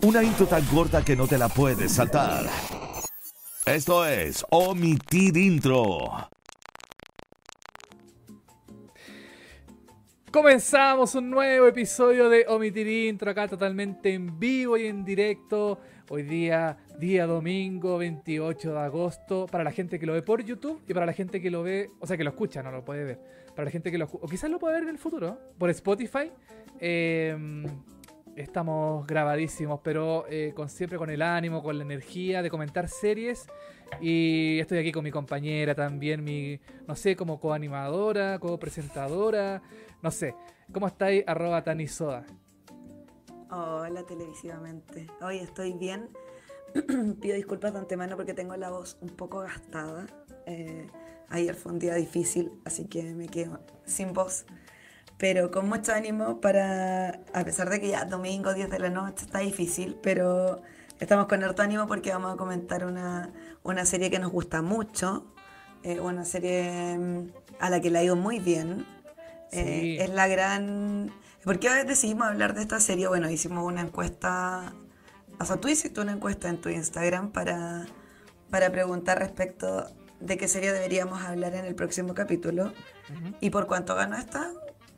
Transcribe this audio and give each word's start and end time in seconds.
Una 0.00 0.22
intro 0.22 0.46
tan 0.46 0.64
corta 0.64 1.04
que 1.04 1.14
no 1.14 1.28
te 1.28 1.38
la 1.38 1.48
puedes 1.48 1.92
saltar. 1.92 2.46
Esto 3.64 4.04
es 4.04 4.44
Omitir 4.50 5.36
Intro. 5.36 6.28
Comenzamos 10.32 11.14
un 11.14 11.30
nuevo 11.30 11.68
episodio 11.68 12.28
de 12.28 12.46
Omitir 12.48 12.88
Intro, 12.88 13.30
acá 13.30 13.46
totalmente 13.46 14.12
en 14.12 14.40
vivo 14.40 14.76
y 14.76 14.86
en 14.86 15.04
directo. 15.04 15.78
Hoy 16.08 16.24
día, 16.24 16.78
día 16.98 17.26
domingo 17.26 17.98
28 17.98 18.72
de 18.72 18.78
agosto, 18.80 19.46
para 19.46 19.62
la 19.62 19.70
gente 19.70 20.00
que 20.00 20.06
lo 20.06 20.14
ve 20.14 20.22
por 20.22 20.42
YouTube 20.42 20.82
y 20.88 20.94
para 20.94 21.06
la 21.06 21.12
gente 21.12 21.40
que 21.40 21.50
lo 21.50 21.62
ve, 21.62 21.90
o 22.00 22.06
sea, 22.06 22.16
que 22.16 22.24
lo 22.24 22.30
escucha, 22.30 22.62
no 22.62 22.72
lo 22.72 22.84
puede 22.84 23.04
ver. 23.04 23.20
Para 23.54 23.66
la 23.66 23.70
gente 23.70 23.92
que 23.92 23.98
lo 23.98 24.06
o 24.06 24.26
quizás 24.26 24.50
lo 24.50 24.58
puede 24.58 24.74
ver 24.74 24.82
en 24.84 24.88
el 24.88 24.98
futuro, 24.98 25.38
por 25.58 25.70
Spotify. 25.70 26.32
Eh, 26.80 27.36
estamos 28.36 29.06
grabadísimos, 29.06 29.80
pero 29.82 30.24
eh, 30.28 30.52
con, 30.54 30.68
siempre 30.68 30.98
con 30.98 31.10
el 31.10 31.22
ánimo, 31.22 31.62
con 31.62 31.76
la 31.78 31.84
energía 31.84 32.42
de 32.42 32.50
comentar 32.50 32.88
series. 32.88 33.46
Y 34.00 34.58
estoy 34.58 34.78
aquí 34.78 34.92
con 34.92 35.04
mi 35.04 35.10
compañera 35.10 35.74
también, 35.74 36.24
mi, 36.24 36.58
no 36.86 36.96
sé, 36.96 37.14
como 37.14 37.38
coanimadora, 37.38 38.38
co-presentadora, 38.38 39.62
no 40.00 40.10
sé. 40.10 40.34
¿Cómo 40.72 40.86
estáis? 40.86 41.24
Arroba 41.26 41.62
Tanisoda. 41.62 42.24
Hola, 43.50 44.02
televisivamente. 44.04 45.08
Hoy 45.20 45.38
estoy 45.38 45.74
bien. 45.74 46.08
Pido 47.20 47.36
disculpas 47.36 47.74
de 47.74 47.80
antemano 47.80 48.16
porque 48.16 48.32
tengo 48.32 48.56
la 48.56 48.70
voz 48.70 48.96
un 49.02 49.10
poco 49.10 49.40
gastada. 49.40 50.06
Eh, 50.46 50.86
ayer 51.28 51.54
fue 51.54 51.72
un 51.72 51.78
día 51.78 51.94
difícil, 51.94 52.50
así 52.64 52.86
que 52.86 53.02
me 53.14 53.28
quedo 53.28 53.60
sin 53.84 54.14
voz. 54.14 54.46
Pero 55.22 55.52
con 55.52 55.68
mucho 55.68 55.92
ánimo 55.92 56.40
para, 56.40 57.20
a 57.32 57.44
pesar 57.44 57.70
de 57.70 57.80
que 57.80 57.90
ya 57.90 58.04
domingo 58.06 58.54
10 58.54 58.68
de 58.68 58.78
la 58.80 58.90
noche 58.90 59.24
está 59.24 59.38
difícil, 59.38 59.96
pero 60.02 60.62
estamos 60.98 61.26
con 61.26 61.44
harto 61.44 61.62
ánimo 61.62 61.86
porque 61.86 62.10
vamos 62.10 62.34
a 62.34 62.36
comentar 62.36 62.84
una, 62.84 63.30
una 63.62 63.86
serie 63.86 64.10
que 64.10 64.18
nos 64.18 64.32
gusta 64.32 64.62
mucho, 64.62 65.32
eh, 65.84 66.00
una 66.00 66.24
serie 66.24 66.98
mm, 66.98 67.28
a 67.60 67.70
la 67.70 67.80
que 67.80 67.90
le 67.90 68.00
ha 68.00 68.02
ido 68.02 68.16
muy 68.16 68.40
bien. 68.40 68.84
Eh, 69.52 69.98
es 70.00 70.10
la 70.10 70.26
gran... 70.26 71.12
¿Por 71.44 71.60
qué 71.60 71.68
decidimos 71.84 72.26
hablar 72.26 72.54
de 72.54 72.62
esta 72.62 72.80
serie? 72.80 73.06
Bueno, 73.06 73.30
hicimos 73.30 73.64
una 73.64 73.82
encuesta, 73.82 74.72
o 75.38 75.44
sea, 75.44 75.56
tú 75.58 75.68
hiciste 75.68 76.00
una 76.00 76.14
encuesta 76.14 76.48
en 76.48 76.60
tu 76.60 76.68
Instagram 76.68 77.30
para, 77.30 77.86
para 78.50 78.72
preguntar 78.72 79.20
respecto 79.20 79.86
de 80.18 80.36
qué 80.36 80.48
serie 80.48 80.72
deberíamos 80.72 81.22
hablar 81.22 81.54
en 81.54 81.64
el 81.64 81.76
próximo 81.76 82.12
capítulo. 82.12 82.72
¿Y 83.40 83.50
por 83.50 83.68
cuánto 83.68 83.94
ganó 83.94 84.16
esta? 84.16 84.50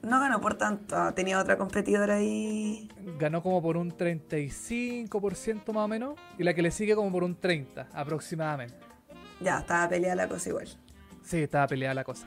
No 0.04 0.20
ganó 0.20 0.40
por 0.40 0.54
tanto, 0.56 1.12
tenía 1.14 1.38
otra 1.40 1.56
competidora 1.56 2.16
ahí. 2.16 2.88
Ganó 3.18 3.42
como 3.42 3.62
por 3.62 3.76
un 3.76 3.90
35% 3.96 5.72
más 5.72 5.84
o 5.84 5.88
menos, 5.88 6.14
y 6.38 6.44
la 6.44 6.54
que 6.54 6.62
le 6.62 6.70
sigue 6.70 6.94
como 6.94 7.10
por 7.10 7.24
un 7.24 7.38
30% 7.40 7.86
aproximadamente. 7.92 8.76
Ya, 9.40 9.58
estaba 9.60 9.88
peleada 9.88 10.14
la 10.16 10.28
cosa 10.28 10.48
igual. 10.50 10.68
Sí, 11.22 11.38
estaba 11.42 11.66
peleada 11.66 11.94
la 11.94 12.04
cosa. 12.04 12.26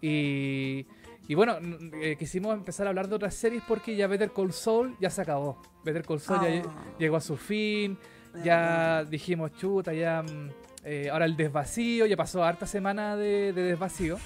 Y, 0.00 0.86
y 1.26 1.34
bueno, 1.34 1.56
eh, 2.00 2.16
quisimos 2.18 2.54
empezar 2.54 2.86
a 2.86 2.90
hablar 2.90 3.08
de 3.08 3.14
otras 3.16 3.34
series 3.34 3.62
porque 3.66 3.96
ya 3.96 4.06
Better 4.06 4.30
Call 4.32 4.52
Saul 4.52 4.96
ya 5.00 5.10
se 5.10 5.22
acabó. 5.22 5.60
Better 5.84 6.04
Call 6.04 6.20
Saul 6.20 6.40
ya 6.42 6.62
Oh. 6.64 6.98
llegó 6.98 7.16
a 7.16 7.20
su 7.20 7.36
fin. 7.36 7.98
Ya 8.44 9.04
dijimos, 9.04 9.52
chuta, 9.54 9.92
ya. 9.92 10.22
mm, 10.22 10.50
eh, 10.84 11.08
ahora 11.10 11.24
el 11.24 11.36
desvacío, 11.36 12.06
ya 12.06 12.16
pasó 12.16 12.44
harta 12.44 12.66
semana 12.66 13.16
de, 13.16 13.52
de 13.52 13.62
desvacío. 13.62 14.16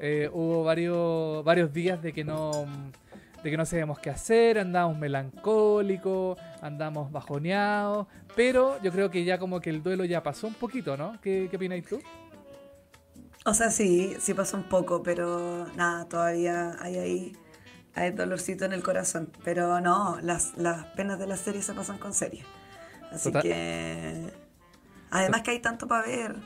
Eh, 0.00 0.30
hubo 0.32 0.64
varios, 0.64 1.44
varios 1.44 1.72
días 1.72 2.00
de 2.02 2.12
que 2.12 2.24
no. 2.24 2.66
De 3.42 3.50
que 3.50 3.56
no 3.56 3.64
sabíamos 3.64 4.00
qué 4.00 4.10
hacer, 4.10 4.58
andábamos 4.58 4.98
melancólicos, 4.98 6.36
andamos 6.60 7.12
bajoneados, 7.12 8.08
pero 8.34 8.82
yo 8.82 8.90
creo 8.90 9.12
que 9.12 9.22
ya 9.22 9.38
como 9.38 9.60
que 9.60 9.70
el 9.70 9.80
duelo 9.80 10.04
ya 10.04 10.24
pasó 10.24 10.48
un 10.48 10.54
poquito, 10.54 10.96
¿no? 10.96 11.20
¿Qué, 11.20 11.46
qué 11.48 11.56
opinas 11.56 11.80
tú? 11.84 12.00
O 13.44 13.54
sea, 13.54 13.70
sí, 13.70 14.16
sí 14.20 14.34
pasó 14.34 14.56
un 14.56 14.64
poco, 14.64 15.02
pero 15.02 15.66
nada, 15.76 16.06
todavía 16.06 16.76
hay 16.80 16.98
ahí, 16.98 17.36
hay 17.94 18.10
dolorcito 18.10 18.64
en 18.64 18.72
el 18.72 18.82
corazón. 18.82 19.30
Pero 19.44 19.80
no, 19.80 20.18
las, 20.20 20.56
las 20.58 20.86
penas 20.96 21.18
de 21.20 21.28
la 21.28 21.36
serie 21.36 21.62
se 21.62 21.72
pasan 21.74 21.98
con 21.98 22.14
serie. 22.14 22.44
Así 23.12 23.30
Total. 23.30 23.42
que... 23.42 24.32
Además 25.10 25.42
que 25.42 25.52
hay 25.52 25.60
tanto 25.60 25.86
para 25.86 26.06
ver. 26.06 26.36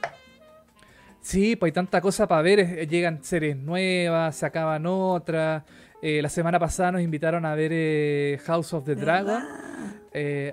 Sí, 1.22 1.56
pues 1.56 1.68
hay 1.68 1.72
tanta 1.72 2.00
cosa 2.00 2.26
para 2.26 2.42
ver, 2.42 2.60
eh, 2.60 2.86
llegan 2.86 3.22
series 3.22 3.56
nuevas, 3.56 4.34
se 4.36 4.44
acaban 4.46 4.84
otras. 4.86 5.62
Eh, 6.02 6.20
la 6.20 6.28
semana 6.28 6.58
pasada 6.58 6.92
nos 6.92 7.00
invitaron 7.02 7.44
a 7.46 7.54
ver 7.54 7.70
eh, 7.72 8.40
House 8.44 8.74
of 8.74 8.84
the 8.84 8.96
Dragon, 8.96 9.42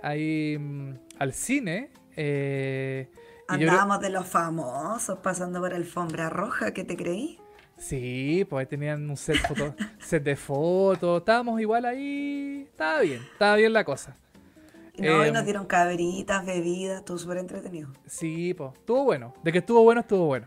ahí 0.04 0.58
mm, 0.60 0.94
al 1.20 1.34
cine. 1.34 1.90
eh, 2.16 3.10
creo- 3.48 3.72
Andábamos 3.72 4.00
de 4.00 4.10
los 4.12 4.28
famosos 4.28 5.20
pasando 5.20 5.60
por 5.60 5.74
alfombra 5.74 6.30
roja, 6.30 6.72
¿qué 6.72 6.84
te 6.84 6.96
creí? 6.96 7.40
sí, 7.78 8.46
pues 8.50 8.60
ahí 8.62 8.66
tenían 8.68 9.10
un 9.10 9.16
set, 9.18 9.38
foto- 9.38 9.74
set 10.00 10.22
de 10.24 10.36
fotos, 10.36 11.20
estábamos 11.22 11.60
igual 11.62 11.86
ahí, 11.86 12.68
estaba 12.70 13.02
bien, 13.02 13.22
estaba 13.32 13.56
bien 13.56 13.74
la 13.74 13.84
cosa. 13.86 14.18
No, 14.98 15.26
y 15.26 15.30
Em, 15.30 15.34
nos 15.34 15.46
dieron 15.46 15.66
cabritas, 15.66 16.46
bebidas, 16.46 17.06
todo 17.06 17.18
súper 17.18 17.38
entretenido. 17.38 17.90
Sí, 18.06 18.54
pues, 18.54 18.74
estuvo 18.74 19.06
bueno, 19.06 19.34
de 19.44 19.52
que 19.54 19.60
estuvo 19.60 19.82
bueno, 19.82 20.02
estuvo 20.02 20.26
bueno. 20.26 20.46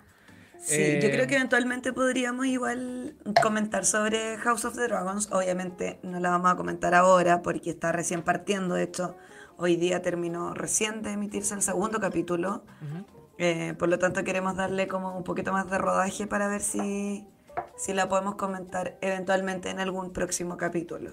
Sí, 0.62 0.76
Eh, 0.80 1.00
yo 1.02 1.10
creo 1.10 1.26
que 1.26 1.34
eventualmente 1.34 1.92
podríamos 1.92 2.46
igual 2.46 3.16
comentar 3.42 3.84
sobre 3.84 4.36
House 4.38 4.64
of 4.64 4.76
the 4.76 4.82
Dragons. 4.82 5.28
Obviamente 5.32 5.98
no 6.04 6.20
la 6.20 6.30
vamos 6.30 6.52
a 6.52 6.56
comentar 6.56 6.94
ahora 6.94 7.42
porque 7.42 7.70
está 7.70 7.90
recién 7.90 8.22
partiendo. 8.22 8.76
De 8.76 8.84
hecho, 8.84 9.16
hoy 9.56 9.74
día 9.74 10.02
terminó 10.02 10.54
recién 10.54 11.02
de 11.02 11.12
emitirse 11.12 11.54
el 11.54 11.62
segundo 11.62 11.98
capítulo. 11.98 12.64
Eh, 13.38 13.74
por 13.76 13.88
lo 13.88 13.98
tanto, 13.98 14.22
queremos 14.22 14.54
darle 14.56 14.86
como 14.86 15.16
un 15.16 15.24
poquito 15.24 15.52
más 15.52 15.68
de 15.68 15.78
rodaje 15.78 16.28
para 16.28 16.46
ver 16.46 16.60
si, 16.60 17.26
si 17.76 17.92
la 17.92 18.08
podemos 18.08 18.36
comentar 18.36 18.98
eventualmente 19.00 19.68
en 19.68 19.80
algún 19.80 20.12
próximo 20.12 20.56
capítulo. 20.56 21.10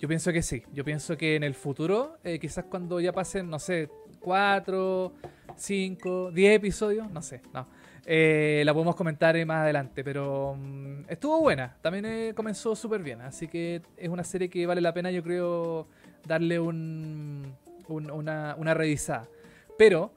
Yo 0.00 0.08
pienso 0.08 0.32
que 0.32 0.42
sí. 0.42 0.64
Yo 0.72 0.84
pienso 0.84 1.16
que 1.16 1.36
en 1.36 1.44
el 1.44 1.54
futuro, 1.54 2.18
eh, 2.24 2.40
quizás 2.40 2.64
cuando 2.64 2.98
ya 2.98 3.12
pasen, 3.12 3.48
no 3.50 3.60
sé, 3.60 3.88
cuatro, 4.18 5.12
cinco, 5.56 6.32
diez 6.32 6.56
episodios, 6.56 7.08
no 7.12 7.22
sé, 7.22 7.40
no. 7.54 7.68
Eh, 8.10 8.62
la 8.64 8.72
podemos 8.72 8.96
comentar 8.96 9.36
más 9.44 9.58
adelante, 9.64 10.02
pero 10.02 10.54
mm, 10.58 11.00
estuvo 11.10 11.40
buena. 11.40 11.76
También 11.82 12.06
eh, 12.06 12.32
comenzó 12.34 12.74
súper 12.74 13.02
bien. 13.02 13.20
Así 13.20 13.48
que 13.48 13.82
es 13.98 14.08
una 14.08 14.24
serie 14.24 14.48
que 14.48 14.66
vale 14.66 14.80
la 14.80 14.94
pena, 14.94 15.10
yo 15.10 15.22
creo, 15.22 15.86
darle 16.26 16.58
un- 16.58 17.54
una, 17.88 18.54
una 18.58 18.72
revisada. 18.72 19.28
Pero 19.76 20.10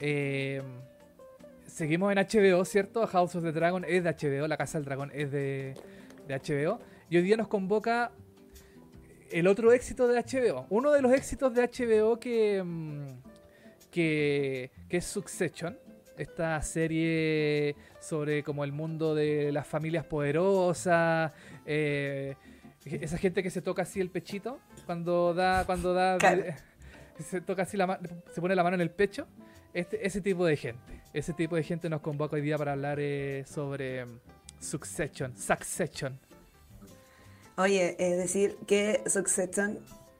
eh, 0.00 0.62
seguimos 1.66 2.10
en 2.12 2.18
HBO, 2.18 2.64
¿cierto? 2.64 3.06
House 3.06 3.34
of 3.36 3.42
the 3.44 3.52
Dragon 3.52 3.84
es 3.86 4.02
de 4.04 4.10
HBO, 4.10 4.48
La 4.48 4.56
Casa 4.56 4.78
del 4.78 4.86
Dragón 4.86 5.10
es 5.14 5.30
de, 5.30 5.74
de 6.26 6.34
HBO. 6.38 6.78
Y 7.10 7.18
hoy 7.18 7.22
día 7.24 7.36
nos 7.36 7.48
convoca 7.48 8.10
el 9.30 9.46
otro 9.48 9.70
éxito 9.72 10.08
de 10.08 10.18
HBO. 10.18 10.64
Uno 10.70 10.90
de 10.92 11.02
los 11.02 11.12
éxitos 11.12 11.52
de 11.52 11.62
HBO 11.68 12.18
que, 12.18 12.62
mm, 12.64 13.06
que, 13.90 14.70
que 14.88 14.96
es 14.96 15.04
Succession. 15.04 15.78
Esta 16.16 16.60
serie 16.62 17.74
sobre 18.00 18.42
como 18.44 18.62
el 18.64 18.72
mundo 18.72 19.14
de 19.14 19.50
las 19.52 19.66
familias 19.66 20.04
poderosas. 20.04 21.32
eh, 21.66 22.36
esa 22.84 23.16
gente 23.16 23.42
que 23.42 23.50
se 23.50 23.62
toca 23.62 23.82
así 23.82 24.00
el 24.00 24.10
pechito 24.10 24.58
cuando 24.84 25.32
da, 25.32 25.64
cuando 25.64 25.94
da, 25.94 26.18
Claro. 26.18 26.42
se 27.18 27.40
toca 27.40 27.62
así 27.62 27.76
la 27.78 27.98
se 28.34 28.40
pone 28.42 28.54
la 28.54 28.62
mano 28.62 28.74
en 28.74 28.80
el 28.82 28.90
pecho. 28.90 29.26
Este, 29.72 30.06
ese 30.06 30.20
tipo 30.20 30.44
de 30.46 30.56
gente. 30.56 31.02
Ese 31.12 31.32
tipo 31.32 31.56
de 31.56 31.62
gente 31.64 31.88
nos 31.88 32.00
convoca 32.00 32.36
hoy 32.36 32.42
día 32.42 32.56
para 32.58 32.72
hablar 32.72 32.98
eh, 33.00 33.44
sobre 33.46 34.04
mm, 34.04 34.20
Succession. 34.60 35.36
Succession. 35.36 36.20
Oye, 37.56 37.96
es 37.98 38.16
decir 38.18 38.56
que 38.66 39.02
Succession 39.06 39.78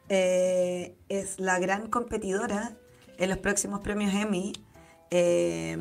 eh, 0.08 0.94
es 1.08 1.38
la 1.38 1.58
gran 1.58 1.88
competidora 1.88 2.72
en 3.18 3.28
los 3.28 3.38
próximos 3.38 3.80
premios 3.80 4.12
Emmy 4.14 4.52
eh, 5.16 5.76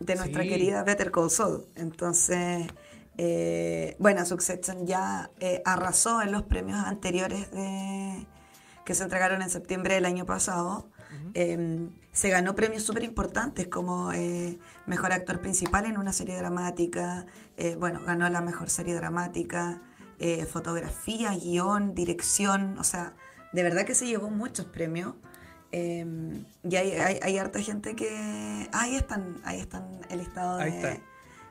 de 0.00 0.14
nuestra 0.16 0.42
Sí. 0.42 0.48
querida 0.48 0.82
Better 0.82 1.10
Call 1.12 1.30
Saul. 1.30 1.66
Entonces, 1.76 2.66
eh, 3.16 3.94
bueno, 4.00 4.24
Succession 4.26 4.86
ya 4.86 5.30
eh, 5.38 5.62
arrasó 5.64 6.20
en 6.22 6.32
los 6.32 6.42
premios 6.42 6.78
anteriores 6.84 7.50
de, 7.52 8.26
que 8.84 8.94
se 8.94 9.04
entregaron 9.04 9.40
en 9.42 9.50
septiembre 9.50 9.94
del 9.94 10.04
año 10.06 10.26
pasado. 10.26 10.88
Eh, 11.34 11.88
se 12.12 12.30
ganó 12.30 12.54
premios 12.54 12.82
súper 12.82 13.04
importantes 13.04 13.68
como 13.68 14.12
eh, 14.12 14.58
mejor 14.86 15.12
actor 15.12 15.40
principal 15.40 15.84
en 15.84 15.98
una 15.98 16.12
serie 16.12 16.36
dramática, 16.36 17.26
eh, 17.58 17.76
bueno, 17.78 18.00
ganó 18.04 18.28
la 18.30 18.40
mejor 18.40 18.68
serie 18.70 18.94
dramática, 18.94 19.80
fotografía, 20.52 21.32
guion, 21.34 21.94
dirección, 21.94 22.78
o 22.78 22.84
sea, 22.84 23.14
de 23.52 23.62
verdad 23.64 23.84
que 23.84 23.94
se 23.94 24.06
llevó 24.06 24.30
muchos 24.30 24.66
premios. 24.66 25.14
Eh, 25.72 26.04
y 26.68 26.76
hay, 26.76 26.92
hay, 26.92 27.18
hay 27.22 27.38
harta 27.38 27.60
gente 27.60 27.96
que... 27.96 28.68
Ahí 28.72 28.94
están, 28.94 29.36
ahí 29.44 29.58
están 29.60 29.84
el 30.10 30.18
listado 30.18 30.58
de, 30.58 30.70
de 30.70 31.00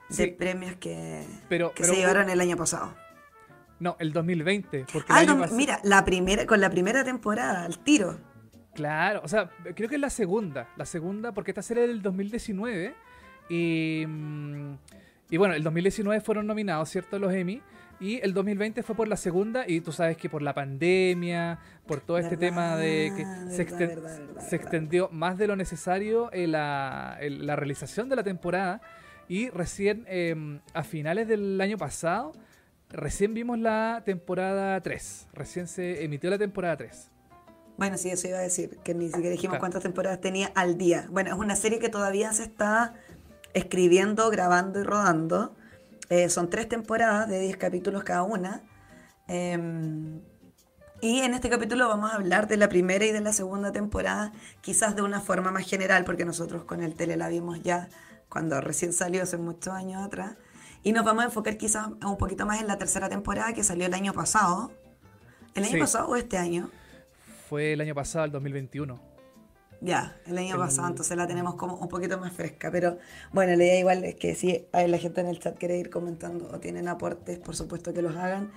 Sí. 0.10 0.28
premios 0.28 0.76
que, 0.76 1.26
Pero- 1.50 1.74
que 1.74 1.84
pero- 1.84 1.94
se 1.96 2.00
llevaron 2.00 2.30
el 2.30 2.40
año 2.40 2.56
pasado. 2.58 2.94
No, 3.80 3.96
el 4.00 4.14
2020. 4.14 4.86
Porque 4.94 5.12
Ah, 5.12 5.24
el 5.24 5.30
año 5.30 5.48
no, 5.48 5.52
mira, 5.54 5.80
la 5.84 6.06
primera, 6.06 6.46
con 6.46 6.62
la 6.62 6.70
primera 6.70 7.04
temporada, 7.04 7.66
al 7.66 7.80
tiro. 7.80 8.20
Claro, 8.76 9.22
o 9.24 9.28
sea, 9.28 9.50
creo 9.76 9.90
que 9.90 9.96
es 9.96 10.02
la 10.02 10.10
segunda. 10.12 10.70
La 10.78 10.86
segunda, 10.86 11.32
porque 11.32 11.52
esta 11.52 11.64
serie 11.64 11.88
del 11.88 12.02
2019. 12.04 12.94
Y, 13.50 14.06
mm, 14.08 14.74
y 15.32 15.38
bueno, 15.38 15.56
el 15.56 15.64
2019 15.64 16.22
fueron 16.22 16.46
nominados, 16.46 16.90
¿cierto? 16.90 17.18
Los 17.18 17.34
Emmy. 17.34 17.62
Y 18.02 18.20
el 18.24 18.34
2020 18.34 18.82
fue 18.82 18.96
por 18.96 19.08
la 19.08 19.16
segunda, 19.16 19.64
y 19.68 19.80
tú 19.82 19.92
sabes 19.92 20.18
que 20.18 20.28
por 20.28 20.42
la 20.42 20.56
pandemia, 20.56 21.60
por 21.86 22.02
todo 22.02 22.18
este 22.18 22.36
tema 22.36 22.76
de 22.76 23.14
que 23.16 23.24
se, 23.56 23.68
exten- 23.68 23.90
verdad, 23.96 24.20
extendió 24.54 25.08
más 25.12 25.38
de 25.38 25.46
lo 25.48 25.56
necesario 25.56 26.34
en 26.34 26.52
la, 26.54 27.16
en 27.22 27.46
la 27.46 27.56
realización 27.56 28.10
de 28.10 28.16
la 28.16 28.24
temporada. 28.24 28.82
Y 29.28 29.50
recién, 29.50 30.06
eh, 30.10 30.60
a 30.74 30.84
finales 30.84 31.28
del 31.28 31.62
año 31.62 31.78
pasado, 31.78 32.34
recién 32.90 33.36
vimos 33.36 33.60
la 33.60 34.02
temporada 34.04 34.82
3. 34.82 35.28
Recién 35.34 35.68
se 35.68 36.04
emitió 36.04 36.30
la 36.32 36.40
temporada 36.40 36.78
3. 36.78 37.12
Bueno, 37.78 37.98
sí, 38.00 38.10
eso 38.10 38.28
iba 38.28 38.40
a 38.40 38.42
decir, 38.42 38.80
que 38.84 38.94
ni 38.96 39.08
siquiera 39.08 39.30
dijimos 39.30 39.54
Claro. 39.54 39.60
cuántas 39.62 39.84
temporadas 39.84 40.20
tenía 40.20 40.52
al 40.56 40.78
día. 40.78 41.06
Bueno, 41.12 41.30
es 41.30 41.38
una 41.38 41.56
serie 41.56 41.78
que 41.80 41.90
todavía 41.90 42.34
se 42.34 42.44
está 42.44 42.96
escribiendo, 43.54 44.30
grabando 44.32 44.80
y 44.80 44.84
rodando. 44.84 45.56
Eh, 46.12 46.28
son 46.30 46.50
tres 46.50 46.68
temporadas 46.68 47.30
de 47.30 47.40
10 47.40 47.56
capítulos 47.56 48.04
cada 48.04 48.24
una. 48.24 48.62
Em, 49.30 50.20
y 51.00 51.22
en 51.22 51.34
este 51.34 51.50
capítulo 51.50 51.88
vamos 51.88 52.12
a 52.12 52.16
hablar 52.16 52.50
de 52.50 52.58
la 52.58 52.68
primera 52.68 53.06
y 53.06 53.14
de 53.14 53.22
la 53.22 53.32
segunda 53.32 53.72
temporada, 53.72 54.34
quizás 54.60 54.94
de 54.98 55.04
una 55.04 55.22
forma 55.22 55.52
más 55.52 55.66
general, 55.66 56.04
porque 56.04 56.26
nosotros 56.26 56.66
con 56.66 56.84
el 56.84 56.96
tele 56.96 57.16
la 57.16 57.30
vimos 57.30 57.64
ya 57.64 57.88
cuando 58.28 58.60
recién 58.60 58.92
salió 58.92 59.24
hace 59.24 59.38
muchos 59.38 59.74
años 59.74 60.04
atrás. 60.06 60.36
Y 60.84 60.92
nos 60.92 61.06
vamos 61.06 61.24
a 61.24 61.28
enfocar 61.28 61.56
quizás 61.58 61.88
un 61.88 62.18
poquito 62.18 62.46
más 62.46 62.60
en 62.60 62.68
la 62.68 62.78
tercera 62.78 63.08
temporada 63.08 63.54
que 63.54 63.64
salió 63.64 63.86
el 63.86 63.94
año 63.94 64.12
pasado. 64.12 64.70
¿El 65.56 65.64
año 65.64 65.74
Sí. 65.76 65.80
pasado 65.80 66.10
o 66.10 66.18
este 66.18 66.38
año? 66.38 66.70
Fue 67.50 67.72
el 67.72 67.80
año 67.80 67.96
pasado, 67.96 68.26
el 68.26 68.32
2021. 68.32 69.00
Ya, 69.84 70.16
el 70.28 70.38
año 70.38 70.54
El- 70.56 70.62
pasado, 70.62 70.88
entonces 70.88 71.18
la 71.18 71.26
tenemos 71.28 71.56
como 71.56 71.76
un 71.76 71.88
poquito 71.88 72.18
más 72.20 72.34
fresca. 72.34 72.70
Pero 72.72 72.98
bueno, 73.32 73.56
la 73.56 73.64
idea 73.64 73.80
igual 73.80 74.04
es 74.04 74.16
que 74.16 74.36
si 74.36 74.68
hay 74.72 74.88
la 74.88 74.98
gente 75.00 75.22
en 75.22 75.28
el 75.28 75.40
chat 75.40 75.58
quiere 75.58 75.78
ir 75.78 75.90
comentando 75.90 76.50
o 76.54 76.60
tienen 76.60 76.88
aportes, 76.88 77.40
por 77.40 77.56
supuesto 77.56 77.92
que 77.94 78.02
los 78.02 78.16
hagan. 78.16 78.52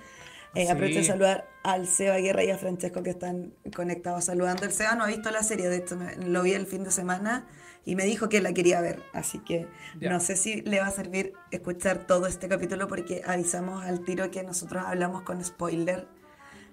Eh, 0.53 0.65
Sí. 0.65 0.71
Aprovecho 0.71 0.99
de 0.99 1.03
saludar 1.03 1.47
al 1.63 1.85
Seba 1.87 2.15
Guerra 2.17 2.43
y 2.43 2.49
a 2.51 2.57
Francesco 2.57 3.03
que 3.03 3.09
están 3.09 3.53
conectados 3.75 4.23
saludando. 4.25 4.63
El 4.63 4.71
Seba 4.71 4.95
no 4.95 5.03
ha 5.03 5.07
visto 5.07 5.29
la 5.31 5.43
serie, 5.43 5.67
de 5.67 5.77
hecho 5.77 5.97
me- 5.97 6.15
lo 6.15 6.43
vi 6.43 6.53
el 6.53 6.65
fin 6.67 6.83
de 6.85 6.91
semana 6.91 7.45
y 7.83 7.95
me 7.95 8.05
dijo 8.05 8.29
que 8.29 8.39
la 8.41 8.53
quería 8.53 8.79
ver. 8.79 9.01
Así 9.11 9.39
que 9.39 9.67
no 9.99 10.19
sé 10.21 10.35
si 10.37 10.61
le 10.61 10.79
va 10.79 10.87
a 10.87 10.91
servir 10.91 11.33
escuchar 11.51 12.05
todo 12.07 12.27
este 12.27 12.47
capítulo 12.47 12.87
porque 12.87 13.21
avisamos 13.25 13.83
al 13.83 14.05
tiro 14.05 14.31
que 14.31 14.43
nosotros 14.43 14.83
hablamos 14.85 15.23
con 15.23 15.43
spoiler. 15.43 16.07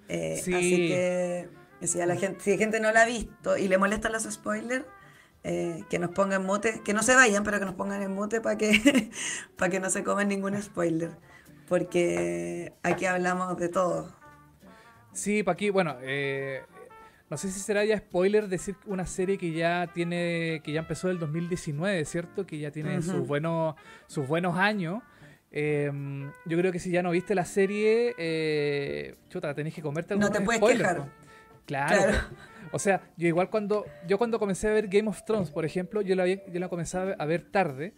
Eh, 0.09 0.41
Sí. 0.45 0.55
Así 0.55 0.77
que 0.89 1.49
si, 1.87 2.01
a 2.01 2.07
la 2.07 2.17
gente, 2.17 2.41
si 2.41 2.53
la 2.53 2.59
gente 2.59 2.81
no 2.81 2.93
la 2.93 3.03
ha 3.03 3.07
visto 3.07 3.57
y 3.57 3.69
le 3.69 3.79
molestan 3.79 4.13
los 4.13 4.25
spoilers, 4.25 4.85
eh, 5.45 5.85
que 5.91 5.99
nos 5.99 6.11
pongan 6.11 6.45
mute, 6.45 6.83
que 6.85 6.95
no 6.95 7.03
se 7.03 7.15
vayan, 7.15 7.43
pero 7.43 7.59
que 7.59 7.65
nos 7.65 7.75
pongan 7.75 8.03
en 8.03 8.13
mute 8.13 8.41
para 8.41 8.57
que, 8.57 9.11
para 9.57 9.71
que 9.71 9.81
no 9.81 9.91
se 9.91 10.05
coman 10.05 10.29
ningún 10.29 10.61
spoiler. 10.63 11.11
Porque 11.69 12.73
aquí 12.83 13.07
hablamos 13.07 13.57
de 13.57 13.69
todo. 13.69 14.15
Sí, 15.13 15.43
pa' 15.43 15.53
aquí, 15.53 15.71
bueno, 15.71 15.97
eh, 16.03 16.63
no 17.29 17.37
sé 17.37 17.51
si 17.51 17.61
será 17.61 17.85
ya 17.85 17.97
spoiler 17.99 18.49
decir 18.49 18.77
una 18.87 19.07
serie 19.07 19.39
que 19.39 19.53
ya 19.53 19.91
tiene, 19.93 20.61
que 20.65 20.73
ya 20.73 20.81
empezó 20.81 21.09
el 21.11 21.19
2019, 21.19 22.05
¿cierto? 22.05 22.47
Que 22.47 22.59
ya 22.59 22.71
tiene 22.71 23.01
sus 23.03 23.27
buenos, 23.27 23.75
sus 24.07 24.27
buenos 24.29 24.57
años. 24.57 25.03
Eh, 25.51 25.91
yo 26.47 26.59
creo 26.59 26.73
que 26.73 26.79
si 26.79 26.91
ya 26.91 27.03
no 27.03 27.11
viste 27.11 27.35
la 27.35 27.45
serie, 27.45 28.15
eh, 28.17 29.17
chuta, 29.29 29.55
tenés 29.55 29.75
que 29.75 29.83
comerte 29.83 30.15
No 30.15 30.27
algunos 30.27 30.39
te 30.39 30.59
puedes 30.61 30.79
quejar. 30.79 31.09
Claro. 31.67 32.13
O 32.73 32.79
sea, 32.79 33.03
yo 33.17 33.29
igual 33.29 33.51
cuando 33.51 33.85
yo 34.07 34.19
cuando 34.19 34.39
comencé 34.39 34.69
a 34.69 34.73
ver 34.73 34.89
Game 34.89 35.09
of 35.09 35.23
Thrones, 35.25 35.51
por 35.51 35.65
ejemplo, 35.65 36.01
yo 36.03 36.15
la, 36.15 36.27
yo 36.27 36.39
la 36.47 36.69
comencé 36.69 36.97
a 36.99 37.25
ver- 37.27 37.51
tarde. 37.51 37.93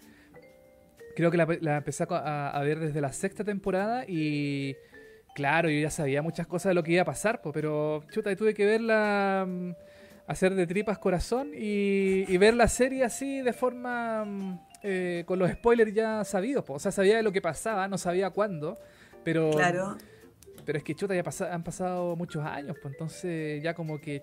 Creo 1.17 1.31
que 1.31 1.37
la, 1.37 1.47
la 1.61 1.77
empecé 1.77 2.05
a, 2.09 2.49
a- 2.51 2.63
ver 2.63 2.81
desde 2.81 3.01
la 3.01 3.13
sexta 3.13 3.45
temporada 3.45 4.05
y 4.09 4.75
claro, 5.37 5.71
yo 5.71 5.79
ya 5.79 5.91
sabía 5.91 6.23
muchas 6.23 6.47
cosas 6.49 6.71
de 6.71 6.75
lo 6.75 6.83
que 6.83 6.93
iba 6.93 7.03
a 7.03 7.05
pasar, 7.05 7.41
po, 7.41 7.53
pero 7.53 8.03
chuta, 8.11 8.35
tuve 8.35 8.53
que 8.53 8.67
verla 8.67 9.45
mm, 9.49 9.71
hacer 10.27 10.55
de 10.57 10.67
tripas 10.67 10.99
corazón 10.99 11.53
y, 11.55 12.25
y 12.33 12.37
ver 12.39 12.55
la 12.55 12.67
serie 12.67 13.05
así 13.05 13.43
de 13.43 13.53
forma 13.53 14.25
mm, 14.25 14.61
eh, 14.83 15.23
con 15.25 15.39
los 15.39 15.51
spoilers 15.53 15.95
ya 15.95 16.25
sabidos, 16.25 16.65
po. 16.65 16.75
o 16.75 16.79
sea, 16.81 16.91
sabía 16.91 17.17
de 17.17 17.23
lo 17.23 17.31
que 17.31 17.41
pasaba, 17.41 17.87
no 17.87 17.97
sabía 17.97 18.31
cuándo, 18.31 18.77
pero 19.23 19.51
Claro. 19.53 19.97
Pero 20.65 20.79
es 20.79 20.85
que 20.85 20.95
chuta, 20.95 21.15
ya 21.15 21.25
han 21.53 21.63
pasado 21.63 22.17
muchos 22.17 22.45
años, 22.45 22.77
pues 22.81 22.95
entonces 22.95 23.63
ya 23.63 23.75
como 23.75 24.01
que 24.01 24.23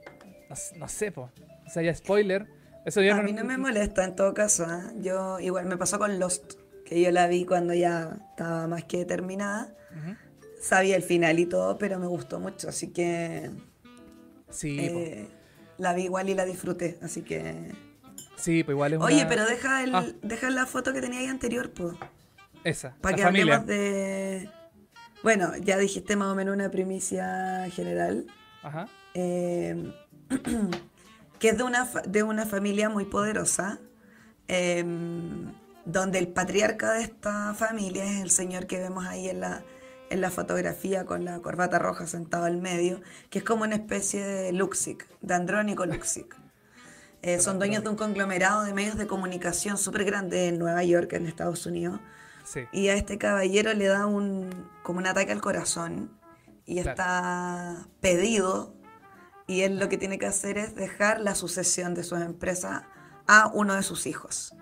no, 0.78 0.88
sé, 0.88 1.12
pues, 1.12 1.30
o 1.66 1.70
sea, 1.70 1.82
ya 1.82 1.94
spoiler, 1.96 2.48
eso 2.86 3.02
ya 3.02 3.16
A 3.18 3.22
mí 3.22 3.32
no 3.32 3.44
me 3.46 3.58
molesta 3.58 4.04
en 4.04 4.16
todo 4.16 4.34
caso. 4.34 4.66
¿ah? 4.68 4.92
Yo 4.98 5.40
igual 5.40 5.66
me 5.66 5.78
pasó 5.78 5.98
con 6.00 6.20
Lost, 6.20 6.54
que 6.86 7.02
yo 7.02 7.12
la 7.12 7.28
vi 7.28 7.46
cuando 7.46 7.74
ya 7.74 8.18
estaba 8.32 8.68
más 8.68 8.84
que 8.86 9.06
terminada. 9.06 9.74
Sabía 10.60 10.96
el 10.96 11.04
final 11.04 11.40
y 11.40 11.46
todo, 11.46 11.78
pero 11.78 12.00
me 12.00 12.08
gustó 12.08 12.40
mucho, 12.40 12.70
así 12.70 12.90
que 12.92 13.50
Sí, 14.50 14.78
eh, 14.80 15.28
la 15.78 15.94
vi 15.94 16.04
igual 16.04 16.30
y 16.30 16.34
la 16.36 16.46
disfruté, 16.46 17.00
así 17.02 17.22
que... 17.22 17.72
sí, 18.36 18.64
pues 18.64 18.76
igual 18.76 18.94
es 18.94 18.98
una... 18.98 19.06
Oye, 19.08 19.26
pero 19.28 19.46
deja, 19.46 19.84
el, 19.84 19.96
Ah. 19.96 20.06
deja 20.22 20.50
la 20.50 20.66
foto 20.66 20.92
que 20.94 21.02
tenía 21.02 21.20
ahí 21.22 21.28
anterior, 21.28 21.72
pues. 21.72 21.96
Esa, 22.64 22.96
Para 23.02 23.16
que 23.16 23.24
familia. 23.24 23.56
hablemos 23.56 23.68
de. 23.68 24.50
Bueno, 25.24 25.56
ya 25.58 25.78
dijiste 25.78 26.16
más 26.16 26.30
o 26.30 26.36
menos 26.36 26.56
una 26.56 26.72
primicia 26.72 27.68
general. 27.72 28.28
Ajá. 28.62 28.88
eh, 29.14 29.94
que 31.40 31.50
es 31.50 31.58
de 31.58 31.64
una, 31.64 31.86
de 32.08 32.24
una 32.24 32.46
familia 32.46 32.90
muy 32.90 33.06
poderosa. 33.06 33.80
eh, 34.48 34.84
donde 35.86 36.20
el 36.20 36.28
patriarca 36.28 36.94
de 36.94 37.04
esta 37.04 37.54
familia 37.56 38.06
es 38.06 38.22
el 38.22 38.30
señor 38.32 38.68
que 38.68 38.80
vemos 38.80 39.06
ahí 39.08 39.30
en 39.30 39.40
la, 39.40 39.64
en 40.10 40.22
la 40.22 40.30
fotografía 40.32 41.06
con 41.06 41.26
la 41.26 41.40
corbata 41.42 41.80
roja 41.80 42.06
sentado 42.08 42.46
al 42.46 42.58
medio, 42.58 43.02
que 43.30 43.40
es 43.40 43.46
como 43.46 43.64
una 43.64 43.76
especie 43.76 44.24
de 44.24 44.52
Luxic, 44.54 45.08
de 45.22 45.34
Andrónico 45.36 45.86
Luxic. 45.86 46.36
Eh, 47.24 47.40
son 47.40 47.60
dueños 47.60 47.84
de 47.84 47.90
un 47.90 47.96
conglomerado 47.98 48.64
de 48.64 48.74
medios 48.74 48.98
de 48.98 49.06
comunicación 49.06 49.78
súper 49.78 50.06
grande 50.06 50.48
en 50.48 50.58
Nueva 50.58 50.84
York, 50.84 51.14
en 51.14 51.28
Estados 51.28 51.68
Unidos. 51.68 52.00
Sí. 52.44 52.62
Y 52.72 52.90
a 52.90 52.96
este 52.96 53.18
caballero 53.18 53.74
le 53.74 53.86
da 53.88 54.06
un 54.06 54.70
como 54.84 55.00
un 55.00 55.08
ataque 55.08 55.32
al 55.32 55.42
corazón 55.42 56.12
y 56.66 56.82
Claro. 56.82 56.90
está 56.92 57.88
pedido 58.02 58.74
y 59.48 59.62
él 59.62 59.80
lo 59.80 59.90
que 59.90 59.98
tiene 59.98 60.18
que 60.20 60.26
hacer 60.28 60.58
es 60.58 60.76
dejar 60.76 61.20
la 61.22 61.36
sucesión 61.36 61.94
de 61.94 62.04
sus 62.04 62.20
empresas 62.22 62.84
a 63.28 63.48
uno 63.54 63.76
de 63.76 63.84
sus 63.84 64.06
hijos. 64.08 64.56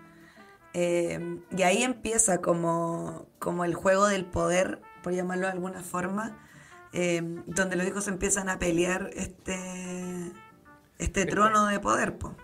Eh, 0.73 1.39
y 1.55 1.61
ahí 1.63 1.83
empieza 1.83 2.39
como, 2.41 3.27
como 3.39 3.65
el 3.65 3.73
juego 3.75 4.07
del 4.07 4.25
poder, 4.25 4.81
por 5.03 5.13
llamarlo 5.13 5.47
de 5.47 5.53
alguna 5.53 5.81
forma, 5.81 6.37
eh, 6.93 7.21
donde 7.47 7.75
los 7.75 7.87
hijos 7.87 8.07
empiezan 8.07 8.49
a 8.49 8.59
pelear 8.59 9.09
este, 9.15 10.31
este 10.97 11.25
trono 11.25 11.67
de 11.67 11.79
poder. 11.79 12.17
po. 12.17 12.35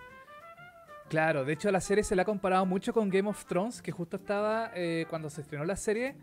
Claro, 1.10 1.46
de 1.46 1.54
hecho 1.54 1.72
la 1.72 1.82
serie 1.82 2.04
se 2.04 2.16
la 2.16 2.24
ha 2.24 2.26
comparado 2.26 2.66
mucho 2.66 2.92
con 2.92 3.10
Game 3.10 3.30
of 3.30 3.46
Thrones, 3.46 3.82
que 3.82 3.92
justo 3.92 4.18
estaba 4.18 4.72
eh, 4.74 5.06
cuando 5.10 5.30
se 5.30 5.42
estrenó 5.42 5.64
la 5.64 5.76
serie. 5.76 6.16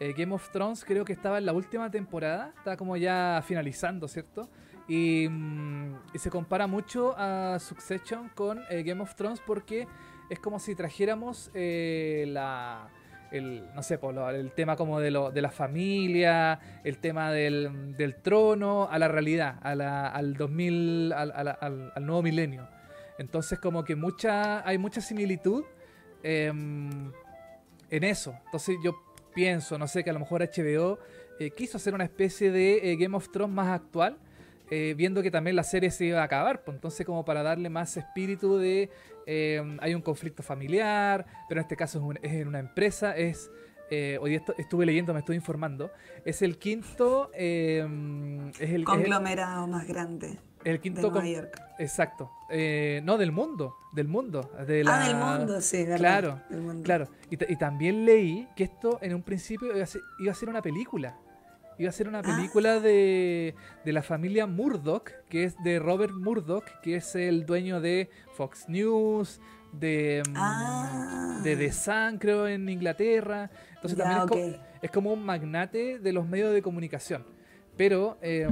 eh, 0.00 0.12
Game 0.16 0.34
of 0.34 0.50
Thrones 0.50 0.84
creo 0.84 1.04
que 1.04 1.12
estaba 1.12 1.38
en 1.38 1.46
la 1.46 1.52
última 1.52 1.88
temporada, 1.90 2.52
estaba 2.58 2.76
como 2.76 2.96
ya 2.96 3.40
finalizando, 3.46 4.08
¿cierto? 4.08 4.48
Y, 4.88 5.28
mm, 5.30 5.94
se 6.16 6.30
compara 6.30 6.66
mucho 6.66 7.14
a 7.16 7.58
Succession 7.60 8.28
con 8.34 8.60
eh, 8.70 8.82
Game 8.82 9.00
of 9.00 9.14
Thrones 9.14 9.40
porque 9.46 9.86
es 10.28 10.40
como 10.40 10.58
si 10.58 10.74
trajéramos 10.74 11.50
eh, 11.54 12.24
la... 12.28 12.88
El, 13.30 13.64
no 13.74 13.82
sé, 13.82 13.98
el 14.34 14.52
tema 14.52 14.76
como 14.76 15.00
de, 15.00 15.10
lo, 15.10 15.32
de 15.32 15.42
la 15.42 15.50
familia, 15.50 16.60
el 16.84 16.98
tema 16.98 17.32
del, 17.32 17.96
del 17.96 18.14
trono, 18.16 18.86
a 18.88 18.96
la 18.98 19.08
realidad, 19.08 19.56
al 19.62 20.34
2000, 20.34 21.12
al- 21.12 21.32
a 21.34 21.42
la- 21.42 21.50
al- 21.52 21.92
al 21.96 22.06
nuevo 22.06 22.22
milenio. 22.22 22.68
Entonces 23.18 23.58
como 23.58 23.84
que 23.84 23.94
mucha, 23.96 24.66
hay 24.66 24.78
mucha 24.78 25.00
similitud 25.00 25.64
em, 26.22 27.12
en 27.90 28.04
eso. 28.04 28.34
Entonces 28.46 28.76
yo 28.82 28.94
pienso, 29.34 29.78
no 29.78 29.86
sé, 29.88 30.04
que 30.04 30.10
a 30.10 30.12
lo 30.12 30.20
mejor 30.20 30.42
HBO 30.42 30.98
eh, 31.40 31.50
quiso 31.50 31.76
hacer 31.76 31.94
una 31.94 32.04
especie 32.04 32.50
de 32.50 32.92
eh, 32.92 32.96
Game 32.96 33.16
of 33.16 33.30
Thrones 33.30 33.54
más 33.54 33.68
actual, 33.68 34.16
eh, 34.70 34.94
viendo 34.96 35.22
que 35.22 35.30
también 35.30 35.56
la 35.56 35.62
serie 35.64 35.90
se 35.90 36.06
iba 36.06 36.20
a 36.20 36.24
acabar. 36.24 36.62
Pues 36.64 36.76
entonces 36.76 37.04
como 37.06 37.24
para 37.24 37.42
darle 37.42 37.68
más 37.70 37.96
espíritu 37.96 38.56
de 38.58 38.90
em, 39.26 39.78
hay 39.80 39.94
un 39.94 40.02
conflicto 40.02 40.42
familiar, 40.42 41.26
pero 41.48 41.60
en 41.60 41.64
este 41.64 41.76
caso 41.76 41.98
es, 41.98 42.04
un- 42.04 42.18
es 42.22 42.32
en 42.32 42.48
una 42.48 42.58
empresa, 42.58 43.16
es... 43.16 43.50
eh, 43.90 44.18
hoy 44.20 44.34
esto- 44.34 44.54
estuve 44.58 44.86
leyendo, 44.86 45.12
me 45.12 45.20
estoy 45.20 45.36
informando. 45.36 45.90
Es 46.24 46.42
el 46.42 46.58
quinto. 46.58 47.30
em, 47.34 48.48
es 48.50 48.70
el- 48.70 48.84
Conglomerado 48.84 49.66
más 49.66 49.86
grande 49.86 50.38
el 50.64 50.72
de 50.76 50.80
quinto. 50.80 51.00
Nueva 51.02 51.16
con- 51.20 51.26
York. 51.26 51.60
Exacto. 51.78 52.30
Eh, 52.50 53.00
no, 53.04 53.16
del 53.18 53.32
mundo. 53.32 53.76
Del 53.92 54.08
mundo. 54.08 54.50
De 54.66 54.82
la, 54.84 55.02
Ah, 55.02 55.08
del 55.08 55.16
mundo, 55.16 55.60
sí, 55.60 55.78
verdad, 55.84 55.96
Claro, 55.98 56.40
del 56.50 56.60
mundo. 56.60 56.82
claro. 56.82 57.08
Y, 57.30 57.36
ta- 57.36 57.46
y 57.48 57.56
también 57.56 58.04
leí 58.04 58.48
que 58.56 58.64
esto 58.64 58.98
en 59.02 59.14
un 59.14 59.22
principio 59.22 59.74
iba 59.74 59.82
a 59.84 59.86
ser, 59.86 60.00
iba 60.20 60.32
a 60.32 60.34
ser 60.34 60.48
una 60.48 60.62
película. 60.62 61.16
Iba 61.76 61.88
a 61.88 61.92
ser 61.92 62.06
una 62.06 62.22
película 62.22 62.78
de, 62.78 63.54
de 63.84 63.92
la 63.92 64.02
familia 64.02 64.46
Murdoch, 64.46 65.10
que 65.28 65.42
es 65.42 65.56
de 65.64 65.80
Robert 65.80 66.12
Murdoch, 66.14 66.64
que 66.82 66.94
es 66.96 67.16
el 67.16 67.46
dueño 67.46 67.80
de 67.80 68.08
Fox 68.36 68.68
News, 68.68 69.40
de, 69.72 70.22
mm, 70.28 70.34
Ah. 70.36 71.40
de 71.42 71.56
The 71.56 71.72
Sun, 71.72 72.18
creo, 72.20 72.46
en 72.46 72.68
Inglaterra. 72.68 73.50
Entonces 73.74 73.98
Ya, 73.98 74.04
también 74.24 74.56
es, 74.82 74.90
como 74.92 75.12
un 75.12 75.24
magnate 75.24 75.98
de 75.98 76.12
los 76.12 76.28
medios 76.28 76.52
de 76.54 76.62
comunicación. 76.62 77.24
Pero 77.76 78.18
eh, 78.22 78.46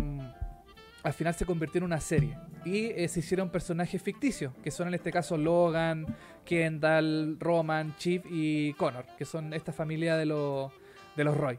al 1.03 1.13
final 1.13 1.35
se 1.35 1.47
convirtió 1.47 1.79
en 1.79 1.85
una 1.85 2.01
serie. 2.01 2.39
Y 2.65 2.87
eh, 2.87 3.09
se 3.09 3.21
hicieron 3.21 3.51
personajes 3.51 4.01
ficticios, 4.03 4.53
que 4.63 4.71
son 4.71 4.89
en 4.89 4.95
este 4.95 5.11
caso 5.11 5.37
Logan, 5.37 6.07
Kendall, 6.45 7.39
Roman, 7.41 7.97
Chip 7.97 8.25
y 8.31 8.75
Connor, 8.75 9.07
que 9.19 9.25
son 9.25 9.53
esta 9.53 9.73
familia 9.73 10.17
de, 10.17 10.27
los 10.27 10.73
de 11.17 11.25
los 11.25 11.37
Roy. 11.37 11.59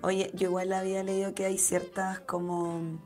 Oye, 0.00 0.30
yo 0.34 0.48
igual 0.48 0.72
había 0.72 1.02
leído 1.02 1.34
que 1.34 1.44
hay 1.44 1.58
ciertas 1.58 2.20
como, 2.20 3.00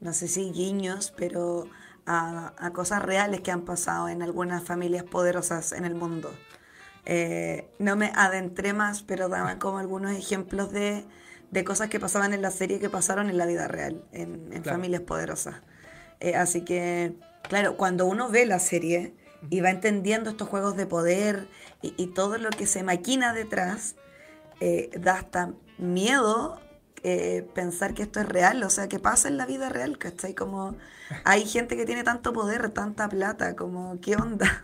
no 0.00 0.12
sé 0.12 0.28
si 0.28 0.50
guiños, 0.50 1.12
pero 1.16 1.68
a, 2.06 2.54
a 2.58 2.72
cosas 2.72 3.02
reales 3.02 3.40
que 3.40 3.50
han 3.50 3.62
pasado 3.62 4.08
en 4.08 4.22
algunas 4.22 4.64
familias 4.64 5.04
poderosas 5.04 5.72
en 5.72 5.84
el 5.84 5.94
mundo. 5.94 6.30
Eh, 7.06 7.68
no 7.78 7.96
me 7.96 8.12
adentré 8.14 8.72
más, 8.72 9.02
pero 9.02 9.28
daban 9.28 9.58
como 9.58 9.78
algunos 9.78 10.12
ejemplos 10.12 10.72
de, 10.72 11.04
de 11.54 11.64
cosas 11.64 11.88
que 11.90 12.00
pasaban 12.00 12.34
en 12.34 12.42
la 12.42 12.50
serie 12.50 12.80
que 12.80 12.90
pasaron 12.90 13.30
en 13.30 13.38
la 13.38 13.46
vida 13.46 13.68
real, 13.68 14.04
en, 14.12 14.52
en 14.52 14.62
Claro. 14.62 14.76
familias 14.76 15.02
poderosas. 15.02 15.56
Eh, 16.20 16.36
así 16.36 16.64
que, 16.64 17.14
claro, 17.48 17.76
cuando 17.76 18.06
uno 18.06 18.30
ve 18.30 18.46
la 18.46 18.58
serie 18.60 19.14
y 19.50 19.60
va 19.60 19.70
entendiendo 19.70 20.30
estos 20.30 20.48
juegos 20.48 20.76
de 20.76 20.86
poder 20.86 21.48
y, 21.82 21.94
y 21.96 22.08
todo 22.08 22.38
lo 22.38 22.52
que 22.52 22.66
se 22.66 22.82
maquina 22.82 23.32
detrás, 23.34 23.96
eh, 24.60 24.90
da 25.00 25.14
hasta 25.18 25.54
miedo 25.78 26.60
eh, 27.04 27.48
pensar 27.54 27.94
que 27.94 28.02
esto 28.02 28.20
es 28.20 28.28
real, 28.28 28.62
o 28.64 28.70
sea, 28.70 28.88
que 28.88 28.98
pasa 29.00 29.28
en 29.28 29.36
la 29.38 29.46
vida 29.46 29.68
real, 29.68 29.98
¿cachai? 29.98 30.34
Como 30.34 30.76
hay 31.24 31.46
gente 31.46 31.76
que 31.76 31.86
tiene 31.86 32.04
tanto 32.04 32.32
poder, 32.32 32.70
tanta 32.70 33.08
plata, 33.08 33.56
como, 33.56 34.00
¿qué 34.00 34.16
onda? 34.16 34.62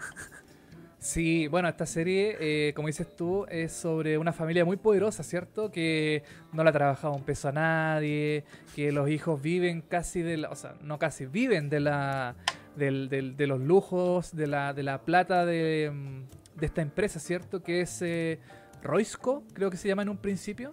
Sí, 1.02 1.46
bueno, 1.48 1.66
esta 1.66 1.86
serie, 1.86 2.36
eh, 2.40 2.74
como 2.74 2.88
dices 2.88 3.16
tú, 3.16 3.46
es 3.48 3.72
sobre 3.72 4.18
una 4.18 4.34
familia 4.34 4.66
muy 4.66 4.76
poderosa, 4.76 5.22
¿cierto? 5.22 5.70
Que 5.70 6.22
no 6.52 6.62
le 6.62 6.68
ha 6.68 6.72
trabajado 6.74 7.14
un 7.14 7.24
peso 7.24 7.48
a 7.48 7.52
nadie, 7.52 8.44
que 8.76 8.92
los 8.92 9.08
hijos 9.08 9.40
viven 9.40 9.80
casi 9.80 10.20
de 10.20 10.36
la, 10.36 10.50
o 10.50 10.54
sea, 10.54 10.74
no 10.82 10.98
casi, 10.98 11.24
viven 11.24 11.70
de 11.70 11.80
la, 11.80 12.36
del- 12.76 13.08
del- 13.08 13.34
de 13.34 13.46
los 13.46 13.58
lujos, 13.60 14.36
de 14.36 14.46
la, 14.46 14.74
de 14.74 14.82
la 14.82 15.00
plata 15.02 15.46
de, 15.46 15.90
mm, 15.90 16.62
esta 16.62 16.82
empresa, 16.82 17.18
¿cierto? 17.18 17.62
Que 17.62 17.80
es 17.80 18.02
eh, 18.02 18.38
Roisco, 18.82 19.42
creo 19.54 19.70
que 19.70 19.78
se 19.78 19.88
llama 19.88 20.02
en 20.02 20.10
un 20.10 20.18
principio, 20.18 20.72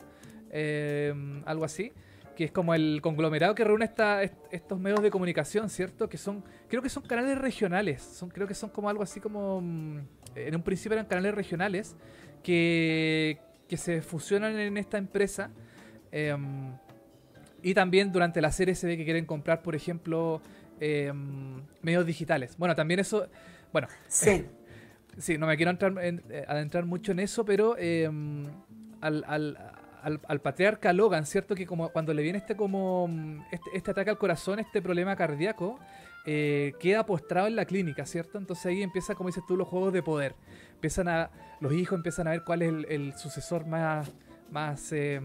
eh, 0.52 1.14
algo 1.46 1.64
así. 1.64 1.94
Que 2.36 2.44
es 2.44 2.52
como 2.52 2.76
el 2.76 3.00
conglomerado 3.02 3.56
que 3.56 3.64
reúne 3.64 3.86
esta- 3.86 4.22
est- 4.22 4.36
estos 4.52 4.80
medios 4.80 5.02
de 5.02 5.10
comunicación, 5.10 5.70
¿cierto? 5.72 6.08
Que 6.08 6.18
son, 6.20 6.44
creo 6.68 6.84
que 6.84 6.90
son 6.90 7.02
canales 7.02 7.36
regionales. 7.36 8.00
Son, 8.04 8.30
creo 8.30 8.46
que 8.46 8.54
son 8.54 8.70
como 8.70 8.90
algo 8.90 9.02
así 9.02 9.20
como. 9.20 9.60
En 10.46 10.56
un 10.56 10.62
principio 10.62 10.94
eran 10.96 11.06
canales 11.08 11.34
regionales 11.34 11.96
que, 12.44 13.40
que 13.68 13.78
se 13.78 14.02
fusionan 14.02 14.58
en 14.60 14.78
esta 14.78 14.98
empresa. 14.98 15.50
em, 16.12 16.72
y 17.64 17.74
también 17.74 18.12
durante 18.12 18.40
la 18.40 18.52
serie 18.52 18.76
se 18.76 18.86
ve 18.88 18.98
que 18.98 19.04
quieren 19.04 19.26
comprar, 19.26 19.62
por 19.64 19.76
ejemplo, 19.76 20.42
em, 20.80 21.62
medios 21.82 22.06
digitales. 22.06 22.56
Bueno, 22.58 22.76
también 22.76 23.00
eso. 23.00 23.28
Bueno, 23.74 23.88
Sí, 24.08 24.46
Sí, 25.18 25.38
no 25.40 25.48
me 25.48 25.58
quiero 25.58 25.72
entrar 25.72 25.92
en- 26.04 26.22
eh, 26.30 26.46
adentrar 26.48 26.86
mucho 26.86 27.12
en 27.12 27.20
eso, 27.20 27.44
pero 27.44 27.76
eh, 27.80 28.06
al, 29.02 29.24
al, 29.28 29.58
al- 30.04 30.22
al 30.28 30.42
patriarca 30.42 30.94
Logan, 30.94 31.26
¿cierto? 31.26 31.56
Que 31.56 31.66
como 31.66 31.90
cuando 31.90 32.14
le 32.14 32.22
viene 32.22 32.38
este 32.38 32.56
como 32.56 33.08
mm, 33.08 33.40
este, 33.52 33.70
este 33.74 33.92
ataque 33.92 34.12
al 34.12 34.20
corazón, 34.20 34.60
este 34.60 34.80
problema 34.80 35.16
cardíaco, 35.16 35.80
eh, 36.30 36.74
queda 36.78 37.06
postrado 37.06 37.48
en 37.48 37.56
la 37.56 37.64
clínica, 37.64 38.06
¿cierto? 38.06 38.38
Entonces 38.38 38.66
ahí 38.66 38.84
empieza, 38.84 39.16
como 39.16 39.30
dices 39.30 39.46
tú, 39.48 39.56
los 39.56 39.66
juegos 39.66 39.94
de 39.94 40.04
poder. 40.04 40.36
Empiezan 40.74 41.08
a, 41.08 41.32
los 41.62 41.72
hijos 41.72 41.96
empiezan 41.96 42.28
a 42.28 42.32
ver 42.32 42.44
cuál 42.44 42.64
es 42.64 42.68
el, 42.68 42.86
el 42.90 43.14
sucesor 43.14 43.66
más, 43.66 44.12
más, 44.52 44.92
eh, 44.92 45.22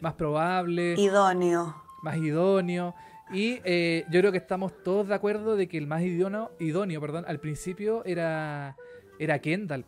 más 0.00 0.14
probable 0.14 0.94
idóneo. 0.98 1.76
más 2.02 2.16
idóneo. 2.16 2.96
Y 3.32 3.60
eh, 3.64 4.04
yo 4.10 4.18
creo 4.18 4.32
que 4.32 4.38
estamos 4.38 4.72
todos 4.82 5.06
de 5.06 5.14
acuerdo 5.14 5.54
de 5.54 5.68
que 5.68 5.78
el 5.78 5.86
más 5.86 6.02
idóneo, 6.02 6.50
idóneo 6.58 7.00
perdón, 7.00 7.24
al 7.28 7.38
principio 7.38 8.04
era, 8.04 8.76
era 9.20 9.38
Kendall. 9.38 9.84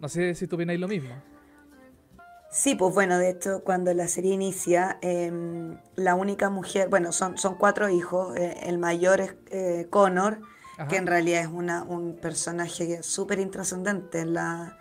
No 0.00 0.08
sé 0.08 0.34
si 0.34 0.46
tú 0.46 0.56
opináis 0.56 0.80
lo 0.80 0.88
mismo. 0.88 1.14
Sí, 2.56 2.74
pues 2.74 2.94
bueno, 2.94 3.18
de 3.18 3.28
hecho, 3.28 3.62
cuando 3.64 3.92
la 3.92 4.08
serie 4.08 4.32
inicia, 4.32 4.96
em, 5.02 5.76
la 5.94 6.14
única 6.14 6.48
mujer, 6.48 6.88
bueno, 6.88 7.12
son, 7.12 7.36
son 7.36 7.56
cuatro 7.56 7.90
hijos, 7.90 8.34
eh, 8.34 8.56
el 8.62 8.78
mayor 8.78 9.20
es 9.20 9.34
eh, 9.50 9.88
Connor, 9.90 10.40
Ajá. 10.78 10.88
que 10.88 10.96
en 10.96 11.06
realidad 11.06 11.42
es 11.42 11.48
una, 11.48 11.82
un 11.82 12.16
personaje 12.16 13.02
súper 13.02 13.40
intrascendente 13.40 14.20
en 14.20 14.32
la, 14.32 14.78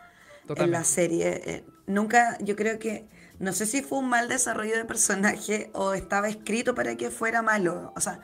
en 0.48 0.72
la 0.72 0.86
serie. 0.86 1.42
Eh, 1.46 1.66
nunca, 1.86 2.38
yo 2.40 2.56
creo 2.56 2.80
que, 2.80 3.10
no 3.40 3.52
sé 3.52 3.66
si 3.66 3.82
fue 3.82 4.00
un 4.00 4.08
mal 4.08 4.30
desarrollo 4.30 4.78
de 4.78 4.86
personaje 4.86 5.70
o 5.74 5.94
estaba 5.94 6.30
escrito 6.30 6.76
para 6.76 6.96
que 6.96 7.12
fuera 7.12 7.42
malo, 7.42 7.92
o 7.94 8.00
sea, 8.00 8.22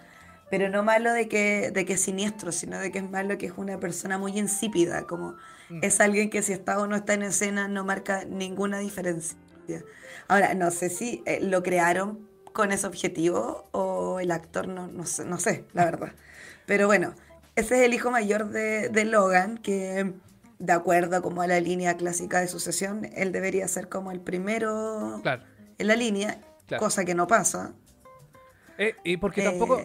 pero 0.50 0.70
no 0.70 0.82
malo 0.82 1.12
de 1.12 1.28
que, 1.28 1.72
de 1.72 1.84
que 1.84 1.94
es 1.94 2.02
siniestro, 2.02 2.54
sino 2.54 2.80
de 2.80 2.90
que 2.90 3.00
es 3.00 3.10
malo 3.10 3.38
que 3.38 3.48
es 3.48 3.54
una 3.58 3.78
persona 3.82 4.18
muy 4.18 4.40
insípida, 4.40 5.04
como. 5.08 5.36
Es 5.82 6.00
alguien 6.02 6.30
que 6.30 6.42
si 6.42 6.54
está 6.54 6.80
o 6.80 6.88
no 6.88 6.96
está 6.96 7.14
en 7.14 7.24
escena 7.24 7.68
no 7.68 7.84
marca 7.86 8.26
ninguna 8.26 8.80
diferencia. 8.80 9.38
Ahora, 10.28 10.54
no 10.54 10.72
sé 10.72 10.90
si 10.90 11.24
eh, 11.26 11.40
lo 11.42 11.62
crearon 11.64 12.28
con 12.54 12.72
ese 12.72 12.88
objetivo 12.88 13.68
o 13.72 14.20
el 14.20 14.32
actor, 14.32 14.68
no, 14.68 14.88
no, 14.88 15.06
sé, 15.06 15.26
no 15.26 15.40
sé, 15.40 15.66
la 15.74 15.86
verdad. 15.86 16.14
Pero 16.66 16.88
bueno, 16.88 17.14
ese 17.56 17.76
es 17.80 17.82
el 17.86 17.94
hijo 17.94 18.12
mayor 18.12 18.50
de, 18.50 18.90
de 18.90 19.06
Logan, 19.06 19.58
que 19.58 20.14
de 20.60 20.74
acuerdo 20.74 21.22
como 21.22 21.42
a 21.42 21.48
la 21.48 21.60
línea 21.60 21.96
clásica 21.98 22.40
de 22.40 22.48
sucesión, 22.48 23.10
él 23.16 23.32
debería 23.32 23.68
ser 23.68 23.90
como 23.90 24.12
el 24.12 24.20
primero 24.20 25.20
Claro. 25.24 25.44
en 25.78 25.88
la 25.88 25.96
línea, 25.96 26.40
Claro. 26.68 26.82
cosa 26.84 27.04
que 27.06 27.16
no 27.16 27.28
pasa. 27.28 27.74
Eh, 28.78 28.96
y 29.04 29.18
porque 29.18 29.42
Eh, 29.42 29.46
tampoco. 29.46 29.82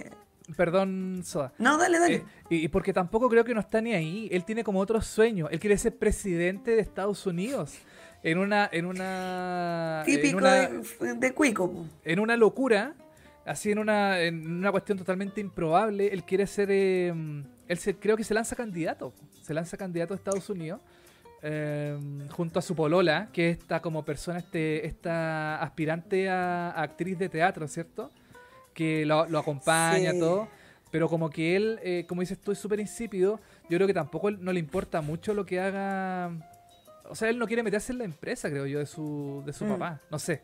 Perdón, 0.57 1.23
Soda. 1.25 1.53
No, 1.59 1.77
dale, 1.79 1.99
dale. 1.99 2.15
Eh, 2.17 2.25
y, 2.51 2.69
porque 2.69 2.93
tampoco 2.93 3.29
creo 3.29 3.45
que 3.45 3.55
no 3.55 3.61
está 3.61 3.81
ni 3.81 3.95
ahí. 3.95 4.29
Él 4.31 4.45
tiene 4.45 4.63
como 4.63 4.79
otros 4.81 5.07
sueños. 5.07 5.49
Él 5.51 5.59
quiere 5.59 5.77
ser 5.79 5.97
presidente 5.97 6.73
de 6.77 6.81
Estados 6.83 7.27
Unidos. 7.27 7.79
En 8.23 8.39
una. 8.39 8.69
En 8.73 8.87
una. 8.87 10.05
en 10.07 10.15
Típico 10.15 10.39
una- 10.39 10.69
de, 10.69 11.15
de 11.17 11.33
Cuico. 11.35 11.87
en 12.05 12.21
una 12.21 12.37
locura, 12.37 12.95
así 13.45 13.71
en 13.73 13.79
una, 13.79 14.21
en 14.21 14.47
una 14.59 14.71
cuestión 14.71 14.99
totalmente 14.99 15.41
improbable, 15.41 16.09
él 16.13 16.25
quiere 16.25 16.47
ser, 16.47 16.69
eh, 16.71 17.13
él 17.69 17.79
se, 17.79 17.97
creo 17.97 18.17
que 18.17 18.25
se 18.25 18.35
lanza 18.35 18.55
candidato, 18.57 19.13
se 19.43 19.53
lanza 19.55 19.77
candidato 19.77 20.15
a 20.15 20.17
Estados 20.17 20.49
Unidos, 20.51 20.81
eh, 21.43 21.97
junto 22.31 22.59
a 22.59 22.63
su 22.63 22.75
polola, 22.75 23.29
que 23.33 23.51
es 23.51 23.59
esta 23.59 23.81
como 23.81 24.05
persona, 24.05 24.39
este, 24.39 24.87
esta 24.87 25.63
aspirante 25.63 26.29
a, 26.29 26.71
a 26.71 26.83
actriz 26.83 27.19
de 27.19 27.29
teatro, 27.29 27.69
¿cierto? 27.69 28.11
Que 28.77 29.05
lo, 29.07 29.27
lo 29.27 29.39
acompaña, 29.41 30.13
Sí. 30.13 30.21
todo. 30.21 30.49
Pero 30.93 31.09
como 31.09 31.31
que 31.31 31.57
él, 31.57 31.81
eh, 31.83 32.05
como 32.09 32.21
dices 32.21 32.39
tú, 32.41 32.53
es 32.53 32.59
súper 32.59 32.79
insípido, 32.79 33.41
yo 33.69 33.77
creo 33.79 33.87
que 33.89 33.95
tampoco 33.95 34.31
no 34.31 34.53
le 34.53 34.61
importa 34.61 35.01
mucho 35.01 35.35
lo 35.35 35.45
que 35.45 35.59
haga... 35.61 36.31
O 37.09 37.15
sea, 37.15 37.29
él 37.29 37.39
no 37.39 37.47
quiere 37.47 37.63
meterse 37.63 37.93
en 37.93 37.99
la 37.99 38.05
empresa, 38.05 38.49
creo 38.51 38.67
yo, 38.67 38.79
de 38.79 38.87
su, 38.87 39.43
de 39.47 39.53
su 39.53 39.65
Mm. 39.65 39.69
papá. 39.71 40.01
No 40.11 40.19
sé. 40.19 40.43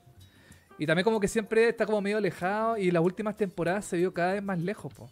Y 0.78 0.86
también 0.86 1.04
como 1.04 1.20
que 1.20 1.28
siempre 1.28 1.68
está 1.68 1.86
como 1.86 2.00
medio 2.00 2.16
alejado 2.16 2.76
y 2.76 2.90
las 2.90 3.02
últimas 3.02 3.36
temporadas 3.36 3.84
se 3.84 3.96
vio 3.98 4.12
cada 4.14 4.32
vez 4.32 4.42
más 4.42 4.58
lejos, 4.58 4.92
po. 4.94 5.08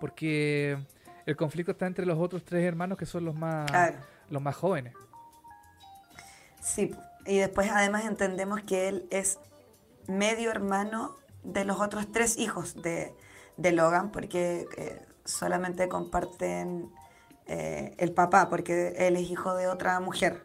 porque 0.00 0.78
el 1.26 1.36
conflicto 1.36 1.72
está 1.72 1.86
entre 1.86 2.06
los 2.06 2.18
otros 2.18 2.42
tres 2.44 2.64
hermanos 2.64 2.96
que 2.96 3.04
son 3.04 3.24
los 3.26 3.34
más, 3.34 3.70
Claro. 3.70 3.96
los 4.30 4.40
más 4.40 4.56
jóvenes. 4.56 4.94
Sí, 6.62 6.90
y 7.26 7.38
después 7.38 7.70
además 7.70 8.04
entendemos 8.06 8.62
que 8.62 8.88
él 8.88 9.06
es 9.10 9.38
medio 10.06 10.50
hermano 10.50 11.16
de 11.44 11.64
los 11.64 11.80
otros 11.80 12.10
tres 12.12 12.36
hijos 12.38 12.80
de, 12.82 13.14
de 13.56 13.72
Logan, 13.72 14.10
porque 14.12 14.66
eh, 14.76 15.00
solamente 15.24 15.88
comparten 15.88 16.90
eh, 17.46 17.94
el 17.98 18.12
papá, 18.12 18.48
porque 18.48 18.94
él 18.98 19.16
es 19.16 19.30
hijo 19.30 19.54
de 19.54 19.68
otra 19.68 19.98
mujer. 20.00 20.44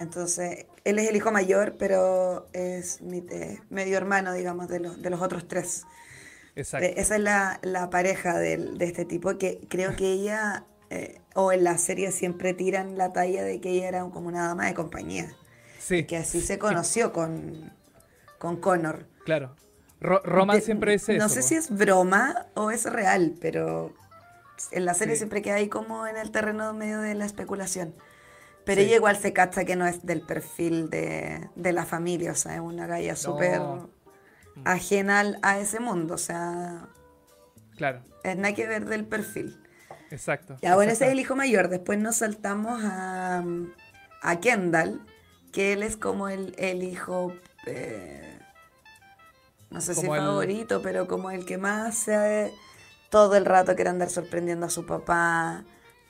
Entonces, 0.00 0.66
él 0.84 0.98
es 0.98 1.08
el 1.08 1.16
hijo 1.16 1.30
mayor, 1.30 1.76
pero 1.78 2.48
es 2.52 3.00
mi- 3.00 3.24
eh, 3.30 3.60
medio 3.70 3.96
hermano, 3.96 4.32
digamos, 4.32 4.68
de 4.68 4.80
los, 4.80 5.00
de 5.00 5.10
los 5.10 5.22
otros 5.22 5.46
tres. 5.46 5.84
Exacto. 6.56 6.88
Esa 7.00 7.16
es 7.16 7.20
la, 7.20 7.60
la 7.62 7.90
pareja 7.90 8.38
del- 8.38 8.78
de, 8.78 8.84
este 8.86 9.04
tipo, 9.04 9.38
que 9.38 9.60
creo 9.68 9.94
que 9.96 10.12
ella, 10.12 10.64
eh, 10.90 11.20
o 11.34 11.52
en 11.52 11.64
la 11.64 11.78
serie 11.78 12.10
siempre 12.12 12.54
tiran 12.54 12.98
la 12.98 13.12
talla 13.12 13.42
de 13.44 13.60
que 13.60 13.70
ella 13.70 13.88
era 13.88 14.00
como 14.10 14.28
una 14.28 14.48
dama 14.48 14.66
de 14.66 14.74
compañía. 14.74 15.34
sí, 15.78 16.04
Que 16.06 16.16
así 16.16 16.40
se 16.40 16.58
conoció 16.58 17.12
con, 17.12 17.72
con 18.38 18.56
Connor. 18.58 19.06
claro. 19.24 19.56
Ro- 20.04 20.22
Roman 20.24 20.56
De- 20.58 20.62
siempre 20.62 20.92
No 20.92 20.96
eso. 20.96 21.28
sé 21.28 21.40
po. 21.40 21.46
si 21.46 21.54
es 21.56 21.70
broma 21.70 22.46
o 22.54 22.70
es 22.70 22.84
real, 22.84 23.34
pero 23.40 23.92
en 24.70 24.84
la 24.84 24.94
serie 24.94 25.14
Sí. 25.14 25.18
siempre 25.20 25.42
queda 25.42 25.56
ahí 25.56 25.68
como 25.68 26.06
en 26.06 26.16
el 26.16 26.30
terreno 26.30 26.72
medio 26.74 27.00
de 27.00 27.14
la 27.14 27.24
especulación. 27.24 27.94
Pero 28.64 28.80
Sí. 28.80 28.86
ella 28.86 28.96
igual 28.96 29.16
se 29.16 29.32
cacha 29.32 29.64
que 29.64 29.76
no 29.76 29.86
es 29.86 30.04
del 30.06 30.20
perfil 30.22 30.88
de, 30.90 31.48
de 31.54 31.72
la 31.72 31.84
familia, 31.84 32.32
o 32.32 32.34
sea, 32.34 32.54
es 32.54 32.60
una 32.60 32.86
galla 32.86 33.14
súper 33.16 33.60
ajena 34.64 35.20
al- 35.20 35.38
a 35.42 35.58
ese 35.58 35.80
mundo, 35.80 36.14
o 36.14 36.18
sea, 36.18 36.88
Claro, 37.76 38.02
es 38.22 38.36
nada 38.36 38.54
que 38.54 38.66
ver 38.66 38.84
del 38.86 39.04
perfil. 39.04 39.60
exacto. 40.10 40.56
Ya, 40.62 40.76
bueno, 40.76 40.92
ese 40.92 41.06
es 41.06 41.12
el 41.12 41.18
hijo 41.20 41.34
mayor. 41.34 41.68
Después 41.68 41.98
nos 41.98 42.16
saltamos 42.16 42.80
a, 42.84 43.42
a 44.22 44.40
Kendall, 44.40 45.04
que 45.52 45.72
él 45.72 45.82
es 45.82 45.96
como 45.96 46.28
el, 46.28 46.54
el 46.58 46.82
hijo, 46.84 47.32
eh, 47.66 48.38
no 49.74 49.80
sé 49.80 49.94
si 49.94 50.00
el- 50.02 50.06
favorito, 50.22 50.82
pero 50.82 51.06
como 51.06 51.30
el 51.30 51.44
que 51.46 51.58
más 51.58 51.96
se, 51.96 52.52
todo 53.10 53.36
el 53.36 53.44
rato 53.44 53.74
quiere 53.74 53.90
andar 53.90 54.10
sorprendiendo 54.10 54.66
a 54.66 54.70
su 54.70 54.86
papá. 54.86 55.64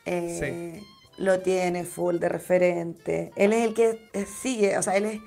eh, 0.06 0.82
Lo 1.16 1.40
tiene 1.40 1.84
full 1.84 2.18
de 2.18 2.28
referente. 2.28 3.32
Él 3.36 3.52
es 3.52 3.66
el 3.68 3.74
que 3.74 4.26
sigue, 4.26 4.76
o 4.78 4.82
sea, 4.82 4.96
él 4.96 5.04
es 5.06 5.20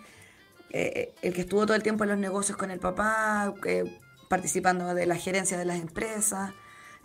eh, 0.72 1.13
el 1.22 1.34
que 1.34 1.41
estuvo 1.41 1.65
todo 1.65 1.75
el 1.75 1.84
tiempo 1.84 2.03
en 2.03 2.10
los 2.12 2.20
negocios 2.20 2.58
con 2.58 2.72
el 2.72 2.79
papá, 2.79 3.53
eh, 3.65 3.86
participando 4.29 4.94
de 4.94 5.06
la 5.06 5.15
gerencia 5.15 5.58
de 5.58 5.65
las 5.65 5.79
empresas. 5.79 6.51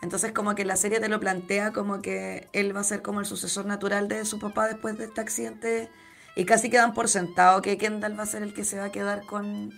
Entonces 0.02 0.32
como 0.32 0.54
que 0.56 0.64
la 0.64 0.74
serie 0.76 0.98
te 1.00 1.08
lo 1.08 1.20
plantea 1.20 1.72
como 1.72 2.02
que 2.02 2.48
él 2.52 2.74
va 2.76 2.80
a 2.80 2.84
ser 2.84 3.02
como 3.02 3.20
el 3.20 3.26
sucesor 3.26 3.66
natural 3.66 4.08
de 4.08 4.24
su 4.24 4.40
papá 4.40 4.66
después 4.66 4.98
de 4.98 5.04
este 5.04 5.20
accidente 5.20 5.88
y 6.34 6.44
casi 6.44 6.70
quedan 6.70 6.92
por 6.92 7.08
sentado 7.08 7.62
que 7.62 7.78
Kendall 7.78 8.18
va 8.18 8.24
a 8.24 8.26
ser 8.26 8.42
el 8.42 8.52
que 8.52 8.64
se 8.64 8.78
va 8.78 8.86
a 8.86 8.92
quedar 8.92 9.24
con, 9.26 9.70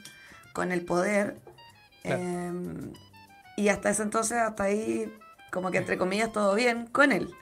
con 0.54 0.72
el 0.72 0.82
poder. 0.84 1.36
Claro. 2.04 2.22
Em, 2.22 2.92
y 3.56 3.68
hasta 3.68 3.90
ese 3.90 4.02
entonces, 4.02 4.38
hasta 4.38 4.64
ahí, 4.64 5.12
como 5.50 5.70
que 5.70 5.78
entre 5.78 5.96
comillas, 5.96 6.32
todo 6.32 6.54
bien 6.54 6.86
con 6.86 7.12
él. 7.12 7.34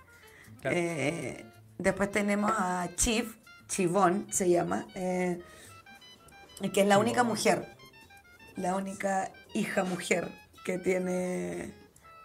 Claro. 0.61 0.77
Eh, 0.77 1.45
después 1.79 2.11
tenemos 2.11 2.53
a 2.57 2.89
Chief, 2.95 3.37
Chivón 3.67 4.27
se 4.31 4.49
llama, 4.49 4.87
eh, 4.95 5.43
que 6.73 6.83
es 6.83 6.87
la 6.87 6.99
única 6.99 7.25
mujer, 7.25 7.77
la 8.57 8.77
única 8.77 9.33
hija 9.53 9.83
mujer 9.83 10.31
que 10.65 10.79
tiene 10.79 11.75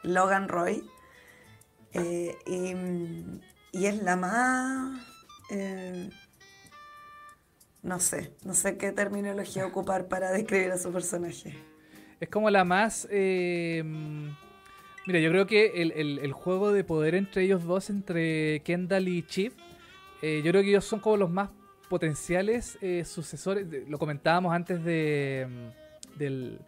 Logan 0.03 0.47
Roy. 0.47 0.87
Eh, 1.93 2.37
y, 2.45 3.79
y 3.79 3.85
es 3.87 4.03
la 4.03 4.15
más... 4.15 5.01
no 7.81 7.99
sé, 7.99 8.35
no 8.43 8.53
sé 8.53 8.77
qué 8.77 8.91
terminología 8.91 9.65
ocupar 9.65 10.07
para 10.07 10.31
describir 10.31 10.71
a 10.71 10.77
su 10.77 10.91
personaje. 10.91 11.57
Es 12.19 12.29
como 12.29 12.49
la 12.49 12.63
más... 12.63 13.07
eh, 13.11 13.83
mira, 15.05 15.19
yo 15.19 15.29
creo 15.29 15.45
que 15.47 15.81
el, 15.81 15.91
el- 15.91 16.19
el 16.19 16.33
juego 16.33 16.71
de 16.71 16.83
poder 16.83 17.15
entre 17.15 17.43
ellos 17.43 17.63
dos, 17.63 17.89
entre 17.89 18.61
Kendall 18.61 19.07
y 19.07 19.23
Chip, 19.23 19.53
eh, 20.21 20.41
yo 20.43 20.51
creo 20.51 20.63
que 20.63 20.69
ellos 20.69 20.85
son 20.85 20.99
como 20.99 21.17
los 21.17 21.29
más 21.29 21.49
potenciales 21.89 22.77
eh, 22.81 23.03
sucesores. 23.05 23.69
de- 23.69 23.85
lo 23.87 23.99
comentábamos 23.99 24.53
antes 24.53 24.83
de, 24.83 25.47
mm, 25.47 26.17
del- 26.19 26.59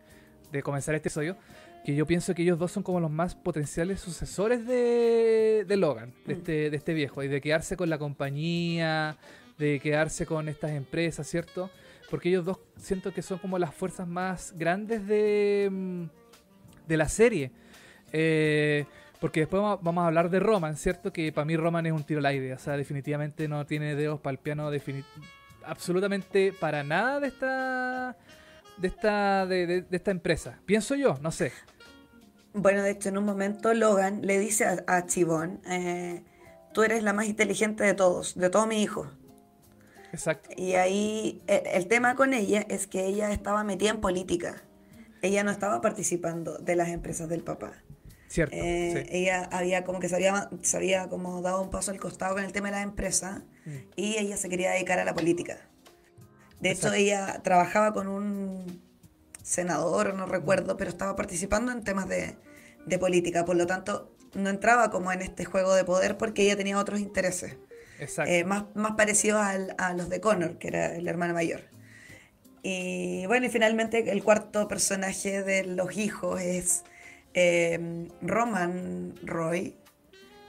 de 0.51 0.61
comenzar 0.63 0.93
este 0.95 1.09
episodio, 1.09 1.35
que 1.85 1.95
yo 1.95 2.05
pienso 2.05 2.35
que 2.35 2.43
ellos 2.43 2.59
dos 2.59 2.71
son 2.71 2.83
como 2.83 2.99
los 2.99 3.09
más 3.11 3.33
potenciales 3.35 3.99
sucesores 3.99 4.65
de, 4.67 5.65
de 5.67 5.77
Logan, 5.77 6.13
de 6.25 6.35
Mm. 6.35 6.37
este, 6.37 6.69
de 6.69 6.77
este 6.77 6.93
viejo, 6.93 7.23
y 7.23 7.27
de 7.27 7.41
quedarse 7.41 7.75
con 7.75 7.89
la 7.89 7.97
compañía, 7.97 9.17
de 9.57 9.79
quedarse 9.79 10.25
con 10.25 10.47
estas 10.47 10.71
empresas, 10.71 11.27
¿cierto? 11.27 11.69
Porque 12.09 12.29
ellos 12.29 12.45
dos 12.45 12.59
siento 12.77 13.13
que 13.13 13.21
son 13.21 13.37
como 13.39 13.59
las 13.59 13.73
fuerzas 13.73 14.07
más 14.07 14.53
grandes 14.57 15.05
de, 15.07 15.69
mm, 15.71 16.03
de 16.87 16.97
la 16.97 17.07
serie. 17.09 17.51
Eh, 18.11 18.85
porque 19.19 19.41
después 19.41 19.61
vamos 19.61 20.03
a- 20.03 20.07
hablar 20.07 20.29
de 20.29 20.39
Roman, 20.39 20.75
¿cierto? 20.77 21.11
Que 21.13 21.31
para 21.31 21.45
mí 21.45 21.55
Roman 21.57 21.85
es 21.85 21.93
un 21.93 22.03
tiro 22.03 22.19
al 22.19 22.25
aire. 22.25 22.53
O 22.53 22.59
sea, 22.59 22.77
definitivamente 22.77 23.47
no 23.47 23.65
tiene 23.65 23.95
dedos 23.95 24.19
para 24.21 24.31
el 24.31 24.39
piano. 24.39 24.71
absolutamente 25.65 26.53
para 26.53 26.83
nada 26.83 27.19
de 27.19 27.27
esta. 27.27 28.17
De 28.77 28.87
esta, 28.87 29.45
de, 29.45 29.85
esta 29.91 30.11
empresa. 30.11 30.57
Pienso 30.65 30.95
yo, 30.95 31.17
no 31.21 31.31
sé. 31.31 31.51
Bueno, 32.53 32.81
de 32.81 32.91
hecho, 32.91 33.09
en 33.09 33.17
un 33.17 33.25
momento 33.25 33.73
Logan 33.73 34.21
le 34.25 34.39
dice 34.39 34.63
a, 34.65 34.83
a 34.87 35.05
Chivón, 35.05 35.59
eh, 35.69 36.23
tú 36.73 36.83
eres 36.83 37.03
la 37.03 37.11
más 37.11 37.25
inteligente 37.25 37.83
de 37.83 37.93
todos, 37.93 38.35
de 38.35 38.49
todos 38.49 38.67
mis 38.67 38.79
hijos. 38.79 39.09
Exacto. 40.11 40.49
Y 40.57 40.73
ahí 40.73 41.41
el, 41.47 41.61
el 41.67 41.87
tema 41.87 42.15
con 42.15 42.33
ella 42.33 42.65
es 42.69 42.87
que 42.87 43.05
ella 43.05 43.31
estaba 43.31 43.63
metida 43.63 43.89
en 43.91 44.01
política. 44.01 44.63
Ella 45.21 45.43
no 45.43 45.51
estaba 45.51 45.81
participando 45.81 46.57
de 46.57 46.75
las 46.75 46.89
empresas 46.89 47.27
del 47.29 47.43
papá. 47.43 47.73
Cierto. 48.27 48.55
Eh, 48.55 49.05
sí. 49.07 49.17
Ella 49.17 49.49
había 49.51 49.83
como 49.83 49.99
que 49.99 50.07
se 50.07 50.15
había, 50.15 50.49
se 50.61 50.77
había 50.77 51.09
como 51.09 51.41
dado 51.41 51.61
un 51.61 51.69
paso 51.71 51.91
al 51.91 51.99
costado 51.99 52.35
con 52.35 52.43
el 52.43 52.51
tema 52.51 52.67
de 52.69 52.75
las 52.75 52.83
empresas 52.83 53.41
Mm. 53.65 53.71
y 53.97 54.17
ella 54.17 54.37
se 54.37 54.49
quería 54.49 54.71
dedicar 54.71 54.99
a 54.99 55.03
la 55.05 55.13
política. 55.13 55.57
De 56.61 56.69
hecho, 56.71 56.87
Exacto. 56.87 56.95
ella 56.97 57.41
trabajaba 57.43 57.93
con 57.93 58.07
un 58.07 58.81
senador, 59.43 60.13
no 60.13 60.25
recuerdo, 60.25 60.77
pero 60.77 60.89
estaba 60.89 61.15
participando 61.15 61.71
en 61.71 61.83
temas 61.83 62.07
de, 62.07 62.37
de 62.85 62.99
política. 62.99 63.45
Por 63.45 63.55
lo 63.55 63.67
tanto, 63.67 64.15
no 64.33 64.49
entraba 64.49 64.91
como 64.91 65.11
en 65.11 65.21
este 65.21 65.45
juego 65.45 65.73
de 65.73 65.83
poder 65.83 66.17
porque 66.17 66.43
ella 66.43 66.55
tenía 66.55 66.77
otros 66.79 66.99
intereses. 66.99 67.57
Exacto. 67.99 68.31
Eh, 68.31 68.43
más, 68.43 68.65
más 68.75 68.93
parecidos 68.93 69.41
al- 69.41 69.75
a 69.77 69.93
los 69.93 70.09
de 70.09 70.19
Connor, 70.21 70.57
que 70.57 70.69
era 70.69 70.95
el 70.95 71.07
hermano 71.07 71.33
mayor. 71.33 71.61
Y 72.63 73.25
bueno, 73.27 73.45
y 73.45 73.49
finalmente 73.49 74.11
el 74.11 74.23
cuarto 74.23 74.67
personaje 74.67 75.43
de 75.43 75.63
los 75.65 75.95
hijos 75.97 76.41
es 76.41 76.83
eh, 77.33 78.07
Roman 78.21 79.15
Roy, 79.23 79.75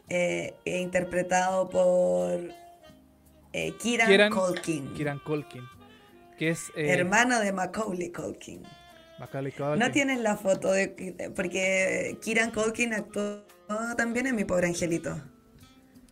eh, 0.09 0.55
interpretado 0.65 1.69
por 1.69 2.41
eh, 3.53 3.75
Kieran, 3.81 4.09
Kieran- 4.09 4.33
Culkin, 4.33 4.95
Kieran 4.95 5.19
Culkin. 5.21 5.63
Que 6.39 6.51
es. 6.51 6.71
eh, 6.75 6.89
hermano 6.91 7.39
de 7.41 7.53
Macaulay 7.53 8.11
Culkin. 8.11 8.63
Macaulay 9.19 9.53
Culkin. 9.53 9.79
No 9.79 9.91
tienes 9.93 10.19
la 10.21 10.37
foto 10.37 10.73
de 10.73 11.31
porque 11.37 12.17
Kieran 12.23 12.51
Culkin 12.51 12.95
actuó 12.95 13.43
también 13.97 14.27
en 14.27 14.35
Mi 14.35 14.45
Pobre 14.45 14.67
Angelito. 14.69 15.21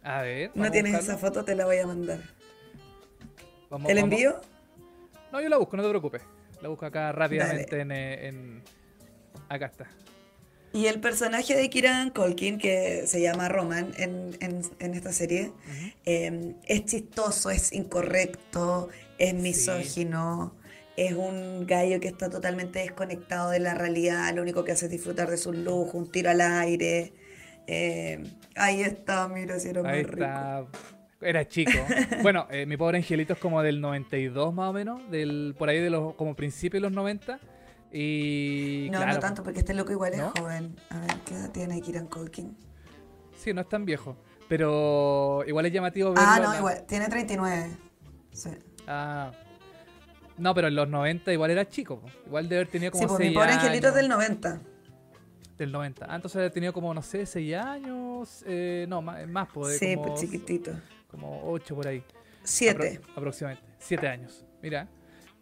A 0.02 0.22
ver. 0.22 0.50
No 0.54 0.70
tienes 0.70 0.92
buscarlo. 0.92 1.12
esa 1.14 1.18
foto, 1.18 1.44
te 1.44 1.54
la 1.54 1.64
voy 1.66 1.78
a 1.78 1.86
mandar. 1.86 2.20
Vamos- 3.70 3.86
¿Te 3.88 3.94
la 3.94 4.00
vamos- 4.02 4.14
envío? 4.14 4.40
No, 5.32 5.40
yo 5.40 5.48
la 5.48 5.58
busco, 5.58 5.76
no 5.76 5.82
te 5.82 5.88
preocupes. 5.90 6.22
La 6.62 6.68
busco 6.68 6.86
acá 6.86 7.12
rápidamente 7.12 7.80
en, 7.80 7.92
eh, 7.92 8.28
en- 8.28 8.62
Acá 9.50 9.66
está. 9.66 9.86
Y 10.74 10.86
el 10.86 11.00
personaje 11.00 11.56
de 11.56 11.70
Kieran 11.70 12.10
Culkin, 12.10 12.58
que 12.58 13.06
se 13.06 13.20
llama 13.22 13.48
Roman 13.48 13.92
en, 13.96 14.36
en- 14.40 14.62
en 14.78 14.94
esta 14.94 15.12
serie, 15.12 15.52
eh, 16.04 16.54
es 16.66 16.84
chistoso, 16.84 17.48
es 17.50 17.72
incorrecto, 17.72 18.88
es 19.16 19.32
misógino, 19.34 20.54
es 20.96 21.14
un 21.14 21.66
gallo 21.66 22.00
que 22.00 22.08
está 22.08 22.28
totalmente 22.28 22.80
desconectado 22.80 23.50
de 23.50 23.60
la 23.60 23.72
realidad, 23.74 24.34
lo 24.34 24.42
único 24.42 24.64
que 24.64 24.72
hace 24.72 24.86
es 24.86 24.90
disfrutar 24.90 25.30
de 25.30 25.38
sus 25.38 25.56
lujos, 25.56 25.94
un 25.94 26.10
tiro 26.10 26.28
al 26.30 26.40
aire. 26.42 27.12
Eh, 27.70 28.24
ahí 28.56 28.80
está, 28.80 29.28
mira 29.28 29.58
si 29.60 29.68
era 29.68 29.82
Ahí 29.88 30.02
rico. 30.02 30.12
está. 30.24 30.64
Era 31.20 31.46
chico. 31.46 31.72
bueno, 32.22 32.46
eh, 32.50 32.64
mi 32.64 32.76
pobre 32.78 32.96
angelito 32.98 33.34
es 33.34 33.38
como 33.38 33.62
del 33.62 33.80
92 33.80 34.54
más 34.54 34.70
o 34.70 34.72
menos, 34.72 35.00
del 35.10 35.54
por 35.58 35.68
ahí 35.68 35.78
de 35.80 35.90
los 35.90 36.14
como 36.14 36.34
principios 36.34 36.80
de 36.80 36.88
los 36.88 36.92
90 36.92 37.38
y 37.92 38.88
No, 38.90 38.98
claro, 38.98 39.12
no 39.14 39.18
tanto, 39.20 39.42
porque 39.42 39.58
este 39.60 39.74
loco 39.74 39.92
igual 39.92 40.14
es 40.14 40.22
joven. 40.22 40.76
A 40.90 40.98
ver, 41.00 41.10
¿qué 41.26 41.34
edad 41.34 41.50
tiene 41.50 41.80
Kieran 41.82 42.06
Culkin? 42.06 42.56
Sí, 43.36 43.52
no 43.52 43.60
es 43.60 43.68
tan 43.68 43.84
viejo, 43.84 44.16
pero 44.48 45.42
igual 45.46 45.66
es 45.66 45.72
llamativo 45.72 46.10
verlo. 46.14 46.24
Ah, 46.26 46.40
no, 46.42 46.52
la- 46.52 46.58
igual, 46.58 46.84
tiene 46.86 47.08
39. 47.08 47.70
Sí. 48.32 48.50
Ah. 48.86 49.30
No, 50.38 50.54
pero 50.54 50.68
en 50.68 50.74
los 50.76 50.88
90 50.88 51.32
igual 51.32 51.50
era 51.50 51.68
chico. 51.68 52.00
Igual 52.26 52.48
de 52.48 52.56
haber 52.56 52.68
tenido 52.68 52.92
como 52.92 53.02
Sí, 53.02 53.08
pues 53.08 53.18
mi 53.18 53.24
6 53.26 53.34
pobre 53.34 53.50
años. 53.50 53.62
angelito 53.64 53.88
es 53.88 53.94
del 53.94 54.08
90. 54.08 54.60
Del 55.58 55.72
90. 55.72 56.06
Ah, 56.08 56.14
entonces 56.16 56.36
haber 56.36 56.52
tenido 56.52 56.72
como, 56.72 56.94
no 56.94 57.02
sé, 57.02 57.26
6 57.26 57.54
años. 57.56 58.44
eh, 58.46 58.86
no, 58.88 59.02
más, 59.02 59.26
más 59.28 59.48
pues, 59.52 59.78
Sí, 59.78 59.94
como, 59.96 60.08
pues 60.08 60.20
chiquitito. 60.20 60.72
como 61.10 61.50
8 61.50 61.74
por 61.74 61.88
ahí. 61.88 62.02
Siete. 62.44 63.00
Apro- 63.00 63.10
aproximadamente. 63.16 63.68
Siete 63.78 64.06
años. 64.08 64.44
Mira. 64.62 64.88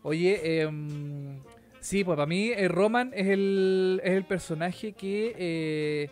Oye, 0.03 0.63
em, 0.63 1.41
sí, 1.81 2.03
pues 2.05 2.17
para 2.17 2.27
mí 2.27 2.49
eh, 2.51 2.69
Roman 2.69 3.13
es 3.15 3.27
el, 3.27 4.01
es 4.05 4.13
el 4.13 4.25
personaje 4.25 4.93
que 4.93 5.35
eh, 5.37 6.11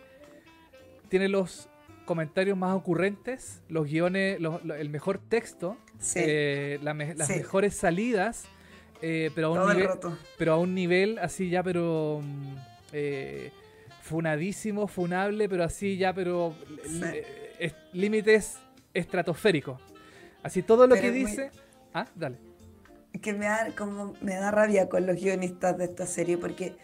tiene 1.09 1.29
los 1.29 1.69
comentarios 2.05 2.59
más 2.59 2.75
ocurrentes, 2.77 3.63
los 3.69 3.87
guiones, 3.89 4.39
los- 4.41 4.61
el 4.79 4.89
mejor 4.91 5.19
texto, 5.19 5.77
Sí. 5.99 6.19
eh, 6.23 6.79
la 6.83 6.93
me- 6.93 7.15
las 7.15 7.29
Sí. 7.29 7.37
mejores 7.37 7.75
salidas, 7.75 8.45
eh, 9.01 9.31
pero, 9.35 9.55
a 9.57 9.65
un 9.65 9.77
nivel, 9.77 9.89
pero 10.37 10.53
a 10.53 10.59
un 10.59 10.75
nivel 10.75 11.19
así 11.19 11.49
ya, 11.49 11.63
pero 11.63 12.21
mm, 12.23 12.55
eh, 12.93 13.51
funadísimo, 14.05 14.87
funable, 14.87 15.49
pero 15.49 15.65
así 15.65 15.97
ya, 15.97 16.13
pero 16.13 16.55
Sí. 16.87 17.01
eh, 17.03 17.53
es- 17.59 17.75
límites 17.95 18.59
estratosféricos. 18.93 19.81
Así 20.43 20.63
todo 20.63 20.87
lo 20.87 20.95
Pero 20.95 21.03
que 21.07 21.11
muy- 21.11 21.31
dice... 21.31 21.51
Ah, 21.95 22.07
dale. 22.15 22.37
que 23.23 23.33
me 23.33 23.47
da 23.47 23.69
como 23.79 24.13
me 24.21 24.35
da 24.35 24.51
rabia 24.51 24.89
con 24.89 25.07
los 25.07 25.15
guionistas 25.17 25.79
de 25.79 25.85
esta 25.85 26.05
serie 26.05 26.37
porque 26.37 26.77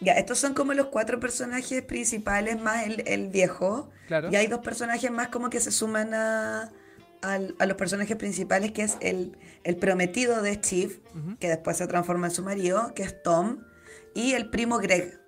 ya 0.00 0.14
estos 0.14 0.38
son 0.38 0.54
como 0.54 0.72
los 0.72 0.86
cuatro 0.86 1.20
personajes 1.20 1.82
principales 1.82 2.58
más 2.58 2.86
el, 2.86 3.06
el 3.06 3.28
viejo 3.28 3.90
Claro. 4.06 4.30
y 4.32 4.36
hay 4.36 4.46
dos 4.46 4.60
personajes 4.60 5.10
más 5.10 5.28
como 5.28 5.50
que 5.50 5.60
se 5.60 5.70
suman 5.70 6.14
a, 6.14 6.72
a 7.20 7.66
los 7.66 7.76
personajes 7.76 8.16
principales 8.16 8.72
que 8.72 8.82
es 8.82 8.96
el, 9.00 9.36
el 9.64 9.76
prometido 9.76 10.40
de 10.40 10.54
Steve 10.54 10.94
que 11.38 11.48
después 11.50 11.76
se 11.76 11.86
transforma 11.86 12.28
en 12.28 12.32
su 12.32 12.42
marido 12.42 12.94
que 12.94 13.02
es 13.02 13.22
Tom 13.22 13.58
y 14.14 14.32
el 14.32 14.48
primo 14.48 14.78
Greg, 14.78 15.20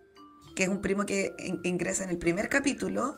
que 0.54 0.64
es 0.64 0.68
un 0.68 0.80
primo 0.80 1.04
que 1.04 1.34
ingresa 1.64 2.04
en 2.04 2.10
el 2.10 2.18
primer 2.18 2.48
capítulo 2.48 3.16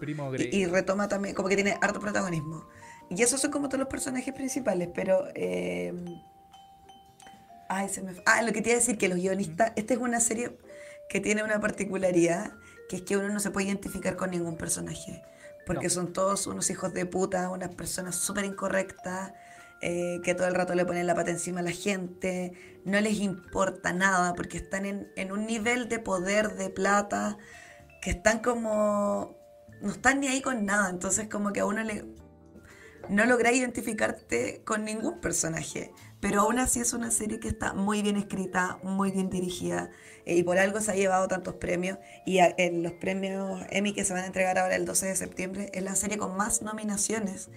Y, 0.53 0.67
retoma 0.67 1.09
también, 1.09 1.35
como 1.35 1.49
que 1.49 1.55
tiene 1.55 1.77
harto 1.81 2.01
protagonismo. 2.01 2.67
Y 3.11 3.23
esos 3.23 3.41
son 3.41 3.51
como 3.51 3.69
todos 3.69 3.81
los 3.81 3.89
personajes 3.89 4.35
principales, 4.35 4.89
pero... 4.95 5.29
Eh, 5.35 5.93
ay, 7.69 7.89
se 7.89 8.03
me... 8.03 8.15
Ah, 8.25 8.43
lo 8.43 8.53
que 8.53 8.63
te 8.63 8.71
iba 8.71 8.77
a 8.77 8.81
decir, 8.81 8.99
que 8.99 9.09
los 9.09 9.19
guionistas... 9.19 9.73
Esta 9.77 9.95
es 9.95 10.01
una 10.01 10.21
serie 10.21 10.59
que 11.09 11.21
tiene 11.21 11.45
una 11.45 11.61
particularidad, 11.61 12.53
que 12.89 12.97
es 12.97 13.03
que 13.03 13.17
uno 13.17 13.29
no 13.29 13.41
se 13.41 13.51
puede 13.51 13.67
identificar 13.67 14.17
con 14.17 14.31
ningún 14.31 14.57
personaje. 14.57 15.23
Porque 15.67 15.91
son 15.91 16.13
todos 16.13 16.47
unos 16.47 16.71
hijos 16.71 16.95
de 16.95 17.07
puta, 17.07 17.51
unas 17.51 17.75
personas 17.75 18.17
súper 18.17 18.45
incorrectas, 18.45 19.33
eh, 19.83 20.21
que 20.25 20.35
todo 20.35 20.49
el 20.49 20.55
rato 20.55 20.75
le 20.75 20.87
ponen 20.87 21.07
la 21.07 21.15
pata 21.15 21.31
encima 21.31 21.61
a 21.61 21.63
la 21.63 21.71
gente, 21.71 22.53
no 22.85 23.01
les 23.01 23.21
importa 23.21 23.93
nada, 23.93 24.35
porque 24.35 24.57
están 24.57 24.87
en, 24.87 25.33
un 25.33 25.47
nivel 25.47 25.89
de 25.89 25.99
poder, 25.99 26.55
de 26.55 26.71
plata, 26.71 27.37
que 28.01 28.11
están 28.11 28.39
como... 28.39 29.37
no 29.83 29.91
están 29.91 30.21
ni 30.21 30.29
ahí 30.29 30.41
con 30.41 30.65
nada. 30.65 30.89
Entonces 30.89 31.29
como 31.29 31.53
que 31.53 31.61
a 31.61 31.67
uno 31.67 31.83
no 33.09 33.27
logré 33.27 33.55
identificarte 33.55 34.63
con 34.65 34.85
ningún 34.85 35.21
personaje, 35.21 35.93
pero 36.21 36.41
aún 36.41 36.59
así 36.59 36.81
es 36.81 36.93
una 36.93 37.11
serie 37.11 37.39
que 37.39 37.49
está 37.49 37.75
muy 37.75 38.03
bien 38.03 38.17
escrita, 38.17 38.79
muy 38.83 39.11
bien 39.11 39.29
dirigida 39.31 39.91
eh, 40.25 40.37
y 40.37 40.43
por 40.43 40.59
algo 40.59 40.81
se 40.81 40.93
ha 40.93 40.95
llevado 40.95 41.29
tantos 41.29 41.57
premios. 41.57 41.99
Y 42.25 42.39
en 42.39 42.83
los 42.83 42.93
premios 42.93 43.61
Emmy 43.71 43.93
que 43.93 44.05
se 44.05 44.15
van 44.15 44.25
a 44.25 44.27
entregar 44.27 44.59
ahora 44.59 44.77
el 44.77 44.87
12 44.87 45.07
de 45.07 45.17
septiembre 45.17 45.71
es 45.75 45.83
la 45.83 45.95
serie 45.95 46.19
con 46.19 46.37
más 46.37 46.63
nominaciones 46.63 47.51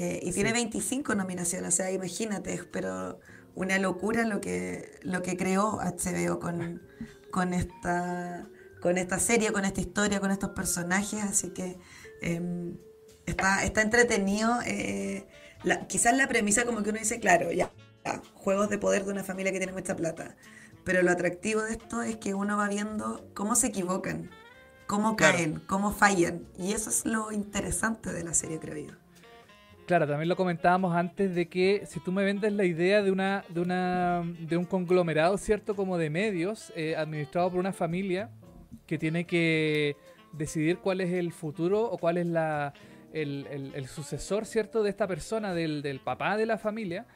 eh, 0.00 0.20
y 0.22 0.32
tiene 0.32 0.52
25 0.52 1.14
nominaciones, 1.14 1.74
o 1.74 1.76
sea, 1.76 1.90
imagínate, 1.90 2.62
pero 2.72 3.20
una 3.54 3.78
locura 3.78 4.24
lo 4.24 4.40
que, 4.40 4.98
lo 5.02 5.22
que 5.22 5.36
creó 5.36 5.78
HBO 5.78 6.40
con, 6.40 6.82
con, 7.30 7.52
esta, 7.52 8.48
con 8.80 8.98
esta 8.98 9.18
serie, 9.18 9.52
con 9.52 9.64
esta 9.64 9.80
historia, 9.80 10.20
con 10.20 10.30
estos 10.30 10.50
personajes, 10.50 11.22
así 11.22 11.50
que... 11.50 11.78
Em, 12.22 12.76
Está, 13.30 13.64
está 13.64 13.82
entretenido. 13.82 14.58
Eh, 14.66 15.26
quizás 15.88 16.16
la 16.16 16.28
premisa 16.28 16.64
como 16.64 16.82
que 16.82 16.90
uno 16.90 16.98
dice, 16.98 17.20
claro, 17.20 17.52
ya, 17.52 17.70
juegos 18.34 18.68
de 18.70 18.78
poder 18.78 19.04
de 19.04 19.12
una 19.12 19.24
familia 19.24 19.52
que 19.52 19.58
tiene 19.58 19.72
mucha 19.72 19.96
plata. 19.96 20.36
Pero 20.84 21.02
lo 21.02 21.10
atractivo 21.10 21.62
de 21.62 21.72
esto 21.72 22.02
es 22.02 22.16
que 22.16 22.34
uno 22.34 22.56
va 22.56 22.68
viendo 22.68 23.28
cómo 23.34 23.54
se 23.54 23.68
equivocan, 23.68 24.30
cómo 24.86 25.16
caen, 25.16 25.62
cómo 25.66 25.92
fallan. 25.92 26.46
Y 26.58 26.72
eso 26.72 26.90
es 26.90 27.04
lo 27.04 27.32
interesante 27.32 28.12
de 28.12 28.24
la 28.24 28.34
serie, 28.34 28.58
creo 28.58 28.88
yo. 28.88 28.94
Claro, 29.90 30.06
también 30.06 30.28
lo 30.28 30.36
comentábamos 30.36 30.94
antes 30.94 31.34
de 31.34 31.48
que 31.48 31.82
si 31.84 31.98
tú 31.98 32.12
me 32.12 32.22
vendes 32.22 32.52
la 32.52 32.64
idea 32.64 33.02
de 33.02 33.10
una 33.10 33.44
de 33.48 33.60
una 33.60 34.22
de 34.38 34.56
un 34.56 34.64
conglomerado, 34.64 35.36
cierto, 35.36 35.74
como 35.74 35.98
de 35.98 36.10
medios 36.10 36.72
eh, 36.76 36.94
administrado 36.94 37.50
por 37.50 37.58
una 37.58 37.72
familia 37.72 38.30
que 38.86 38.98
tiene 38.98 39.26
que 39.26 39.96
decidir 40.32 40.78
cuál 40.78 41.00
es 41.00 41.12
el 41.12 41.32
futuro 41.32 41.82
o 41.90 41.98
cuál 41.98 42.18
es 42.18 42.26
la 42.28 42.72
el, 43.12 43.88
sucesor, 43.88 44.46
¿cierto?, 44.46 44.84
de 44.84 44.90
esta 44.90 45.08
persona, 45.08 45.54
del, 45.54 46.00
papá 46.04 46.36
de 46.36 46.46
la 46.46 46.56
familia, 46.56 47.08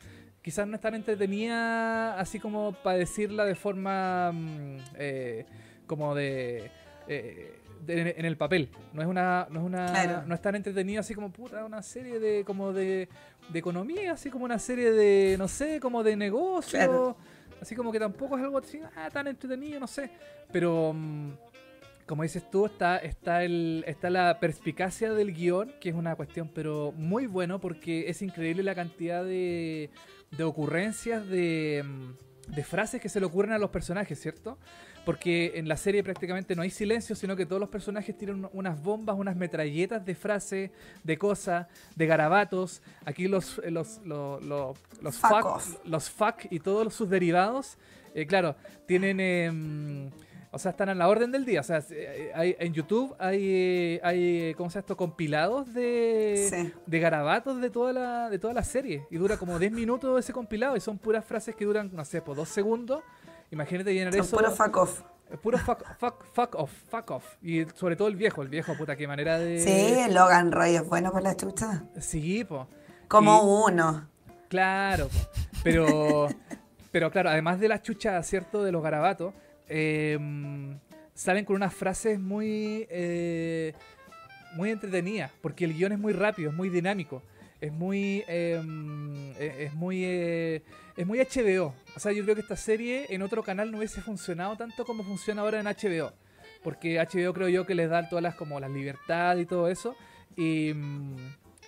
quizás 0.42 0.66
no 0.66 0.74
es 0.74 0.80
tan 0.80 0.96
entretenida 0.96 2.18
así 2.18 2.40
como 2.40 2.72
para 2.72 2.98
decirla 2.98 3.44
de 3.44 3.54
forma 3.54 4.32
mm, 4.32 4.76
eh, 4.96 5.46
como 5.86 6.12
de, 6.16 6.72
eh, 7.06 7.60
en 7.88 8.24
el 8.24 8.36
papel. 8.36 8.70
No 8.92 9.02
es 9.02 9.08
una, 9.08 9.46
no 9.50 9.60
es 9.60 9.66
una, 9.66 10.24
no 10.26 10.34
es 10.34 10.40
tan 10.40 10.54
entretenida 10.54 11.00
así 11.00 11.14
como 11.14 11.32
puta, 11.32 11.64
una 11.64 11.82
serie 11.82 12.18
de 12.18 12.44
como 12.44 12.72
de, 12.72 13.08
economía, 13.52 14.12
así 14.12 14.30
como 14.30 14.44
una 14.44 14.58
serie 14.58 14.92
de, 14.92 15.36
no 15.38 15.48
sé, 15.48 15.80
como 15.80 16.02
de 16.02 16.16
negocio. 16.16 17.16
Así 17.60 17.74
como 17.74 17.92
que 17.92 17.98
tampoco 17.98 18.36
es 18.36 18.44
algo 18.44 18.58
así, 18.58 18.80
ah, 18.96 19.08
tan 19.10 19.26
entretenido, 19.26 19.80
no 19.80 19.86
sé. 19.86 20.10
Pero 20.52 20.92
mm, 20.92 21.32
como 22.06 22.22
dices 22.22 22.50
tú, 22.50 22.66
está, 22.66 22.98
está, 22.98 23.42
el, 23.44 23.84
está 23.86 24.10
la 24.10 24.38
perspicacia 24.38 25.12
del 25.12 25.32
guion, 25.32 25.72
que 25.80 25.88
es 25.88 25.94
una 25.94 26.14
cuestión 26.16 26.50
pero 26.54 26.92
muy 26.92 27.26
bueno 27.26 27.60
porque 27.60 28.10
es 28.10 28.20
increíble 28.22 28.62
la 28.62 28.74
cantidad 28.74 29.24
de, 29.24 29.90
de 30.30 30.44
ocurrencias, 30.44 31.26
de, 31.26 31.84
de, 32.48 32.64
frases 32.64 33.00
que 33.00 33.08
se 33.08 33.20
le 33.20 33.26
ocurren 33.26 33.52
a 33.52 33.58
los 33.58 33.70
personajes, 33.70 34.20
¿cierto? 34.20 34.58
Porque 35.04 35.52
en 35.56 35.68
la 35.68 35.76
serie 35.76 36.02
prácticamente 36.02 36.56
no 36.56 36.62
hay 36.62 36.70
silencio, 36.70 37.14
sino 37.14 37.36
que 37.36 37.44
todos 37.46 37.60
los 37.60 37.68
personajes 37.68 38.16
tienen 38.16 38.48
unas 38.52 38.82
bombas, 38.82 39.16
unas 39.18 39.36
metralletas 39.36 40.04
de 40.04 40.14
frases, 40.14 40.70
de 41.02 41.18
cosas, 41.18 41.66
de 41.94 42.06
garabatos. 42.06 42.82
Aquí 43.04 43.28
los, 43.28 43.60
los, 43.68 44.00
los, 44.04 44.42
los, 44.42 44.78
los, 45.02 45.16
fuck, 45.16 45.60
los 45.84 46.10
fuck 46.10 46.46
y 46.50 46.60
todos 46.60 46.94
sus 46.94 47.08
derivados, 47.08 47.76
eh, 48.14 48.26
claro, 48.26 48.56
tienen... 48.86 49.20
Em, 49.20 50.10
o 50.54 50.58
sea, 50.58 50.70
están 50.70 50.88
a 50.88 50.94
la 50.94 51.08
orden 51.08 51.32
del 51.32 51.44
día. 51.44 51.60
O 51.60 51.64
sea, 51.64 51.82
eh, 51.90 52.30
hay, 52.32 52.54
en 52.60 52.72
YouTube 52.72 53.12
hay, 53.18 53.98
hay 54.04 54.54
¿cómo 54.54 54.70
se 54.70 54.74
llama 54.74 54.80
esto? 54.82 54.96
Compilados 54.96 55.74
de, 55.74 56.72
de 56.86 56.98
garabatos 57.00 57.60
de 57.60 57.70
toda, 57.70 57.92
la, 57.92 58.30
de 58.30 58.38
toda 58.38 58.54
la 58.54 58.62
serie. 58.62 59.04
Y 59.10 59.16
dura 59.16 59.36
como 59.36 59.58
10 59.58 59.72
minutos 59.72 60.20
ese 60.20 60.32
compilado. 60.32 60.76
Y 60.76 60.80
son 60.80 60.96
puras 60.96 61.24
frases 61.24 61.56
que 61.56 61.64
duran, 61.64 61.90
no 61.92 62.04
sé, 62.04 62.22
por 62.22 62.36
dos 62.36 62.48
segundos. 62.48 63.02
Imagínate 63.54 63.94
llenar 63.94 64.14
eso. 64.16 64.36
Puro 64.36 64.50
fuck 64.50 64.76
off. 64.76 65.02
Puro 65.40 65.58
fuck, 65.58 65.84
fuck, 65.96 66.24
fuck 66.32 66.54
off, 66.56 66.72
fuck 66.90 67.10
off. 67.12 67.24
Y 67.40 67.64
sobre 67.74 67.94
todo 67.94 68.08
el 68.08 68.16
viejo, 68.16 68.42
el 68.42 68.48
viejo, 68.48 68.76
puta, 68.76 68.96
qué 68.96 69.06
manera 69.06 69.38
de. 69.38 69.60
Sí, 69.60 70.12
Logan 70.12 70.50
Roy 70.50 70.74
es 70.74 70.86
bueno 70.88 71.12
por 71.12 71.22
la 71.22 71.36
chucha. 71.36 71.84
Sí, 72.00 72.44
po. 72.44 72.66
Como 73.06 73.64
uno. 73.64 74.08
Claro, 74.48 75.08
po. 75.08 75.18
Pero, 75.62 76.28
pero 76.90 77.12
claro, 77.12 77.30
además 77.30 77.60
de 77.60 77.68
la 77.68 77.80
chucha, 77.80 78.20
¿cierto? 78.24 78.64
De 78.64 78.72
los 78.72 78.82
garabatos 78.82 79.32
eh, 79.68 80.18
salen 81.14 81.44
con 81.44 81.54
unas 81.54 81.72
frases 81.72 82.18
muy, 82.18 82.88
eh, 82.90 83.72
muy 84.56 84.70
entretenidas, 84.70 85.30
porque 85.40 85.64
el 85.64 85.74
guion 85.74 85.92
es 85.92 85.98
muy 86.00 86.12
rápido, 86.12 86.50
es 86.50 86.56
muy 86.56 86.70
dinámico, 86.70 87.22
es 87.60 87.72
muy, 87.72 88.24
em, 88.26 89.32
e, 89.38 89.64
es 89.64 89.74
muy, 89.74 90.02
eh, 90.04 90.62
es 90.96 91.06
muy 91.06 91.18
HBO. 91.18 91.74
O 91.96 92.00
sea, 92.00 92.12
yo 92.12 92.22
creo 92.24 92.34
que 92.34 92.42
esta 92.42 92.56
serie 92.56 93.06
en 93.08 93.22
otro 93.22 93.42
canal 93.42 93.70
no 93.70 93.78
hubiese 93.78 94.00
funcionado 94.00 94.56
tanto 94.56 94.84
como 94.84 95.04
funciona 95.04 95.42
ahora 95.42 95.60
en 95.60 95.66
HBO, 95.66 96.12
porque 96.62 96.98
HBO 96.98 97.32
creo 97.32 97.48
yo 97.48 97.66
que 97.66 97.74
les 97.74 97.90
da 97.90 98.08
todas 98.08 98.22
las 98.22 98.34
como 98.34 98.60
las 98.60 98.70
libertades 98.70 99.42
y 99.42 99.46
todo 99.46 99.68
eso, 99.68 99.96
y, 100.36 100.72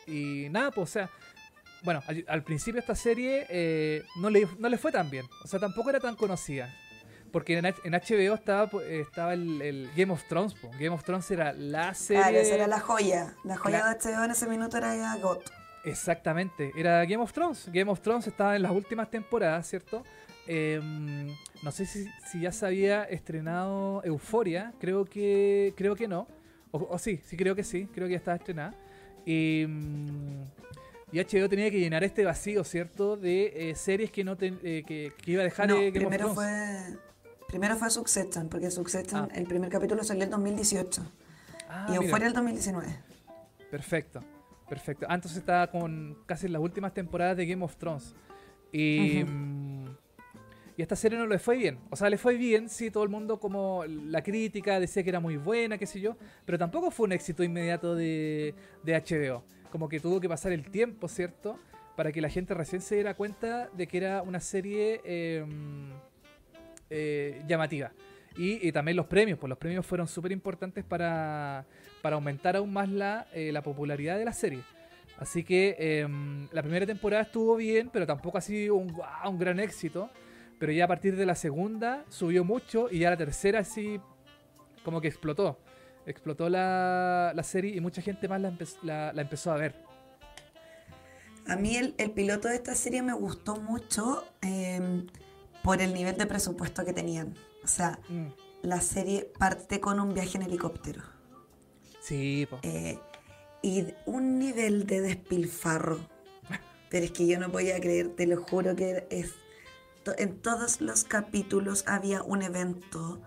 y 0.06 0.48
nada, 0.50 0.70
pues, 0.70 0.90
o 0.90 0.92
sea 0.92 1.10
bueno, 1.86 2.02
al, 2.26 2.42
principio 2.42 2.80
esta 2.80 2.96
serie 2.96 3.46
eh, 3.48 4.02
no, 4.16 4.28
le, 4.28 4.48
no 4.58 4.68
le 4.68 4.76
fue 4.76 4.90
tan 4.90 5.08
bien. 5.08 5.24
O 5.44 5.46
sea, 5.46 5.60
tampoco 5.60 5.88
era 5.90 6.00
tan 6.00 6.16
conocida. 6.16 6.68
Porque 7.30 7.58
en, 7.58 7.64
HBO 7.64 8.34
estaba, 8.34 8.68
estaba 8.88 9.34
el, 9.34 9.88
Game 9.96 10.12
of 10.12 10.24
Thrones. 10.28 10.54
Game 10.80 10.88
of 10.88 11.04
Thrones 11.04 11.30
era 11.30 11.52
la 11.52 11.94
serie. 11.94 12.22
Claro, 12.22 12.38
esa 12.38 12.54
era 12.54 12.66
la 12.66 12.80
joya. 12.80 13.34
La 13.44 13.56
joya 13.56 13.86
de 13.86 13.98
HBO 13.98 14.24
en 14.24 14.30
ese 14.32 14.46
minuto 14.48 14.76
era 14.78 15.16
GOT. 15.16 15.48
Exactamente, 15.86 16.72
era 16.76 17.04
Game 17.04 17.22
of 17.22 17.32
Thrones. 17.32 17.70
Game 17.72 17.90
of 17.90 18.00
Thrones 18.00 18.26
estaba 18.26 18.56
en 18.56 18.62
las 18.62 18.72
últimas 18.72 19.10
temporadas, 19.10 19.68
¿cierto? 19.68 20.02
Em, 20.46 21.28
no 21.62 21.72
sé 21.72 21.86
si, 21.86 22.08
ya 22.40 22.52
se 22.52 22.66
había 22.66 23.04
estrenado 23.04 24.02
Euforia, 24.04 24.72
creo 24.80 25.04
que 25.04 25.72
creo 25.76 25.96
que 25.96 26.08
no. 26.08 26.26
O, 26.72 26.98
sí, 26.98 27.20
sí 27.24 27.36
creo 27.36 27.54
que 27.54 27.64
sí, 27.64 27.88
creo 27.94 28.06
que 28.06 28.12
ya 28.12 28.18
estaba 28.18 28.36
estrenada. 28.36 28.74
Y, 29.24 29.64
mm, 29.66 30.44
y 31.12 31.20
HBO 31.20 31.48
tenía 31.48 31.70
que 31.70 31.78
llenar 31.78 32.04
este 32.04 32.24
vacío, 32.24 32.64
¿cierto? 32.64 33.16
De 33.16 33.70
eh, 33.70 33.74
series 33.76 34.10
que 34.10 34.24
no 34.24 34.36
eh, 34.40 34.82
que, 34.86 35.12
iba 35.26 35.40
a 35.42 35.44
dejar 35.44 35.68
no, 35.68 35.76
primero 35.92 36.34
fue 36.34 36.46
Primero 37.48 37.76
fue 37.76 37.90
Succession, 37.90 38.48
porque 38.48 38.70
Succession, 38.70 39.28
ah. 39.30 39.34
el 39.34 39.46
primer 39.46 39.70
capítulo 39.70 40.02
salió 40.02 40.24
en 40.24 40.30
2018. 40.30 41.02
Ah, 41.68 41.86
y 41.90 41.94
Euphoria 41.94 42.26
en 42.26 42.28
el 42.28 42.32
2019. 42.32 42.88
Perfecto, 43.70 44.20
perfecto. 44.68 45.06
Ah, 45.08 45.14
entonces 45.14 45.38
estaba 45.38 45.70
con 45.70 46.18
casi 46.26 46.48
las 46.48 46.60
últimas 46.60 46.92
temporadas 46.94 47.36
de 47.36 47.46
Game 47.46 47.64
of 47.64 47.76
Thrones. 47.76 48.14
Y, 48.72 49.24
mm, 49.24 49.84
y 50.76 50.82
esta 50.82 50.96
serie 50.96 51.18
no 51.18 51.26
le 51.26 51.38
fue 51.38 51.56
bien. 51.56 51.78
O 51.90 51.96
sea, 51.96 52.10
le 52.10 52.18
fue 52.18 52.36
bien, 52.36 52.68
sí, 52.68 52.90
todo 52.90 53.02
el 53.02 53.08
mundo 53.08 53.40
como 53.40 53.84
la 53.86 54.22
crítica 54.22 54.78
decía 54.78 55.02
que 55.02 55.10
era 55.10 55.20
muy 55.20 55.36
buena, 55.36 55.78
qué 55.78 55.86
sé 55.86 56.00
yo. 56.00 56.16
Pero 56.44 56.58
tampoco 56.58 56.90
fue 56.90 57.06
un 57.06 57.12
éxito 57.12 57.42
inmediato 57.42 57.94
de, 57.94 58.54
de 58.82 58.94
HBO. 58.94 59.44
Como 59.70 59.88
que 59.88 60.00
tuvo 60.00 60.20
que 60.20 60.28
pasar 60.28 60.52
el 60.52 60.70
tiempo, 60.70 61.08
¿cierto? 61.08 61.58
Para 61.96 62.12
que 62.12 62.20
la 62.20 62.28
gente 62.28 62.54
recién 62.54 62.82
se 62.82 62.96
diera 62.96 63.14
cuenta 63.14 63.68
de 63.68 63.86
que 63.86 63.96
era 63.96 64.22
una 64.22 64.40
serie... 64.40 65.00
Eh, 65.04 65.44
eh, 66.90 67.42
llamativa. 67.46 67.92
Y, 68.36 68.70
también 68.72 68.96
los 68.96 69.06
premios, 69.06 69.38
pues 69.38 69.48
los 69.48 69.58
premios 69.58 69.86
fueron 69.86 70.06
súper 70.06 70.30
importantes 70.30 70.84
para, 70.84 71.64
para, 72.02 72.16
aumentar 72.16 72.56
aún 72.56 72.72
más 72.72 72.88
la, 72.88 73.26
eh, 73.32 73.50
la, 73.50 73.62
popularidad 73.62 74.18
de 74.18 74.24
la 74.26 74.32
serie. 74.32 74.62
Así 75.18 75.42
que 75.42 75.76
em, 75.78 76.46
la 76.52 76.62
primera 76.62 76.84
temporada 76.84 77.22
estuvo 77.22 77.56
bien, 77.56 77.88
pero 77.90 78.06
tampoco 78.06 78.36
ha 78.36 78.42
sido 78.42 78.74
un, 78.74 78.94
un 79.24 79.38
gran 79.38 79.58
éxito. 79.58 80.10
Pero 80.58 80.72
ya 80.72 80.84
a 80.84 80.88
partir 80.88 81.16
de 81.16 81.26
la 81.26 81.34
segunda 81.34 82.04
subió 82.08 82.44
mucho 82.44 82.88
y 82.90 83.00
ya 83.00 83.10
la 83.10 83.16
tercera 83.16 83.64
sí 83.64 84.00
como 84.84 85.00
que 85.00 85.08
explotó. 85.08 85.58
Explotó 86.06 86.48
la, 86.48 87.32
la 87.34 87.42
serie 87.42 87.74
y 87.74 87.80
mucha 87.80 88.00
gente 88.00 88.28
más 88.28 88.40
la, 88.40 89.12
la, 89.12 89.22
empezó 89.22 89.52
a 89.52 89.56
ver. 89.56 89.74
A 91.46 91.56
mí 91.56 91.76
el, 91.76 91.94
el, 91.98 92.10
piloto 92.10 92.48
de 92.48 92.56
esta 92.56 92.74
serie 92.74 93.02
me 93.02 93.12
gustó 93.12 93.56
mucho. 93.56 94.24
Eh, 94.42 95.06
por 95.66 95.82
el 95.82 95.92
nivel 95.92 96.16
de 96.16 96.26
presupuesto 96.26 96.84
que 96.84 96.92
tenían. 96.92 97.34
O 97.66 97.68
sea, 97.68 97.98
mm. 98.08 98.26
la 98.62 98.80
serie 98.80 99.32
parte 99.36 99.80
con 99.80 99.98
un 99.98 100.14
viaje 100.14 100.38
en 100.38 100.42
helicóptero. 100.42 101.02
Sí, 102.00 102.46
po. 102.48 102.60
Eh, 102.62 102.96
y 103.60 103.86
un 104.06 104.38
nivel 104.38 104.86
de 104.86 105.00
despilfarro. 105.00 105.98
Pero 106.90 107.04
es 107.06 107.10
que 107.10 107.26
yo 107.26 107.40
no 107.40 107.50
podía 107.50 107.80
creer, 107.80 108.10
te 108.14 108.28
lo 108.28 108.40
juro 108.44 108.76
que 108.76 109.08
es. 109.10 109.32
to- 110.04 110.14
En 110.16 110.38
todos 110.38 110.80
los 110.80 111.02
capítulos 111.02 111.82
había 111.88 112.22
un 112.22 112.42
evento 112.42 113.20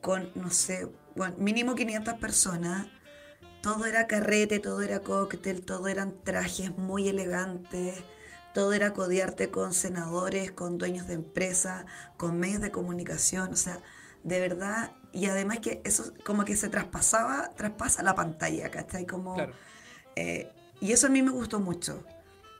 con, 0.00 0.30
no 0.34 0.48
sé, 0.50 0.88
bueno, 1.14 1.34
mínimo 1.36 1.74
500 1.74 2.14
personas. 2.14 2.86
Todo 3.60 3.84
era 3.84 4.06
carrete, 4.06 4.60
todo 4.60 4.80
era 4.80 5.00
cóctel, 5.00 5.62
todo 5.66 5.88
eran 5.88 6.14
trajes 6.24 6.74
muy 6.78 7.06
elegantes. 7.08 8.02
Todo 8.58 8.72
era 8.72 8.92
codearte 8.92 9.50
con 9.52 9.72
senadores, 9.72 10.50
con 10.50 10.78
dueños 10.78 11.06
de 11.06 11.14
empresas, 11.14 11.84
con 12.16 12.40
medios 12.40 12.60
de 12.60 12.72
comunicación. 12.72 13.52
O 13.52 13.56
sea, 13.56 13.78
de 14.24 14.40
verdad. 14.40 14.90
Y 15.12 15.26
además 15.26 15.60
que 15.60 15.80
eso 15.84 16.12
como 16.26 16.44
que 16.44 16.56
se 16.56 16.68
traspasaba, 16.68 17.52
traspasa 17.54 18.02
la 18.02 18.16
pantalla, 18.16 18.68
¿cachai? 18.68 19.06
Como, 19.06 19.34
Claro. 19.36 19.52
eh, 20.16 20.50
y 20.80 20.90
eso 20.90 21.06
a 21.06 21.10
mí 21.10 21.22
me 21.22 21.30
gustó 21.30 21.60
mucho. 21.60 22.02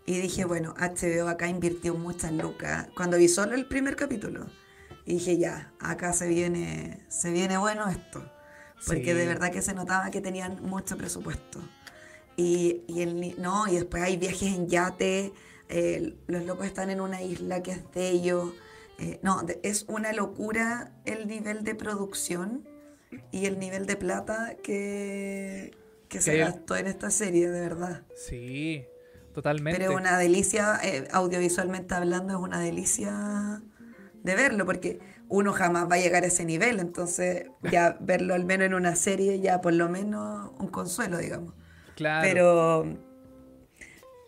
Y 0.06 0.20
dije, 0.20 0.44
bueno, 0.44 0.72
HBO 0.78 1.26
acá 1.28 1.48
invirtió 1.48 1.94
muchas 1.96 2.30
lucas. 2.30 2.86
Cuando 2.94 3.16
vi 3.16 3.26
solo 3.26 3.56
el 3.56 3.66
primer 3.66 3.96
capítulo, 3.96 4.46
y 5.04 5.14
dije, 5.14 5.36
ya, 5.36 5.72
acá 5.80 6.12
se 6.12 6.28
viene, 6.28 7.04
se 7.08 7.32
viene 7.32 7.58
bueno 7.58 7.88
esto. 7.88 8.22
Porque 8.86 9.06
Sí. 9.06 9.12
de 9.14 9.26
verdad 9.26 9.50
que 9.50 9.62
se 9.62 9.74
notaba 9.74 10.12
que 10.12 10.20
tenían 10.20 10.62
mucho 10.62 10.96
presupuesto. 10.96 11.58
Y, 12.36 12.84
y 12.86 13.02
el, 13.02 13.34
no, 13.42 13.66
y 13.66 13.74
después 13.74 14.00
hay 14.04 14.16
viajes 14.16 14.54
en 14.54 14.68
yate, 14.68 15.32
eh, 15.68 16.14
los 16.26 16.44
locos 16.44 16.66
están 16.66 16.90
en 16.90 17.00
una 17.00 17.22
isla 17.22 17.62
que 17.62 17.72
es 17.72 17.90
de 17.92 18.08
ellos. 18.08 18.52
Eh, 18.98 19.20
no, 19.22 19.44
es 19.62 19.84
una 19.88 20.12
locura 20.12 20.92
el 21.04 21.28
nivel 21.28 21.62
de 21.64 21.74
producción 21.74 22.66
y 23.30 23.46
el 23.46 23.58
nivel 23.58 23.86
de 23.86 23.96
plata 23.96 24.56
que, 24.62 25.76
que 26.08 26.20
se 26.20 26.38
gastó 26.38 26.76
en 26.76 26.86
esta 26.86 27.10
serie, 27.10 27.48
de 27.50 27.60
verdad. 27.60 28.02
Sí, 28.16 28.84
totalmente. 29.32 29.78
Pero 29.78 29.92
es 29.92 29.96
una 29.96 30.18
delicia, 30.18 30.80
eh, 30.82 31.06
audiovisualmente 31.12 31.94
hablando, 31.94 32.34
es 32.34 32.40
una 32.40 32.60
delicia 32.60 33.62
de 34.22 34.34
verlo, 34.34 34.66
porque 34.66 34.98
uno 35.28 35.52
jamás 35.52 35.88
va 35.90 35.96
a 35.96 35.98
llegar 35.98 36.24
a 36.24 36.26
ese 36.26 36.44
nivel, 36.44 36.80
entonces 36.80 37.50
ya 37.70 37.96
verlo 38.00 38.34
al 38.34 38.44
menos 38.44 38.66
en 38.66 38.74
una 38.74 38.96
serie, 38.96 39.40
ya 39.40 39.60
por 39.60 39.74
lo 39.74 39.88
menos 39.88 40.50
un 40.58 40.68
consuelo, 40.68 41.18
digamos. 41.18 41.54
Claro. 41.94 42.26
Pero, 42.26 43.07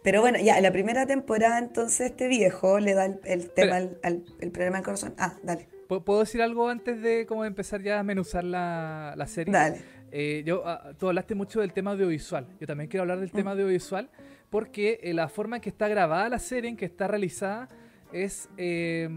pero 0.03 0.21
bueno, 0.21 0.39
ya 0.39 0.57
en 0.57 0.63
la 0.63 0.73
primera 0.73 1.07
temporada, 1.07 1.59
entonces 1.59 2.11
este 2.13 2.29
viejo 2.29 2.79
le 2.81 2.95
da 2.95 3.07
el, 3.07 3.21
el 3.25 3.51
tema, 3.51 3.77
al, 3.77 3.99
al- 4.03 4.25
el 4.41 4.51
problema 4.51 4.77
del 4.79 4.85
corazón. 4.85 5.15
Ah, 5.19 5.37
dale, 5.43 5.69
¿Pu- 5.89 6.03
¿Puedo 6.05 6.21
decir 6.21 6.41
algo 6.43 6.69
antes 6.69 7.01
de 7.03 7.27
como 7.27 7.45
empezar 7.45 7.83
ya 7.83 7.99
a 7.99 8.03
menuzar 8.03 8.45
la, 8.45 9.15
la 9.17 9.27
serie? 9.27 9.53
dale. 9.53 9.81
Eh, 10.13 10.43
yo, 10.45 10.63
ah, 10.67 10.93
tú 10.99 11.07
hablaste 11.09 11.35
mucho 11.37 11.61
del 11.61 11.73
tema 11.73 11.93
audiovisual. 11.93 12.47
Yo 12.61 12.67
también 12.67 12.89
quiero 12.89 13.03
hablar 13.03 13.21
del 13.21 13.31
tema 13.31 13.53
audiovisual 13.53 14.11
porque 14.51 14.99
eh, 15.05 15.15
la 15.15 15.29
forma 15.29 15.57
en 15.57 15.63
que 15.63 15.69
está 15.69 15.87
grabada 15.87 16.29
la 16.29 16.41
serie, 16.41 16.69
en 16.69 16.77
que 16.77 16.85
está 16.87 17.07
realizada, 17.07 17.69
es, 18.13 18.49
eh, 18.57 19.09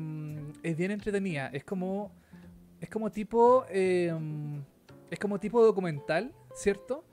es 0.61 0.77
bien 0.77 0.91
entretenida. 0.91 1.47
Es 1.51 1.63
como, 1.63 2.11
es 2.79 2.89
como 2.89 3.11
tipo, 3.11 3.65
eh, 3.69 4.13
es 5.09 5.17
como 5.17 5.39
tipo 5.39 5.63
documental, 5.65 6.31
¿cierto? 6.53 7.03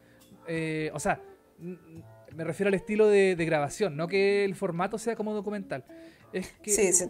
Eh, 0.46 0.90
o 0.92 1.00
sea, 1.00 1.22
me 2.36 2.44
refiero 2.44 2.68
al 2.68 2.74
estilo 2.74 3.08
de, 3.08 3.36
de 3.36 3.44
grabación, 3.44 3.96
no 3.96 4.06
que 4.08 4.44
el 4.44 4.54
formato 4.54 4.98
sea 4.98 5.16
como 5.16 5.34
documental. 5.34 5.84
Es 6.32 6.52
que 6.62 6.70
Sí, 6.70 6.92
sí, 6.92 7.04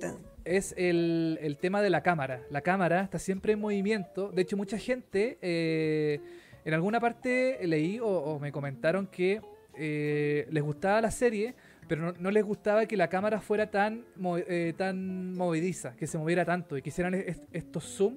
es 0.45 0.75
el, 0.79 1.39
el 1.43 1.59
tema 1.59 1.83
de 1.83 1.91
la 1.91 2.03
cámara. 2.03 2.43
La 2.51 2.63
cámara 2.63 3.03
está 3.03 3.19
siempre 3.19 3.53
en 3.53 3.61
movimiento. 3.61 4.31
De 4.31 4.43
hecho, 4.43 4.57
mucha 4.57 4.79
gente, 4.79 5.39
eh, 5.43 6.21
en 6.65 6.75
alguna 6.75 7.01
parte 7.01 7.59
leí 7.67 7.99
o, 8.01 8.07
o 8.07 8.39
me 8.39 8.51
comentaron 8.51 9.07
que 9.07 9.41
eh, 9.77 10.47
les 10.51 10.63
gustaba 10.63 11.01
la 11.03 11.11
serie, 11.11 11.55
pero 11.87 12.03
no, 12.03 12.13
no 12.19 12.31
les 12.31 12.45
gustaba 12.45 12.87
que 12.87 12.97
la 12.97 13.09
cámara 13.09 13.41
fuera 13.41 13.71
tan, 13.71 14.05
eh, 14.49 14.73
tan 14.77 15.35
movediza, 15.35 15.95
que 15.97 16.07
se 16.07 16.17
moviera 16.17 16.45
tanto 16.45 16.77
y 16.79 16.83
que 16.83 16.89
hicieran 16.89 17.15
est- 17.15 17.45
estos 17.53 17.85
zoom 17.85 18.17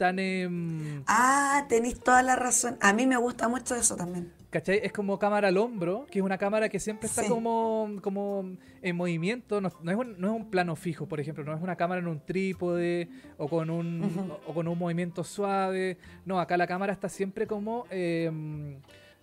tan... 0.00 0.18
em, 0.18 1.02
Ah, 1.06 1.66
tenéis 1.68 2.00
toda 2.00 2.22
la 2.22 2.34
razón. 2.36 2.78
A 2.80 2.94
mí 2.94 3.06
me 3.06 3.18
gusta 3.18 3.48
mucho 3.48 3.74
eso 3.76 3.96
también. 3.96 4.32
¿Cachai? 4.48 4.80
Es 4.82 4.92
como 4.92 5.18
cámara 5.18 5.48
al 5.48 5.58
hombro, 5.58 6.06
que 6.10 6.18
es 6.20 6.24
una 6.24 6.38
cámara 6.38 6.68
que 6.70 6.80
siempre 6.80 7.06
está 7.06 7.22
Sí. 7.22 7.28
como, 7.28 7.88
como 8.02 8.56
en 8.82 8.96
movimiento, 8.96 9.60
no, 9.60 9.70
no 9.82 9.90
es 9.92 9.96
un, 9.98 10.18
no 10.20 10.28
es 10.28 10.34
un 10.34 10.50
plano 10.50 10.74
fijo, 10.74 11.06
por 11.06 11.20
ejemplo, 11.20 11.44
no 11.44 11.54
es 11.54 11.62
una 11.62 11.76
cámara 11.76 12.00
en 12.00 12.08
un 12.08 12.18
trípode 12.24 13.08
o 13.36 13.46
con 13.48 13.68
un, 13.70 14.02
o, 14.46 14.50
o 14.50 14.54
con 14.54 14.66
un 14.66 14.76
movimiento 14.78 15.22
suave. 15.22 15.98
No, 16.24 16.40
acá 16.40 16.56
la 16.56 16.66
cámara 16.66 16.92
está 16.92 17.08
siempre 17.08 17.46
como, 17.46 17.84
eh, 17.90 18.30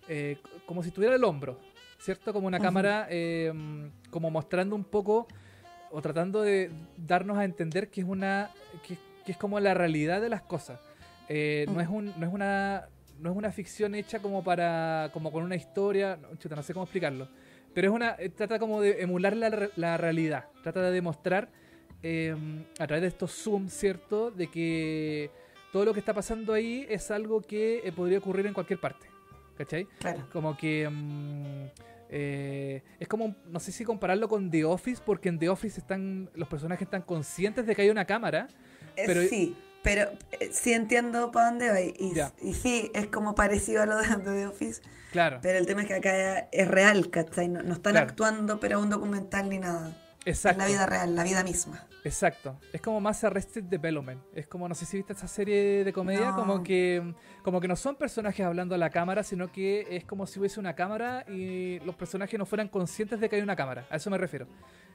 eh, 0.08 0.38
como 0.64 0.82
si 0.82 0.90
tuviera 0.92 1.16
el 1.16 1.24
hombro, 1.24 1.58
¿cierto? 1.98 2.32
Como 2.32 2.46
una 2.46 2.60
cámara 2.60 3.06
eh, 3.10 3.52
como 4.10 4.30
mostrando 4.30 4.74
un 4.76 4.84
poco 4.84 5.26
o 5.90 6.00
tratando 6.00 6.40
de 6.42 6.70
darnos 6.96 7.36
a 7.38 7.44
entender 7.44 7.90
que 7.90 8.00
es 8.02 8.06
una 8.06 8.50
que, 8.86 8.96
que 9.28 9.32
es 9.32 9.38
como 9.38 9.60
la 9.60 9.74
realidad 9.74 10.22
de 10.22 10.30
las 10.30 10.40
cosas. 10.40 10.80
Eh, 11.28 11.66
no, 11.68 11.74
Mm. 11.74 11.80
es 11.80 11.88
un, 11.88 12.14
no 12.18 12.26
es 12.26 12.32
una 12.32 12.88
no 13.20 13.30
es 13.30 13.36
una 13.36 13.52
ficción 13.52 13.94
hecha 13.94 14.20
como 14.20 14.42
para 14.42 15.10
como 15.12 15.30
con 15.30 15.42
una 15.42 15.54
historia, 15.54 16.16
no, 16.16 16.34
chuta, 16.36 16.56
no 16.56 16.62
sé 16.62 16.72
cómo 16.72 16.84
explicarlo, 16.84 17.28
pero 17.74 17.88
es 17.88 17.94
una 17.94 18.16
eh, 18.18 18.30
trata 18.30 18.58
como 18.58 18.80
de 18.80 19.02
emular 19.02 19.36
la, 19.36 19.68
la 19.76 19.96
realidad, 19.98 20.46
trata 20.62 20.80
de 20.80 20.92
demostrar 20.92 21.50
eh, 22.02 22.34
a 22.78 22.86
través 22.86 23.02
de 23.02 23.08
estos 23.08 23.32
zooms, 23.32 23.70
¿cierto? 23.74 24.30
De 24.30 24.46
que 24.46 25.30
todo 25.74 25.84
lo 25.84 25.92
que 25.92 26.00
está 26.00 26.14
pasando 26.14 26.54
ahí 26.54 26.86
es 26.88 27.10
algo 27.10 27.42
que 27.42 27.82
eh, 27.84 27.92
podría 27.92 28.16
ocurrir 28.18 28.46
en 28.46 28.54
cualquier 28.54 28.80
parte, 28.80 29.08
¿cachai? 29.58 29.84
Claro. 29.98 30.26
Como 30.32 30.56
que 30.56 30.88
mm, 30.88 31.66
eh, 32.10 32.82
es 32.98 33.08
como, 33.08 33.34
no 33.46 33.60
sé 33.60 33.72
si 33.72 33.84
compararlo 33.84 34.28
con 34.28 34.50
The 34.50 34.64
Office, 34.64 35.02
porque 35.04 35.28
en 35.28 35.38
The 35.38 35.48
Office 35.50 35.80
están 35.80 36.30
los 36.34 36.48
personajes 36.48 36.82
están 36.86 37.02
conscientes 37.02 37.66
de 37.66 37.74
que 37.74 37.82
hay 37.82 37.90
una 37.90 38.04
cámara, 38.06 38.48
Pero- 39.06 39.22
sí, 39.22 39.56
pero 39.82 40.10
eh, 40.32 40.50
sí 40.52 40.72
entiendo 40.72 41.30
para 41.30 41.50
dónde 41.50 41.70
va. 41.70 41.80
Y, 41.80 42.12
Ya. 42.14 42.32
y 42.42 42.54
sí, 42.54 42.90
es 42.94 43.06
como 43.06 43.34
parecido 43.34 43.82
a 43.82 43.86
lo 43.86 43.96
de, 43.96 44.08
de 44.08 44.16
The 44.40 44.46
Office. 44.46 44.82
claro, 45.12 45.38
Pero 45.42 45.58
el 45.58 45.66
tema 45.66 45.82
es 45.82 45.88
que 45.88 45.94
acá 45.94 46.48
es 46.52 46.68
real, 46.68 47.10
¿cachai? 47.10 47.48
No, 47.48 47.62
no 47.62 47.74
están 47.74 47.92
Claro. 47.92 48.08
actuando, 48.08 48.60
pero 48.60 48.80
un 48.80 48.90
documental 48.90 49.48
ni 49.48 49.58
nada. 49.58 49.96
exacto. 50.24 50.62
Es 50.62 50.68
la 50.70 50.72
vida 50.76 50.86
real, 50.86 51.14
la 51.14 51.24
vida 51.24 51.42
misma. 51.42 51.86
Exacto. 52.04 52.58
Es 52.72 52.80
como 52.80 53.00
más 53.00 53.24
Arrested 53.24 53.64
Development. 53.64 54.20
Es 54.34 54.46
como, 54.46 54.68
no 54.68 54.74
sé 54.74 54.84
si 54.86 54.96
viste 54.98 55.12
esa 55.14 55.26
serie 55.28 55.84
de 55.84 55.92
comedia, 55.92 56.30
No. 56.30 56.36
como 56.36 56.62
que 56.62 57.14
como 57.42 57.60
que 57.60 57.68
no 57.68 57.76
son 57.76 57.96
personajes 57.96 58.44
hablando 58.44 58.74
a 58.74 58.78
la 58.78 58.90
cámara, 58.90 59.22
sino 59.22 59.50
que 59.50 59.86
es 59.90 60.04
como 60.04 60.26
si 60.26 60.38
hubiese 60.38 60.60
una 60.60 60.74
cámara 60.74 61.24
y 61.28 61.78
los 61.80 61.94
personajes 61.96 62.38
no 62.38 62.44
fueran 62.46 62.68
conscientes 62.68 63.20
de 63.20 63.28
que 63.28 63.36
hay 63.36 63.42
una 63.42 63.56
cámara. 63.56 63.86
A 63.90 63.96
eso 63.96 64.10
me 64.10 64.18
refiero. 64.18 64.46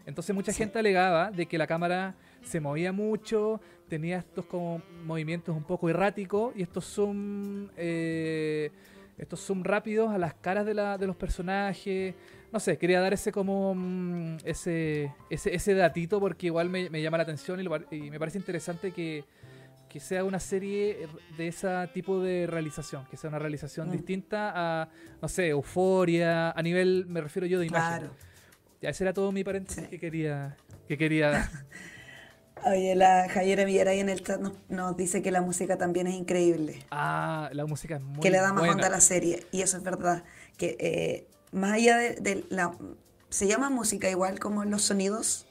Entonces 0.05 0.35
mucha 0.35 0.51
Sí. 0.51 0.59
gente 0.59 0.77
alegaba 0.79 1.31
de 1.31 1.45
que 1.47 1.57
la 1.57 1.65
cámara 1.67 2.15
se 2.43 2.59
movía 2.59 2.91
mucho, 2.91 3.59
tenía 3.93 4.17
estos 4.17 4.45
como 4.45 4.81
movimientos 5.05 5.55
un 5.55 5.63
poco 5.63 5.87
erráticos 5.87 6.51
y 6.55 6.63
estos 6.63 6.83
zoom 6.85 7.69
eh, 7.77 8.71
estos 9.19 9.39
zoom 9.45 9.63
rápidos 9.63 10.11
a 10.11 10.17
las 10.17 10.33
caras 10.33 10.65
de, 10.65 10.73
la, 10.73 10.97
de 10.97 11.05
los 11.05 11.15
personajes. 11.15 12.15
No 12.51 12.59
sé, 12.59 12.77
quería 12.79 12.99
dar 12.99 13.13
ese 13.13 13.31
como 13.31 13.75
mm, 13.75 14.37
ese, 14.45 15.11
ese, 15.29 15.53
ese 15.53 15.75
datito 15.75 16.19
porque 16.19 16.47
igual 16.47 16.69
me, 16.69 16.89
me 16.89 17.01
llama 17.03 17.17
la 17.17 17.23
atención 17.23 17.59
y, 17.59 17.63
lo 17.63 17.75
y 17.91 18.09
me 18.09 18.17
parece 18.17 18.39
interesante 18.39 18.91
que, 18.91 19.23
que 19.89 19.99
sea 19.99 20.23
una 20.23 20.39
serie 20.39 21.07
de 21.37 21.47
ese 21.47 21.67
tipo 21.93 22.19
de 22.19 22.47
realización, 22.47 23.05
que 23.11 23.15
sea 23.17 23.29
una 23.29 23.37
realización 23.39 23.89
Mm. 23.89 23.91
distinta 23.91 24.51
a, 24.55 24.89
no 25.21 25.27
sé, 25.27 25.49
euforia, 25.49 26.49
a 26.49 26.61
nivel, 26.63 27.05
me 27.07 27.21
refiero 27.21 27.45
yo 27.45 27.59
de 27.59 27.67
imagen. 27.67 27.99
Claro. 28.07 28.15
Ya, 28.81 28.89
ese 28.89 29.03
era 29.03 29.13
todo 29.13 29.31
mi 29.31 29.43
paréntesis 29.43 29.83
Sí. 29.83 29.89
que 29.91 29.99
quería, 29.99 30.57
que 30.87 30.97
quería 30.97 31.29
dar. 31.29 31.49
Oye, 32.65 32.95
la 32.95 33.27
Javiera 33.29 33.65
Villaray 33.65 33.99
en 33.99 34.09
el 34.09 34.23
chat 34.23 34.39
nos, 34.39 34.53
nos 34.69 34.95
dice 34.95 35.21
que 35.21 35.31
la 35.31 35.41
música 35.41 35.77
también 35.77 36.07
es 36.07 36.15
increíble. 36.15 36.85
Ah, 36.91 37.49
la 37.51 37.65
música 37.65 37.97
es 37.97 38.01
muy 38.03 38.19
que 38.21 38.29
le 38.31 38.37
da 38.37 38.53
más 38.53 38.59
buena. 38.61 38.73
onda 38.73 38.87
a 38.87 38.91
la 38.91 39.01
serie. 39.01 39.45
Y 39.51 39.61
eso 39.61 39.77
es 39.77 39.83
verdad. 39.83 40.23
Que 40.57 40.77
eh, 40.79 41.27
más 41.51 41.73
allá 41.73 41.97
de, 41.97 42.15
de 42.15 42.45
la... 42.49 42.75
Se 43.29 43.47
llama 43.47 43.69
música 43.69 44.09
igual 44.09 44.39
como 44.39 44.63
los 44.63 44.81
sonidos. 44.83 45.45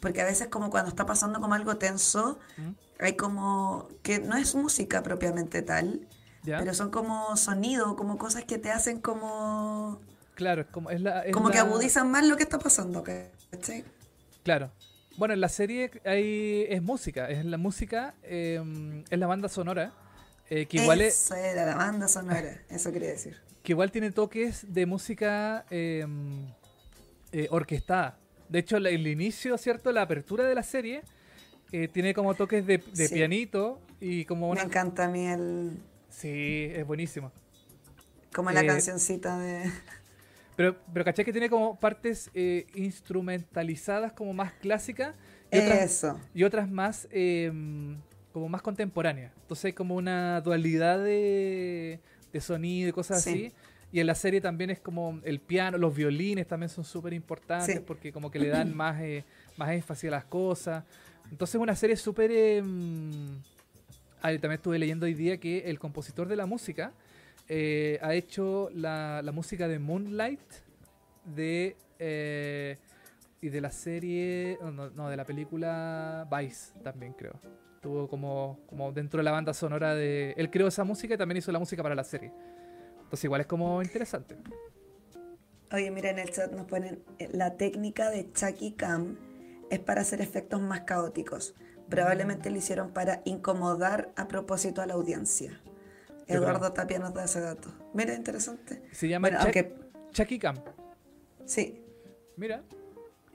Porque 0.00 0.20
a 0.20 0.24
veces 0.24 0.48
como 0.48 0.70
cuando 0.70 0.88
está 0.90 1.06
pasando 1.06 1.40
como 1.40 1.54
algo 1.54 1.76
tenso, 1.76 2.38
¿Mm? 2.56 2.70
hay 3.00 3.14
como... 3.16 3.88
que 4.02 4.18
no 4.20 4.36
es 4.36 4.54
música 4.54 5.02
propiamente 5.02 5.62
tal, 5.62 6.06
¿Ya? 6.44 6.58
pero 6.58 6.74
son 6.74 6.90
como 6.90 7.36
sonidos, 7.36 7.94
como 7.94 8.18
cosas 8.18 8.44
que 8.44 8.58
te 8.58 8.70
hacen 8.70 9.00
como... 9.00 10.00
Claro, 10.34 10.62
es 10.62 10.68
como, 10.68 10.90
es 10.90 11.00
la, 11.00 11.20
es 11.20 11.32
como 11.32 11.50
que 11.50 11.56
la- 11.58 11.64
agudizan 11.64 12.10
más 12.10 12.26
lo 12.26 12.36
que 12.36 12.42
está 12.42 12.58
pasando. 12.58 13.04
¿cachai? 13.04 13.84
Claro. 14.44 14.70
Bueno, 15.16 15.34
en 15.34 15.40
la 15.40 15.48
serie 15.48 15.90
hay, 16.04 16.66
es 16.68 16.82
música, 16.82 17.28
es 17.30 17.44
la 17.44 17.58
música, 17.58 18.14
eh, 18.22 19.02
es 19.10 19.18
la 19.18 19.26
banda 19.26 19.48
sonora, 19.48 19.92
eh, 20.48 20.66
que, 20.66 20.78
igual 20.78 21.00
es, 21.00 21.26
Eso 21.26 21.34
era 21.34 21.64
la 21.66 21.76
banda 21.76 22.08
sonora, 22.08 22.62
eso 22.70 22.92
quería 22.92 23.10
decir. 23.10 23.36
que 23.62 23.72
igual 23.72 23.90
tiene 23.92 24.10
toques 24.10 24.72
de 24.72 24.86
música 24.86 25.64
eh, 25.70 26.06
eh, 27.32 27.46
orquestada. 27.50 28.18
De 28.48 28.58
hecho, 28.58 28.76
el 28.76 29.06
inicio, 29.06 29.56
¿cierto? 29.56 29.92
La 29.92 30.02
apertura 30.02 30.44
de 30.44 30.54
la 30.54 30.62
serie 30.62 31.02
eh, 31.72 31.88
tiene 31.88 32.12
como 32.12 32.34
toques 32.34 32.66
de, 32.66 32.78
de 32.78 33.08
Sí. 33.08 33.14
pianito 33.14 33.80
y 34.00 34.24
como 34.26 34.52
Me 34.54 34.60
encanta 34.62 35.04
a 35.04 35.08
mí 35.08 35.26
el, 35.26 35.78
Sí, 36.10 36.70
es 36.74 36.86
buenísimo. 36.86 37.32
como 38.34 38.50
la 38.50 38.66
cancioncita 38.66 39.38
de... 39.38 39.70
Pero, 40.56 40.76
pero 40.92 41.04
caché 41.04 41.24
que 41.24 41.32
tiene 41.32 41.48
como 41.48 41.78
partes 41.78 42.30
eh, 42.34 42.66
instrumentalizadas 42.74 44.12
como 44.12 44.32
más 44.34 44.52
clásicas 44.54 45.14
y 45.50 45.58
otras, 45.58 45.78
Eso. 45.82 46.20
y 46.34 46.44
otras 46.44 46.70
más 46.70 47.08
eh, 47.10 47.50
como 48.32 48.48
más 48.48 48.62
contemporáneas. 48.62 49.32
Entonces 49.42 49.66
hay 49.66 49.72
como 49.72 49.94
una 49.96 50.40
dualidad 50.40 51.02
de, 51.02 52.00
de 52.32 52.40
sonido 52.40 52.88
y 52.88 52.92
cosas 52.92 53.22
Sí. 53.22 53.30
así. 53.30 53.52
Y 53.94 54.00
en 54.00 54.06
la 54.06 54.14
serie 54.14 54.40
también 54.40 54.70
es 54.70 54.80
como 54.80 55.20
el 55.22 55.38
piano, 55.38 55.76
los 55.76 55.94
violines 55.94 56.46
también 56.46 56.70
son 56.70 56.84
súper 56.84 57.12
importantes 57.12 57.74
Sí. 57.76 57.80
porque 57.86 58.10
como 58.10 58.30
que 58.30 58.38
le 58.38 58.48
dan 58.48 58.74
más, 58.74 59.00
eh, 59.02 59.24
más 59.58 59.70
énfasis 59.72 60.08
a 60.08 60.12
las 60.12 60.24
cosas. 60.24 60.84
Entonces 61.30 61.54
es 61.56 61.60
una 61.60 61.76
serie 61.76 61.96
súper... 61.96 62.30
ah, 64.22 64.32
y 64.32 64.38
también 64.38 64.52
estuve 64.58 64.78
leyendo 64.78 65.04
hoy 65.06 65.14
día 65.14 65.36
que 65.38 65.58
el 65.70 65.78
compositor 65.78 66.26
de 66.28 66.36
la 66.36 66.46
música 66.46 66.92
eh, 67.48 67.98
ha 68.02 68.14
hecho 68.14 68.70
la, 68.74 69.20
la 69.22 69.32
música 69.32 69.68
de 69.68 69.78
Moonlight 69.78 70.40
de 71.24 71.76
eh, 71.98 72.78
y 73.40 73.48
de 73.48 73.60
la 73.60 73.70
serie 73.70 74.58
no, 74.60 74.70
no, 74.70 74.90
no, 74.90 75.08
de 75.08 75.16
la 75.16 75.24
película 75.24 76.28
Vice 76.30 76.72
también 76.82 77.12
creo 77.12 77.40
tuvo 77.80 78.08
como 78.08 78.60
como 78.66 78.92
dentro 78.92 79.18
de 79.18 79.24
la 79.24 79.32
banda 79.32 79.52
sonora 79.54 79.94
de 79.94 80.34
él 80.36 80.50
creó 80.50 80.68
esa 80.68 80.84
música 80.84 81.14
y 81.14 81.18
también 81.18 81.38
hizo 81.38 81.52
la 81.52 81.58
música 81.58 81.82
para 81.82 81.94
la 81.94 82.04
serie 82.04 82.32
entonces 83.02 83.24
igual 83.24 83.40
es 83.40 83.46
como 83.46 83.82
interesante 83.82 84.36
Oye, 85.72 85.90
mira, 85.90 86.10
en 86.10 86.18
el 86.18 86.30
chat 86.30 86.52
nos 86.52 86.66
ponen, 86.66 87.02
eh, 87.18 87.30
la 87.32 87.56
técnica 87.56 88.10
de 88.10 88.30
Chucky 88.30 88.72
Cam 88.72 89.16
es 89.70 89.78
para 89.78 90.02
hacer 90.02 90.20
efectos 90.20 90.60
más 90.60 90.82
caóticos. 90.82 91.54
Probablemente 91.88 92.50
lo 92.50 92.58
hicieron 92.58 92.92
para 92.92 93.22
incomodar 93.24 94.12
a 94.16 94.28
propósito 94.28 94.82
a 94.82 94.86
la 94.86 94.94
audiencia. 94.94 95.62
Eduardo. 96.26 96.72
Tapia 96.72 96.98
nos 96.98 97.12
da 97.14 97.24
ese 97.24 97.40
dato. 97.40 97.68
Mira, 97.94 98.14
interesante. 98.14 98.82
se 98.92 99.08
llama 99.08 99.28
Bueno, 99.28 99.42
aunque, 99.42 99.74
Cam 100.40 100.56
sí, 101.44 101.82
mira 102.36 102.62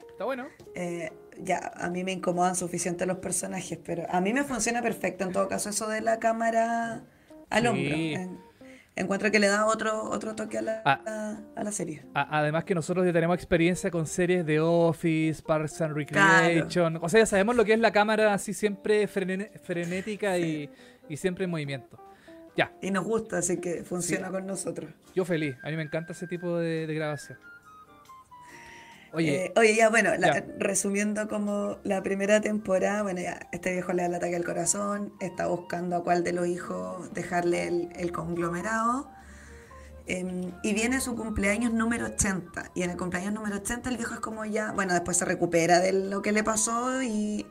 está 0.09 0.23
bueno 0.25 0.47
eh, 0.75 1.11
ya, 1.39 1.71
a 1.75 1.89
mí 1.89 2.03
me 2.03 2.11
incomodan 2.11 2.55
suficiente 2.55 3.05
los 3.05 3.17
personajes, 3.17 3.77
pero 3.83 4.03
a 4.09 4.21
mí 4.21 4.33
me 4.33 4.43
funciona 4.43 4.81
perfecto 4.81 5.23
en 5.23 5.31
todo 5.31 5.47
caso 5.47 5.69
eso 5.69 5.87
de 5.87 6.01
la 6.01 6.17
cámara 6.19 7.03
al 7.49 7.61
Sí. 7.61 7.67
hombro. 7.67 7.95
En- 7.95 8.47
encuentro 8.95 9.29
que 9.29 9.37
le 9.39 9.45
da 9.47 9.67
otro, 9.67 10.09
otro 10.09 10.33
toque 10.35 10.57
a 10.57 10.61
la, 10.63 10.81
Ah. 10.83 11.37
a 11.55 11.63
la 11.63 11.71
serie. 11.71 12.03
A- 12.15 12.39
además 12.39 12.63
que 12.63 12.73
nosotros 12.73 13.05
ya 13.05 13.13
tenemos 13.13 13.35
experiencia 13.35 13.91
con 13.91 14.07
series 14.07 14.43
de 14.43 14.59
Office, 14.59 15.43
Parks 15.43 15.79
and 15.81 15.95
Recreation. 15.95 16.97
O 17.03 17.07
sea, 17.07 17.19
ya 17.19 17.25
sabemos 17.27 17.55
lo 17.55 17.63
que 17.63 17.73
es 17.73 17.79
la 17.79 17.91
cámara 17.91 18.33
así 18.33 18.53
siempre 18.55 19.07
frenética 19.07 20.39
y, 20.39 20.69
y 21.09 21.17
siempre 21.17 21.45
en 21.45 21.51
movimiento. 21.51 21.99
Ya, 22.57 22.73
Y 22.81 22.89
nos 22.91 23.05
gusta, 23.05 23.37
así 23.37 23.57
que 23.57 23.83
funciona 23.83 24.27
Sí. 24.27 24.33
con 24.33 24.47
nosotros. 24.47 24.89
yo 25.15 25.23
feliz. 25.25 25.55
A 25.63 25.69
mí 25.69 25.77
me 25.77 25.83
encanta 25.83 26.11
ese 26.13 26.27
tipo 26.27 26.57
de, 26.57 26.87
de 26.87 26.93
grabación. 26.95 27.37
Oye, 29.13 29.45
Eh, 29.45 29.53
oye, 29.55 29.75
ya 29.75 29.89
bueno, 29.89 30.11
la- 30.17 30.33
ya. 30.39 30.45
resumiendo 30.59 31.27
como 31.29 31.77
la 31.83 32.03
primera 32.03 32.41
temporada, 32.41 33.03
bueno, 33.03 33.21
ya 33.21 33.39
este 33.51 33.71
viejo 33.71 33.93
le 33.93 34.01
da 34.03 34.07
el 34.09 34.15
ataque 34.15 34.35
al 34.35 34.43
corazón, 34.43 35.13
está 35.21 35.47
buscando 35.47 35.95
a 35.95 36.03
cuál 36.03 36.23
de 36.23 36.33
los 36.33 36.45
hijos 36.47 37.13
dejarle 37.13 37.67
el, 37.67 37.89
el 37.95 38.11
conglomerado. 38.11 39.09
em, 40.09 40.53
y 40.63 40.73
viene 40.73 41.01
su 41.01 41.17
cumpleaños 41.17 41.73
número 41.73 42.05
80. 42.05 42.71
Y 42.73 42.83
en 42.83 42.91
el 42.91 42.97
cumpleaños 42.97 43.33
número 43.33 43.57
80 43.57 43.89
el 43.89 43.97
viejo 43.97 44.13
es 44.13 44.21
como 44.21 44.45
ya, 44.45 44.71
bueno, 44.71 44.93
después 44.93 45.17
se 45.17 45.25
recupera 45.25 45.81
de 45.81 45.91
lo 45.91 46.21
que 46.21 46.31
le 46.31 46.45
pasó 46.45 47.01
y... 47.03 47.45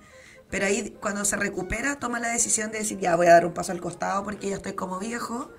Pero 0.50 0.66
ahí 0.66 0.96
cuando 1.00 1.24
se 1.24 1.37
recupera 1.37 1.98
toma 1.98 2.20
la 2.20 2.28
decisión 2.28 2.70
de 2.72 2.78
decir, 2.78 2.98
ya 2.98 3.16
voy 3.16 3.26
a 3.26 3.32
dar 3.32 3.46
un 3.46 3.52
paso 3.54 3.72
al 3.72 3.80
costado 3.80 4.22
porque 4.24 4.48
ya 4.50 4.56
estoy 4.56 4.74
como 4.74 4.98
viejo. 4.98 5.50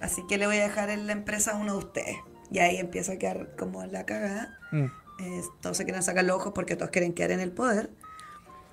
Así 0.00 0.22
que 0.28 0.38
le 0.38 0.46
voy 0.46 0.58
a 0.58 0.62
dejar 0.64 0.90
en 0.90 1.06
la 1.06 1.12
empresa 1.12 1.52
a 1.52 1.56
uno 1.56 1.74
de 1.74 1.78
ustedes. 1.78 2.16
Y 2.50 2.58
ahí 2.58 2.76
empieza 2.78 3.12
a 3.12 3.16
quedar 3.18 3.54
como 3.56 3.84
la 3.86 4.04
cagada. 4.06 4.58
mm, 4.72 4.86
Eh, 5.20 5.42
todos 5.60 5.76
se 5.76 5.84
quieren 5.84 6.02
sacar 6.02 6.24
los 6.24 6.36
ojos 6.36 6.52
porque 6.54 6.76
todos 6.76 6.90
quieren 6.90 7.12
quedar 7.12 7.32
en 7.32 7.40
el 7.40 7.52
poder. 7.52 7.90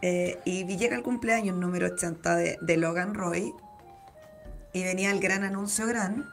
Eh, 0.01 0.39
y 0.45 0.65
llega 0.77 0.95
el 0.95 1.03
cumpleaños 1.03 1.55
número 1.57 1.87
80 1.87 2.35
de, 2.35 2.57
de 2.61 2.77
Logan 2.77 3.13
Roy. 3.13 3.53
Y 4.73 4.83
venía 4.83 5.11
el 5.11 5.19
gran 5.19 5.43
anuncio 5.43 5.87
gran. 5.87 6.29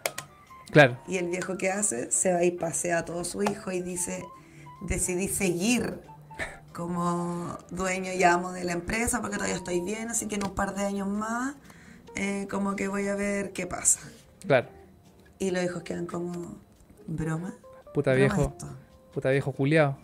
claro. 0.71 0.99
Y 1.07 1.17
el 1.19 1.29
viejo 1.29 1.57
que 1.57 1.71
hace 1.71 2.11
se 2.11 2.33
va 2.33 2.45
y 2.45 2.51
pasea 2.51 2.99
a 2.99 3.05
todo 3.05 3.25
su 3.25 3.43
hijo 3.43 3.71
y 3.73 3.83
dice, 3.83 4.25
decidí 4.83 5.29
seguir 5.29 6.01
como 6.75 7.57
dueño 7.71 8.13
y 8.13 8.23
amo 8.25 8.53
de 8.53 8.65
la 8.65 8.73
empresa 8.73 9.21
porque 9.23 9.37
todavía 9.37 9.57
estoy 9.57 9.81
bien, 9.81 10.11
así 10.11 10.27
que 10.29 10.35
en 10.35 10.45
un 10.45 10.55
par 10.55 10.75
de 10.75 10.85
años 10.85 11.09
más 11.09 11.55
eh, 12.17 12.47
como 12.51 12.77
que 12.77 12.89
voy 12.89 13.09
a 13.09 13.15
ver 13.15 13.53
qué 13.53 13.67
pasa. 13.67 14.01
Claro. 14.47 14.69
Y 15.39 15.51
los 15.51 15.65
hijos 15.65 15.83
quedan 15.83 16.07
como, 16.07 16.57
¿broma? 17.07 17.55
Puta 17.95 18.13
¿Broma 18.13 18.17
viejo. 18.35 18.43
esto?". 18.53 18.69
Puta 19.13 19.31
viejo 19.31 19.53
culiao. 19.53 19.97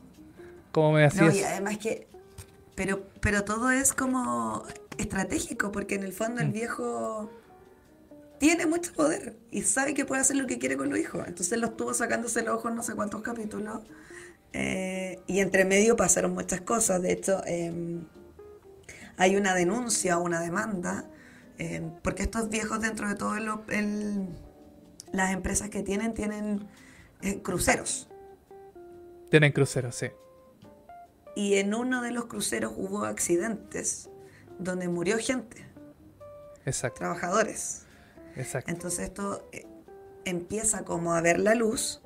¿Cómo 0.72 0.92
me 0.92 1.02
No, 1.02 1.09
hacías? 1.09 1.35
y 1.37 1.42
además 1.42 1.78
que. 1.78 2.06
Pero, 2.76 3.02
pero 3.20 3.44
todo 3.44 3.70
es 3.70 3.92
como 3.92 4.64
estratégico, 4.96 5.70
porque 5.72 5.96
en 5.96 6.04
el 6.04 6.12
fondo 6.12 6.40
el 6.40 6.48
Mm. 6.48 6.52
viejo 6.52 7.30
tiene 8.38 8.66
mucho 8.66 8.92
poder 8.94 9.37
y 9.50 9.62
sabe 9.62 9.92
que 9.94 10.04
puede 10.04 10.22
hacer 10.22 10.37
lo 10.37 10.46
que 10.46 10.59
quiere 10.59 10.76
con 10.76 10.88
los 10.88 10.98
hijos. 10.98 11.24
Entonces 11.26 11.59
lo 11.59 11.66
estuvo 11.68 11.92
sacándose 11.92 12.42
los 12.42 12.54
ojos 12.54 12.72
no 12.74 12.83
sé 12.83 12.94
cuántos 12.94 13.20
capítulos. 13.22 13.80
Eh, 14.53 15.21
y 15.27 15.41
entre 15.41 15.65
medio 15.65 15.97
pasaron 15.97 16.33
muchas 16.33 16.61
cosas. 16.61 17.01
De 17.03 17.13
hecho, 17.13 17.43
eh, 17.47 18.01
hay 19.17 19.37
una 19.37 19.55
denuncia, 19.55 20.19
una 20.19 20.41
demanda, 20.41 21.09
eh, 21.59 21.83
porque 22.03 22.23
estos 22.23 22.49
viejos 22.49 22.81
dentro 22.81 23.09
de 23.09 23.15
todo 23.15 23.37
el- 23.37 23.51
el- 23.69 24.29
las 25.13 25.33
empresas 25.33 25.69
que 25.71 25.83
tienen, 25.83 26.15
tienen 26.15 26.67
eh, 27.23 27.43
cruceros. 27.43 28.09
Tienen 29.31 29.53
crucero, 29.53 29.93
sí. 29.93 30.07
Y 31.37 31.55
en 31.57 31.75
uno 31.75 32.03
de 32.03 32.11
los 32.13 32.25
cruceros 32.27 32.73
hubo 32.77 33.05
accidentes 33.05 34.09
donde 34.59 34.89
murió 34.89 35.19
gente, 35.19 35.67
Exacto. 36.65 36.99
trabajadores. 37.01 37.87
Exacto. 38.37 38.71
Entonces 38.71 39.01
esto 39.01 39.47
eh, 39.53 39.67
empieza 40.25 40.85
como 40.85 41.13
a 41.15 41.21
ver 41.21 41.39
la 41.41 41.55
luz. 41.55 42.01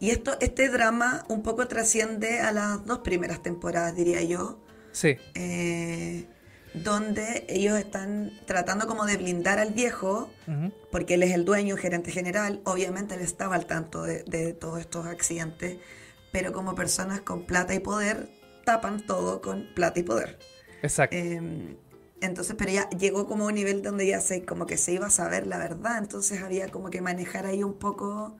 Y 0.00 0.10
esto, 0.10 0.36
este 0.40 0.68
drama 0.68 1.24
un 1.28 1.42
poco 1.42 1.66
trasciende 1.68 2.40
a 2.40 2.52
las 2.52 2.84
dos 2.86 2.98
primeras 3.00 3.42
temporadas, 3.42 3.94
diría 3.96 4.22
yo, 4.22 4.60
Sí. 4.92 5.16
eh, 5.34 6.26
donde 6.74 7.44
ellos 7.48 7.78
están 7.78 8.30
tratando 8.46 8.86
como 8.86 9.06
de 9.06 9.16
blindar 9.16 9.58
al 9.58 9.72
viejo, 9.72 10.30
porque 10.92 11.14
él 11.14 11.22
es 11.22 11.32
el 11.32 11.44
dueño, 11.44 11.76
gerente 11.76 12.10
general, 12.10 12.60
obviamente 12.64 13.14
él 13.14 13.22
estaba 13.22 13.56
al 13.56 13.66
tanto 13.66 14.02
de, 14.02 14.22
de 14.24 14.52
todos 14.52 14.78
estos 14.80 15.06
accidentes, 15.06 15.78
pero 16.30 16.52
como 16.52 16.74
personas 16.74 17.20
con 17.22 17.44
plata 17.46 17.74
y 17.74 17.80
poder, 17.80 18.28
tapan 18.64 19.04
todo 19.06 19.40
con 19.40 19.66
plata 19.74 19.98
y 20.00 20.02
poder. 20.02 20.38
Exacto. 20.82 21.16
Eh, 21.16 21.76
entonces, 22.20 22.54
pero 22.58 22.70
ya 22.70 22.88
llegó 22.90 23.26
como 23.26 23.44
a 23.44 23.46
un 23.48 23.54
nivel 23.54 23.82
donde 23.82 24.06
ya 24.06 24.20
se, 24.20 24.44
como 24.44 24.66
que 24.66 24.76
se 24.76 24.92
iba 24.92 25.06
a 25.06 25.10
saber 25.10 25.46
la 25.46 25.58
verdad, 25.58 25.98
entonces 25.98 26.42
había 26.42 26.68
como 26.68 26.90
que 26.90 27.00
manejar 27.00 27.46
ahí 27.46 27.62
un 27.62 27.74
poco 27.78 28.36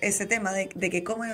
ese 0.00 0.26
tema 0.26 0.52
de, 0.52 0.70
de 0.74 0.90
que 0.90 1.04
cómo 1.04 1.24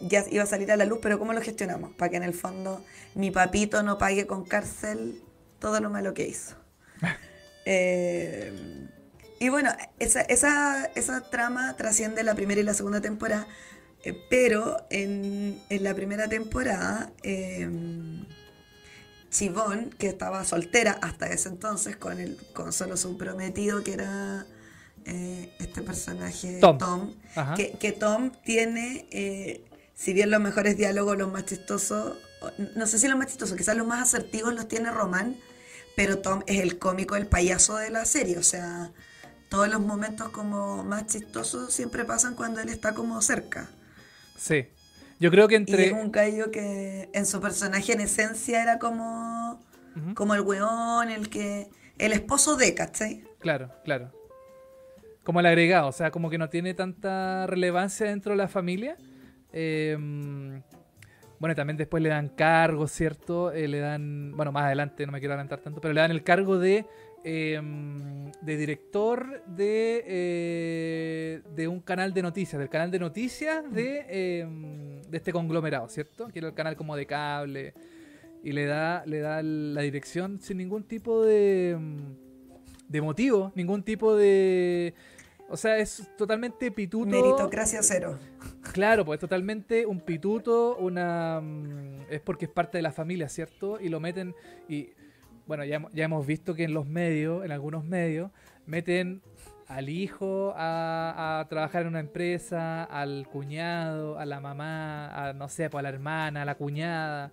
ya 0.00 0.24
iba 0.30 0.42
a 0.42 0.46
salir 0.46 0.70
a 0.72 0.76
la 0.76 0.84
luz, 0.84 0.98
pero 1.02 1.18
cómo 1.18 1.32
lo 1.32 1.40
gestionamos, 1.40 1.92
para 1.92 2.10
que 2.10 2.16
en 2.16 2.22
el 2.22 2.34
fondo 2.34 2.84
mi 3.14 3.30
papito 3.30 3.82
no 3.82 3.98
pague 3.98 4.26
con 4.26 4.44
cárcel 4.44 5.22
todo 5.58 5.80
lo 5.80 5.90
malo 5.90 6.14
que 6.14 6.26
hizo. 6.26 6.56
Eh, 7.66 8.52
y 9.40 9.48
bueno, 9.48 9.70
esa, 9.98 10.20
esa, 10.20 10.84
esa 10.94 11.22
trama 11.30 11.74
trasciende 11.78 12.22
la 12.22 12.34
primera 12.34 12.60
y 12.60 12.62
la 12.62 12.74
segunda 12.74 13.00
temporada, 13.00 13.48
eh, 14.02 14.14
pero 14.28 14.86
en, 14.90 15.58
en 15.70 15.82
la 15.82 15.94
primera 15.94 16.28
temporada, 16.28 17.10
eh, 17.22 17.66
Chivón, 19.30 19.88
que 19.96 20.08
estaba 20.08 20.44
soltera 20.44 20.98
hasta 21.00 21.26
ese 21.28 21.48
entonces, 21.48 21.96
con, 21.96 22.20
el, 22.20 22.36
con 22.52 22.70
solo 22.74 22.98
su 22.98 23.16
prometido, 23.16 23.82
que 23.82 23.94
era 23.94 24.46
eh, 25.06 25.54
este 25.58 25.82
personaje 25.82 26.58
Tom. 26.60 27.12
Que, 27.56 27.72
que 27.72 27.92
Tom 27.92 28.30
tiene, 28.44 29.06
eh, 29.10 29.64
si 29.94 30.12
bien 30.12 30.30
los 30.30 30.40
mejores 30.40 30.76
diálogos, 30.76 31.16
los 31.18 31.32
más 31.32 31.44
chistosos, 31.46 32.16
no 32.76 32.86
sé 32.86 32.98
si 32.98 33.08
los 33.08 33.18
más 33.18 33.28
chistosos, 33.28 33.56
quizás 33.56 33.76
los 33.76 33.86
más 33.86 34.02
asertivos 34.02 34.54
los 34.54 34.68
tiene 34.68 34.90
Román, 34.90 35.36
pero 35.96 36.18
Tom 36.18 36.42
es 36.46 36.60
el 36.60 36.78
cómico, 36.78 37.16
el 37.16 37.26
payaso 37.26 37.76
de 37.76 37.90
la 37.90 38.04
serie, 38.04 38.38
o 38.38 38.42
sea, 38.42 38.92
todos 39.48 39.68
los 39.68 39.80
momentos 39.80 40.30
como 40.30 40.82
más 40.84 41.06
chistosos 41.06 41.72
siempre 41.72 42.04
pasan 42.04 42.34
cuando 42.34 42.60
él 42.60 42.68
está 42.68 42.94
como 42.94 43.20
cerca. 43.22 43.68
Sí. 44.38 44.66
Yo 45.20 45.30
creo 45.30 45.46
que 45.46 45.54
Y 45.54 45.58
entre. 45.58 45.86
es 45.86 45.92
un 45.92 46.10
gallo 46.10 46.50
que 46.50 47.08
en 47.12 47.24
su 47.24 47.40
personaje 47.40 47.92
en 47.92 48.00
esencia 48.00 48.62
era 48.62 48.78
como, 48.78 49.62
como 50.14 50.34
el 50.34 50.40
weón, 50.40 51.10
el 51.10 51.28
que... 51.28 51.68
El 51.96 52.12
esposo 52.12 52.56
de, 52.56 52.74
¿cachai? 52.74 53.22
Claro, 53.38 53.70
claro. 53.84 54.10
Como 55.24 55.40
el 55.40 55.46
agregado, 55.46 55.88
o 55.88 55.92
sea, 55.92 56.10
como 56.10 56.30
que 56.30 56.38
no 56.38 56.48
tiene 56.48 56.74
tanta 56.74 57.46
relevancia 57.46 58.06
dentro 58.06 58.32
de 58.32 58.36
la 58.36 58.48
familia. 58.48 58.96
Eh, 59.52 59.96
bueno, 61.44 61.54
también 61.54 61.76
después 61.76 62.02
le 62.02 62.08
dan 62.08 62.28
cargo, 62.28 62.86
¿cierto? 62.86 63.52
Eh, 63.52 63.68
le 63.68 63.78
dan, 63.78 64.32
bueno, 64.36 64.50
más 64.50 64.64
adelante, 64.64 65.04
no 65.04 65.12
me 65.12 65.18
quiero 65.18 65.34
adelantar 65.34 65.60
tanto, 65.60 65.78
pero 65.80 65.92
le 65.92 66.00
dan 66.00 66.10
el 66.10 66.22
cargo 66.22 66.58
de, 66.58 66.86
em, 67.22 68.30
de 68.40 68.56
director 68.56 69.44
de, 69.44 70.04
eh, 70.06 71.42
de 71.54 71.68
un 71.68 71.80
canal 71.80 72.14
de 72.14 72.22
noticias, 72.22 72.58
del 72.58 72.68
canal 72.68 72.90
de 72.90 72.98
noticias 72.98 73.70
de, 73.70 74.06
em, 74.40 75.02
de 75.02 75.16
este 75.16 75.32
conglomerado, 75.32 75.88
¿cierto? 75.88 76.28
Que 76.28 76.38
era 76.38 76.48
el 76.48 76.54
canal 76.54 76.76
como 76.76 76.96
de 76.96 77.04
cable. 77.04 77.74
Y 78.42 78.52
le 78.52 78.66
da, 78.66 79.04
le 79.04 79.20
da 79.20 79.42
la 79.42 79.82
dirección 79.82 80.40
sin 80.40 80.58
ningún 80.58 80.84
tipo 80.84 81.22
de, 81.24 81.76
de 82.88 83.02
motivo, 83.02 83.52
ningún 83.54 83.82
tipo 83.82 84.16
de 84.16 84.94
o 85.48 85.56
sea, 85.56 85.78
es 85.78 86.08
totalmente 86.16 86.70
pituto. 86.70 87.06
Meritocracia 87.06 87.82
cero. 87.82 88.18
Claro, 88.72 89.04
pues 89.04 89.18
es 89.18 89.20
totalmente 89.20 89.86
un 89.86 90.00
pituto, 90.00 90.76
una. 90.76 91.40
Mm, 91.40 92.06
es 92.10 92.20
porque 92.20 92.46
es 92.46 92.50
parte 92.50 92.78
de 92.78 92.82
la 92.82 92.92
familia, 92.92 93.28
¿cierto? 93.28 93.78
Y 93.80 93.88
lo 93.88 94.00
meten. 94.00 94.34
Y 94.68 94.90
bueno, 95.46 95.64
ya, 95.64 95.86
ya 95.92 96.04
hemos 96.04 96.26
visto 96.26 96.54
que 96.54 96.64
en 96.64 96.74
los 96.74 96.86
medios, 96.86 97.44
en 97.44 97.52
algunos 97.52 97.84
medios, 97.84 98.30
meten 98.66 99.22
al 99.68 99.88
hijo 99.88 100.54
a, 100.56 101.46
trabajar 101.48 101.82
en 101.82 101.88
una 101.88 102.00
empresa, 102.00 102.84
al 102.84 103.26
cuñado, 103.30 104.18
a 104.18 104.26
la 104.26 104.40
mamá, 104.40 105.28
a 105.28 105.32
no 105.32 105.48
sé, 105.48 105.70
pues 105.70 105.80
a 105.80 105.82
la 105.82 105.88
hermana, 105.88 106.42
a 106.42 106.44
la 106.44 106.54
cuñada. 106.54 107.32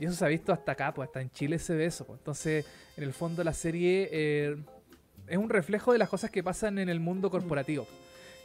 Y 0.00 0.06
eso 0.06 0.14
se 0.14 0.24
ha 0.24 0.28
visto 0.28 0.52
hasta 0.52 0.72
acá, 0.72 0.94
pues 0.94 1.08
hasta 1.08 1.20
en 1.20 1.30
Chile 1.30 1.58
se 1.58 1.74
ve 1.74 1.86
eso. 1.86 2.06
Pues. 2.06 2.18
Entonces, 2.18 2.66
en 2.96 3.04
el 3.04 3.12
fondo 3.12 3.44
la 3.44 3.52
serie 3.52 4.08
eh, 4.10 4.56
es 5.32 5.38
un 5.38 5.48
reflejo 5.48 5.92
de 5.92 5.98
las 5.98 6.10
cosas 6.10 6.30
que 6.30 6.42
pasan 6.42 6.78
en 6.78 6.90
el 6.90 7.00
mundo 7.00 7.30
corporativo. 7.30 7.86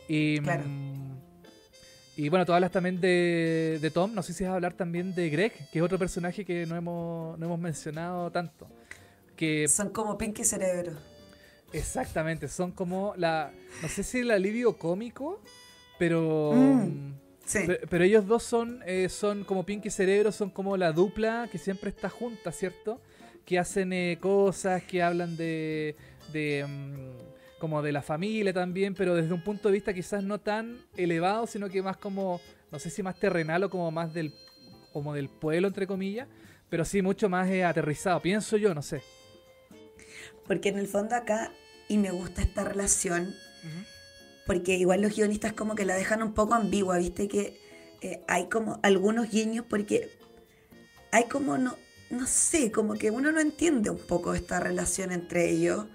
Y, 0.08 0.40
mm, 0.40 1.18
y 2.16 2.30
bueno, 2.30 2.46
tú 2.46 2.54
hablas 2.54 2.72
también 2.72 3.02
de, 3.02 3.92
Tom, 3.94 4.14
no 4.14 4.24
sé 4.24 4.32
si 4.32 4.46
vas 4.46 4.52
a 4.52 4.56
hablar 4.56 4.72
también 4.72 5.14
de 5.14 5.30
Greg, 5.30 5.52
que 5.70 5.80
es 5.80 5.84
otro 5.84 6.00
personaje 6.00 6.46
que 6.46 6.66
no 6.66 6.78
hemos, 6.78 7.38
no 7.38 7.46
hemos 7.46 7.60
mencionado 7.60 8.32
tanto. 8.32 8.70
Que, 9.36 9.68
son 9.68 9.90
como 9.90 10.18
Pinky 10.18 10.46
Cerebro. 10.46 10.94
Exactamente, 11.74 12.48
son 12.48 12.72
como 12.72 13.14
la, 13.18 13.52
no 13.82 13.90
sé 13.90 14.04
si 14.04 14.20
el 14.20 14.32
alivio 14.32 14.78
cómico, 14.78 15.42
pero... 16.00 16.54
Mm, 16.56 17.16
sí. 17.44 17.68
pero, 17.90 18.06
ellos 18.06 18.26
dos 18.26 18.44
son, 18.44 18.82
eh, 18.86 19.10
son 19.10 19.44
como 19.44 19.66
Pinky 19.66 19.90
Cerebro, 19.90 20.32
son 20.32 20.52
como 20.52 20.78
la 20.78 20.94
dupla 20.94 21.50
que 21.52 21.58
siempre 21.58 21.90
está 21.90 22.08
junta, 22.08 22.54
¿cierto? 22.54 23.02
Que 23.44 23.60
hacen 23.60 23.92
eh, 23.92 24.18
cosas, 24.22 24.84
que 24.84 25.04
hablan 25.04 25.36
de, 25.36 25.98
de 26.32 26.66
mm, 26.68 27.60
como 27.60 27.82
de 27.82 27.92
la 27.92 28.02
familia 28.02 28.54
también, 28.54 28.94
pero 28.94 29.16
desde 29.16 29.34
un 29.34 29.44
punto 29.44 29.70
de 29.70 29.74
vista 29.74 29.94
quizás 29.94 30.24
no 30.24 30.40
tan 30.40 30.80
elevado, 30.96 31.48
sino 31.48 31.70
que 31.70 31.82
más 31.82 31.98
como, 31.98 32.40
no 32.72 32.80
sé 32.80 32.90
si 32.90 33.02
más 33.02 33.20
terrenal 33.20 33.64
o 33.64 33.70
como 33.70 33.90
más 33.92 34.14
del, 34.14 34.34
como 34.94 35.14
del 35.14 35.30
pueblo, 35.30 35.68
entre 35.68 35.88
comillas, 35.88 36.28
pero 36.70 36.86
sí 36.86 37.02
mucho 37.02 37.30
más 37.30 37.50
eh, 37.50 37.64
aterrizado, 37.64 38.22
pienso 38.22 38.58
yo, 38.58 38.74
no 38.74 38.82
sé. 38.82 39.02
Porque 40.46 40.70
en 40.70 40.78
el 40.78 40.88
fondo 40.88 41.16
acá, 41.16 41.52
y 41.88 41.98
me 41.98 42.12
gusta 42.12 42.42
esta 42.42 42.64
relación, 42.64 43.34
porque 44.46 44.76
igual 44.76 45.02
los 45.02 45.16
guionistas 45.16 45.54
como 45.54 45.76
que 45.76 45.84
la 45.84 45.96
dejan 45.96 46.24
un 46.24 46.34
poco 46.34 46.54
ambigua, 46.54 46.98
viste 46.98 47.28
que 47.28 47.60
eh, 48.02 48.22
hay 48.28 48.48
como 48.48 48.80
algunos 48.84 49.30
guiños, 49.30 49.66
porque 49.68 50.10
hay 51.12 51.26
como, 51.26 51.58
no, 51.58 51.76
no 52.10 52.28
sé, 52.28 52.72
como 52.72 52.94
que 52.94 53.12
uno 53.12 53.32
no 53.32 53.40
entiende 53.40 53.90
un 53.90 53.98
poco 53.98 54.34
esta 54.34 54.60
relación 54.60 55.12
entre 55.12 55.50
ellos. 55.50 55.86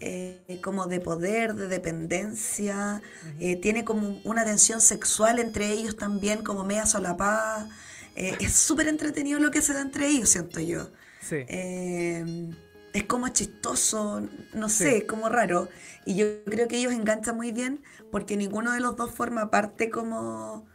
Eh, 0.00 0.60
como 0.62 0.86
de 0.86 1.00
poder, 1.00 1.54
de 1.54 1.68
dependencia, 1.68 3.02
eh, 3.38 3.56
tiene 3.56 3.84
como 3.84 4.20
una 4.24 4.44
tensión 4.44 4.80
sexual 4.80 5.38
entre 5.38 5.70
ellos 5.70 5.96
también, 5.96 6.42
como 6.42 6.64
media 6.64 6.86
solapada. 6.86 7.68
Eh, 8.14 8.36
es 8.40 8.52
súper 8.52 8.88
entretenido 8.88 9.38
lo 9.38 9.50
que 9.50 9.62
se 9.62 9.72
da 9.72 9.80
entre 9.80 10.08
ellos, 10.08 10.28
siento 10.28 10.60
yo. 10.60 10.90
es 11.20 13.04
como 13.04 13.28
chistoso, 13.28 14.28
no 14.52 14.68
sé, 14.68 14.98
es 14.98 15.04
como 15.04 15.28
raro. 15.28 15.68
Y 16.04 16.16
yo 16.16 16.44
creo 16.44 16.68
que 16.68 16.78
ellos 16.78 16.92
enganchan 16.92 17.36
muy 17.36 17.52
bien 17.52 17.82
porque 18.10 18.36
ninguno 18.36 18.72
de 18.72 18.80
los 18.80 18.96
dos 18.96 19.14
forma 19.14 19.50
parte 19.50 19.88
como, 19.88 20.66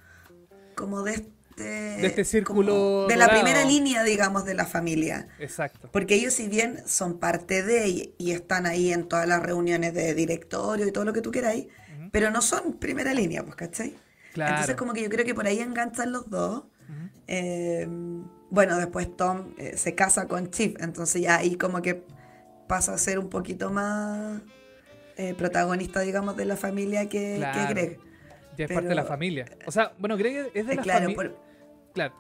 como 0.76 1.04
de 1.04 1.30
de 1.64 2.06
este 2.06 2.24
círculo. 2.24 3.08
De 3.08 3.16
la 3.16 3.30
primera 3.30 3.64
línea, 3.66 4.04
digamos, 4.04 4.46
de 4.46 4.54
la 4.54 4.66
familia. 4.66 5.28
Exacto. 5.40 5.90
Porque 5.92 6.16
ellos, 6.16 6.34
si 6.34 6.48
bien 6.48 6.84
son 6.86 7.20
parte 7.20 7.64
de 7.64 8.14
y, 8.18 8.32
están 8.32 8.66
ahí 8.66 8.94
en 8.94 9.08
todas 9.08 9.28
las 9.28 9.42
reuniones 9.42 9.94
de 9.94 10.14
directorio 10.14 10.88
y 10.88 10.92
todo 10.92 11.06
lo 11.06 11.14
que 11.14 11.22
tú 11.22 11.32
queráis, 11.32 11.68
pero 12.12 12.32
no 12.32 12.42
son 12.42 12.74
primera 12.74 13.14
línea, 13.14 13.44
pues, 13.44 13.56
¿cachai? 13.56 13.96
Claro. 14.34 14.52
Entonces, 14.52 14.76
como 14.76 14.94
que 14.94 15.02
yo 15.02 15.10
creo 15.10 15.26
que 15.26 15.34
por 15.34 15.48
ahí 15.48 15.60
enganchan 15.60 16.12
los 16.12 16.30
dos. 16.30 16.64
Eh, 17.28 17.88
bueno, 18.50 18.78
después 18.78 19.16
Tom 19.18 19.54
eh, 19.58 19.76
se 19.76 19.94
casa 19.94 20.28
con 20.30 20.50
Chip, 20.52 20.78
entonces 20.80 21.22
ya 21.22 21.38
ahí 21.38 21.58
como 21.58 21.82
que 21.82 22.06
pasa 22.68 22.94
a 22.94 22.98
ser 22.98 23.20
un 23.20 23.30
poquito 23.30 23.72
más 23.72 24.42
eh, 25.18 25.34
protagonista, 25.38 26.00
digamos, 26.02 26.38
de 26.38 26.46
la 26.46 26.56
familia 26.56 27.10
que, 27.10 27.44
Greg. 27.70 28.00
Ya 28.58 28.66
es 28.66 28.72
parte 28.72 28.90
de 28.90 28.96
la 28.96 29.04
familia. 29.04 29.46
O 29.66 29.72
sea, 29.72 29.92
bueno, 30.00 30.16
Greg 30.16 30.52
es 30.54 30.66
de 30.66 30.76
la 30.76 30.84
familia. 30.84 31.34
Claro. 31.98 32.14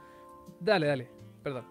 Dale, 0.59 0.87
dale. 0.87 1.07
Perdón. 1.43 1.63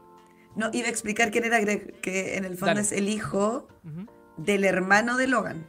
No, 0.54 0.70
iba 0.72 0.86
a 0.86 0.90
explicar 0.90 1.32
quién 1.32 1.42
era 1.42 1.58
Greg, 1.58 2.00
que 2.00 2.36
en 2.36 2.44
el 2.44 2.56
fondo 2.56 2.80
es 2.80 2.92
el 2.92 3.08
hijo 3.08 3.66
del 4.36 4.64
hermano 4.64 5.16
de 5.16 5.26
Logan. 5.26 5.66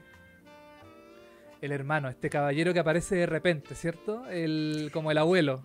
El 1.62 1.72
hermano, 1.72 2.10
este 2.10 2.30
caballero 2.30 2.76
que 2.76 2.80
aparece 2.80 3.16
de 3.16 3.26
repente, 3.26 3.74
¿cierto? 3.74 4.28
El, 4.28 4.92
como 4.94 5.10
el 5.10 5.18
abuelo. 5.18 5.64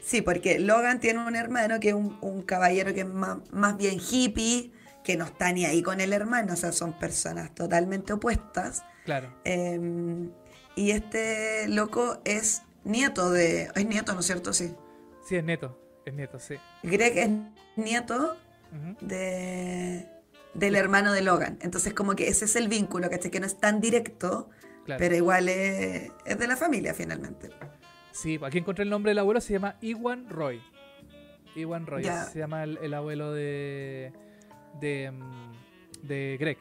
Sí, 0.00 0.22
porque 0.22 0.60
Logan 0.60 1.00
tiene 1.00 1.18
un 1.18 1.34
hermano 1.34 1.80
que 1.80 1.88
es 1.88 1.94
un, 1.94 2.42
caballero 2.42 2.94
que 2.94 3.00
es 3.00 3.08
más, 3.08 3.76
bien 3.76 3.98
hippie, 3.98 4.70
que 5.02 5.16
no 5.16 5.24
está 5.24 5.52
ni 5.52 5.64
ahí 5.64 5.82
con 5.82 6.00
el 6.00 6.12
hermano, 6.12 6.52
o 6.52 6.56
sea, 6.56 6.70
son 6.70 6.92
personas 6.92 7.52
totalmente 7.56 8.12
opuestas. 8.12 8.84
Claro. 9.04 9.34
Em, 9.42 10.30
y 10.76 10.92
este 10.92 11.66
loco 11.66 12.20
es 12.24 12.62
nieto 12.84 13.32
de. 13.32 13.68
Es 13.74 13.84
nieto, 13.84 14.14
¿no 14.14 14.20
es 14.20 14.26
cierto? 14.26 14.52
Sí. 14.52 14.72
Sí, 15.32 15.36
es 15.36 15.44
nieto, 15.44 15.78
es 16.04 16.12
nieto, 16.12 16.38
sí. 16.38 16.56
Greg 16.82 17.16
es 17.16 17.30
nieto 17.76 18.36
de, 19.00 20.06
del 20.52 20.76
hermano 20.76 21.10
de 21.10 21.22
Logan. 21.22 21.58
Entonces, 21.62 21.94
como 21.94 22.14
que 22.14 22.28
ese 22.28 22.44
es 22.44 22.54
el 22.54 22.68
vínculo, 22.68 23.08
¿cachai? 23.08 23.30
Que 23.30 23.40
no 23.40 23.46
es 23.46 23.58
tan 23.58 23.80
directo, 23.80 24.50
pero 24.84 25.16
igual 25.16 25.48
es, 25.48 26.10
de 26.26 26.46
la 26.46 26.54
familia 26.58 26.92
finalmente. 26.92 27.48
Sí, 28.10 28.38
aquí 28.42 28.58
encontré 28.58 28.82
el 28.82 28.90
nombre 28.90 29.12
del 29.12 29.20
abuelo, 29.20 29.40
se 29.40 29.54
llama 29.54 29.78
Iwan 29.80 30.28
Roy. 30.28 30.60
Iwan 31.56 31.86
Roy, 31.86 32.04
se 32.30 32.38
llama 32.38 32.64
el, 32.64 32.92
abuelo 32.92 33.32
de, 33.32 34.12
de, 34.80 35.12
mm, 35.12 36.06
de 36.08 36.36
Greg. 36.38 36.58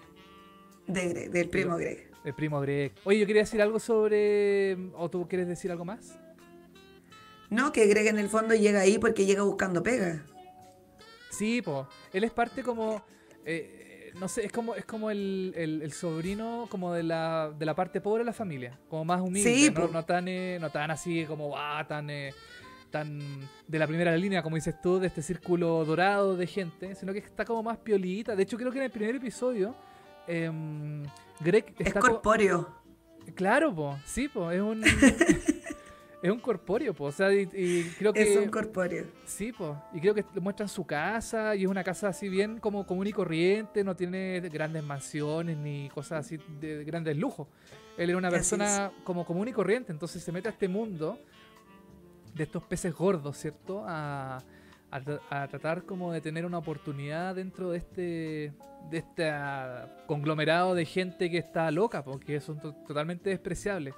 De 0.87 1.09
Greg, 1.09 1.29
del 1.29 1.49
primo 1.49 1.75
Greg. 1.75 2.09
El 2.23 2.33
primo 2.35 2.61
Greg. 2.61 2.93
Oye, 3.03 3.19
yo 3.19 3.27
quería 3.27 3.41
decir 3.41 3.61
algo 3.61 3.79
sobre... 3.79 4.77
¿O 4.95 5.09
tú 5.09 5.27
quieres 5.27 5.49
decir 5.49 5.71
algo 5.71 5.83
más? 5.83 6.20
No, 7.51 7.73
que 7.73 7.85
Greg 7.85 8.07
en 8.07 8.17
el 8.17 8.29
fondo 8.29 8.55
llega 8.55 8.79
ahí 8.79 8.97
porque 8.97 9.25
llega 9.25 9.43
buscando 9.43 9.83
pega. 9.83 10.25
Sí, 11.29 11.61
po. 11.61 11.87
Él 12.13 12.23
es 12.23 12.31
parte 12.31 12.63
como. 12.63 13.03
Eh, 13.45 14.13
no 14.17 14.29
sé, 14.29 14.45
es 14.45 14.53
como, 14.53 14.73
es 14.73 14.85
como 14.85 15.11
el, 15.11 15.91
sobrino 15.93 16.67
como 16.69 16.93
de 16.93 17.03
la, 17.03 17.51
de 17.57 17.65
la 17.65 17.75
parte 17.75 17.99
pobre 17.99 18.19
de 18.19 18.25
la 18.25 18.33
familia. 18.33 18.79
Como 18.89 19.03
más 19.03 19.19
humilde. 19.19 19.53
Sí, 19.53 19.69
no, 19.69 19.89
no, 19.89 20.05
tan, 20.05 20.29
eh, 20.29 20.59
no 20.61 20.69
tan 20.69 20.91
así 20.91 21.25
como 21.25 21.57
ah, 21.57 21.85
tan, 21.85 22.09
eh, 22.09 22.33
tan 22.89 23.19
de 23.67 23.79
la 23.79 23.85
primera 23.85 24.15
línea, 24.15 24.41
como 24.41 24.55
dices 24.55 24.79
tú, 24.81 24.99
de 24.99 25.07
este 25.07 25.21
círculo 25.21 25.83
dorado 25.83 26.37
de 26.37 26.47
gente, 26.47 26.95
sino 26.95 27.11
que 27.11 27.19
está 27.19 27.43
como 27.43 27.63
más 27.63 27.77
piolita. 27.79 28.33
De 28.33 28.43
hecho, 28.43 28.57
creo 28.57 28.71
que 28.71 28.77
en 28.77 28.85
el 28.85 28.91
primer 28.91 29.15
episodio. 29.15 29.75
Em, 30.25 31.03
Greg 31.41 31.73
está 31.79 31.99
es 31.99 32.05
corpóreo. 32.05 32.81
Claro, 33.35 33.75
po, 33.75 33.99
sí, 34.05 34.29
po, 34.29 34.51
es 34.51 34.61
un 34.61 34.83
Es 36.21 36.31
un 36.31 36.39
corpóreo, 36.39 36.93
pues. 36.93 37.15
O 37.15 37.17
sea, 37.17 37.33
y, 37.33 37.47
creo 37.97 38.13
que. 38.13 38.21
Es 38.21 38.37
un 38.37 38.49
corpóreo. 38.49 39.05
Sí, 39.25 39.51
pues. 39.51 39.71
Y 39.93 39.99
creo 39.99 40.13
que 40.13 40.23
muestran 40.39 40.69
su 40.69 40.85
casa 40.85 41.55
y 41.55 41.63
es 41.63 41.67
una 41.67 41.83
casa 41.83 42.09
así 42.09 42.29
bien 42.29 42.59
como 42.59 42.85
común 42.85 43.07
y 43.07 43.11
corriente, 43.11 43.83
no 43.83 43.95
tiene 43.95 44.39
grandes 44.41 44.83
mansiones 44.83 45.57
ni 45.57 45.89
cosas 45.89 46.25
así 46.25 46.37
de 46.59 46.83
grandes 46.83 47.17
lujos. 47.17 47.47
Él 47.97 48.09
era 48.09 48.17
una 48.17 48.29
persona 48.29 48.91
como 49.03 49.25
común 49.25 49.47
y 49.47 49.51
corriente, 49.51 49.91
entonces 49.91 50.23
se 50.23 50.31
mete 50.31 50.47
a 50.47 50.51
este 50.51 50.67
mundo 50.67 51.19
de 52.35 52.43
estos 52.43 52.63
peces 52.63 52.93
gordos, 52.93 53.37
¿cierto? 53.37 53.83
A, 53.85 54.41
a, 54.91 55.47
tratar 55.47 55.83
como 55.83 56.11
de 56.11 56.21
tener 56.21 56.45
una 56.45 56.57
oportunidad 56.57 57.35
dentro 57.35 57.71
de 57.71 57.77
este 57.77 58.53
de 58.89 58.97
este 58.97 59.31
conglomerado 60.05 60.75
de 60.75 60.85
gente 60.85 61.29
que 61.29 61.37
está 61.37 61.71
loca, 61.71 62.03
porque 62.03 62.39
son 62.39 62.59
totalmente 62.59 63.29
despreciables. 63.29 63.93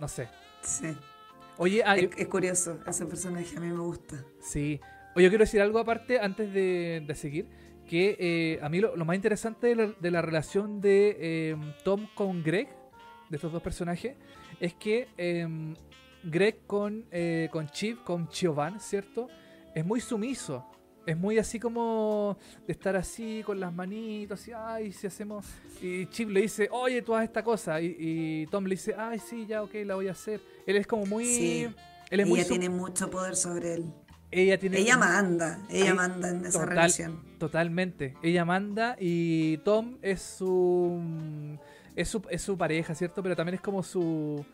No 0.00 0.08
sé. 0.08 0.28
Sí. 0.62 0.96
Oye, 1.58 1.82
es, 2.16 2.28
curioso, 2.28 2.78
ese 2.86 3.04
personaje 3.06 3.56
a 3.56 3.60
mí 3.60 3.68
me 3.68 3.78
gusta. 3.78 4.24
Sí. 4.40 4.80
Oye, 5.14 5.24
yo 5.24 5.30
quiero 5.30 5.44
decir 5.44 5.60
algo 5.60 5.78
aparte 5.78 6.20
antes 6.20 6.52
de, 6.52 7.12
seguir. 7.14 7.46
Que 7.86 8.16
eh, 8.18 8.60
a 8.62 8.68
mí 8.68 8.80
lo, 8.80 8.94
más 9.04 9.16
interesante 9.16 9.74
de 9.74 10.10
la, 10.10 10.22
relación 10.22 10.80
de 10.80 11.50
em, 11.50 11.72
Tom 11.84 12.06
con 12.14 12.42
Greg, 12.42 12.68
de 13.28 13.36
estos 13.36 13.50
dos 13.50 13.62
personajes, 13.62 14.14
es 14.60 14.74
que 14.74 15.08
em, 15.16 15.74
Greg 16.22 16.66
con, 16.66 17.06
eh, 17.10 17.48
con 17.50 17.68
Chip, 17.68 18.04
con 18.04 18.28
Chiovan, 18.28 18.78
¿cierto? 18.78 19.28
es 19.78 19.86
muy 19.86 20.00
sumiso. 20.00 20.64
Es 21.08 21.16
muy 21.16 21.38
así 21.38 21.58
como 21.58 22.36
de 22.66 22.72
estar 22.72 22.94
así 22.94 23.42
con 23.46 23.58
las 23.58 23.72
manitos, 23.72 24.40
así, 24.40 24.52
ay, 24.54 24.92
si 24.92 25.06
hacemos. 25.06 25.46
Y 25.80 26.04
Chip 26.06 26.28
le 26.28 26.42
dice, 26.42 26.68
oye, 26.70 27.00
tú 27.00 27.14
haz 27.14 27.24
esta 27.24 27.42
cosa. 27.42 27.80
Y, 27.80 27.96
y 27.98 28.46
Tom 28.48 28.64
le 28.64 28.70
dice, 28.74 28.94
ay, 28.96 29.18
sí, 29.18 29.46
ya, 29.46 29.62
ok, 29.62 29.70
la 29.86 29.94
voy 29.94 30.08
a 30.08 30.12
hacer. 30.12 30.40
Él 30.66 30.76
es 30.76 30.86
como 30.86 31.06
muy. 31.06 31.24
Sí. 31.24 31.68
Él 32.10 32.20
es 32.20 32.26
muy 32.26 32.40
ella 32.40 32.48
tiene 32.48 32.68
mucho 32.68 33.10
poder 33.10 33.36
sobre 33.36 33.74
él. 33.74 33.84
ella 34.30 34.58
tiene. 34.58 34.78
Ella 34.78 34.98
manda, 34.98 35.58
ella 35.70 35.94
manda 35.94 36.28
en 36.28 36.40
esa 36.44 36.52
total- 36.60 36.68
relación. 36.68 37.22
Totalmente. 37.38 38.14
Ella 38.22 38.44
manda 38.44 38.96
y 39.00 39.56
Tom 39.58 39.96
es 40.02 40.20
su, 40.20 41.00
es 41.96 42.08
su 42.08 42.22
es 42.28 42.42
su 42.42 42.58
pareja, 42.58 42.94
¿cierto? 42.94 43.22
Pero 43.22 43.34
también 43.34 43.54
es 43.54 43.60
como 43.62 43.82
su 43.82 44.44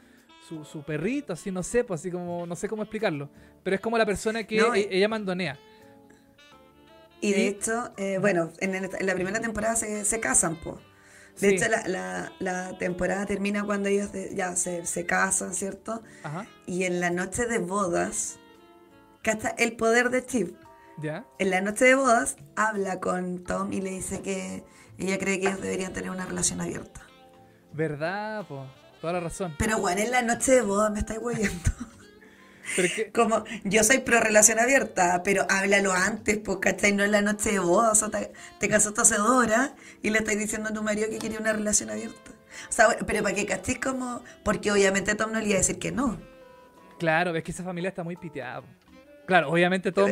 su, 0.48 0.64
su 0.64 0.82
perrito, 0.84 1.32
así 1.32 1.50
no 1.50 1.62
sé, 1.62 1.82
pues 1.84 2.00
así 2.00 2.10
como 2.10 2.46
no 2.46 2.54
sé 2.54 2.68
cómo 2.68 2.82
explicarlo, 2.82 3.28
pero 3.62 3.74
es 3.76 3.80
como 3.80 3.96
la 3.98 4.04
persona 4.06 4.44
que 4.44 4.58
No, 4.58 4.74
e- 4.74 4.80
y- 4.82 4.86
ella 4.98 5.08
mandonea. 5.08 5.58
Y 7.24 7.32
de 7.32 7.48
hecho, 7.48 7.92
eh, 7.96 8.18
bueno, 8.20 8.50
en, 8.60 8.74
el- 8.74 8.90
en 8.98 9.06
la 9.06 9.14
primera 9.14 9.40
temporada 9.40 9.76
se, 9.76 10.04
se 10.04 10.20
casan, 10.20 10.56
po. 10.56 10.80
De 11.40 11.48
Sí. 11.50 11.54
hecho, 11.56 11.68
la, 11.68 11.86
la- 11.88 12.32
la 12.38 12.78
temporada 12.78 13.26
termina 13.26 13.64
cuando 13.64 13.88
ellos 13.88 14.12
de- 14.12 14.34
ya 14.34 14.54
se, 14.56 14.84
se 14.86 15.06
casan, 15.06 15.54
¿cierto? 15.54 16.02
Ajá. 16.22 16.46
Y 16.66 16.84
en 16.84 17.00
la 17.00 17.10
noche 17.10 17.46
de 17.46 17.58
bodas, 17.58 18.36
¿cacha? 19.22 19.54
El 19.58 19.74
poder 19.76 20.10
de 20.10 20.24
Chip. 20.24 20.56
¿Ya? 20.98 21.26
En 21.38 21.50
la 21.50 21.60
noche 21.60 21.86
de 21.86 21.94
bodas 21.96 22.36
habla 22.54 23.00
con 23.00 23.42
Tom 23.42 23.72
y 23.72 23.80
le 23.80 23.90
dice 23.90 24.20
que 24.22 24.62
ella 24.98 25.18
cree 25.18 25.40
que 25.40 25.48
ellos 25.48 25.60
deberían 25.60 25.92
tener 25.92 26.10
una 26.10 26.24
relación 26.26 26.60
abierta. 26.60 27.00
¿Verdad? 27.72 28.46
Po? 28.46 28.66
Toda 29.00 29.14
la 29.14 29.20
razón. 29.20 29.54
Pero 29.58 29.78
bueno, 29.78 30.00
en 30.02 30.10
la 30.12 30.22
noche 30.22 30.52
de 30.52 30.62
bodas 30.62 30.92
me 30.92 31.00
estáis 31.00 31.18
hueviendo. 31.20 31.70
Como 33.14 33.44
yo 33.64 33.84
soy 33.84 33.98
pro 33.98 34.20
relación 34.20 34.58
abierta, 34.58 35.22
pero 35.22 35.46
háblalo 35.48 35.92
antes, 35.92 36.38
pues, 36.38 36.58
¿cachai? 36.60 36.92
No 36.92 37.04
en 37.04 37.12
la 37.12 37.22
noche 37.22 37.52
de 37.52 37.58
bodas. 37.58 38.02
O 38.02 38.10
te, 38.10 38.32
te 38.58 38.68
casaste 38.68 39.00
hace 39.00 39.16
dos 39.16 39.30
horas 39.30 39.72
y 40.02 40.10
le 40.10 40.18
estás 40.18 40.38
diciendo 40.38 40.70
a 40.70 40.72
tu 40.72 40.82
marido 40.82 41.08
que 41.10 41.18
quería 41.18 41.38
una 41.38 41.52
relación 41.52 41.90
abierta. 41.90 42.30
O 42.68 42.72
sea, 42.72 42.86
bueno, 42.86 43.02
pero 43.06 43.22
para 43.22 43.34
que 43.34 43.46
cachis 43.46 43.78
como. 43.78 44.22
Porque 44.42 44.70
obviamente 44.70 45.14
Tom 45.14 45.32
no 45.32 45.40
le 45.40 45.46
iba 45.46 45.54
a 45.54 45.58
decir 45.58 45.78
que 45.78 45.92
no. 45.92 46.18
claro, 46.98 47.34
es 47.36 47.44
que 47.44 47.50
esa 47.50 47.64
familia 47.64 47.88
está 47.88 48.02
muy 48.02 48.16
piteada. 48.16 48.62
Claro, 49.26 49.50
obviamente 49.50 49.92
Tom. 49.92 50.10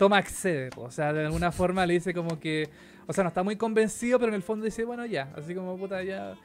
Tom 0.00 0.14
accede, 0.14 0.70
po. 0.70 0.84
o 0.84 0.90
sea, 0.90 1.12
de 1.12 1.26
alguna 1.26 1.52
forma 1.52 1.84
le 1.84 1.92
dice 1.92 2.14
como 2.14 2.40
que, 2.40 2.70
o 3.06 3.12
sea, 3.12 3.22
no 3.22 3.28
está 3.28 3.42
muy 3.42 3.56
convencido, 3.56 4.18
pero 4.18 4.30
en 4.30 4.36
el 4.36 4.42
fondo 4.42 4.64
dice, 4.64 4.82
bueno, 4.84 5.04
ya, 5.04 5.30
así 5.36 5.54
como 5.54 5.76
puta 5.76 6.02
ya. 6.02 6.36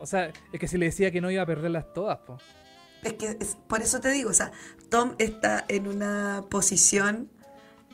O 0.00 0.06
sea, 0.06 0.32
es 0.50 0.58
que 0.58 0.66
si 0.66 0.78
le 0.78 0.86
decía 0.86 1.10
que 1.10 1.20
no 1.20 1.30
iba 1.30 1.42
a 1.42 1.46
perderlas 1.46 1.92
todas, 1.92 2.18
pues. 2.26 2.40
Es 3.02 3.12
que 3.14 3.36
es- 3.40 3.56
por 3.68 3.82
eso 3.82 4.00
te 4.00 4.10
digo, 4.10 4.30
o 4.30 4.34
sea, 4.34 4.52
Tom 4.90 5.14
está 5.18 5.64
en 5.68 5.86
una 5.88 6.44
posición 6.50 7.30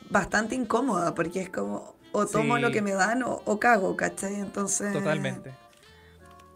bastante 0.09 0.55
incómoda, 0.55 1.13
porque 1.15 1.41
es 1.41 1.49
como, 1.49 1.95
o 2.11 2.25
tomo 2.25 2.55
Sí. 2.57 2.61
lo 2.61 2.71
que 2.71 2.81
me 2.81 2.91
dan 2.93 3.23
o, 3.23 3.41
o 3.45 3.59
cago, 3.59 3.95
¿cachai? 3.95 4.35
Entonces. 4.35 4.93
Totalmente. 4.93 5.51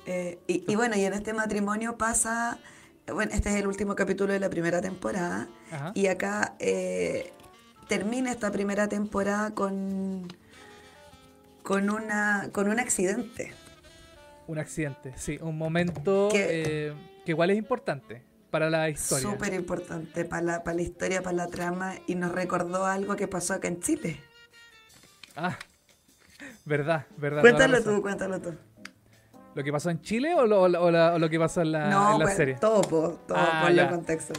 Eh, 0.05 0.39
y, 0.47 0.63
y 0.71 0.75
bueno, 0.75 0.95
y 0.95 1.03
en 1.05 1.13
este 1.13 1.33
matrimonio 1.33 1.97
pasa, 1.97 2.59
bueno, 3.11 3.31
este 3.33 3.49
es 3.49 3.55
el 3.55 3.67
último 3.67 3.95
capítulo 3.95 4.31
de 4.33 4.39
la 4.39 4.49
primera 4.49 4.79
temporada, 4.81 5.47
Ajá. 5.71 5.91
y 5.95 6.07
acá 6.07 6.55
eh, 6.59 7.33
termina 7.89 8.31
esta 8.31 8.51
primera 8.51 8.87
temporada 8.87 9.53
con, 9.53 10.27
con, 11.63 11.89
una, 11.89 12.49
con 12.53 12.69
un 12.69 12.79
accidente. 12.79 13.51
Un 14.47 14.59
accidente, 14.59 15.13
sí, 15.17 15.37
un 15.41 15.57
momento 15.57 16.29
Que- 16.31 16.87
eh, 16.89 16.93
que 17.25 17.31
igual 17.31 17.49
es 17.49 17.57
importante 17.57 18.21
para 18.49 18.69
la 18.69 18.89
historia. 18.89 19.29
Súper 19.29 19.53
importante 19.53 20.25
para 20.25 20.41
la, 20.41 20.63
para 20.63 20.75
la 20.77 20.81
historia, 20.81 21.21
para 21.21 21.35
la 21.35 21.47
trama, 21.47 21.95
y 22.07 22.15
nos 22.15 22.31
recordó 22.31 22.85
algo 22.85 23.15
que 23.15 23.27
pasó 23.27 23.53
acá 23.53 23.67
en 23.67 23.79
Chile. 23.81 24.19
Ah, 25.35 25.57
verdad, 26.65 27.05
verdad. 27.17 27.41
Cuéntalo 27.41 27.83
tú, 27.83 28.01
cuéntalo 28.01 28.41
tú. 28.41 28.53
¿Lo 29.55 29.63
que 29.63 29.71
pasó 29.71 29.89
en 29.89 30.01
Chile 30.01 30.35
o 30.35 30.45
lo, 30.45 30.61
o 30.61 30.67
la- 30.91 31.13
o 31.15 31.19
lo 31.19 31.29
que 31.29 31.39
pasó 31.39 31.61
en 31.61 31.71
la, 31.71 31.89
no, 31.89 32.13
en 32.13 32.19
la 32.19 32.25
pues, 32.25 32.35
serie? 32.37 32.55
todo, 32.55 32.81
todo, 33.27 33.37
Ah, 33.37 33.65
en 33.69 33.75
ya. 33.75 33.89
contexto. 33.89 34.33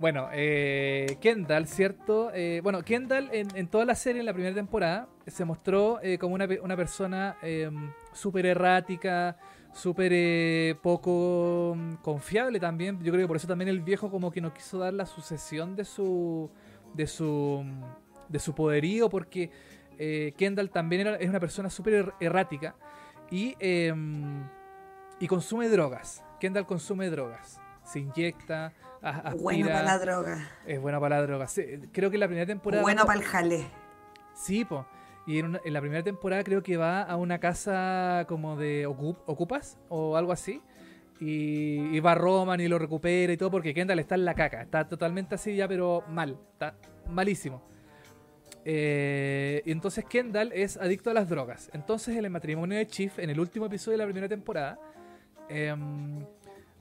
Bueno, 0.00 0.28
eh, 0.32 1.18
Kendall, 1.20 1.66
¿cierto? 1.68 2.30
Eh, 2.34 2.60
bueno, 2.62 2.82
Kendall 2.82 3.28
en, 3.32 3.54
en 3.56 3.68
toda 3.68 3.84
la 3.84 3.94
serie, 3.94 4.20
en 4.20 4.26
la 4.26 4.32
primera 4.32 4.54
temporada, 4.54 5.08
se 5.26 5.44
mostró 5.44 6.00
eh, 6.02 6.18
como 6.18 6.34
una, 6.34 6.48
una 6.62 6.76
persona 6.76 7.36
eh, 7.42 7.70
súper 8.12 8.46
errática, 8.46 9.36
súper 9.72 10.12
eh, 10.14 10.76
poco 10.82 11.74
mm, 11.76 11.94
confiable 12.02 12.60
también. 12.60 12.98
Yo 13.02 13.12
creo 13.12 13.24
que 13.24 13.28
por 13.28 13.36
eso 13.36 13.46
también 13.48 13.68
el 13.68 13.80
viejo 13.80 14.10
como 14.10 14.30
que 14.30 14.40
no 14.40 14.52
quiso 14.52 14.78
dar 14.78 14.92
la 14.92 15.06
sucesión 15.06 15.76
de 15.76 15.84
su 15.84 16.50
de 16.94 17.06
su 17.06 17.62
mm, 17.64 17.82
de 18.32 18.38
su 18.38 18.54
poderío 18.54 19.08
porque 19.10 19.50
eh, 19.98 20.32
Kendall 20.36 20.70
también 20.70 21.02
era- 21.06 21.16
es 21.16 21.28
una 21.28 21.40
persona 21.40 21.68
súper 21.70 21.94
er- 22.06 22.14
errática 22.20 22.74
y 23.30 23.54
eh, 23.60 23.94
y 25.18 25.26
consume 25.26 25.68
drogas. 25.68 26.24
Kendall 26.40 26.66
consume 26.66 27.08
drogas. 27.10 27.60
Se 27.84 27.98
inyecta, 28.00 28.72
aspira. 29.02 29.34
Bueno 29.40 29.66
para 29.68 29.82
la 29.84 29.98
droga, 29.98 30.48
Es 30.66 30.80
buena 30.80 31.00
para 31.00 31.16
la 31.16 31.22
droga. 31.26 31.46
Sí, 31.48 31.62
creo 31.92 32.10
que 32.10 32.18
la 32.18 32.26
primera 32.26 32.46
temporada. 32.46 32.82
bueno 32.82 33.04
para 33.06 33.18
el 33.18 33.24
jale. 33.24 33.66
Sí, 34.34 34.64
po. 34.64 34.86
Y 35.26 35.38
en, 35.38 35.46
una- 35.46 35.60
en 35.64 35.72
la 35.72 35.80
primera 35.80 36.02
temporada 36.02 36.42
creo 36.44 36.62
que 36.62 36.76
va 36.76 37.02
a 37.02 37.16
una 37.16 37.38
casa 37.38 38.24
como 38.28 38.56
de 38.56 38.86
ocup- 38.88 39.22
ocupas 39.26 39.78
o 39.88 40.16
algo 40.16 40.32
así. 40.32 40.60
Y, 41.20 41.96
y 41.96 42.00
va 42.00 42.14
Roman 42.16 42.60
y 42.60 42.66
lo 42.66 42.78
recupera 42.80 43.32
y 43.32 43.36
todo 43.36 43.50
porque 43.50 43.72
Kendall 43.74 44.00
está 44.00 44.16
en 44.16 44.24
la 44.24 44.34
caca. 44.34 44.62
Está 44.62 44.88
totalmente 44.88 45.36
así 45.36 45.54
ya, 45.54 45.68
pero 45.68 46.02
mal. 46.08 46.36
Está 46.52 46.74
malísimo. 47.08 47.62
Eh, 48.64 49.62
y 49.64 49.72
entonces 49.72 50.04
Kendall 50.04 50.52
es 50.52 50.76
adicto 50.76 51.10
a 51.10 51.14
las 51.14 51.28
drogas. 51.28 51.70
Entonces 51.72 52.16
en 52.16 52.24
el 52.24 52.30
matrimonio 52.30 52.78
de 52.78 52.86
Chief, 52.86 53.18
en 53.18 53.30
el 53.30 53.40
último 53.40 53.66
episodio 53.66 53.92
de 53.98 53.98
la 53.98 54.06
primera 54.06 54.28
temporada, 54.28 54.78
em, 55.48 56.24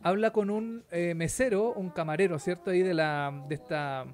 habla 0.03 0.31
con 0.31 0.49
un 0.49 0.83
eh, 0.91 1.13
mesero, 1.15 1.73
un 1.73 1.89
camarero, 1.89 2.37
¿cierto? 2.39 2.71
Ahí 2.71 2.81
de 2.81 2.93
la 2.93 3.43
de 3.47 3.55
esta 3.55 4.05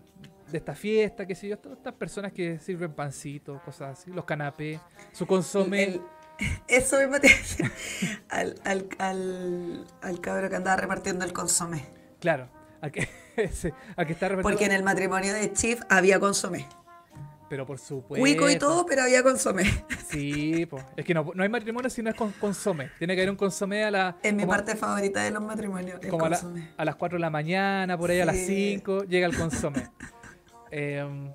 de 0.52 0.58
esta 0.58 0.76
fiesta, 0.76 1.26
qué 1.26 1.36
sé 1.36 1.48
yo, 1.48 1.58
todas 1.60 1.78
estas 1.78 1.94
personas 1.94 2.32
que 2.32 2.60
sirven 2.60 2.94
pancitos, 2.94 3.62
cosas 3.62 4.00
así, 4.00 4.12
los 4.12 4.26
canapés, 4.26 4.80
su 5.12 5.26
consomé. 5.28 5.84
El- 5.84 6.02
eso 6.68 7.00
mismo 7.00 7.20
te 7.20 7.30
al, 8.30 8.56
al, 8.64 8.88
al, 9.00 9.86
al 10.02 10.22
cabro 10.22 10.50
que 10.50 10.56
andaba 10.56 10.78
repartiendo 10.78 11.26
el 11.26 11.34
consomé. 11.34 11.86
Claro, 12.20 12.48
a 12.82 12.90
que, 12.90 13.08
ese, 13.38 13.74
a 13.96 14.06
que 14.06 14.14
está 14.14 14.28
repartiendo- 14.30 14.44
Porque 14.44 14.66
en 14.66 14.72
el 14.72 14.84
matrimonio 14.84 15.34
de 15.34 15.52
Chief 15.54 15.82
había 15.90 16.20
consomé. 16.20 16.68
Pero 17.50 17.66
por 17.66 17.80
supuesto. 17.80 18.22
Cuico 18.22 18.50
y 18.50 18.58
todo, 18.60 18.86
pero 18.86 19.04
había 19.04 19.24
consomé. 19.24 19.64
Sí, 20.08 20.66
po. 20.68 20.80
es 20.96 21.04
que 21.04 21.14
no, 21.14 21.30
no 21.36 21.44
hay 21.44 21.50
matrimonio 21.50 21.90
si 21.90 22.02
no 22.02 22.10
es 22.10 22.16
con 22.16 22.32
consomé. 22.34 22.90
Tiene 22.98 23.14
que 23.14 23.22
haber 23.22 23.30
un 23.32 23.36
consomé 23.36 23.84
a 23.84 23.92
la. 23.92 24.18
Es 24.24 24.34
mi 24.34 24.44
como- 24.44 24.54
parte 24.54 24.76
favorita 24.78 25.22
de 25.24 25.32
los 25.32 25.44
matrimonios, 25.44 26.00
el 26.02 26.10
como 26.10 26.26
a, 26.26 26.30
la- 26.30 26.40
consomé. 26.40 26.70
a 26.78 26.86
las 26.86 26.96
4 26.96 27.18
de 27.18 27.20
la 27.22 27.30
mañana, 27.30 27.98
por 27.98 28.10
ahí 28.12 28.22
a 28.22 28.26
las 28.26 28.36
Sí. 28.38 28.76
5, 28.78 29.04
llega 29.04 29.28
el 29.28 29.36
consomé. 29.38 29.90
Em, 30.72 31.32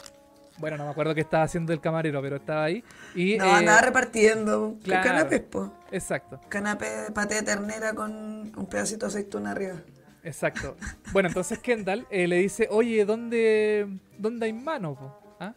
bueno, 0.58 0.76
no 0.76 0.84
me 0.84 0.90
acuerdo 0.90 1.14
qué 1.14 1.22
estaba 1.22 1.44
haciendo 1.44 1.72
el 1.72 1.80
camarero, 1.80 2.20
pero 2.22 2.36
estaba 2.36 2.64
ahí. 2.64 2.84
Y, 3.14 3.36
No, 3.38 3.46
eh, 3.46 3.50
andaba 3.52 3.80
repartiendo 3.80 4.76
claro. 4.84 5.02
canapés, 5.08 5.40
po. 5.40 5.72
Exacto, 5.90 6.40
Canapé 6.48 6.86
de 6.88 7.10
paté 7.10 7.36
de 7.36 7.42
ternera 7.42 7.94
con 7.94 8.10
un 8.56 8.66
pedacito 8.66 9.06
de 9.06 9.12
aceituna 9.12 9.50
arriba. 9.52 9.76
exacto. 10.22 10.76
Bueno, 11.12 11.28
entonces 11.28 11.58
Kendall 11.58 12.06
eh, 12.10 12.26
le 12.28 12.36
dice, 12.36 12.68
oye, 12.70 13.04
¿dónde, 13.04 13.88
¿dónde 14.18 14.46
hay 14.46 14.52
mano? 14.52 14.94
po? 14.94 15.36
¿Ah? 15.40 15.54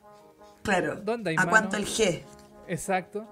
Claro. 0.63 0.95
¿Dónde 0.95 1.29
hay 1.31 1.35
¿A 1.35 1.39
mano? 1.39 1.51
cuánto 1.51 1.77
el 1.77 1.85
G? 1.85 2.21
Exacto. 2.67 3.27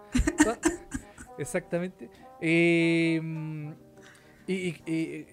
¿Dó- 0.45 0.57
Exactamente. 1.39 2.09
Eh, 2.39 3.19
y, 4.45 4.53
y- 4.53 4.83
y 4.85 5.27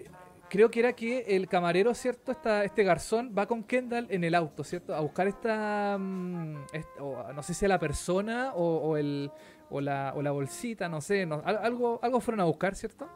creo 0.51 0.71
que 0.71 0.81
era 0.81 0.93
que 0.95 1.21
el 1.37 1.49
camarero, 1.49 1.95
¿cierto? 1.95 2.33
Esta, 2.33 2.65
este 2.65 2.85
garzón 2.85 3.35
va 3.37 3.47
con 3.47 3.65
Kendall 3.65 4.07
en 4.11 4.25
el 4.25 4.35
auto, 4.35 4.65
¿cierto? 4.65 4.95
A 4.95 5.01
buscar 5.01 5.29
esta... 5.29 5.97
mm, 5.99 6.57
o 7.01 7.33
no 7.33 7.43
sé 7.43 7.55
si 7.55 7.65
a 7.65 7.69
la 7.69 7.79
persona 7.79 8.53
o, 8.55 8.65
o 8.91 8.97
el, 8.99 9.31
o, 9.71 9.81
la, 9.81 10.13
o 10.15 10.23
la 10.23 10.33
bolsita, 10.33 10.89
no 10.89 11.01
sé. 11.01 11.25
no- 11.25 11.43
algo, 11.47 12.01
algo 12.03 12.21
fueron 12.21 12.41
a 12.41 12.45
buscar, 12.45 12.75
¿cierto? 12.75 13.09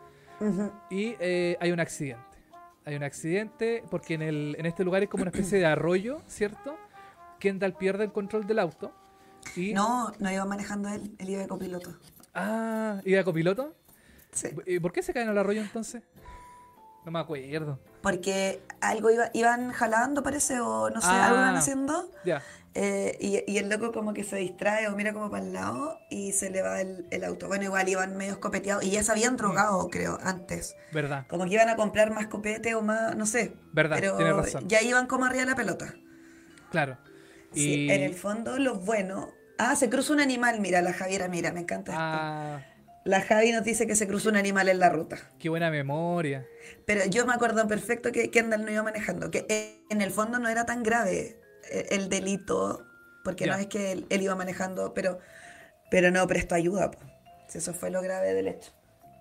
Y 0.90 1.14
eh, 1.20 1.56
hay 1.60 1.72
un 1.72 1.80
accidente. 1.80 2.22
Hay 2.86 2.96
un 2.96 3.02
accidente 3.02 3.82
porque 3.90 4.14
en, 4.14 4.22
el, 4.22 4.56
en 4.58 4.66
este 4.66 4.84
lugar 4.84 5.02
es 5.02 5.08
como 5.08 5.22
una 5.22 5.30
especie 5.30 5.58
de 5.58 5.66
arroyo, 5.66 6.20
¿cierto? 6.26 6.76
Kendall 7.38 7.74
pierde 7.74 8.04
el 8.04 8.12
control 8.12 8.46
del 8.46 8.58
auto. 8.58 8.92
Y, 9.56 9.72
No, 9.74 10.12
no 10.18 10.30
iba 10.32 10.44
manejando 10.44 10.88
él, 10.88 11.14
él 11.18 11.30
iba 11.30 11.40
de 11.42 11.48
copiloto. 11.48 11.90
Ah, 12.34 13.00
¿iba 13.04 13.18
de 13.18 13.24
copiloto? 13.24 13.74
Sí. 14.32 14.48
¿Y 14.66 14.80
por 14.80 14.92
qué 14.92 15.02
se 15.02 15.12
caen 15.14 15.28
al 15.28 15.38
arroyo 15.38 15.60
entonces? 15.60 16.02
No 17.04 17.10
me 17.12 17.18
acuerdo. 17.18 17.78
Porque 18.02 18.62
algo 18.80 19.10
iba, 19.10 19.30
iban 19.34 19.72
jalando, 19.72 20.22
parece, 20.22 20.60
o 20.60 20.90
no 20.90 21.00
sé, 21.00 21.06
Ah. 21.10 21.26
algo 21.26 21.38
iban 21.38 21.56
haciendo. 21.56 22.10
Ya. 22.24 22.42
eh, 22.76 23.16
y, 23.20 23.52
y 23.52 23.58
el 23.58 23.68
loco 23.68 23.92
como 23.92 24.12
que 24.14 24.24
se 24.24 24.34
distrae 24.36 24.88
o 24.88 24.96
mira 24.96 25.12
como 25.12 25.30
para 25.30 25.44
el 25.44 25.52
lado 25.52 25.96
y 26.10 26.32
se 26.32 26.50
le 26.50 26.60
va 26.60 26.80
el, 26.80 27.06
el 27.12 27.22
auto. 27.22 27.46
Bueno, 27.46 27.62
igual 27.64 27.88
iban 27.88 28.16
medio 28.16 28.32
escopeteados 28.32 28.82
y 28.82 28.90
ya 28.90 29.02
se 29.04 29.12
habían 29.12 29.36
drogado, 29.36 29.88
creo, 29.90 30.18
antes. 30.24 30.74
Verdad. 30.92 31.24
Como 31.28 31.44
que 31.44 31.50
iban 31.54 31.68
a 31.68 31.76
comprar 31.76 32.10
más 32.10 32.26
copete 32.26 32.74
o 32.74 32.82
más, 32.82 33.14
no 33.16 33.26
sé. 33.26 33.54
Verdad, 33.72 33.96
pero 34.00 34.16
tienes 34.16 34.34
razón. 34.36 34.68
ya 34.68 34.82
iban 34.82 35.06
como 35.06 35.24
arriba 35.24 35.44
de 35.44 35.50
la 35.50 35.56
pelota. 35.56 35.94
Claro. 36.72 36.98
Sí, 37.52 37.84
Y- 37.86 37.90
en 37.92 38.02
el 38.02 38.14
fondo 38.14 38.58
lo 38.58 38.74
bueno. 38.76 39.28
Ah, 39.56 39.76
se 39.76 39.88
cruza 39.88 40.12
un 40.12 40.18
animal, 40.20 40.58
mira, 40.60 40.82
la 40.82 40.92
Javiera, 40.92 41.28
mira, 41.28 41.52
me 41.52 41.60
encanta 41.60 41.92
esto. 41.92 42.02
Ah, 42.04 42.60
La 43.04 43.20
Javi 43.20 43.52
nos 43.52 43.64
dice 43.64 43.86
que 43.86 43.96
se 43.96 44.08
cruzó 44.08 44.30
un 44.30 44.36
animal 44.36 44.68
en 44.70 44.78
la 44.78 44.88
ruta. 44.88 45.18
qué 45.38 45.50
buena 45.50 45.70
memoria. 45.70 46.46
Pero 46.86 47.04
yo 47.04 47.26
me 47.26 47.34
acuerdo 47.34 47.68
perfecto 47.68 48.10
que 48.12 48.30
Kendall 48.30 48.64
no 48.64 48.72
iba 48.72 48.82
manejando, 48.82 49.30
que 49.30 49.44
eh, 49.50 49.84
en 49.90 50.00
el 50.00 50.10
fondo 50.10 50.38
no 50.38 50.48
era 50.48 50.64
tan 50.64 50.82
grave 50.82 51.38
eh, 51.70 51.86
el 51.90 52.08
delito, 52.08 52.86
porque 53.22 53.46
no 53.46 53.54
es 53.56 53.66
que 53.66 53.92
él, 53.92 54.06
él 54.08 54.22
iba 54.22 54.34
manejando, 54.34 54.94
pero, 54.94 55.18
pero 55.90 56.10
no 56.10 56.26
prestó 56.26 56.54
ayuda. 56.54 56.90
po. 56.90 56.98
Si 57.46 57.58
Eso 57.58 57.74
fue 57.74 57.90
lo 57.90 58.00
grave 58.00 58.32
del 58.32 58.48
hecho. 58.48 58.72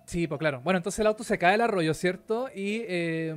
Sí, 0.06 0.26
pues 0.26 0.38
claro. 0.38 0.60
Bueno, 0.62 0.78
entonces 0.78 1.00
el 1.00 1.06
auto 1.06 1.22
se 1.24 1.38
cae 1.38 1.54
al 1.54 1.60
arroyo, 1.60 1.92
¿cierto? 1.92 2.48
Y 2.54 2.84
eh, 2.88 3.34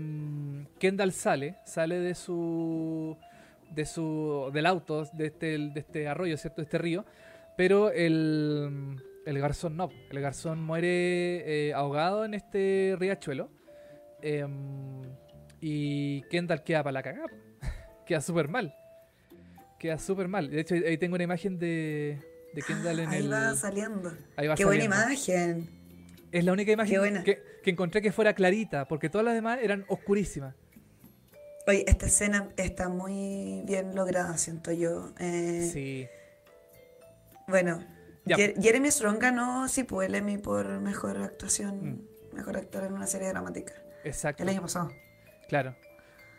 Kendall 0.79 1.11
sale, 1.11 1.57
sale 1.65 1.99
de 1.99 2.15
su, 2.15 3.17
de 3.71 3.85
su, 3.85 4.49
del 4.53 4.65
auto, 4.65 5.09
de 5.13 5.27
este, 5.27 5.57
de 5.57 5.79
este 5.79 6.07
arroyo, 6.07 6.37
¿cierto? 6.37 6.61
De 6.61 6.65
este 6.65 6.77
río. 6.77 7.05
Pero 7.55 7.91
el, 7.91 9.01
el 9.27 9.39
garzón 9.39 9.75
no. 9.75 9.89
El 10.09 10.21
garzón 10.21 10.63
muere 10.63 11.67
eh, 11.67 11.73
ahogado 11.73 12.23
en 12.25 12.33
este 12.33 12.95
riachuelo. 12.97 13.49
Eh, 14.21 14.45
y 15.59 16.21
Kendall 16.29 16.63
queda 16.63 16.83
para 16.83 16.93
la 16.93 17.03
cagada. 17.03 17.27
queda 18.05 18.21
súper 18.21 18.47
mal. 18.47 18.73
Queda 19.79 19.99
súper 19.99 20.27
mal. 20.27 20.49
De 20.49 20.61
hecho, 20.61 20.75
ahí 20.75 20.97
tengo 20.97 21.15
una 21.15 21.25
imagen 21.25 21.59
de, 21.59 22.19
de 22.53 22.61
Kendall 22.61 22.99
en 22.99 23.09
Ahí 23.09 23.19
el... 23.25 23.31
va 23.31 23.53
saliendo. 23.55 24.13
ahí 24.37 24.47
va 24.47 24.55
Qué 24.55 24.65
buena 24.65 24.85
imagen. 24.85 25.69
Es 26.31 26.43
la 26.43 26.53
única 26.53 26.71
imagen 26.71 27.23
que, 27.23 27.41
que 27.63 27.69
encontré 27.69 28.01
que 28.01 28.11
fuera 28.11 28.33
clarita, 28.33 28.87
porque 28.87 29.09
todas 29.09 29.25
las 29.25 29.33
demás 29.33 29.59
eran 29.61 29.85
oscurísimas. 29.87 30.55
Oye, 31.67 31.83
esta 31.85 32.05
escena 32.05 32.47
está 32.55 32.87
muy 32.87 33.61
bien 33.65 33.93
lograda, 33.93 34.37
siento 34.37 34.71
yo. 34.71 35.11
Eh, 35.19 35.69
Sí. 35.71 36.07
Bueno. 37.47 37.96
Jer- 38.35 38.61
Jeremy 38.61 38.91
Strong 38.91 39.17
ganó, 39.19 39.67
sí, 39.67 39.83
pues 39.83 40.09
el 40.09 40.15
Emmy 40.15 40.37
por 40.37 40.67
mejor 40.79 41.19
Mm. 41.19 41.23
actuación, 41.23 42.07
mejor 42.33 42.57
actor 42.57 42.83
en 42.83 42.93
una 42.93 43.07
serie 43.07 43.29
dramática. 43.29 43.73
Exacto. 44.03 44.43
El 44.43 44.49
año 44.49 44.61
pasado. 44.61 44.89
Claro. 45.47 45.75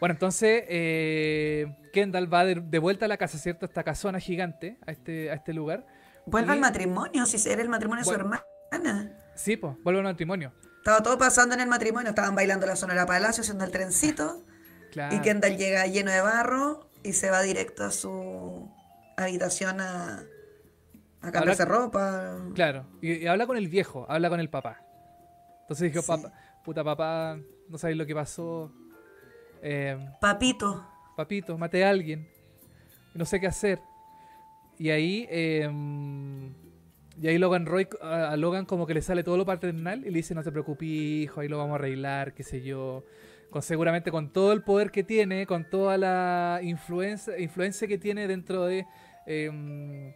Bueno, 0.00 0.12
entonces 0.12 0.64
eh, 0.68 1.66
Kendall 1.92 2.32
va 2.32 2.44
de, 2.44 2.56
de 2.56 2.78
vuelta 2.78 3.06
a 3.06 3.08
la 3.08 3.16
casa, 3.16 3.36
¿cierto? 3.38 3.66
Esta 3.66 3.82
casona 3.82 4.20
gigante, 4.20 4.78
a 4.86 4.92
este, 4.92 5.30
a 5.30 5.34
este 5.34 5.52
lugar. 5.52 5.86
Vuelve 6.26 6.50
Y- 6.50 6.54
al 6.54 6.60
matrimonio, 6.60 7.26
si 7.26 7.48
era 7.50 7.62
el 7.62 7.68
matrimonio 7.68 8.04
de 8.04 8.08
su 8.08 8.14
hermana. 8.14 8.44
Sí, 9.34 9.56
pues, 9.56 9.74
vuelve 9.82 10.00
al 10.00 10.04
matrimonio. 10.04 10.52
Estaba 10.78 11.02
todo 11.02 11.18
pasando 11.18 11.54
en 11.54 11.60
el 11.62 11.68
matrimonio, 11.68 12.10
estaban 12.10 12.34
bailando 12.34 12.66
la 12.66 12.76
Sonora 12.76 13.06
Palacio, 13.06 13.40
haciendo 13.42 13.64
el 13.64 13.70
trencito, 13.70 14.44
Claro. 14.92 15.14
y 15.16 15.20
Kendall 15.20 15.56
llega 15.56 15.86
lleno 15.86 16.10
de 16.10 16.20
barro 16.20 16.88
y 17.02 17.12
se 17.12 17.30
va 17.30 17.42
directo 17.42 17.84
a 17.84 17.90
su 17.90 18.70
habitación 19.16 19.80
a, 19.80 20.22
a 21.20 21.30
cambiarse 21.32 21.64
ropa. 21.64 22.38
Claro. 22.54 22.86
Y, 23.00 23.12
y 23.14 23.26
habla 23.26 23.46
con 23.46 23.56
el 23.56 23.68
viejo, 23.68 24.06
habla 24.08 24.28
con 24.28 24.40
el 24.40 24.48
papá. 24.50 24.82
Entonces 25.62 25.92
dijo, 25.92 26.02
Sí. 26.02 26.08
papá, 26.08 26.32
puta 26.64 26.84
papá, 26.84 27.38
no 27.68 27.78
sabéis 27.78 27.98
lo 27.98 28.06
que 28.06 28.14
pasó. 28.14 28.72
Eh, 29.62 29.98
Papito, 30.20 30.86
papito, 31.16 31.58
maté 31.58 31.84
a 31.84 31.90
alguien. 31.90 32.28
No 33.14 33.24
sé 33.24 33.40
qué 33.40 33.48
hacer. 33.48 33.80
Y 34.78 34.90
ahí, 34.90 35.26
eh, 35.28 35.68
y 37.20 37.26
ahí 37.26 37.36
Logan 37.38 37.66
Roy, 37.66 37.88
a, 38.00 38.30
a 38.30 38.36
Logan 38.36 38.64
como 38.64 38.86
que 38.86 38.94
le 38.94 39.02
sale 39.02 39.24
todo 39.24 39.36
lo 39.36 39.44
paternal 39.44 40.00
y 40.06 40.10
le 40.10 40.18
dice, 40.18 40.34
no 40.36 40.44
te 40.44 40.52
preocupes, 40.52 40.86
hijo, 40.88 41.40
ahí 41.40 41.48
lo 41.48 41.58
vamos 41.58 41.72
a 41.72 41.74
arreglar, 41.76 42.32
qué 42.34 42.44
sé 42.44 42.62
yo. 42.62 43.04
Con, 43.50 43.62
seguramente 43.62 44.12
con 44.12 44.32
todo 44.32 44.52
el 44.52 44.62
poder 44.62 44.90
que 44.92 45.02
tiene, 45.02 45.46
con 45.46 45.68
toda 45.68 45.98
la 45.98 46.60
influencia, 46.62 47.36
influencia 47.40 47.88
que 47.88 47.98
tiene 47.98 48.28
dentro 48.28 48.66
de... 48.66 48.86
eh, 49.26 50.14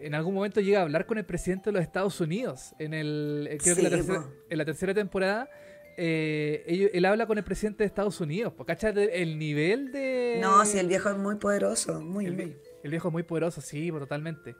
en 0.00 0.14
algún 0.14 0.34
momento 0.34 0.60
llega 0.60 0.80
a 0.80 0.82
hablar 0.82 1.06
con 1.06 1.18
el 1.18 1.24
presidente 1.24 1.70
de 1.70 1.72
los 1.72 1.82
Estados 1.82 2.20
Unidos. 2.20 2.74
En, 2.78 2.94
el, 2.94 3.48
eh, 3.50 3.58
creo 3.58 3.76
que 3.76 3.82
la 3.82 3.88
Sí, 3.90 3.94
tercera, 3.96 4.24
en 4.50 4.58
la 4.58 4.64
tercera 4.64 4.94
temporada, 4.94 5.48
eh, 5.96 6.90
él 6.92 7.04
habla 7.04 7.26
con 7.26 7.38
el 7.38 7.44
presidente 7.44 7.82
de 7.82 7.86
Estados 7.86 8.20
Unidos. 8.20 8.52
¿po? 8.52 8.64
¿Cachai? 8.64 8.92
El 9.12 9.38
nivel 9.38 9.90
de... 9.92 10.38
no, 10.40 10.64
si 10.64 10.78
el 10.78 10.86
viejo 10.88 11.08
es 11.10 11.16
muy 11.16 11.36
poderoso, 11.36 12.00
muy, 12.00 12.26
El, 12.26 12.34
muy. 12.34 12.56
el 12.84 12.90
viejo 12.90 13.08
es 13.08 13.12
muy 13.12 13.22
poderoso, 13.24 13.60
sí, 13.60 13.90
totalmente. 13.90 14.54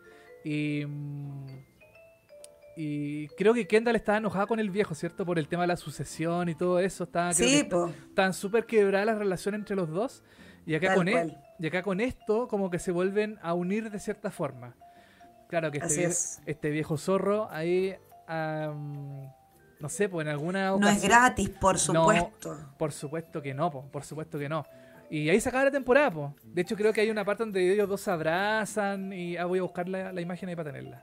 Y, 0.44 0.84
mm, 0.86 1.46
y 2.76 3.26
creo 3.28 3.54
que 3.54 3.66
Kendall 3.66 3.96
estaba 3.96 4.18
enojada 4.18 4.46
con 4.46 4.60
el 4.60 4.70
viejo, 4.70 4.94
¿cierto? 4.94 5.26
Por 5.26 5.38
el 5.38 5.48
tema 5.48 5.62
de 5.64 5.68
la 5.68 5.76
sucesión 5.76 6.48
y 6.48 6.54
todo 6.54 6.78
eso. 6.78 7.04
Estaba, 7.04 7.32
Sí, 7.34 7.64
po. 7.68 7.88
Estaban 8.08 8.32
súper 8.34 8.66
quebradas 8.66 9.06
las 9.06 9.18
relaciones 9.18 9.60
entre 9.60 9.74
los 9.74 9.88
dos. 9.88 10.22
Y 10.64 10.74
acá, 10.74 10.88
Tal 10.88 10.96
con 10.96 11.08
e- 11.08 11.12
cual. 11.12 11.44
y 11.58 11.66
acá 11.66 11.82
con 11.82 12.00
esto, 12.00 12.46
como 12.46 12.70
que 12.70 12.78
se 12.78 12.92
vuelven 12.92 13.38
a 13.42 13.54
unir 13.54 13.90
de 13.90 13.98
cierta 13.98 14.30
forma. 14.30 14.76
Claro 15.48 15.70
que 15.70 15.78
este, 15.78 15.86
Así 15.88 16.00
vie- 16.02 16.06
es. 16.08 16.40
este 16.46 16.70
viejo 16.70 16.96
zorro 16.98 17.48
ahí, 17.50 17.96
no 19.80 19.88
sé, 19.88 20.08
pues 20.08 20.26
en 20.26 20.30
alguna 20.32 20.68
No 20.70 20.76
es 20.76 20.82
ocasión... 20.96 21.08
gratis, 21.10 21.50
por 21.50 21.74
No, 21.74 21.78
supuesto. 21.78 22.58
por 22.78 22.92
supuesto 22.92 23.40
que 23.42 23.54
no, 23.54 23.70
po, 23.70 23.90
por 23.90 24.04
supuesto 24.04 24.38
que 24.38 24.48
no. 24.48 24.66
Y 25.10 25.30
ahí 25.30 25.40
se 25.40 25.48
acaba 25.48 25.64
la 25.64 25.70
temporada, 25.70 26.10
po. 26.10 26.34
De 26.44 26.60
hecho, 26.62 26.76
creo 26.76 26.92
que 26.92 27.00
hay 27.00 27.10
una 27.10 27.24
parte 27.24 27.42
donde 27.44 27.72
ellos 27.72 27.88
dos 27.88 28.00
se 28.02 28.10
abrazan 28.10 29.12
y 29.12 29.36
ah, 29.38 29.46
voy 29.46 29.58
a 29.58 29.62
buscar 29.62 29.88
la, 29.88 30.12
la 30.12 30.20
imagen 30.20 30.48
ahí 30.50 30.56
para 30.56 30.70
tenerla. 30.72 31.02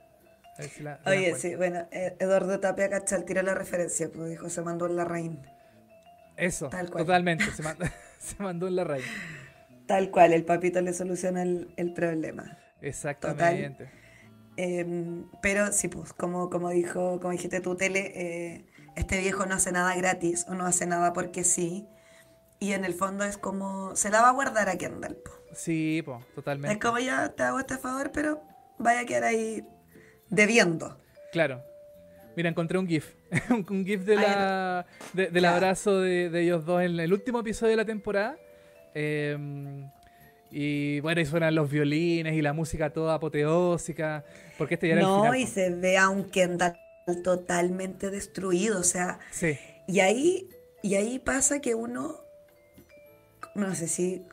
A 0.58 0.62
ver 0.62 0.70
si 0.70 0.84
la- 0.84 1.00
la 1.04 1.12
Oye, 1.12 1.36
sí, 1.36 1.56
bueno, 1.56 1.88
eh, 1.92 2.16
Eduardo 2.20 2.60
Tapia 2.60 2.90
Cachal 2.90 3.26
tiró 3.26 3.42
la 3.42 3.56
referencia, 3.56 4.10
pues 4.14 4.30
dijo, 4.30 4.50
se 4.50 4.62
mandó 4.62 4.86
en 4.86 4.96
la 4.96 5.06
reina. 5.06 5.42
Eso, 6.38 6.70
tal 6.70 6.92
cual. 6.92 7.04
totalmente. 7.06 7.46
Se, 7.46 7.64
mand- 7.64 7.92
se 8.20 8.44
mandó 8.44 8.68
en 8.68 8.76
la 8.76 8.84
raíz. 8.84 9.06
Tal 9.88 10.12
cual, 10.12 10.34
el 10.34 10.44
papito 10.46 10.82
le 10.82 10.94
soluciona 10.94 11.42
el, 11.42 11.74
el 11.78 11.94
problema. 11.94 12.58
Exactamente. 12.82 13.90
Eh, 14.58 15.24
pero 15.42 15.72
sí, 15.72 15.88
pues, 15.88 16.14
como, 16.14 16.50
como 16.50 16.70
dijo, 16.70 17.20
como 17.20 17.32
dijiste 17.32 17.60
tú, 17.60 17.76
Tele, 17.76 18.12
eh, 18.16 18.66
este 18.96 19.20
viejo 19.20 19.46
no 19.46 19.56
hace 19.56 19.72
nada 19.72 19.96
gratis 19.96 20.46
o 20.48 20.54
no 20.56 20.66
hace 20.66 20.86
nada 20.86 21.14
porque 21.14 21.44
sí. 21.44 21.88
Y 22.60 22.72
en 22.72 22.86
el 22.86 22.94
fondo 22.94 23.24
es 23.26 23.38
como, 23.38 23.96
se 23.96 24.10
la 24.10 24.22
va 24.22 24.30
a 24.30 24.34
guardar 24.34 24.70
a 24.70 24.78
Kendall. 24.78 25.16
po. 25.18 25.32
Sí, 25.54 26.02
po, 26.06 26.20
Es 26.28 26.36
totalmente. 26.36 26.80
como 26.80 27.00
ya 27.00 27.30
te 27.30 27.44
hago 27.44 27.60
este 27.60 27.78
favor, 27.78 28.12
pero 28.14 28.42
vaya 28.80 29.02
a 29.02 29.06
quedar 29.06 29.26
ahí 29.26 29.64
debiendo. 30.30 30.98
Claro. 31.32 31.62
Mira, 32.36 32.50
encontré 32.50 32.78
un 32.78 32.88
GIF. 32.88 33.14
un 33.70 33.86
GIF 33.86 34.02
de 34.06 34.16
la, 34.16 34.86
de- 35.14 35.28
del 35.28 35.46
abrazo 35.46 36.00
de, 36.02 36.30
de 36.30 36.42
ellos 36.42 36.66
dos 36.66 36.82
en 36.82 37.00
el 37.00 37.12
último 37.14 37.40
episodio 37.40 37.72
de 37.72 37.78
la 37.78 37.86
temporada. 37.86 38.38
Eh, 38.94 39.38
y 40.58 41.00
bueno, 41.02 41.22
y 41.22 41.26
suenan 41.26 41.54
los 41.56 41.70
violines 41.70 42.34
y 42.36 42.42
la 42.42 42.54
música 42.54 42.92
toda 42.94 43.16
apoteósica. 43.16 44.26
Porque 44.58 44.76
este 44.76 44.88
ya 44.88 44.94
era 44.94 45.02
el 45.02 45.08
No, 45.08 45.14
final. 45.14 45.36
y 45.36 45.46
po. 45.46 45.48
se 45.48 45.70
ve 45.72 45.98
a 45.98 46.10
un 46.10 46.30
Kendall 46.30 46.78
totalmente 47.24 48.10
destruido, 48.12 48.80
o 48.80 48.84
sea, 48.84 49.20
Sí, 49.30 49.60
Y 49.88 50.00
ahí, 50.02 50.50
y 50.84 50.96
ahí 50.96 51.20
pasa 51.20 51.62
que 51.62 51.76
uno, 51.76 52.18
no 53.56 53.74
sé 53.76 53.88
si 53.88 54.24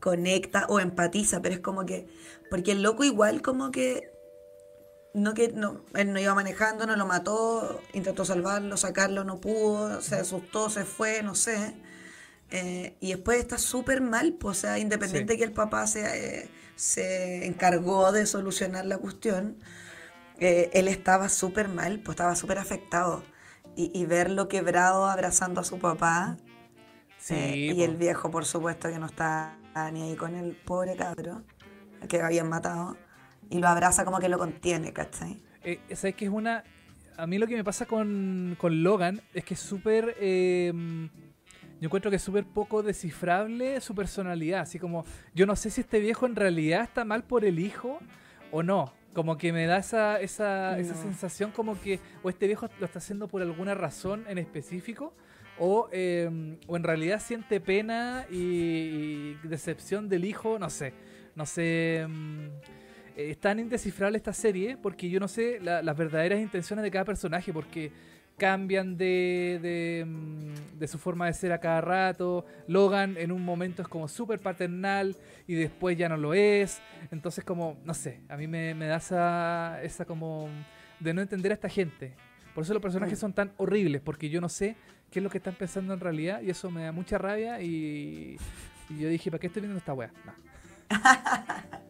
conecta 0.00 0.66
o 0.68 0.80
empatiza, 0.80 1.42
pero 1.42 1.54
es 1.54 1.60
como 1.60 1.86
que, 1.86 2.08
porque 2.50 2.72
el 2.72 2.82
loco 2.82 3.04
igual 3.04 3.42
como 3.42 3.70
que, 3.70 4.10
no 5.14 5.34
que 5.34 5.48
no, 5.48 5.84
él 5.94 6.12
no 6.12 6.20
iba 6.20 6.34
manejando, 6.34 6.86
no 6.86 6.96
lo 6.96 7.06
mató, 7.06 7.80
intentó 7.92 8.24
salvarlo, 8.24 8.76
sacarlo, 8.76 9.24
no 9.24 9.40
pudo, 9.40 10.00
se 10.02 10.16
asustó, 10.16 10.70
se 10.70 10.84
fue, 10.84 11.22
no 11.22 11.34
sé. 11.34 11.74
Eh, 12.54 12.96
y 13.00 13.08
después 13.14 13.38
está 13.38 13.56
súper 13.58 14.02
mal, 14.02 14.34
pues, 14.34 14.58
o 14.58 14.60
sea, 14.60 14.78
independiente 14.78 15.32
Sí. 15.32 15.38
que 15.38 15.44
el 15.44 15.52
papá 15.52 15.86
se, 15.86 16.02
eh, 16.42 16.50
se 16.76 17.46
encargó 17.46 18.12
de 18.12 18.26
solucionar 18.26 18.84
la 18.84 18.98
cuestión, 18.98 19.56
eh, 20.38 20.68
él 20.74 20.86
estaba 20.88 21.28
súper 21.30 21.68
mal, 21.68 22.00
pues 22.00 22.14
estaba 22.16 22.36
súper 22.36 22.58
afectado. 22.58 23.22
Y, 23.74 23.90
y 23.98 24.04
verlo 24.04 24.48
quebrado 24.48 25.06
abrazando 25.06 25.62
a 25.62 25.64
su 25.64 25.78
papá. 25.78 26.36
sí. 27.18 27.34
eh, 27.34 27.72
y 27.74 27.82
el 27.84 27.96
viejo, 27.96 28.30
por 28.30 28.44
supuesto, 28.44 28.90
que 28.90 28.98
no 28.98 29.06
está 29.06 29.56
ni 29.92 30.02
ahí 30.02 30.16
con 30.16 30.34
el 30.34 30.54
pobre 30.54 30.94
cabro, 30.96 31.42
que 32.08 32.20
habían 32.20 32.48
matado. 32.50 32.98
Y 33.48 33.58
lo 33.60 33.68
abraza 33.68 34.04
como 34.04 34.18
que 34.18 34.28
lo 34.28 34.36
contiene, 34.38 34.92
¿cachai? 34.92 35.42
Eh, 35.64 35.80
¿Sabes 35.94 36.16
que 36.16 36.26
es 36.26 36.30
una.? 36.30 36.64
A 37.16 37.26
mí 37.26 37.38
lo 37.38 37.46
que 37.46 37.54
me 37.56 37.64
pasa 37.64 37.86
con, 37.86 38.56
con 38.58 38.82
Logan 38.82 39.22
es 39.32 39.44
que 39.44 39.54
es 39.54 39.60
súper. 39.60 40.16
eh, 40.20 40.72
yo 41.82 41.88
encuentro 41.88 42.10
que 42.10 42.16
es 42.16 42.22
súper 42.22 42.44
poco 42.44 42.82
descifrable 42.82 43.80
su 43.80 43.92
personalidad. 43.94 44.60
Así 44.60 44.78
como. 44.78 45.04
Yo 45.34 45.46
no 45.46 45.56
sé 45.56 45.68
si 45.68 45.80
este 45.80 45.98
viejo 45.98 46.26
en 46.26 46.36
realidad 46.36 46.82
está 46.84 47.04
mal 47.04 47.24
por 47.24 47.44
el 47.44 47.58
hijo 47.58 47.98
o 48.52 48.62
no. 48.62 48.92
Como 49.14 49.36
que 49.36 49.52
me 49.52 49.66
da 49.66 49.78
esa, 49.78 50.20
esa, 50.20 50.78
esa 50.78 50.94
No. 50.94 51.02
sensación 51.02 51.50
como 51.50 51.78
que. 51.80 51.98
O 52.22 52.30
este 52.30 52.46
viejo 52.46 52.68
lo 52.78 52.86
está 52.86 52.98
haciendo 53.00 53.26
por 53.26 53.42
alguna 53.42 53.74
razón 53.74 54.24
en 54.28 54.38
específico. 54.38 55.12
O, 55.58 55.88
eh, 55.92 56.56
o 56.68 56.76
en 56.76 56.82
realidad 56.84 57.20
siente 57.20 57.60
pena 57.60 58.26
y, 58.30 58.36
y 58.36 59.38
decepción 59.42 60.08
del 60.08 60.24
hijo. 60.24 60.58
No 60.60 60.70
sé. 60.70 60.94
No 61.34 61.44
sé. 61.46 62.06
mm, 62.08 62.46
eh, 63.16 63.30
es 63.30 63.38
tan 63.38 63.58
indescifrable 63.58 64.16
esta 64.16 64.32
serie 64.32 64.78
porque 64.80 65.10
yo 65.10 65.20
no 65.20 65.28
sé 65.28 65.58
la- 65.60 65.82
las 65.82 65.96
verdaderas 65.96 66.40
intenciones 66.40 66.82
de 66.84 66.90
cada 66.90 67.04
personaje 67.04 67.52
porque 67.52 67.92
cambian 68.42 68.96
de, 68.96 69.60
de, 69.62 70.04
mm, 70.04 70.78
de 70.80 70.88
su 70.88 70.98
forma 70.98 71.26
de 71.26 71.32
ser 71.32 71.52
a 71.52 71.58
cada 71.58 71.80
rato. 71.80 72.44
Logan 72.66 73.16
en 73.16 73.30
un 73.30 73.44
momento 73.44 73.82
es 73.82 73.88
como 73.88 74.08
súper 74.08 74.40
paternal 74.40 75.16
y 75.46 75.54
después 75.54 75.96
ya 75.96 76.08
no 76.08 76.16
lo 76.16 76.34
es. 76.34 76.82
Entonces 77.12 77.44
como, 77.44 77.76
no 77.84 77.94
sé, 77.94 78.18
a 78.28 78.36
mí 78.36 78.48
me, 78.48 78.74
me 78.74 78.86
da 78.86 78.96
esa, 78.96 79.80
esa 79.84 80.04
como 80.06 80.48
de 80.98 81.14
no 81.14 81.20
entender 81.22 81.52
a 81.52 81.54
esta 81.54 81.68
gente. 81.68 82.14
Por 82.52 82.64
eso 82.64 82.72
los 82.74 82.82
personajes 82.82 83.16
Mm. 83.16 83.20
son 83.20 83.32
tan 83.32 83.52
horribles, 83.58 84.02
porque 84.02 84.28
yo 84.28 84.40
no 84.40 84.48
sé 84.48 84.74
qué 85.12 85.20
es 85.20 85.22
lo 85.22 85.30
que 85.30 85.38
están 85.38 85.54
pensando 85.54 85.94
en 85.94 86.00
realidad 86.00 86.40
y 86.42 86.50
eso 86.50 86.68
me 86.68 86.82
da 86.82 86.90
mucha 86.90 87.18
rabia 87.18 87.60
y, 87.60 88.36
y 88.90 88.98
yo 88.98 89.08
dije, 89.08 89.30
¿para 89.30 89.40
qué 89.40 89.46
estoy 89.46 89.62
viendo 89.62 89.78
esta 89.78 89.94
wea? 89.94 90.10
No. 90.26 90.32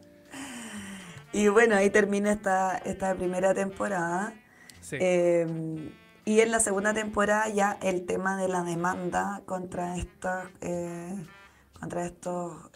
Y 1.34 1.48
bueno, 1.48 1.76
ahí 1.76 1.88
termina 1.88 2.30
esta, 2.30 2.76
esta 2.84 3.14
primera 3.14 3.54
temporada. 3.54 4.34
Sí. 4.82 4.96
Eh, 5.00 5.46
y 6.24 6.40
en 6.40 6.50
la 6.52 6.60
segunda 6.60 6.94
temporada 6.94 7.48
ya 7.48 7.78
el 7.82 8.06
tema 8.06 8.36
de 8.36 8.48
la 8.48 8.62
demanda 8.62 9.42
contra 9.46 9.96
estos, 9.96 10.46
eh, 10.60 11.14
contra 11.78 12.04
estos 12.06 12.70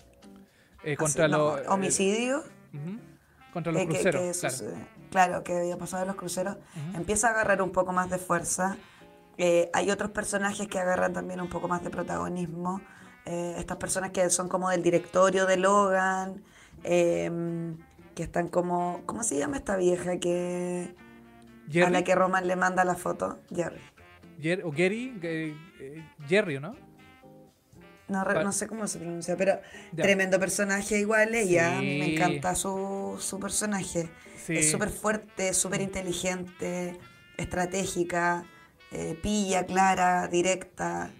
Eh, 0.83 0.97
contra 0.97 1.25
así, 1.25 1.33
no, 1.33 1.57
los... 1.57 1.69
homicidios. 1.69 2.45
Contra 3.53 3.73
los 3.73 3.83
eh, 3.83 3.87
cruceros, 3.87 4.23
que 4.23 4.33
claro. 4.39 4.55
sucede- 4.57 4.89
claro, 5.11 5.45
que 5.45 5.57
había 5.59 5.79
pasado 5.79 6.03
en 6.03 6.09
los 6.09 6.17
cruceros, 6.17 6.57
empieza 6.95 7.29
a 7.29 7.31
agarrar 7.31 7.63
un 7.63 7.71
poco 7.73 7.93
más 7.93 8.11
de 8.11 8.19
fuerza. 8.19 8.77
Eh, 9.39 9.71
hay 9.73 9.91
otros 9.91 10.11
personajes 10.11 10.67
que 10.69 10.79
agarran 10.79 11.13
también 11.13 11.41
un 11.41 11.49
poco 11.49 11.69
más 11.69 11.83
de 11.83 11.91
protagonismo. 11.91 12.81
Eh, 13.25 13.55
estas 13.59 13.77
personas 13.79 14.11
que 14.11 14.29
son 14.31 14.49
como 14.49 14.71
del 14.71 14.83
directorio 14.83 15.47
de 15.47 15.57
Logan, 15.57 16.43
eh, 16.85 17.75
que 18.15 18.23
están 18.23 18.49
como... 18.49 19.03
¿Cómo 19.07 19.23
se 19.23 19.37
llama 19.39 19.57
esta 19.57 19.77
vieja 19.77 20.19
que 20.19 20.95
a 21.69 21.73
Jerry, 21.73 21.93
la 21.93 22.05
que 22.05 22.15
Roman 22.15 22.47
le 22.47 22.57
manda 22.57 22.85
la 22.85 22.95
foto? 22.95 23.41
Jerry. 23.55 23.81
Jer- 24.41 24.63
o 24.65 24.71
Gary, 24.71 25.19
eh, 25.23 25.55
eh, 25.81 26.05
Jerry, 26.29 26.61
¿no? 26.61 26.75
No, 28.09 28.23
re- 28.23 28.45
no 28.45 28.53
sé 28.53 28.69
cómo 28.69 28.87
se 28.87 28.99
pronuncia, 29.01 29.37
pero 29.37 29.59
Ya. 29.93 30.05
tremendo 30.05 30.39
personaje 30.39 30.99
igual 30.99 31.35
ella. 31.35 31.79
A 31.79 31.81
mí 31.81 31.99
me 31.99 32.15
encanta 32.15 32.55
su, 32.55 33.17
su 33.19 33.41
personaje. 33.41 34.09
Sí. 34.37 34.59
Es 34.59 34.71
súper 34.71 34.91
fuerte, 34.91 35.53
súper 35.55 35.81
inteligente, 35.81 36.97
estratégica, 37.37 38.45
eh, 38.93 39.19
pilla, 39.21 39.67
clara, 39.67 40.29
directa. 40.29 41.11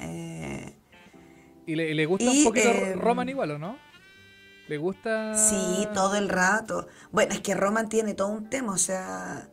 eh, 0.00 0.74
Y 1.66 1.74
le, 1.76 1.94
le 1.94 2.06
gusta 2.06 2.24
Y, 2.24 2.38
un 2.38 2.44
poquito 2.44 2.68
eh, 2.70 2.94
Roman 2.94 3.28
igual, 3.28 3.50
¿o 3.52 3.58
no? 3.58 3.76
Le 4.68 4.78
gusta... 4.78 5.34
Sí, 5.36 5.86
todo 5.92 6.16
el 6.16 6.30
rato. 6.30 6.88
Bueno, 7.12 7.34
es 7.34 7.40
que 7.42 7.54
Roman 7.54 7.88
tiene 7.90 8.14
todo 8.14 8.28
un 8.28 8.48
tema, 8.48 8.72
o 8.72 8.78
sea, 8.78 9.48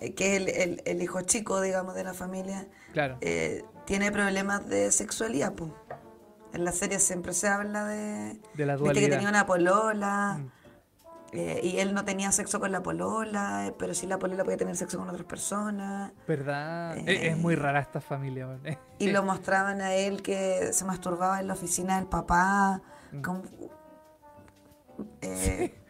eh, 0.00 0.14
que 0.14 0.36
el, 0.36 0.48
el- 0.48 0.82
el 0.84 1.02
hijo 1.02 1.20
chico, 1.22 1.60
digamos, 1.60 1.94
de 1.94 2.04
la 2.04 2.14
familia, 2.14 2.66
Claro. 2.92 3.18
eh, 3.20 3.64
tiene 3.86 4.10
problemas 4.12 4.66
de 4.68 4.90
sexualidad, 4.92 5.52
pues. 5.54 5.72
En 6.52 6.64
la 6.64 6.72
serie 6.72 6.98
siempre 7.00 7.32
se 7.34 7.48
habla 7.48 7.84
de... 7.84 8.40
De 8.54 8.66
la 8.66 8.74
Viste 8.76 8.92
que 8.92 9.00
dualidad. 9.00 9.10
tenía 9.16 9.28
una 9.28 9.46
polola, 9.46 10.38
Mm. 10.38 10.50
eh, 11.32 11.60
y 11.62 11.78
él 11.80 11.92
no 11.92 12.04
tenía 12.04 12.32
sexo 12.32 12.60
con 12.60 12.72
la 12.72 12.82
polola, 12.82 13.74
pero 13.78 13.92
sí 13.94 14.06
la 14.06 14.18
polola 14.18 14.42
podía 14.44 14.56
tener 14.56 14.74
sexo 14.76 14.96
con 14.98 15.08
otras 15.10 15.26
personas. 15.26 16.12
¿Verdad? 16.26 16.96
Eh, 16.98 17.04
Es, 17.06 17.32
es 17.32 17.36
muy 17.38 17.54
rara 17.56 17.80
esta 17.80 18.00
familia. 18.00 18.46
weón. 18.46 18.62
Y 18.98 19.10
lo 19.10 19.22
mostraban 19.22 19.82
a 19.82 19.92
él 19.94 20.22
que 20.22 20.70
se 20.72 20.84
masturbaba 20.86 21.40
en 21.40 21.48
la 21.48 21.54
oficina 21.54 21.96
del 21.96 22.06
papá, 22.06 22.80
Mm. 23.12 23.20
con 23.22 23.42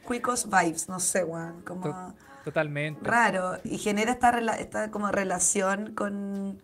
cuicos 0.04 0.48
vibes, 0.48 0.88
no 0.88 1.00
sé, 1.00 1.24
weón, 1.24 1.62
como 1.62 2.14
Totalmente. 2.46 3.00
raro. 3.02 3.58
Y 3.64 3.76
genera 3.78 4.12
esta, 4.12 4.30
rela- 4.32 4.56
esta 4.56 4.92
como 4.92 5.10
relación 5.10 5.94
con, 5.96 6.62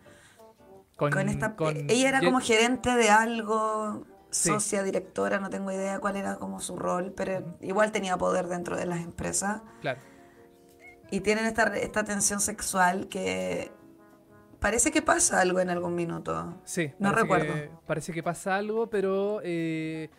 con 0.95 1.27
esta... 1.27 1.57
con 1.57 1.75
ella 1.89 2.07
era 2.07 2.21
como 2.21 2.39
gerente 2.39 2.89
de 2.95 3.09
algo, 3.09 4.05
Sí. 4.29 4.49
socia, 4.49 4.81
directora, 4.81 5.39
no 5.39 5.49
tengo 5.49 5.71
idea 5.71 5.99
cuál 5.99 6.15
era 6.15 6.37
como 6.37 6.59
su 6.61 6.77
rol, 6.77 7.13
pero 7.15 7.57
igual 7.61 7.91
tenía 7.91 8.17
poder 8.17 8.47
dentro 8.47 8.77
de 8.77 8.85
las 8.85 8.99
empresas. 9.01 9.61
Claro. 9.81 9.99
Y 11.11 11.19
tienen 11.19 11.45
esta, 11.45 11.65
esta 11.75 12.03
tensión 12.05 12.39
sexual 12.39 13.07
que 13.09 13.71
parece 14.59 14.89
que 14.91 15.01
pasa 15.01 15.41
algo 15.41 15.59
en 15.59 15.69
algún 15.69 15.93
minuto. 15.95 16.55
Sí. 16.63 16.93
No 16.97 17.11
recuerdo. 17.11 17.53
que- 17.53 17.69
parece 17.85 18.13
que 18.13 18.23
pasa 18.23 18.55
algo, 18.55 18.87
pero... 18.89 19.41
eh, 19.43 20.09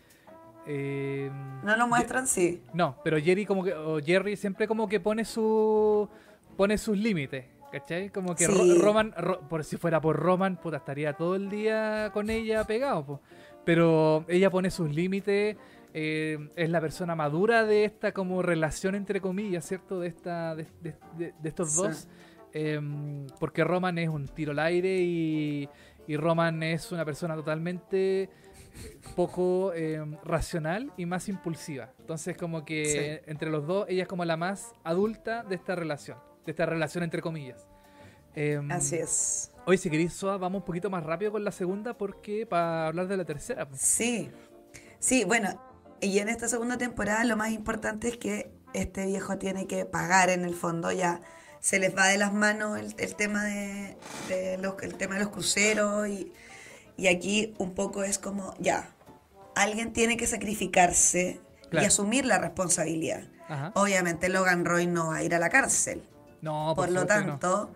eh, 0.66 1.30
No 1.62 1.76
lo 1.76 1.84
Ye- 1.84 1.88
muestran, 1.88 2.26
sí. 2.26 2.62
No, 2.72 2.96
pero 3.04 3.18
Jerry 3.20 3.46
como 3.46 3.64
que... 3.64 3.72
O 3.74 4.00
Jerry 4.00 4.36
siempre 4.36 4.66
como 4.68 4.88
que 4.88 5.00
pone 5.00 5.24
su... 5.24 6.08
Pone 6.56 6.78
sus 6.78 6.96
límites. 6.96 7.46
¿Cachai? 7.72 8.10
Como 8.10 8.34
que 8.36 8.46
Ro-. 8.46 8.78
Roman, 8.80 9.12
Ro- 9.16 9.40
por 9.48 9.64
si 9.64 9.76
fuera 9.76 10.00
por 10.00 10.16
Roman, 10.16 10.56
puta, 10.60 10.76
estaría 10.76 11.12
todo 11.14 11.34
el 11.34 11.50
día 11.50 12.10
con 12.12 12.30
ella 12.30 12.62
pegado, 12.64 13.04
po. 13.04 13.20
Pero 13.64 14.24
ella 14.28 14.48
pone 14.50 14.70
sus 14.70 14.94
límites, 14.94 15.56
eh, 15.92 16.38
es 16.54 16.70
la 16.70 16.80
persona 16.80 17.16
madura 17.16 17.64
de 17.64 17.84
esta 17.84 18.12
como 18.12 18.42
relación 18.42 18.94
entre 18.94 19.20
comillas, 19.20 19.64
¿cierto? 19.66 19.98
De 20.00 20.06
esta, 20.08 20.54
de, 20.54 20.66
de- 20.82 20.94
de- 21.18 21.34
de 21.40 21.48
estos 21.48 21.72
Sí. 21.72 21.82
dos. 21.82 22.08
Em, 22.52 23.26
porque 23.40 23.64
Roman 23.64 23.98
es 23.98 24.08
un 24.08 24.28
tiro 24.28 24.52
al 24.52 24.60
aire 24.60 24.98
y, 25.00 25.68
y 26.06 26.16
Roman 26.16 26.62
es 26.62 26.92
una 26.92 27.04
persona 27.04 27.34
totalmente 27.34 28.30
poco 29.14 29.72
em, 29.74 30.16
racional 30.24 30.92
y 30.96 31.06
más 31.06 31.28
impulsiva. 31.28 31.92
Entonces 32.00 32.36
como 32.36 32.64
que 32.64 33.22
entre 33.26 33.50
los 33.50 33.66
dos, 33.66 33.86
ella 33.88 34.02
es 34.02 34.08
como 34.08 34.24
la 34.24 34.36
más 34.36 34.72
adulta 34.82 35.44
de 35.44 35.54
esta 35.54 35.74
relación, 35.74 36.18
de 36.44 36.50
esta 36.50 36.66
relación 36.66 37.04
entre 37.04 37.22
comillas. 37.22 37.66
Em, 38.34 38.70
Así 38.70 38.96
es. 38.96 39.52
Hoy, 39.66 39.78
si 39.78 39.88
queréis, 39.88 40.12
Soa, 40.12 40.36
vamos 40.36 40.60
un 40.60 40.66
poquito 40.66 40.90
más 40.90 41.04
rápido 41.04 41.32
con 41.32 41.44
la 41.44 41.52
segunda 41.52 41.96
porque 41.96 42.46
para 42.46 42.88
hablar 42.88 43.06
de 43.06 43.16
la 43.16 43.24
tercera. 43.24 43.68
Sí. 43.74 44.30
Sí, 44.98 45.24
bueno, 45.24 45.60
y 46.00 46.18
en 46.18 46.28
esta 46.28 46.48
segunda 46.48 46.76
temporada 46.76 47.24
lo 47.24 47.36
más 47.36 47.50
importante 47.50 48.08
es 48.08 48.16
que 48.16 48.50
este 48.72 49.06
viejo 49.06 49.38
tiene 49.38 49.66
que 49.66 49.84
pagar 49.84 50.30
en 50.30 50.44
el 50.44 50.54
fondo 50.54 50.90
ya. 50.90 51.20
Se 51.60 51.78
les 51.78 51.96
va 51.96 52.08
de 52.08 52.18
las 52.18 52.34
manos 52.34 52.78
el, 52.78 52.94
el 52.98 53.14
tema 53.14 53.44
de, 53.44 53.96
de 54.28 54.58
los, 54.58 54.74
el 54.82 54.96
tema 54.96 55.14
de 55.14 55.20
los 55.20 55.30
cruceros 55.30 56.08
y, 56.08 56.32
y 56.96 57.06
aquí 57.08 57.54
un 57.58 57.72
poco 57.74 58.02
es 58.04 58.18
como, 58.18 58.54
ya, 58.58 58.88
alguien 59.54 59.92
tiene 59.92 60.16
que 60.16 60.26
sacrificarse 60.26 61.40
Claro. 61.70 61.84
y 61.84 61.86
asumir 61.88 62.24
la 62.24 62.38
responsabilidad. 62.38 63.22
Ajá. 63.48 63.72
Obviamente 63.74 64.28
Logan 64.28 64.64
Roy 64.64 64.86
no 64.86 65.08
va 65.08 65.16
a 65.16 65.22
ir 65.24 65.34
a 65.34 65.38
la 65.38 65.48
cárcel. 65.50 66.02
No, 66.40 66.74
Por 66.76 66.90
lo 66.90 67.00
que 67.06 67.14
no. 67.14 67.22
tanto, 67.38 67.72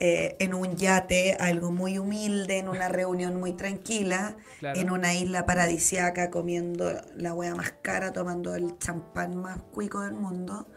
eh, 0.00 0.36
en 0.38 0.54
un 0.54 0.76
yate, 0.76 1.34
algo 1.40 1.70
muy 1.72 1.98
humilde, 1.98 2.58
en 2.58 2.68
una 2.68 2.88
reunión 2.88 3.40
muy 3.40 3.52
tranquila, 3.54 4.36
Claro. 4.60 4.78
en 4.78 4.90
una 4.90 5.14
isla 5.14 5.44
paradisiaca, 5.44 6.30
comiendo 6.30 6.92
la 7.16 7.34
hueá 7.34 7.54
más 7.54 7.72
cara, 7.82 8.12
tomando 8.12 8.54
el 8.54 8.78
champán 8.78 9.34
más 9.36 9.58
cuico 9.72 10.02
del 10.02 10.14
mundo. 10.14 10.68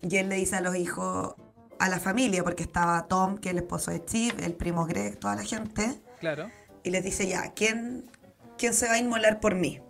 Y 0.00 0.16
él 0.16 0.28
le 0.30 0.36
dice 0.36 0.56
a 0.56 0.60
los 0.60 0.74
hijos, 0.76 1.34
a 1.78 1.88
la 1.88 2.00
familia, 2.00 2.42
porque 2.42 2.62
estaba 2.62 3.06
Tom, 3.06 3.36
que 3.38 3.50
es 3.50 3.54
el 3.54 3.58
esposo 3.62 3.90
de 3.90 3.98
Steve, 3.98 4.44
el 4.46 4.54
primo 4.54 4.86
Greg, 4.86 5.18
toda 5.18 5.36
la 5.36 5.42
gente, 5.42 6.00
Claro, 6.20 6.48
y 6.84 6.90
les 6.90 7.04
dice, 7.04 7.26
ya, 7.26 7.52
¿quién, 7.54 8.10
quién 8.58 8.74
se 8.74 8.86
va 8.86 8.94
a 8.94 8.98
inmolar 8.98 9.40
por 9.40 9.54
mí? 9.54 9.80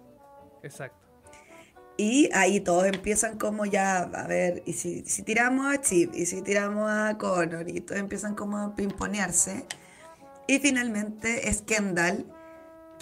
exacto. 0.62 0.98
Y 1.98 2.30
ahí 2.32 2.58
todos 2.60 2.86
empiezan 2.86 3.38
como 3.38 3.66
ya, 3.66 3.98
a 3.98 4.26
ver, 4.26 4.62
y 4.64 4.72
si, 4.72 5.04
si 5.04 5.22
tiramos 5.22 5.72
a 5.72 5.80
Chip, 5.80 6.14
y 6.14 6.24
si 6.26 6.40
tiramos 6.42 6.90
a 6.90 7.16
Connor, 7.18 7.68
y 7.68 7.80
todos 7.80 8.00
empiezan 8.00 8.34
como 8.34 8.56
a 8.58 8.74
pimponearse. 8.74 9.66
Y 10.48 10.58
finalmente 10.58 11.48
es 11.50 11.60
Kendall 11.62 12.24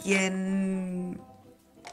quien 0.03 1.21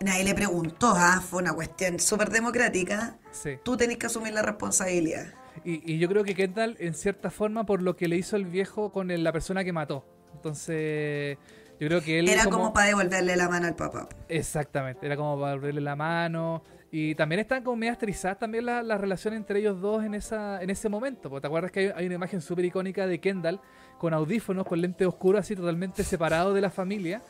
nadie 0.01 0.23
le 0.23 0.33
preguntó, 0.33 0.93
ah, 0.95 1.21
fue 1.27 1.41
una 1.41 1.53
cuestión 1.53 1.99
súper 1.99 2.29
democrática. 2.29 3.17
Sí. 3.31 3.51
Tú 3.63 3.77
tenés 3.77 3.97
que 3.97 4.07
asumir 4.07 4.33
la 4.33 4.41
responsabilidad. 4.41 5.27
Y, 5.63 5.93
y 5.93 5.99
yo 5.99 6.07
creo 6.09 6.23
que 6.23 6.35
Kendall, 6.35 6.77
en 6.79 6.93
cierta 6.93 7.29
forma, 7.29 7.65
por 7.65 7.81
lo 7.81 7.95
que 7.95 8.07
le 8.07 8.15
hizo 8.17 8.35
el 8.35 8.45
viejo 8.45 8.91
con 8.91 9.11
el- 9.11 9.23
la 9.23 9.31
persona 9.31 9.63
que 9.63 9.71
mató. 9.73 10.05
Entonces, 10.33 11.37
yo 11.79 11.87
creo 11.87 12.01
que 12.01 12.19
él. 12.19 12.29
Era 12.29 12.45
como, 12.45 12.73
para 12.73 12.87
devolverle 12.87 13.35
la 13.35 13.49
mano 13.49 13.67
al 13.67 13.75
papá. 13.75 14.07
Exactamente, 14.29 15.05
era 15.05 15.15
como 15.15 15.39
para 15.39 15.53
abrirle 15.53 15.81
la 15.81 15.95
mano. 15.95 16.63
Y 16.89 17.15
también 17.15 17.39
están 17.41 17.63
como 17.63 17.75
medias 17.75 17.97
trizadas 17.97 18.39
también 18.39 18.65
la, 18.65 18.81
la 18.81 18.97
relación 18.97 19.33
entre 19.33 19.59
ellos 19.59 19.81
dos 19.81 20.05
en 20.05 20.13
esa 20.13 20.61
en 20.63 20.69
ese 20.69 20.87
momento. 20.87 21.29
Porque 21.29 21.41
te 21.41 21.47
acuerdas 21.47 21.69
que 21.69 21.79
hay, 21.81 21.91
hay 21.93 22.05
una 22.05 22.15
imagen 22.15 22.39
súper 22.39 22.63
icónica 22.63 23.05
de 23.05 23.19
Kendall 23.19 23.59
con 23.97 24.13
audífonos, 24.13 24.65
con 24.65 24.79
lentes 24.79 25.05
oscuros, 25.05 25.41
así 25.41 25.53
totalmente 25.53 26.03
separado 26.05 26.53
de 26.53 26.61
la 26.61 26.69
familia. 26.69 27.21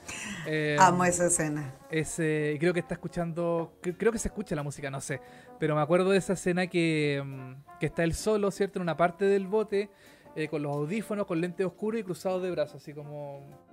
Eh, 0.46 0.78
Amo 0.80 1.04
esa 1.06 1.26
escena. 1.26 1.74
ese, 1.90 2.54
y 2.56 2.60
creo 2.60 2.72
que 2.72 2.82
está 2.82 2.94
escuchando, 2.94 3.80
cre- 3.82 3.96
creo 3.98 4.12
que 4.12 4.20
se 4.20 4.28
escucha 4.28 4.56
la 4.56 4.62
música, 4.64 4.92
no 4.92 5.02
sé, 5.02 5.22
pero 5.60 5.76
me 5.76 5.82
acuerdo 5.82 6.12
de 6.12 6.18
esa 6.20 6.34
escena 6.34 6.68
que, 6.68 7.24
mm, 7.26 7.80
que 7.80 7.86
está 7.88 8.04
él 8.04 8.14
solo, 8.14 8.52
¿cierto? 8.52 8.78
En 8.78 8.84
una 8.84 8.96
parte 8.96 9.26
del 9.26 9.48
bote, 9.48 9.90
eh, 10.36 10.48
con 10.50 10.62
los 10.62 10.72
audífonos, 10.76 11.26
con 11.26 11.42
lentes 11.42 11.66
oscuros 11.66 12.00
y 12.02 12.04
cruzados 12.04 12.44
de 12.44 12.52
brazos, 12.52 12.76
así 12.84 12.94
como... 12.94 13.67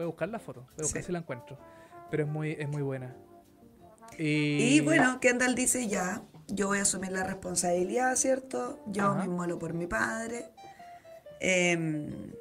Voy 0.00 0.04
a 0.04 0.06
buscar 0.06 0.30
la 0.30 0.38
foto, 0.38 0.60
voy 0.62 0.70
a 0.78 0.82
buscar 0.84 1.02
Sí. 1.02 1.06
si 1.08 1.12
la 1.12 1.18
encuentro, 1.18 1.58
pero 2.10 2.22
es 2.22 2.28
muy, 2.30 2.52
es 2.52 2.66
muy 2.66 2.80
buena. 2.80 3.14
Y 4.16 4.80
bueno, 4.80 5.20
Kendall 5.20 5.54
dice 5.54 5.88
ya, 5.88 6.22
yo 6.48 6.68
voy 6.68 6.78
a 6.78 6.82
asumir 6.82 7.12
la 7.12 7.22
responsabilidad, 7.22 8.16
¿cierto? 8.16 8.80
Yo 8.86 9.04
Ajá. 9.04 9.14
me 9.18 9.24
inmolo 9.26 9.58
por 9.58 9.74
mi 9.74 9.86
padre. 9.86 10.46
Em, 11.38 12.32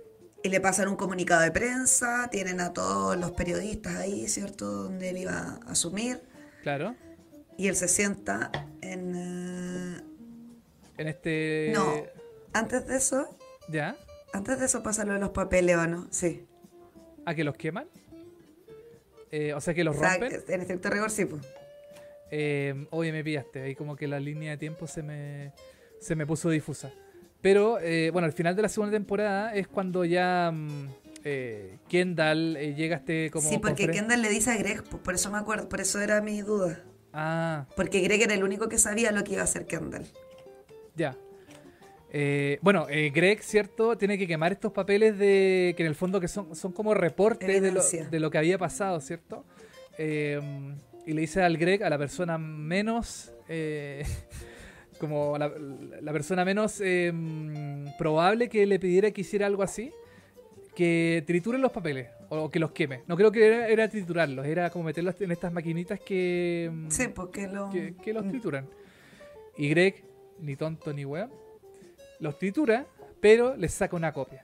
Y 0.42 0.48
le 0.48 0.62
pasan 0.62 0.88
un 0.88 0.96
comunicado 0.96 1.42
de 1.42 1.52
prensa, 1.52 2.30
tienen 2.32 2.62
a 2.62 2.72
todos 2.72 3.18
los 3.18 3.32
periodistas 3.32 3.98
ahí, 3.98 4.30
¿cierto? 4.30 4.66
Donde 4.84 5.10
él 5.10 5.18
iba 5.18 5.34
a 5.34 5.72
asumir. 5.72 6.22
Claro. 6.64 6.96
Y 7.58 7.68
él 7.68 7.76
se 7.76 7.90
sienta 7.90 8.50
en... 8.80 9.16
eh, 9.18 10.02
En 10.98 11.08
este. 11.10 11.74
No, 11.76 11.84
antes 12.54 12.88
de 12.88 12.96
eso, 12.96 13.28
¿Ya? 13.70 13.98
antes 14.32 14.60
de 14.62 14.66
eso 14.68 14.82
pasa 14.82 15.04
lo 15.04 15.12
de 15.12 15.20
los 15.20 15.32
papeles, 15.32 15.76
¿o 15.76 15.88
no? 15.88 16.08
Sí. 16.10 16.46
¿A 17.30 17.36
que 17.36 17.44
los 17.44 17.56
queman? 17.56 17.88
Eh, 19.32 19.54
o 19.54 19.62
sea, 19.62 19.76
que 19.76 19.84
los 19.84 19.96
O 19.96 20.00
sea, 20.00 20.18
rompen. 20.18 20.42
en 20.48 20.62
estricto 20.62 20.90
rigor, 20.90 21.12
sí, 21.12 21.26
pues. 21.26 21.44
Eh, 22.32 22.88
oye, 22.90 23.12
me 23.12 23.24
pillaste. 23.24 23.62
Ahí 23.62 23.76
como 23.76 23.96
que 23.96 24.08
la 24.08 24.20
línea 24.20 24.50
de 24.52 24.58
tiempo 24.58 24.88
se 24.88 25.04
me, 25.04 25.54
se 26.00 26.16
me 26.16 26.26
puso 26.26 26.50
difusa. 26.50 26.92
Pero, 27.42 27.80
eh, 27.80 28.10
bueno, 28.12 28.26
al 28.26 28.34
final 28.34 28.56
de 28.56 28.64
la 28.64 28.70
segunda 28.70 28.92
temporada 28.94 29.54
es 29.54 29.68
cuando 29.68 30.04
ya 30.06 30.52
mm, 30.52 30.88
eh, 31.24 31.78
Kendall 31.88 32.56
llega 32.76 32.96
a 32.96 33.00
este 33.00 33.30
como... 33.30 33.48
Sí, 33.48 33.60
porque 33.60 33.88
Kendall 33.88 34.24
le 34.24 34.30
dice 34.30 34.50
a 34.50 34.58
Greg, 34.58 34.84
por 34.84 35.14
eso 35.14 35.30
me 35.30 35.38
acuerdo, 35.38 35.70
por 35.70 35.82
eso 35.82 36.02
era 36.02 36.22
mi 36.22 36.42
duda. 36.42 36.84
Ah, 37.14 37.68
Porque 37.76 38.02
Greg 38.02 38.24
era 38.24 38.34
el 38.34 38.44
único 38.44 38.70
que 38.70 38.80
sabía 38.80 39.12
lo 39.12 39.24
que 39.24 39.34
iba 39.34 39.42
a 39.42 39.46
hacer 39.46 39.68
Kendall. 39.68 40.06
ya. 40.96 41.16
Eh, 42.12 42.58
bueno, 42.62 42.88
eh, 42.90 43.12
Greg, 43.14 43.42
¿cierto? 43.44 43.98
Tiene 43.98 44.18
que 44.18 44.28
quemar 44.28 44.52
estos 44.52 44.72
papeles 44.72 45.18
de 45.18 45.74
que 45.78 45.84
en 45.84 45.88
el 45.88 45.96
fondo 45.96 46.20
que 46.20 46.28
son, 46.28 46.56
son 46.56 46.72
como 46.72 46.94
reportes 46.94 47.48
de 47.48 47.60
lo, 47.72 47.80
Evidencia. 47.82 48.06
de 48.10 48.20
lo 48.20 48.32
que 48.32 48.38
había 48.38 48.58
pasado, 48.58 49.00
¿cierto? 49.00 49.46
Eh, 49.98 50.40
y 51.06 51.14
le 51.14 51.22
dice 51.22 51.42
al 51.42 51.58
Greg, 51.58 51.84
a 51.84 51.90
la 51.90 51.98
persona 51.98 52.38
menos... 52.38 53.32
eh, 53.48 54.04
como 55.00 55.38
la, 55.38 55.50
la 56.02 56.12
persona 56.12 56.44
menos 56.44 56.82
probable 57.98 58.50
que 58.50 58.66
le 58.66 58.80
pidiera 58.80 59.12
que 59.12 59.22
hiciera 59.22 59.46
algo 59.46 59.64
así, 59.64 59.94
que 60.76 61.24
triture 61.26 61.58
los 61.58 61.72
papeles 61.72 62.10
o 62.28 62.50
que 62.50 62.60
los 62.60 62.72
queme. 62.72 63.04
No 63.08 63.16
creo 63.16 63.32
que 63.32 63.46
era, 63.48 63.68
era 63.70 63.88
triturarlos, 63.88 64.46
era 64.46 64.70
como 64.70 64.84
meterlos 64.86 65.16
en 65.22 65.32
estas 65.32 65.54
maquinitas 65.54 66.02
que, 66.02 66.70
mm, 66.72 66.90
Sí, 66.92 67.08
porque 67.08 67.48
lo... 67.48 67.70
que, 67.70 67.96
que 68.04 68.12
los 68.14 68.28
trituran. 68.28 68.68
Y 69.58 69.70
Greg, 69.70 70.04
ni 70.40 70.56
tonto 70.58 70.92
ni 70.92 71.06
weón, 71.06 71.32
los 72.20 72.38
tritura, 72.38 72.86
pero 73.22 73.56
les 73.56 73.74
saca 73.74 73.96
una 73.96 74.12
copia. 74.14 74.44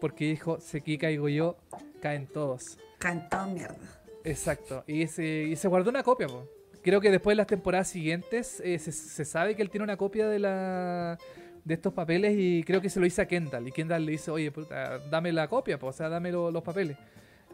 Porque 0.00 0.26
dijo, 0.26 0.60
si 0.60 0.78
aquí 0.78 0.96
caigo 0.98 1.28
yo, 1.28 1.56
caen 2.00 2.26
todos. 2.26 2.78
Cantó 2.98 3.46
mierda. 3.46 3.76
Exacto. 4.24 4.84
Y 4.86 5.06
se, 5.06 5.24
y 5.44 5.56
se 5.56 5.68
guardó 5.68 5.90
una 5.90 6.02
copia, 6.02 6.26
po. 6.26 6.46
Creo 6.82 7.00
que 7.00 7.10
después 7.10 7.32
de 7.32 7.36
las 7.36 7.46
temporadas 7.46 7.88
siguientes 7.88 8.60
eh, 8.64 8.78
se, 8.78 8.92
se 8.92 9.24
sabe 9.26 9.54
que 9.54 9.60
él 9.62 9.68
tiene 9.70 9.84
una 9.84 9.96
copia 9.98 10.28
de 10.28 10.38
la 10.38 11.18
de 11.62 11.74
estos 11.74 11.92
papeles 11.92 12.34
y 12.38 12.62
creo 12.64 12.80
que 12.80 12.88
se 12.88 12.98
lo 12.98 13.04
hizo 13.04 13.20
a 13.20 13.26
Kendall. 13.26 13.68
Y 13.68 13.72
Kendall 13.72 14.06
le 14.06 14.12
dice, 14.12 14.30
oye, 14.30 14.50
puta, 14.50 14.98
dame 15.10 15.30
la 15.30 15.46
copia, 15.46 15.78
po, 15.78 15.88
o 15.88 15.92
sea, 15.92 16.08
dame 16.08 16.32
lo- 16.32 16.50
los 16.50 16.62
papeles. 16.62 16.96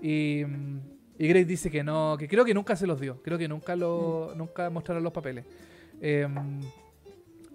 Y, 0.00 0.42
y 1.18 1.26
Grace 1.28 1.44
dice 1.44 1.70
que 1.72 1.82
no, 1.82 2.16
que 2.16 2.28
creo 2.28 2.44
que 2.44 2.54
nunca 2.54 2.76
se 2.76 2.86
los 2.86 3.00
dio. 3.00 3.20
Creo 3.20 3.36
que 3.36 3.48
nunca 3.48 3.74
lo, 3.74 4.32
nunca 4.36 4.70
mostraron 4.70 5.02
los 5.02 5.12
papeles. 5.12 5.44
Em, 6.00 6.60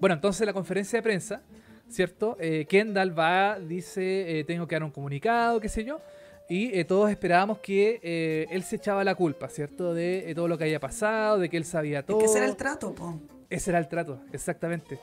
bueno, 0.01 0.15
entonces 0.15 0.45
la 0.47 0.51
conferencia 0.53 0.97
de 0.97 1.03
prensa, 1.03 1.43
¿cierto? 1.87 2.35
Eh, 2.39 2.65
Kendall 2.67 3.17
va, 3.17 3.59
dice, 3.59 4.39
eh, 4.39 4.43
tengo 4.43 4.67
que 4.67 4.73
dar 4.75 4.83
un 4.83 4.89
comunicado, 4.91 5.59
qué 5.61 5.69
sé 5.69 5.85
yo. 5.85 6.01
Y 6.49 6.77
eh, 6.77 6.83
todos 6.85 7.09
esperábamos 7.11 7.59
que 7.59 8.47
él 8.51 8.63
se 8.63 8.77
echaba 8.77 9.03
la 9.03 9.13
culpa, 9.15 9.47
¿cierto? 9.47 9.93
De 9.93 10.33
todo 10.35 10.47
lo 10.47 10.57
que 10.57 10.63
había 10.65 10.79
pasado, 10.79 11.37
de 11.37 11.49
que 11.49 11.55
él 11.55 11.65
sabía 11.65 11.99
Es 11.99 12.05
todo. 12.07 12.17
que 12.17 12.25
ese 12.25 12.39
era 12.39 12.47
el 12.47 12.55
trato, 12.57 12.93
po. 12.93 13.21
Ese 13.49 13.69
era 13.69 13.77
el 13.79 13.87
trato, 13.87 14.21
exactamente. 14.33 14.99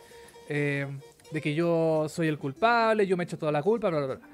De 0.48 1.40
que 1.40 1.54
yo 1.54 2.06
soy 2.08 2.26
el 2.26 2.38
culpable, 2.38 3.06
yo 3.06 3.16
me 3.16 3.24
echo 3.24 3.38
toda 3.38 3.52
la 3.52 3.62
culpa, 3.62 3.88
bla, 3.88 3.98
bla, 4.04 4.16
bla. 4.16 4.28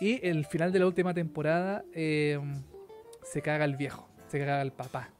Y 0.00 0.24
el 0.24 0.44
final 0.44 0.70
de 0.72 0.78
la 0.78 0.86
última 0.86 1.14
temporada 1.14 1.84
se 1.94 3.42
caga 3.42 3.64
el 3.64 3.76
viejo, 3.76 4.06
se 4.28 4.38
caga 4.38 4.60
el 4.62 4.72
papá. 4.72 5.10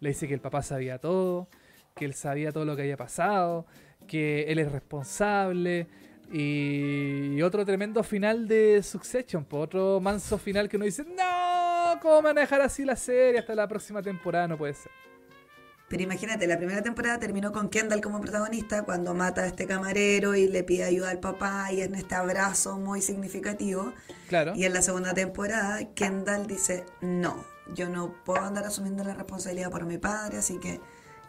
Le 0.00 0.10
dice 0.10 0.26
que 0.28 0.34
el 0.34 0.40
papá 0.40 0.62
sabía 0.62 0.98
todo, 0.98 1.48
que 1.94 2.04
él 2.06 2.14
sabía 2.14 2.52
todo 2.52 2.64
lo 2.64 2.76
que 2.76 2.82
había 2.82 2.96
pasado, 2.96 3.66
que 4.06 4.44
él 4.48 4.58
es 4.58 4.70
responsable. 4.70 5.86
Y 6.32 7.40
otro 7.42 7.64
tremendo 7.64 8.02
final 8.02 8.48
de 8.48 8.82
Succession, 8.82 9.46
otro 9.50 10.00
manso 10.00 10.38
final 10.38 10.68
que 10.68 10.76
uno 10.76 10.84
dice, 10.84 11.04
no, 11.04 12.00
¿cómo 12.02 12.16
me 12.22 12.28
van 12.28 12.38
a 12.38 12.40
dejar 12.40 12.60
así 12.60 12.84
la 12.84 12.96
serie 12.96 13.38
hasta 13.38 13.54
la 13.54 13.68
próxima 13.68 14.02
temporada? 14.02 14.48
No 14.48 14.58
puede 14.58 14.74
ser. 14.74 14.90
Pero 15.88 16.02
imagínate, 16.02 16.48
la 16.48 16.58
primera 16.58 16.82
temporada 16.82 17.20
terminó 17.20 17.52
con 17.52 17.68
Kendall 17.68 18.00
como 18.00 18.20
protagonista 18.20 18.82
cuando 18.82 19.14
mata 19.14 19.42
a 19.42 19.46
este 19.46 19.68
camarero 19.68 20.34
y 20.34 20.48
le 20.48 20.64
pide 20.64 20.82
ayuda 20.82 21.10
al 21.10 21.20
papá 21.20 21.72
y 21.72 21.80
en 21.80 21.94
este 21.94 22.16
abrazo 22.16 22.76
muy 22.76 23.00
significativo. 23.00 23.92
Claro. 24.28 24.52
Y 24.56 24.64
en 24.64 24.72
la 24.72 24.82
segunda 24.82 25.14
temporada, 25.14 25.78
Kendall 25.94 26.48
dice, 26.48 26.84
no, 27.00 27.44
yo 27.72 27.88
no 27.88 28.12
puedo 28.24 28.40
andar 28.40 28.64
asumiendo 28.64 29.04
la 29.04 29.14
responsabilidad 29.14 29.70
por 29.70 29.86
mi 29.86 29.98
padre, 29.98 30.38
así 30.38 30.58
que 30.58 30.80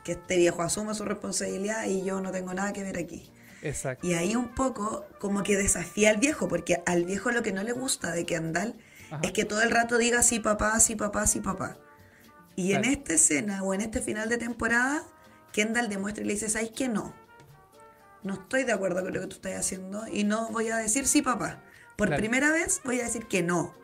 que 0.08 0.14
este 0.14 0.38
viejo 0.38 0.62
asuma 0.62 0.93
su 0.93 1.03
responsabilidad 1.03 1.84
y 1.84 2.01
yo 2.05 2.22
no 2.22 2.32
tengo 2.32 2.53
nada 2.53 2.72
que 2.72 2.82
ver 2.82 2.97
aquí. 2.97 3.30
Exacto. 3.62 4.08
Y 4.08 4.14
ahí 4.14 4.38
un 4.38 4.55
poco 4.55 5.05
como 5.20 5.43
que 5.43 5.58
desafía 5.58 6.12
al 6.12 6.18
viejo, 6.18 6.47
porque 6.47 6.82
al 6.86 7.03
viejo 7.03 7.30
lo 7.32 7.43
que 7.43 7.51
no 7.51 7.62
le 7.62 7.74
gusta 7.74 8.12
de 8.14 8.26
Kendall 8.26 8.78
Ajá. 9.12 9.20
es 9.22 9.34
que 9.34 9.43
todo 9.43 9.62
el 9.64 9.70
rato 9.70 9.97
diga 9.97 10.24
sí 10.24 10.39
papá, 10.39 10.80
sí 10.80 10.95
papá, 10.95 11.28
sí 11.28 11.41
papá. 11.41 11.78
Y 12.55 12.72
en 12.72 12.86
esta 12.86 13.16
escena 13.16 13.64
o 13.64 13.74
en 13.74 13.82
este 13.82 13.99
final 14.01 14.30
de 14.30 14.38
temporada, 14.38 15.03
Kendall 15.51 15.89
demuestra 15.89 16.24
y 16.24 16.28
le 16.28 16.34
dice, 16.36 16.47
¿sabes 16.47 16.72
qué? 16.74 16.88
No. 16.88 17.14
No 18.24 18.36
estoy 18.36 18.64
de 18.64 18.72
acuerdo 18.72 19.03
con 19.03 19.14
lo 19.14 19.20
que 19.20 19.28
tú 19.28 19.36
estás 19.36 19.60
haciendo 19.60 20.08
y 20.08 20.24
no 20.24 20.49
voy 20.51 20.70
a 20.70 20.78
decir 20.78 21.05
sí 21.05 21.22
papá. 21.22 21.62
Por 21.97 22.08
Claro. 22.08 22.22
primera 22.22 22.51
vez 22.51 22.80
voy 22.86 23.01
a 23.01 23.03
decir 23.03 23.28
que 23.28 23.43
no. 23.43 23.76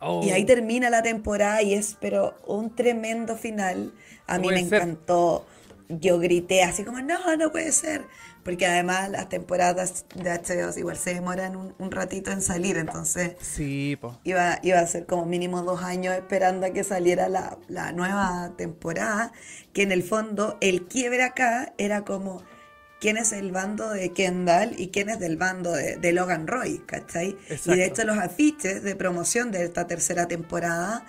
Oh. 0.00 0.22
Y 0.22 0.30
ahí 0.30 0.44
termina 0.44 0.90
la 0.90 1.02
temporada 1.02 1.62
y 1.62 1.74
es 1.74 1.96
pero 2.00 2.36
un 2.46 2.74
tremendo 2.74 3.36
final. 3.36 3.92
A 4.26 4.38
mí 4.38 4.52
me 4.52 4.60
ser. 4.62 4.82
encantó. 4.82 5.46
Yo 5.88 6.18
grité 6.18 6.62
así 6.64 6.84
como, 6.84 7.00
no, 7.00 7.36
no 7.36 7.50
puede 7.52 7.72
ser. 7.72 8.06
Porque 8.44 8.66
además 8.66 9.10
las 9.10 9.28
temporadas 9.28 10.06
de 10.14 10.30
HBO 10.30 10.76
igual 10.78 10.96
se 10.96 11.14
demoran 11.14 11.56
un, 11.56 11.74
un 11.78 11.90
ratito 11.90 12.30
en 12.30 12.42
salir. 12.42 12.76
Entonces 12.76 13.36
Sí, 13.38 13.96
po. 14.00 14.18
iba, 14.24 14.58
iba 14.62 14.80
a 14.80 14.86
ser 14.86 15.06
como 15.06 15.26
mínimo 15.26 15.62
dos 15.62 15.82
años 15.82 16.14
esperando 16.14 16.66
a 16.66 16.70
que 16.70 16.84
saliera 16.84 17.28
la, 17.28 17.58
la 17.68 17.92
nueva 17.92 18.52
temporada. 18.56 19.32
Que 19.72 19.82
en 19.82 19.92
el 19.92 20.02
fondo 20.02 20.58
el 20.60 20.86
quiebre 20.86 21.22
acá 21.24 21.74
era 21.78 22.04
como 22.04 22.42
quién 23.00 23.16
es 23.16 23.32
el 23.32 23.52
bando 23.52 23.90
de 23.90 24.12
Kendall 24.12 24.74
y 24.78 24.88
quién 24.88 25.08
es 25.08 25.18
del 25.18 25.36
bando 25.36 25.72
de, 25.72 25.96
de 25.96 26.12
Logan 26.12 26.46
Roy, 26.46 26.78
¿cachai? 26.86 27.36
Y 27.48 27.52
Exacto. 27.52 27.72
de 27.72 27.84
hecho 27.84 28.04
los 28.04 28.18
afiches 28.18 28.82
de 28.82 28.96
promoción 28.96 29.50
de 29.52 29.64
esta 29.64 29.86
tercera 29.86 30.26
temporada 30.28 31.04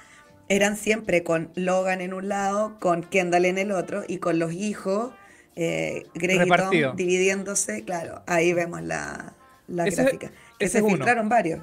eran 0.49 0.77
siempre 0.77 1.23
con 1.23 1.49
Logan 1.55 2.01
en 2.01 2.13
un 2.13 2.29
lado, 2.29 2.77
con 2.79 3.03
Kendall 3.03 3.45
en 3.45 3.57
el 3.57 3.71
otro 3.71 4.03
y 4.07 4.17
con 4.17 4.39
los 4.39 4.53
hijos, 4.53 5.13
eh, 5.55 6.03
Greg 6.13 6.45
y. 6.45 6.49
Tom 6.49 6.95
dividiéndose. 6.95 7.83
Claro, 7.83 8.21
ahí 8.27 8.53
vemos 8.53 8.81
la, 8.83 9.33
la 9.67 9.87
Ese- 9.87 10.03
gráfica. 10.03 10.31
Que 10.59 10.65
ese 10.65 10.77
se 10.79 10.83
uno. 10.83 10.95
filtraron 10.95 11.27
varios. 11.29 11.59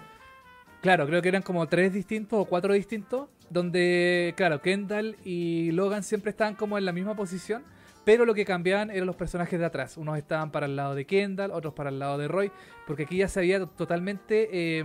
Claro, 0.83 1.07
creo 1.07 1.23
que 1.23 1.29
eran 1.29 1.43
como 1.43 1.67
tres 1.67 1.93
distintos 1.95 2.39
o 2.41 2.45
cuatro 2.45 2.75
distintos, 2.75 3.29
donde, 3.49 4.35
claro, 4.37 4.61
Kendall 4.61 5.17
y 5.25 5.71
Logan 5.73 6.03
siempre 6.03 6.31
estaban 6.31 6.55
como 6.55 6.77
en 6.77 6.85
la 6.85 6.93
misma 6.93 7.15
posición, 7.17 7.63
pero 8.05 8.25
lo 8.25 8.35
que 8.35 8.45
cambiaban 8.45 8.91
eran 8.91 9.07
los 9.07 9.17
personajes 9.17 9.59
de 9.59 9.65
atrás. 9.67 9.97
Unos 9.97 10.19
estaban 10.19 10.51
para 10.51 10.67
el 10.67 10.77
lado 10.77 10.95
de 10.95 11.07
Kendall, 11.07 11.51
otros 11.51 11.75
para 11.75 11.91
el 11.91 11.99
lado 11.99 12.19
de 12.19 12.29
Roy, 12.29 12.51
porque 12.87 13.05
aquí 13.05 13.19
ya 13.19 13.29
se 13.29 13.41
había 13.41 13.65
totalmente 13.67 14.49
eh, 14.53 14.85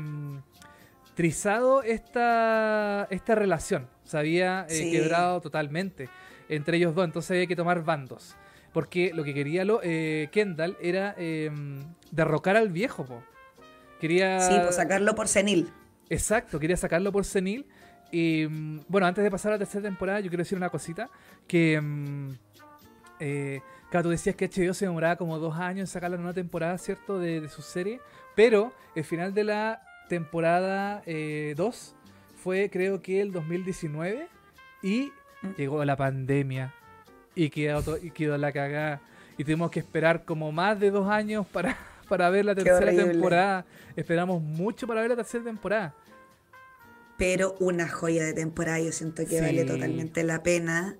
trizado 1.15 1.83
esta, 1.83 3.07
esta 3.09 3.35
relación. 3.35 3.87
Se 4.03 4.17
había 4.17 4.65
eh, 4.69 4.73
Sí. 4.73 4.91
quebrado 4.91 5.41
totalmente 5.41 6.09
entre 6.47 6.77
ellos 6.77 6.95
dos, 6.95 7.05
entonces 7.05 7.31
había 7.31 7.45
que 7.47 7.55
tomar 7.55 7.83
bandos. 7.83 8.35
Porque 8.73 9.11
lo 9.13 9.23
que 9.23 9.33
quería 9.33 9.65
lo, 9.65 9.81
eh, 9.83 10.29
Kendall 10.31 10.77
era 10.81 11.13
eh, 11.17 11.51
derrocar 12.11 12.55
al 12.55 12.69
viejo, 12.69 13.05
po. 13.05 13.23
Quería... 13.99 14.39
Sí, 14.39 14.55
pues 14.63 14.75
sacarlo 14.75 15.13
por 15.15 15.27
senil. 15.27 15.71
Exacto, 16.09 16.59
quería 16.59 16.77
sacarlo 16.77 17.11
por 17.11 17.25
senil. 17.25 17.65
Y 18.11 18.47
mm, 18.49 18.81
bueno, 18.87 19.05
antes 19.07 19.23
de 19.23 19.29
pasar 19.29 19.51
a 19.51 19.55
la 19.55 19.59
tercera 19.59 19.83
temporada, 19.83 20.19
yo 20.21 20.29
quiero 20.29 20.41
decir 20.43 20.57
una 20.57 20.69
cosita. 20.69 21.09
Que, 21.47 21.79
mm, 21.81 22.29
eh, 23.19 23.61
claro, 23.89 24.03
tú 24.05 24.09
decías 24.09 24.35
que 24.35 24.47
HBO 24.49 24.73
se 24.73 24.85
demoraba 24.85 25.15
como 25.15 25.37
dos 25.39 25.55
años 25.57 25.81
en 25.81 25.87
sacar 25.87 26.11
la 26.11 26.17
nueva 26.17 26.33
temporada, 26.33 26.77
¿cierto? 26.77 27.19
De, 27.19 27.41
de 27.41 27.49
su 27.49 27.61
serie. 27.61 27.99
Pero 28.35 28.73
el 28.95 29.03
final 29.03 29.33
de 29.33 29.43
la 29.43 29.81
temporada 30.07 31.03
2 31.55 31.95
fue, 32.43 32.69
creo 32.71 33.01
que 33.01 33.21
el 33.21 33.31
2019. 33.31 34.27
Y 34.81 35.11
Mm. 35.41 35.47
llegó 35.57 35.85
la 35.85 35.95
pandemia. 35.95 36.73
Y 37.35 37.49
quedó, 37.49 37.81
to- 37.81 37.97
y 37.97 38.11
quedó 38.11 38.37
la 38.37 38.51
cagada. 38.51 38.99
Y 39.37 39.43
tuvimos 39.45 39.71
que 39.71 39.79
esperar 39.79 40.25
como 40.25 40.51
más 40.51 40.77
de 40.79 40.91
dos 40.91 41.07
años 41.09 41.45
para, 41.47 41.77
para 42.09 42.29
ver 42.29 42.43
la 42.45 42.55
tercera 42.55 42.91
temporada. 42.93 43.65
Esperamos 43.95 44.41
mucho 44.41 44.85
para 44.87 44.99
ver 45.01 45.11
la 45.11 45.15
tercera 45.15 45.43
temporada. 45.45 45.93
pero 47.17 47.55
una 47.59 47.87
joya 47.89 48.23
de 48.23 48.33
temporada. 48.33 48.79
Yo 48.79 48.91
siento 48.93 49.23
que 49.23 49.39
Sí. 49.39 49.41
vale 49.41 49.65
totalmente 49.65 50.23
la 50.23 50.41
pena. 50.43 50.95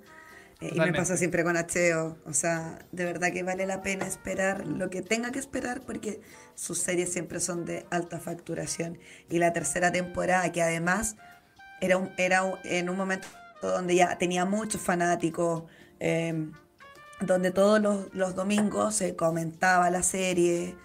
Eh, 0.62 0.72
y 0.74 0.80
me 0.80 0.88
pasa 0.99 1.16
siempre 1.18 1.43
con 1.43 1.55
HBO. 1.55 2.18
O 2.26 2.34
sea, 2.34 2.80
de 2.91 3.05
verdad 3.05 3.32
que 3.32 3.43
vale 3.43 3.66
la 3.66 3.82
pena 3.82 4.05
esperar 4.05 4.68
lo 4.68 4.89
que 4.89 5.01
tenga 5.01 5.32
que 5.32 5.39
esperar 5.39 5.82
porque 5.82 6.22
sus 6.55 6.80
series 6.80 7.12
siempre 7.14 7.39
son 7.39 7.66
de 7.66 7.86
alta 7.91 8.20
facturación. 8.20 8.97
Y 9.30 9.39
la 9.39 9.53
tercera 9.53 9.91
temporada, 9.91 10.51
que 10.51 10.62
además 10.62 11.16
era, 11.82 11.97
un- 11.97 12.12
era 12.18 12.43
un- 12.43 12.57
en 12.66 12.89
un 12.89 12.97
momento 12.97 13.28
donde 13.62 13.95
ya 13.95 14.18
tenía 14.18 14.43
muchos 14.45 14.82
fanáticos, 14.82 15.64
eh, 15.99 16.49
donde 17.22 17.51
todos 17.51 17.82
los, 17.82 18.14
los 18.14 18.36
domingos 18.36 18.95
se 18.95 19.16
comentaba 19.16 19.89
la 19.89 20.03
serie. 20.03 20.76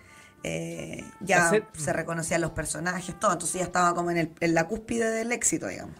eh, 0.46 1.02
ya 1.20 1.48
se 1.78 1.92
reconocían 1.94 2.42
los 2.42 2.50
personajes, 2.50 3.18
todo, 3.18 3.32
entonces 3.32 3.60
ya 3.60 3.64
estaba 3.64 3.94
como 3.94 4.10
en, 4.10 4.18
el- 4.18 4.32
en 4.40 4.52
la 4.52 4.68
cúspide 4.68 5.10
del 5.10 5.32
éxito, 5.32 5.66
digamos. 5.68 5.96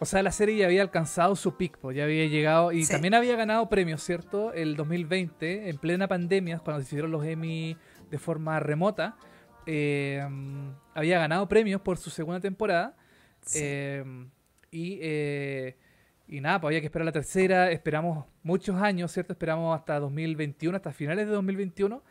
O 0.00 0.04
sea, 0.06 0.22
la 0.22 0.32
serie 0.32 0.56
ya 0.56 0.66
había 0.66 0.82
alcanzado 0.82 1.36
su 1.36 1.56
pic, 1.56 1.78
pues, 1.78 1.96
ya 1.96 2.04
había 2.04 2.26
llegado 2.26 2.72
y 2.72 2.84
Sí. 2.84 2.92
también 2.92 3.14
había 3.14 3.36
ganado 3.36 3.68
premios, 3.68 4.02
¿cierto? 4.02 4.52
El 4.52 4.76
2020, 4.76 5.68
en 5.70 5.78
plena 5.78 6.08
pandemia, 6.08 6.58
cuando 6.58 6.80
se 6.82 6.86
hicieron 6.88 7.10
los 7.12 7.24
Emmy 7.24 7.76
de 8.10 8.18
forma 8.18 8.58
remota, 8.60 9.16
eh, 9.66 10.22
había 10.94 11.18
ganado 11.18 11.48
premios 11.48 11.80
por 11.80 11.96
su 11.96 12.10
segunda 12.10 12.40
temporada. 12.40 12.96
Sí. 13.42 13.60
eh, 13.62 14.04
y, 14.70 14.98
eh, 15.02 15.76
y 16.26 16.40
nada, 16.40 16.60
pues 16.60 16.70
había 16.70 16.80
que 16.80 16.86
esperar 16.86 17.04
la 17.06 17.12
tercera. 17.12 17.70
Esperamos 17.70 18.26
muchos 18.42 18.80
años, 18.80 19.12
¿cierto? 19.12 19.32
Esperamos 19.34 19.78
hasta 19.78 20.00
2021, 20.00 20.76
hasta 20.76 20.92
finales 20.92 21.26
de 21.26 21.32
2021, 21.32 22.02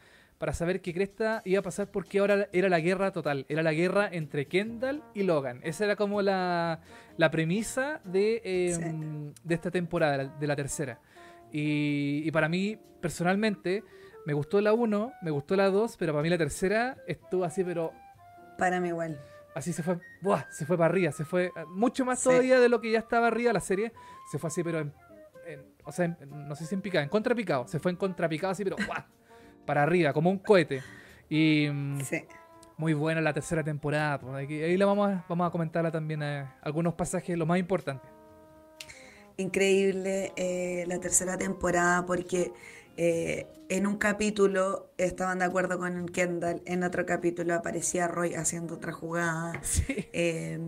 para 0.43 0.51
saber 0.53 0.81
qué 0.81 0.93
cresta 0.93 1.41
iba 1.45 1.61
a 1.61 1.63
pasar 1.63 1.89
porque 1.89 2.19
ahora 2.19 2.49
era 2.51 2.67
la 2.67 2.81
guerra 2.81 3.11
total. 3.13 3.45
Era 3.47 3.63
la 3.63 3.71
guerra 3.71 4.09
entre 4.11 4.45
Kendall 4.45 5.01
y 5.13 5.23
Logan. 5.23 5.61
Esa 5.63 5.85
era 5.85 5.95
como 5.95 6.21
la, 6.21 6.81
la 7.15 7.31
premisa 7.31 8.01
de, 8.03 8.41
eh, 8.43 8.73
Sí. 8.73 9.31
de 9.41 9.55
esta 9.55 9.71
temporada, 9.71 10.25
de 10.37 10.47
la- 10.47 10.55
tercera. 10.57 10.99
Y, 11.49 12.23
y 12.25 12.31
para 12.31 12.49
mí, 12.49 12.77
personalmente, 12.99 13.85
me 14.25 14.33
gustó 14.33 14.59
la 14.59 14.73
1, 14.73 15.13
me 15.21 15.31
gustó 15.31 15.55
la 15.55 15.69
2, 15.69 15.95
pero 15.95 16.11
para 16.11 16.23
mí 16.23 16.29
la 16.29 16.37
tercera 16.37 16.97
estuvo 17.07 17.45
así, 17.45 17.63
pero 17.63 17.93
Para 18.57 18.81
mí 18.81 18.89
igual. 18.89 19.17
así 19.55 19.71
se 19.71 19.81
fue, 19.81 19.97
¡buah! 20.21 20.43
se 20.51 20.65
fue 20.65 20.77
para 20.77 20.89
arriba, 20.93 21.13
se 21.13 21.23
fue 21.23 21.45
eh, 21.45 21.51
mucho 21.69 22.03
más 22.03 22.19
Sí. 22.19 22.27
todavía 22.27 22.59
de 22.59 22.67
lo 22.67 22.81
que 22.81 22.91
ya 22.91 22.99
estaba 22.99 23.27
arriba 23.27 23.53
la 23.53 23.61
serie, 23.61 23.93
se 24.29 24.39
fue 24.39 24.49
así, 24.49 24.61
pero 24.61 24.79
en, 24.79 24.93
en- 25.47 25.63
o 25.85 25.91
sea, 25.93 26.03
en- 26.03 26.17
no 26.49 26.53
sé 26.55 26.65
si 26.65 26.75
en 26.75 26.81
picado, 26.81 27.01
en 27.01 27.09
contrapicado, 27.09 27.65
se 27.65 27.79
fue 27.79 27.91
en 27.91 27.97
contrapicado 27.97 28.51
así, 28.51 28.65
pero 28.65 28.75
¡buah! 28.85 29.05
Para 29.65 29.83
arriba, 29.83 30.13
como 30.13 30.29
un 30.31 30.39
cohete. 30.39 30.85
Y 31.29 31.67
mm, 31.71 32.01
Sí. 32.01 32.23
muy 32.77 32.93
buena 32.93 33.21
la 33.21 33.33
tercera 33.33 33.63
temporada, 33.63 34.19
ahí 34.37 34.77
la 34.77 34.85
vamos 34.85 35.09
a, 35.11 35.25
vamos 35.29 35.47
a 35.47 35.51
comentarla 35.51 35.91
también, 35.91 36.23
eh, 36.23 36.45
algunos 36.61 36.93
pasajes, 36.95 37.37
lo 37.37 37.45
más 37.45 37.59
importante. 37.59 38.09
increíble 39.37 40.33
eh, 40.35 40.85
la 40.87 40.99
tercera 40.99 41.37
temporada 41.37 42.05
porque 42.05 42.53
eh, 42.97 43.47
en 43.69 43.87
un 43.87 43.97
capítulo 43.97 44.93
estaban 44.97 45.39
de 45.39 45.45
acuerdo 45.45 45.79
con 45.79 46.07
Kendall, 46.07 46.61
en 46.65 46.83
otro 46.83 47.05
capítulo 47.05 47.55
aparecía 47.55 48.07
Roy 48.07 48.35
haciendo 48.35 48.75
otra 48.75 48.93
jugada. 48.93 49.59
Sí. 49.63 50.09
Eh, 50.13 50.59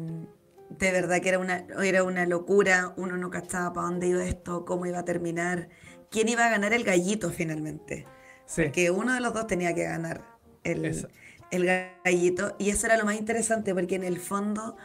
de 0.69 0.91
verdad 0.91 1.21
que 1.21 1.29
era 1.29 1.39
una, 1.39 1.65
era 1.83 2.03
una 2.03 2.25
locura, 2.25 2.93
uno 2.97 3.17
no 3.17 3.29
cachaba 3.29 3.71
para 3.73 3.87
dónde 3.87 4.07
iba 4.07 4.25
esto, 4.25 4.65
cómo 4.65 4.85
iba 4.87 4.99
a 4.99 5.05
terminar, 5.05 5.69
quién 6.09 6.27
iba 6.27 6.45
a 6.45 6.49
ganar 6.49 6.73
el 6.73 6.83
gallito 6.83 7.29
finalmente. 7.31 8.07
Sí. 8.45 8.63
Porque 8.63 8.91
uno 8.91 9.13
de 9.13 9.19
los 9.21 9.33
dos 9.33 9.47
tenía 9.47 9.73
que 9.73 9.83
ganar 9.83 10.21
el, 10.63 11.87
gallito. 12.03 12.55
Y 12.59 12.69
eso 12.69 12.87
era 12.87 12.97
lo 12.97 13.05
más 13.05 13.15
interesante, 13.15 13.73
porque 13.73 13.95
en 13.95 14.03
el 14.03 14.19
fondo, 14.19 14.75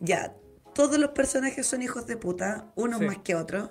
ya, 0.00 0.34
todos 0.74 0.98
los 0.98 1.10
personajes 1.10 1.66
son 1.66 1.82
hijos 1.82 2.06
de 2.06 2.16
puta, 2.16 2.72
unos 2.74 3.00
Sí. 3.00 3.06
más 3.06 3.18
que 3.18 3.34
otros, 3.34 3.70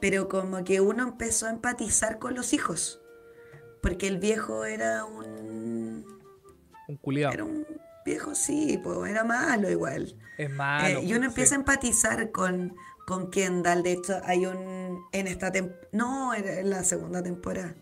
pero 0.00 0.28
como 0.28 0.64
que 0.64 0.80
uno 0.80 1.02
empezó 1.02 1.46
a 1.46 1.50
empatizar 1.50 2.18
con 2.18 2.34
los 2.34 2.52
hijos. 2.52 3.00
Porque 3.82 4.08
el 4.08 4.18
viejo 4.18 4.64
era 4.64 5.04
un. 5.04 6.06
Un 6.88 6.96
culiado. 6.96 7.34
Era 7.34 7.44
un 7.44 7.66
viejo, 8.04 8.34
sí, 8.34 8.80
pues 8.82 9.10
era 9.10 9.24
malo 9.24 9.70
igual. 9.70 10.16
Es 10.38 10.50
malo. 10.50 11.00
Eh, 11.00 11.04
y 11.04 11.12
uno 11.12 11.20
sí. 11.20 11.26
empieza 11.26 11.54
a 11.54 11.58
empatizar 11.58 12.30
con, 12.30 12.74
con 13.06 13.30
Kendall. 13.30 13.82
De 13.82 13.92
hecho, 13.92 14.20
hay 14.24 14.46
un. 14.46 15.04
En 15.12 15.26
esta 15.26 15.52
temporada. 15.52 15.88
No, 15.92 16.34
en 16.34 16.70
la 16.70 16.82
segunda 16.82 17.22
temporada. 17.22 17.74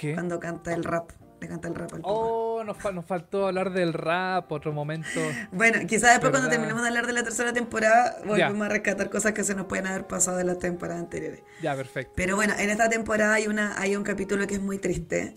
¿Qué? 0.00 0.14
Cuando 0.14 0.40
canta 0.40 0.72
el 0.72 0.82
rap. 0.82 1.10
Le 1.42 1.48
canta 1.48 1.68
el 1.68 1.74
rap 1.74 1.92
al 1.94 2.00
papá. 2.00 2.12
Oh, 2.12 2.62
nos, 2.64 2.76
fa- 2.76 2.92
nos 2.92 3.04
faltó 3.06 3.46
hablar 3.46 3.70
del 3.72 3.92
rap, 3.94 4.50
otro 4.52 4.72
momento. 4.72 5.08
Bueno, 5.52 5.78
quizás 5.86 6.10
después 6.12 6.30
cuando 6.30 6.48
terminemos 6.48 6.80
de 6.82 6.88
hablar 6.88 7.06
de 7.06 7.12
la 7.14 7.22
tercera 7.22 7.52
temporada, 7.52 8.16
volvemos 8.26 8.58
Ya. 8.58 8.64
a 8.64 8.68
rescatar 8.68 9.08
cosas 9.10 9.32
que 9.32 9.44
se 9.44 9.54
nos 9.54 9.66
pueden 9.66 9.86
haber 9.86 10.06
pasado 10.06 10.36
de 10.38 10.44
las 10.44 10.58
temporadas 10.58 11.02
anteriores. 11.02 11.42
Ya, 11.62 11.74
perfecto. 11.76 12.12
Pero 12.16 12.36
bueno, 12.36 12.54
en 12.58 12.70
esta 12.70 12.88
temporada 12.88 13.34
hay 13.34 13.46
una 13.46 13.78
hay 13.80 13.94
un 13.96 14.02
capítulo 14.04 14.46
que 14.46 14.54
es 14.54 14.60
muy 14.60 14.78
triste. 14.78 15.36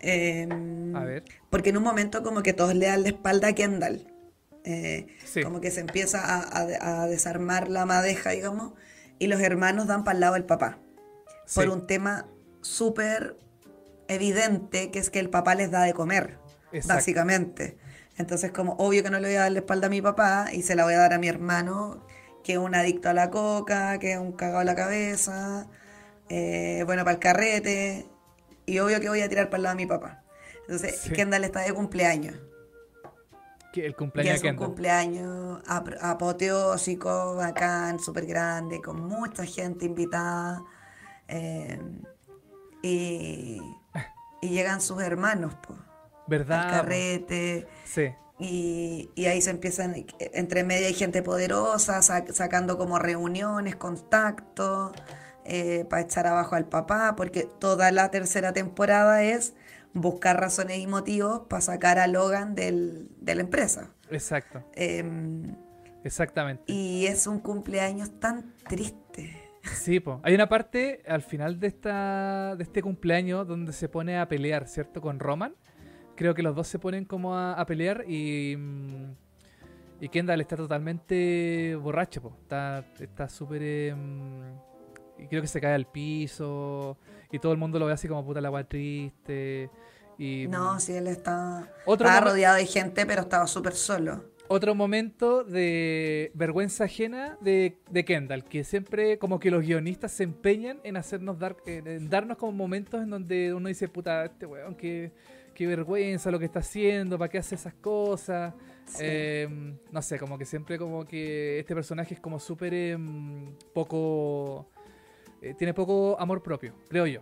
eh, 0.00 0.48
A 0.94 1.04
ver. 1.04 1.24
Porque 1.50 1.70
en 1.70 1.76
un 1.78 1.82
momento 1.82 2.22
como 2.22 2.42
que 2.42 2.52
todos 2.52 2.74
le 2.74 2.86
dan 2.86 3.02
la 3.02 3.08
espalda 3.08 3.48
a 3.48 3.52
Kendall. 3.54 4.06
Eh, 4.64 5.06
Sí. 5.24 5.42
Como 5.42 5.60
que 5.62 5.70
se 5.70 5.80
empieza 5.80 6.20
a, 6.24 6.40
a- 6.42 7.02
a 7.02 7.06
desarmar 7.06 7.68
la 7.68 7.86
madeja, 7.86 8.30
digamos, 8.30 8.72
y 9.18 9.26
los 9.28 9.40
hermanos 9.40 9.86
dan 9.86 10.04
para 10.04 10.14
el 10.16 10.20
lado 10.20 10.34
del 10.34 10.44
papá. 10.44 10.78
Por 11.54 11.64
Sí. 11.64 11.70
un 11.70 11.86
tema 11.86 12.26
súper 12.60 13.36
evidente, 14.08 14.90
que 14.90 14.98
es 14.98 15.10
que 15.10 15.20
el 15.20 15.30
papá 15.30 15.54
les 15.54 15.70
da 15.70 15.82
de 15.82 15.92
comer, 15.94 16.38
Exacto. 16.72 16.94
básicamente. 16.94 17.78
Entonces, 18.16 18.50
como 18.50 18.72
obvio 18.74 19.02
que 19.02 19.10
no 19.10 19.20
le 19.20 19.28
voy 19.28 19.36
a 19.36 19.42
dar 19.42 19.52
la 19.52 19.60
espalda 19.60 19.86
a 19.86 19.90
mi 19.90 20.02
papá 20.02 20.46
y 20.52 20.62
se 20.62 20.74
la 20.74 20.84
voy 20.84 20.94
a 20.94 20.98
dar 20.98 21.12
a 21.12 21.18
mi 21.18 21.28
hermano, 21.28 22.04
que 22.42 22.52
es 22.54 22.58
un 22.58 22.74
adicto 22.74 23.08
a 23.10 23.14
la 23.14 23.30
coca, 23.30 23.98
que 23.98 24.12
es 24.12 24.18
un 24.18 24.32
cagado 24.32 24.58
a 24.60 24.64
la 24.64 24.74
cabeza, 24.74 25.68
eh, 26.28 26.82
bueno, 26.86 27.04
para 27.04 27.12
el 27.14 27.18
carrete, 27.20 28.06
y 28.66 28.78
obvio 28.80 29.00
que 29.00 29.08
voy 29.08 29.20
a 29.20 29.28
tirar 29.28 29.46
para 29.50 29.58
el 29.58 29.62
lado 29.64 29.76
de 29.76 29.82
mi 29.84 29.88
papá. 29.88 30.24
Entonces, 30.62 30.98
Sí. 31.00 31.12
Kendall 31.12 31.44
está 31.44 31.60
de 31.60 31.72
cumpleaños. 31.72 32.36
Que 33.72 33.84
el 33.86 33.92
Y 33.92 33.94
cumpleaños 33.94 34.34
es 34.36 34.42
de 34.42 34.50
un 34.50 34.56
cumpleaños 34.56 35.62
ap- 35.66 35.96
apoteósico, 36.02 37.36
bacán, 37.36 38.00
súper 38.00 38.26
grande, 38.26 38.80
con 38.80 39.00
mucha 39.06 39.44
gente 39.44 39.84
invitada. 39.86 40.62
eh, 41.28 41.78
y, 42.82 43.60
y 44.40 44.48
llegan 44.50 44.80
sus 44.80 45.02
hermanos, 45.02 45.54
pues. 45.66 45.78
¿Verdad? 46.26 46.64
Al 46.64 46.70
carrete. 46.70 47.66
Sí. 47.84 48.10
Y, 48.38 49.10
y 49.16 49.26
ahí 49.26 49.40
se 49.42 49.50
empiezan, 49.50 50.06
entre 50.20 50.62
medio 50.62 50.86
hay 50.86 50.94
gente 50.94 51.22
poderosa, 51.22 51.98
sac- 52.00 52.32
sacando 52.32 52.78
como 52.78 52.98
reuniones, 52.98 53.74
contactos, 53.76 54.92
para 55.88 56.02
echar 56.02 56.26
abajo 56.26 56.54
al 56.54 56.66
papá, 56.66 57.14
porque 57.16 57.48
toda 57.58 57.90
la 57.90 58.10
tercera 58.10 58.52
temporada 58.52 59.22
es 59.24 59.54
buscar 59.94 60.38
razones 60.38 60.78
y 60.78 60.86
motivos 60.86 61.46
para 61.48 61.62
sacar 61.62 61.98
a 61.98 62.06
Logan 62.06 62.54
del- 62.54 63.08
de 63.18 63.34
la 63.34 63.40
empresa. 63.40 63.90
Exacto. 64.10 64.62
Em, 64.74 65.56
Exactamente. 66.04 66.62
y 66.70 67.06
es 67.06 67.26
un 67.26 67.40
cumpleaños 67.40 68.20
tan 68.20 68.54
triste. 68.68 68.98
Sí, 69.78 70.00
po. 70.00 70.20
hay 70.22 70.34
una 70.34 70.48
parte 70.48 71.02
al 71.06 71.22
final 71.22 71.58
de 71.60 71.66
esta 71.68 72.54
de 72.56 72.62
este 72.62 72.82
cumpleaños 72.82 73.46
donde 73.46 73.72
se 73.72 73.88
pone 73.88 74.18
a 74.18 74.28
pelear, 74.28 74.66
¿cierto? 74.68 75.00
Con 75.00 75.18
Roman. 75.20 75.54
Creo 76.16 76.34
que 76.34 76.42
los 76.42 76.54
dos 76.56 76.66
se 76.66 76.78
ponen 76.78 77.04
como 77.04 77.36
a, 77.36 77.54
a 77.54 77.64
pelear 77.64 78.04
y 78.08 78.56
mm, 78.56 79.12
y 80.00 80.08
Kendall 80.08 80.40
está 80.40 80.56
totalmente 80.56 81.76
borracho, 81.76 82.22
po. 82.22 82.36
Está 82.42 82.84
está 83.00 83.28
súper 83.28 83.62
em, 83.62 84.42
y 85.18 85.26
creo 85.28 85.40
que 85.42 85.48
se 85.48 85.60
cae 85.60 85.74
al 85.74 85.86
piso 85.86 86.98
y 87.30 87.38
todo 87.38 87.52
el 87.52 87.58
mundo 87.58 87.78
lo 87.78 87.86
ve 87.86 87.92
así 87.92 88.06
como 88.08 88.24
puta 88.24 88.40
la 88.40 88.48
agua 88.48 88.64
triste 88.64 89.70
y 90.18 90.46
No, 90.48 90.74
mm, 90.74 90.80
si 90.80 90.92
él 90.94 91.06
está, 91.06 91.72
Otro 91.86 92.06
estaba 92.08 92.20
momen- 92.26 92.30
rodeado 92.30 92.56
de 92.56 92.66
gente, 92.66 93.06
pero 93.06 93.22
estaba 93.22 93.46
súper 93.46 93.74
solo. 93.74 94.24
Otro 94.48 94.74
momento 94.74 95.44
de 95.44 96.30
vergüenza 96.34 96.84
ajena 96.84 97.36
de, 97.40 97.76
de 97.90 98.04
Kendall, 98.04 98.44
que 98.44 98.64
siempre 98.64 99.18
como 99.18 99.38
que 99.38 99.50
los 99.50 99.62
guionistas 99.64 100.12
se 100.12 100.24
empeñan 100.24 100.80
en 100.84 100.96
hacernos 100.96 101.38
dar, 101.38 101.56
en- 101.66 102.08
darnos 102.08 102.36
como 102.38 102.52
momentos 102.52 103.02
en 103.02 103.10
donde 103.10 103.52
uno 103.54 103.68
dice, 103.68 103.88
puta, 103.88 104.24
este 104.24 104.46
weón, 104.46 104.74
qué, 104.74 105.12
qué 105.54 105.66
vergüenza 105.66 106.30
lo 106.30 106.38
que 106.38 106.46
está 106.46 106.60
haciendo, 106.60 107.18
¿para 107.18 107.28
qué 107.30 107.38
hace 107.38 107.54
esas 107.56 107.74
cosas? 107.74 108.54
Sí. 108.86 108.98
Eh, 109.02 109.74
no 109.92 110.00
sé, 110.02 110.18
como 110.18 110.38
que 110.38 110.44
siempre 110.46 110.78
como 110.78 111.04
que 111.06 111.58
este 111.58 111.74
personaje 111.74 112.14
es 112.14 112.20
como 112.20 112.38
súper 112.38 112.72
em, 112.72 113.52
poco... 113.74 114.70
eh, 115.42 115.54
tiene 115.58 115.74
poco 115.74 116.16
amor 116.18 116.42
propio, 116.42 116.72
creo 116.88 117.06
yo. 117.06 117.20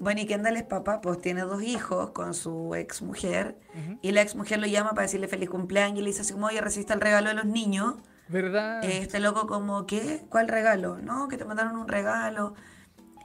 Bueno, 0.00 0.20
y 0.22 0.26
Kendall 0.26 0.56
es 0.56 0.62
papá, 0.64 1.00
pues 1.00 1.20
tiene 1.20 1.42
dos 1.42 1.62
hijos 1.62 2.10
con 2.10 2.34
su 2.34 2.74
ex 2.74 3.02
mujer. 3.02 3.56
Y 4.02 4.10
la 4.12 4.22
ex 4.22 4.34
mujer 4.34 4.58
lo 4.58 4.66
llama 4.66 4.90
para 4.90 5.02
decirle 5.02 5.28
feliz 5.28 5.48
cumpleaños 5.50 5.98
y 5.98 6.02
le 6.02 6.08
dice 6.08 6.22
así 6.22 6.32
como, 6.32 6.46
oye, 6.46 6.60
recibiste 6.60 6.92
el 6.94 7.00
regalo 7.00 7.28
de 7.28 7.34
los 7.34 7.44
niños. 7.44 7.96
¿Verdad? 8.28 8.82
Este 8.82 9.20
loco 9.20 9.46
como, 9.46 9.86
¿qué? 9.86 10.22
¿Cuál 10.30 10.48
regalo? 10.48 10.98
No, 10.98 11.28
que 11.28 11.36
te 11.36 11.44
mandaron 11.44 11.76
un 11.76 11.86
regalo. 11.86 12.54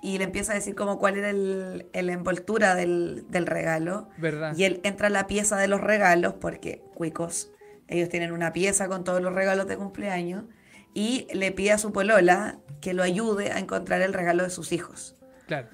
Y 0.02 0.18
le 0.18 0.26
empieza 0.26 0.52
a 0.52 0.56
decir 0.56 0.76
como 0.76 1.00
cuál 1.00 1.18
era 1.18 1.30
el, 1.30 1.88
el 1.94 2.10
envoltura 2.10 2.76
del, 2.76 3.26
del 3.30 3.48
regalo. 3.48 4.10
¿Verdad? 4.18 4.54
Y 4.56 4.66
él 4.66 4.82
entra 4.84 5.08
a 5.08 5.10
la 5.10 5.28
pieza 5.28 5.58
de 5.58 5.68
los 5.68 5.80
regalos, 5.82 6.34
porque, 6.34 6.84
cuicos, 6.94 7.52
ellos 7.88 8.10
tienen 8.10 8.32
una 8.32 8.52
pieza 8.52 8.88
con 8.88 9.04
todos 9.04 9.22
los 9.22 9.34
regalos 9.34 9.66
de 9.68 9.78
cumpleaños. 9.78 10.44
y 10.94 11.28
le 11.34 11.52
pide 11.52 11.72
a 11.74 11.78
su 11.78 11.92
polola 11.92 12.58
que 12.82 12.94
lo 12.94 13.04
ayude 13.04 13.52
a 13.52 13.60
encontrar 13.60 14.02
el 14.02 14.14
regalo 14.14 14.44
de 14.44 14.50
sus 14.50 14.72
hijos. 14.72 15.16
Claro. 15.46 15.70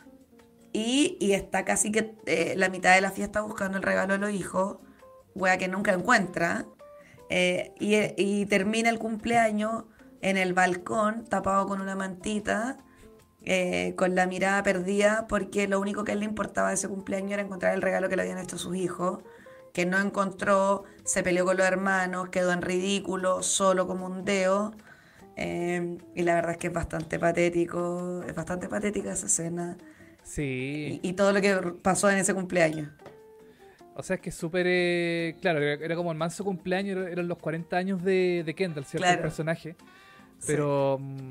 Y, 0.74 1.18
y 1.20 1.34
está 1.34 1.66
casi 1.66 1.92
que 1.92 2.16
eh, 2.26 2.54
la 2.58 2.70
mitad 2.70 2.96
de 2.96 3.02
la 3.02 3.12
fiesta 3.12 3.42
buscando 3.42 3.78
el 3.78 3.84
regalo 3.84 4.14
de 4.14 4.20
los 4.20 4.32
hijos, 4.32 4.78
wea 5.36 5.58
que 5.58 5.68
nunca 5.68 5.94
encuentra, 5.94 6.66
eh, 7.30 7.74
y, 7.80 8.46
termina 8.48 8.90
el 8.90 9.00
cumpleaños 9.00 9.86
en 10.22 10.36
el 10.38 10.54
balcón, 10.54 11.26
tapado 11.26 11.66
con 11.66 11.80
una 11.82 11.96
mantita, 11.96 12.78
eh, 13.44 13.96
con 13.98 14.16
la 14.16 14.28
mirada 14.28 14.62
perdida, 14.64 15.28
porque 15.30 15.68
lo 15.68 15.80
único 15.80 16.04
que 16.04 16.12
él 16.12 16.20
le 16.20 16.26
importaba 16.26 16.70
de 16.70 16.76
ese 16.76 16.90
cumpleaños 16.90 17.32
era 17.32 17.42
encontrar 17.42 17.74
el 17.74 17.82
regalo 17.82 18.10
que 18.10 18.18
le 18.18 18.24
habían 18.24 18.38
hecho 18.38 18.58
sus 18.58 18.76
hijos, 18.76 19.20
que 19.74 19.86
no 19.86 19.98
encontró, 20.00 20.84
se 21.06 21.24
peleó 21.24 21.46
con 21.46 21.58
los 21.58 21.66
hermanos, 21.66 22.30
quedó 22.30 22.52
en 22.52 22.62
ridículo, 22.62 23.44
solo 23.44 23.88
como 23.88 24.06
un 24.08 24.26
deo. 24.26 24.74
eh, 25.38 25.98
y 26.16 26.24
la 26.24 26.36
verdad 26.36 26.52
es 26.52 26.58
que 26.58 26.68
es 26.68 26.74
bastante 26.74 27.18
patético, 27.20 28.24
es 28.28 28.36
bastante 28.36 28.68
patética 28.68 29.14
esa 29.14 29.28
escena. 29.28 29.78
Sí. 30.34 31.00
Y, 31.04 31.10
y 31.10 31.14
todo 31.14 31.34
lo 31.34 31.42
que 31.42 31.56
pasó 31.82 32.10
en 32.10 32.18
ese 32.20 32.34
cumpleaños. 32.34 32.88
O 33.96 34.04
sea, 34.04 34.16
es 34.16 34.22
que 34.22 34.32
súper. 34.32 34.66
eh, 34.70 35.36
claro, 35.42 35.62
era, 35.62 35.96
como 35.96 36.12
el 36.14 36.18
manso 36.18 36.46
cumpleaños, 36.46 36.98
era- 36.98 37.10
eran 37.10 37.28
los 37.28 37.38
40 37.38 37.76
años 37.76 38.02
de, 38.04 38.44
de 38.46 38.56
Kendall, 38.56 38.86
¿cierto? 38.86 39.06
El 39.06 39.14
Claro. 39.14 39.22
personaje. 39.24 39.76
Sí. 40.40 40.46
Pero. 40.48 40.98
mm, 41.02 41.30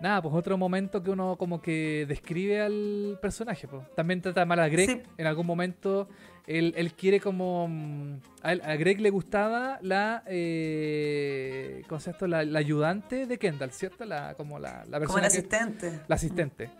nada, 0.00 0.22
pues 0.22 0.34
otro 0.34 0.56
momento 0.56 1.02
que 1.02 1.10
uno 1.10 1.36
como 1.36 1.60
que 1.60 2.06
describe 2.08 2.60
al 2.62 3.18
personaje. 3.20 3.68
Pues. 3.68 3.82
También 3.94 4.22
trata 4.22 4.46
mal 4.46 4.58
a 4.60 4.68
Greg. 4.68 4.88
Sí. 4.90 5.02
En 5.18 5.26
algún 5.26 5.46
momento 5.46 6.08
él, 6.46 6.72
él 6.78 6.94
quiere 6.94 7.20
como. 7.20 7.68
mm, 7.68 8.14
A, 8.42 8.52
él- 8.52 8.62
a 8.64 8.74
Greg 8.76 9.00
le 9.02 9.10
gustaba 9.10 9.78
la. 9.82 10.22
Eh, 10.26 11.82
¿Cómo 11.88 12.00
se 12.00 12.06
llama 12.06 12.14
esto? 12.16 12.26
La, 12.26 12.44
la 12.44 12.58
ayudante 12.58 13.26
de 13.26 13.38
Kendall, 13.38 13.72
¿cierto? 13.72 14.06
La, 14.06 14.34
como 14.34 14.58
la, 14.58 14.78
la 14.86 14.98
Como 14.98 15.14
persona 15.14 15.26
el 15.26 15.32
que- 15.32 15.38
asistente. 15.38 16.00
la 16.08 16.14
asistente. 16.14 16.70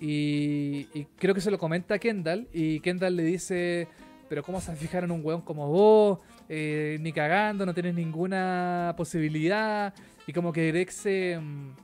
Y, 0.00 0.88
y 0.94 1.06
creo 1.18 1.34
que 1.34 1.42
se 1.42 1.50
lo 1.50 1.58
comenta 1.58 1.94
a 1.94 1.98
Kendall 1.98 2.48
y 2.54 2.80
Kendall 2.80 3.16
le 3.16 3.22
dice, 3.22 3.86
pero 4.30 4.42
¿cómo 4.42 4.60
se 4.60 4.74
fijar 4.76 5.04
en 5.04 5.10
un 5.10 5.24
weón 5.24 5.42
como 5.42 5.68
vos? 5.68 6.20
Eh, 6.48 6.98
ni 7.00 7.12
cagando, 7.12 7.66
no 7.66 7.74
tienes 7.74 7.94
ninguna 7.94 8.94
posibilidad. 8.96 9.92
Y 10.26 10.32
como 10.32 10.52
que 10.52 10.68
Greg 10.68 10.90
se, 10.90 11.38
mm, 11.38 11.74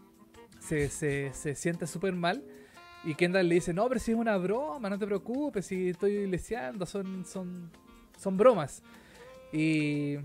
se, 0.61 0.89
se, 0.89 1.33
se 1.35 1.55
siente 1.55 1.87
súper 1.87 2.14
mal. 2.14 2.43
Y 3.05 3.14
Kendall 3.14 3.49
le 3.49 3.57
dice, 3.57 3.75
no, 3.75 3.89
pero 3.89 4.01
si 4.01 4.12
es 4.12 4.17
una 4.17 4.37
broma, 4.37 4.89
no 4.89 4.99
te 4.99 5.07
preocupes, 5.07 5.67
si 5.67 5.91
estoy 5.91 6.27
leseando, 6.27 6.87
son, 6.87 7.25
son, 7.25 7.71
son 8.17 8.37
bromas. 8.37 8.83
Y, 9.53 10.17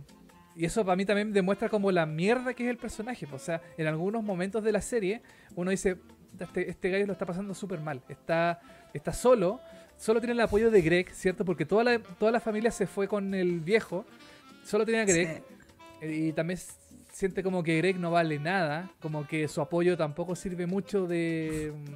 y 0.55 0.65
eso 0.65 0.83
para 0.85 0.95
mí 0.95 1.05
también 1.05 1.33
demuestra 1.33 1.69
como 1.69 1.91
la 1.91 2.05
mierda 2.05 2.53
que 2.53 2.63
es 2.65 2.69
el 2.69 2.77
personaje. 2.77 3.27
O 3.31 3.39
sea, 3.39 3.61
en 3.77 3.87
algunos 3.87 4.23
momentos 4.23 4.63
de 4.63 4.71
la 4.71 4.81
serie 4.81 5.21
uno 5.55 5.71
dice, 5.71 5.97
este, 6.39 6.69
este 6.69 6.89
gallo 6.89 7.05
lo 7.07 7.13
está 7.13 7.25
pasando 7.25 7.53
súper 7.53 7.79
mal. 7.81 8.01
Está, 8.09 8.59
está 8.93 9.13
solo, 9.13 9.59
solo 9.97 10.19
tiene 10.19 10.33
el 10.33 10.39
apoyo 10.41 10.71
de 10.71 10.81
Greg, 10.81 11.09
¿cierto? 11.13 11.45
Porque 11.45 11.65
toda 11.65 11.83
la, 11.83 11.99
toda 11.99 12.31
la 12.31 12.39
familia 12.39 12.71
se 12.71 12.87
fue 12.87 13.07
con 13.07 13.33
el 13.33 13.59
viejo. 13.59 14.05
Solo 14.63 14.85
tiene 14.85 15.01
a 15.01 15.05
Greg. 15.05 15.43
Sí. 16.01 16.05
Y 16.07 16.31
también 16.33 16.59
siente 17.11 17.43
como 17.43 17.61
que 17.63 17.77
Greg 17.77 17.99
no 17.99 18.11
vale 18.11 18.39
nada. 18.39 18.89
Como 19.01 19.27
que 19.27 19.47
su 19.47 19.61
apoyo 19.61 19.97
tampoco 19.97 20.35
sirve 20.35 20.65
mucho 20.65 21.05
de... 21.07 21.73
mm, 21.75 21.93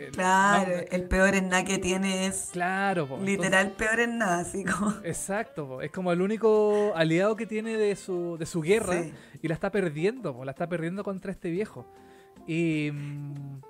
eh, 0.00 0.08
Claro, 0.12 0.70
no, 0.76 0.82
el 0.90 1.02
peor 1.08 1.34
en 1.34 1.48
nada 1.48 1.64
que 1.64 1.78
tiene 1.78 2.26
es 2.26 2.50
claro, 2.52 3.06
po. 3.08 3.14
Entonces- 3.14 3.36
literal 3.38 3.70
peor 3.72 4.00
en 4.00 4.18
nada, 4.18 4.40
así 4.40 4.64
como. 4.64 4.94
Exacto, 5.02 5.66
po. 5.66 5.82
es 5.82 5.90
como 5.90 6.12
el 6.12 6.20
único 6.20 6.92
aliado 6.94 7.34
que 7.36 7.46
tiene 7.46 7.76
de 7.76 7.96
su, 7.96 8.36
de 8.38 8.46
su 8.46 8.60
guerra 8.60 9.02
Sí. 9.02 9.12
y 9.42 9.48
la 9.48 9.54
está 9.54 9.70
perdiendo, 9.70 10.34
po. 10.36 10.44
la 10.44 10.52
está 10.52 10.68
perdiendo 10.68 11.02
contra 11.02 11.32
este 11.32 11.50
viejo. 11.50 11.86
Y 12.46 12.90
mm, 12.92 13.60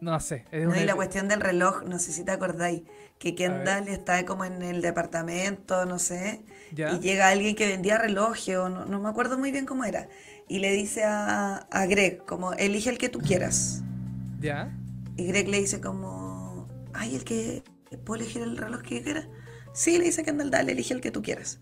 no 0.00 0.18
sé, 0.20 0.44
es 0.50 0.64
No, 0.64 0.70
una- 0.70 0.80
y 0.80 0.84
la 0.86 0.94
cuestión 0.94 1.28
del 1.28 1.40
reloj, 1.40 1.82
no 1.84 1.98
sé 1.98 2.12
si 2.12 2.24
te 2.24 2.32
acordáis, 2.32 2.82
que 3.18 3.34
Kendall 3.34 3.88
está 3.88 4.24
como 4.24 4.44
en 4.44 4.62
el 4.62 4.80
departamento, 4.80 5.84
no 5.86 5.98
sé, 5.98 6.44
¿Ya? 6.72 6.92
y 6.92 7.00
llega 7.00 7.28
alguien 7.28 7.56
que 7.56 7.66
vendía 7.66 7.98
relojes, 7.98 8.56
o 8.56 8.68
no, 8.68 8.84
no 8.84 9.00
me 9.00 9.08
acuerdo 9.08 9.38
muy 9.38 9.50
bien 9.50 9.66
cómo 9.66 9.84
era, 9.84 10.08
y 10.48 10.60
le 10.60 10.70
dice 10.72 11.04
a, 11.04 11.56
a 11.70 11.86
Greg, 11.86 12.24
como, 12.26 12.52
elige 12.54 12.90
el 12.90 12.98
que 12.98 13.08
tú 13.08 13.18
quieras. 13.18 13.82
¿Ya? 14.40 14.72
Y 15.16 15.26
Greg 15.26 15.48
le 15.48 15.58
dice 15.60 15.80
como, 15.80 16.68
ay, 16.94 17.16
el 17.16 17.24
que, 17.24 17.64
¿puedo 18.04 18.22
elegir 18.22 18.42
el 18.42 18.56
reloj 18.56 18.82
que 18.82 19.02
quiera? 19.02 19.28
Sí, 19.74 19.98
le 19.98 20.04
dice 20.04 20.22
Kendall, 20.22 20.50
dale, 20.50 20.72
elige 20.72 20.94
el 20.94 21.00
que 21.00 21.10
tú 21.10 21.22
quieras. 21.22 21.60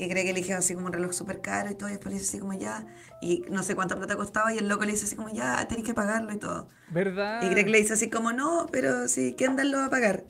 Y 0.00 0.08
Greg 0.08 0.28
elige 0.28 0.54
así 0.54 0.74
como 0.74 0.86
un 0.86 0.92
reloj 0.94 1.12
súper 1.12 1.40
caro 1.42 1.70
y 1.70 1.74
todo, 1.74 1.88
y 1.90 1.92
después 1.92 2.14
le 2.14 2.18
dice 2.18 2.30
así 2.30 2.38
como 2.38 2.54
ya, 2.54 2.86
y 3.20 3.44
no 3.50 3.62
sé 3.62 3.74
cuánta 3.74 3.96
plata 3.96 4.16
costaba, 4.16 4.54
y 4.54 4.56
el 4.58 4.66
loco 4.66 4.84
le 4.86 4.92
dice 4.92 5.04
así 5.04 5.14
como 5.14 5.28
ya, 5.28 5.68
tenés 5.68 5.84
que 5.84 5.92
pagarlo 5.92 6.32
y 6.32 6.38
todo. 6.38 6.68
¿Verdad? 6.88 7.42
Y 7.42 7.50
Greg 7.50 7.68
le 7.68 7.78
dice 7.78 7.92
así 7.92 8.08
como, 8.08 8.32
no, 8.32 8.66
pero 8.72 9.08
si 9.08 9.34
Kendall 9.34 9.70
lo 9.70 9.76
va 9.78 9.84
a 9.86 9.90
pagar. 9.90 10.24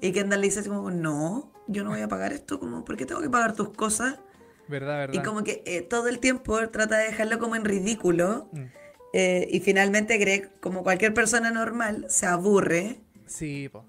Y 0.00 0.12
Kendall 0.12 0.40
le 0.42 0.46
dice 0.46 0.60
así 0.60 0.68
como, 0.68 0.92
no, 0.92 1.52
yo 1.66 1.82
no 1.82 1.90
voy 1.90 2.02
a 2.02 2.08
pagar 2.08 2.32
esto, 2.32 2.60
como, 2.60 2.84
¿por 2.84 2.96
qué 2.96 3.04
tengo 3.04 3.20
que 3.20 3.28
pagar 3.28 3.54
tus 3.54 3.70
cosas? 3.70 4.20
¿Verdad, 4.68 4.96
verdad? 4.98 5.14
Y 5.20 5.24
como 5.24 5.42
que 5.42 5.62
eh, 5.66 5.82
todo 5.82 6.06
el 6.06 6.20
tiempo 6.20 6.68
trata 6.68 6.96
de 6.98 7.06
dejarlo 7.06 7.40
como 7.40 7.56
en 7.56 7.64
ridículo. 7.64 8.48
Mm. 8.52 8.64
eh, 9.12 9.48
y 9.50 9.58
finalmente 9.58 10.18
Greg, 10.18 10.52
como 10.60 10.84
cualquier 10.84 11.14
persona 11.14 11.50
normal, 11.50 12.06
se 12.08 12.26
aburre 12.26 13.00
Sí, 13.26 13.68
po. 13.68 13.84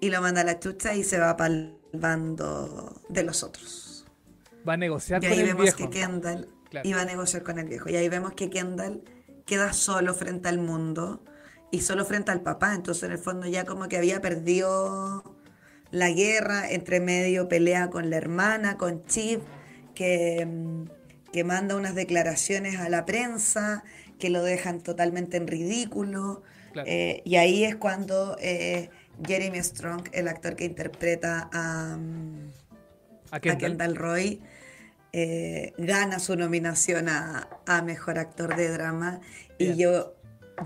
y 0.00 0.10
lo 0.10 0.20
manda 0.20 0.42
a 0.42 0.44
la 0.44 0.60
chucha 0.60 0.94
y 0.94 1.02
se 1.02 1.18
va 1.18 1.36
para 1.36 1.52
el 1.54 1.74
bando 1.92 3.00
de 3.08 3.22
los 3.24 3.42
otros. 3.42 3.86
Va 4.68 4.74
a 4.74 4.76
negociar 4.76 5.22
Y 5.22 5.26
con 5.28 5.32
ahí 5.32 5.40
el 5.40 5.46
vemos 5.46 5.62
viejo. 5.62 5.78
que 5.90 5.90
Kendall 6.00 6.48
Claro. 6.70 6.86
iba 6.88 7.00
a 7.00 7.04
negociar 7.06 7.42
con 7.42 7.58
el 7.58 7.66
viejo. 7.66 7.88
Y 7.88 7.96
ahí 7.96 8.08
vemos 8.08 8.34
que 8.34 8.50
Kendall 8.50 9.02
queda 9.46 9.72
solo 9.72 10.12
frente 10.14 10.48
al 10.50 10.58
mundo 10.58 11.24
y 11.70 11.80
solo 11.80 12.04
frente 12.04 12.30
al 12.30 12.42
papá. 12.42 12.74
Entonces, 12.74 13.04
en 13.04 13.12
el 13.12 13.18
fondo, 13.18 13.46
ya 13.46 13.64
como 13.64 13.88
que 13.88 13.96
había 13.96 14.20
perdido 14.20 15.22
la 15.90 16.10
guerra, 16.10 16.70
entre 16.70 17.00
medio 17.00 17.48
pelea 17.48 17.88
con 17.88 18.10
la 18.10 18.16
hermana, 18.18 18.76
con 18.76 19.04
Chip, 19.06 19.40
que, 19.94 20.44
mm, 20.46 20.84
que 21.32 21.44
manda 21.44 21.76
unas 21.76 21.94
declaraciones 21.94 22.76
a 22.78 22.90
la 22.90 23.06
prensa 23.06 23.82
que 24.18 24.28
lo 24.28 24.42
dejan 24.42 24.80
totalmente 24.82 25.38
en 25.38 25.46
ridículo. 25.46 26.42
Claro. 26.74 26.86
Eh, 26.90 27.22
y 27.24 27.36
ahí 27.36 27.64
es 27.64 27.76
cuando 27.76 28.36
eh, 28.40 28.90
Jeremy 29.26 29.62
Strong, 29.62 30.08
el 30.12 30.28
actor 30.28 30.54
que 30.56 30.64
interpreta 30.66 31.48
a, 31.52 31.96
mm, 31.96 32.50
a. 33.30 33.40
Kendall 33.40 33.96
Roy 33.96 34.40
eh, 35.12 35.72
gana 35.78 36.18
su 36.18 36.36
nominación 36.36 37.08
a, 37.08 37.48
a 37.66 37.82
Mejor 37.82 38.18
Actor 38.18 38.56
de 38.56 38.68
Drama 38.70 39.20
y 39.58 39.76
yo, 39.76 40.14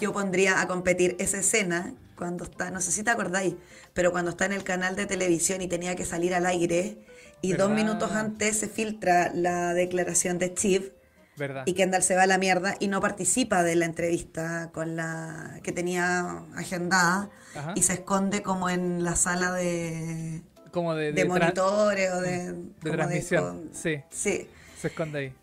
yo 0.01 0.13
pondría 0.13 0.61
a 0.61 0.67
competir 0.67 1.17
esa 1.19 1.39
escena 1.39 1.95
cuando 2.17 2.45
está, 2.45 2.71
no 2.71 2.81
sé 2.81 2.93
si 2.93 3.03
te 3.03 3.11
acordáis, 3.11 3.55
pero 3.95 4.13
cuando 4.13 4.31
está 4.31 4.47
en 4.47 4.53
el 4.53 4.65
canal 4.65 4.97
de 4.97 5.07
televisión 5.07 5.61
y 5.63 5.69
tenía 5.69 5.97
que 5.97 6.05
salir 6.05 6.35
al 6.35 6.47
aire 6.47 6.99
y 7.41 7.53
dos 7.55 7.71
minutos 7.71 8.13
antes 8.13 8.59
se 8.59 8.69
filtra 8.69 9.33
la 9.35 9.75
declaración 9.75 10.39
de 10.39 10.49
Steve 10.49 10.95
¿Verdad? 11.37 11.65
y 11.67 11.73
Kendall 11.73 12.03
se 12.03 12.15
va 12.15 12.23
a 12.23 12.27
la 12.27 12.39
mierda 12.39 12.77
y 12.79 12.89
no 12.89 13.01
participa 13.01 13.63
de 13.63 13.75
la 13.75 13.87
entrevista 13.87 14.71
con 14.73 14.97
la 14.97 15.59
que 15.63 15.73
tenía 15.73 16.45
agendada 16.55 17.31
Ajá. 17.57 17.73
y 17.75 17.83
se 17.83 17.95
esconde 17.95 18.43
como 18.43 18.71
en 18.71 19.03
la 19.03 19.17
sala 19.17 19.53
de, 19.53 20.43
Como 20.73 20.95
de, 20.95 21.13
de 21.13 21.25
monitores 21.25 22.11
o 22.13 22.21
de, 22.21 22.53
de 22.53 22.91
transmisión. 22.91 23.45
con- 23.69 23.75
Sí, 23.75 24.01
sí. 24.11 24.49
se 24.81 24.89
esconde 24.89 25.19
ahí. 25.19 25.35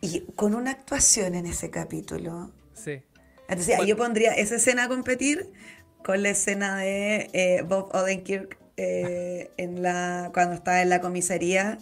Y 0.00 0.20
con 0.36 0.54
una 0.54 0.70
actuación 0.70 1.34
en 1.34 1.46
ese 1.46 1.70
capítulo. 1.70 2.50
Sí. 2.74 3.02
Entonces, 3.48 3.76
Bueno. 3.76 3.84
yo 3.84 3.96
pondría 3.96 4.32
esa 4.32 4.56
escena 4.56 4.84
a 4.84 4.88
competir 4.88 5.52
con 6.04 6.22
la 6.22 6.30
escena 6.30 6.76
de 6.78 7.30
eh, 7.32 7.62
Bob 7.66 7.90
Odenkirk 7.94 8.58
eh, 8.76 9.50
en 9.56 9.82
la, 9.82 10.30
cuando 10.34 10.54
está 10.54 10.82
en 10.82 10.88
la 10.90 11.00
comisaría 11.00 11.78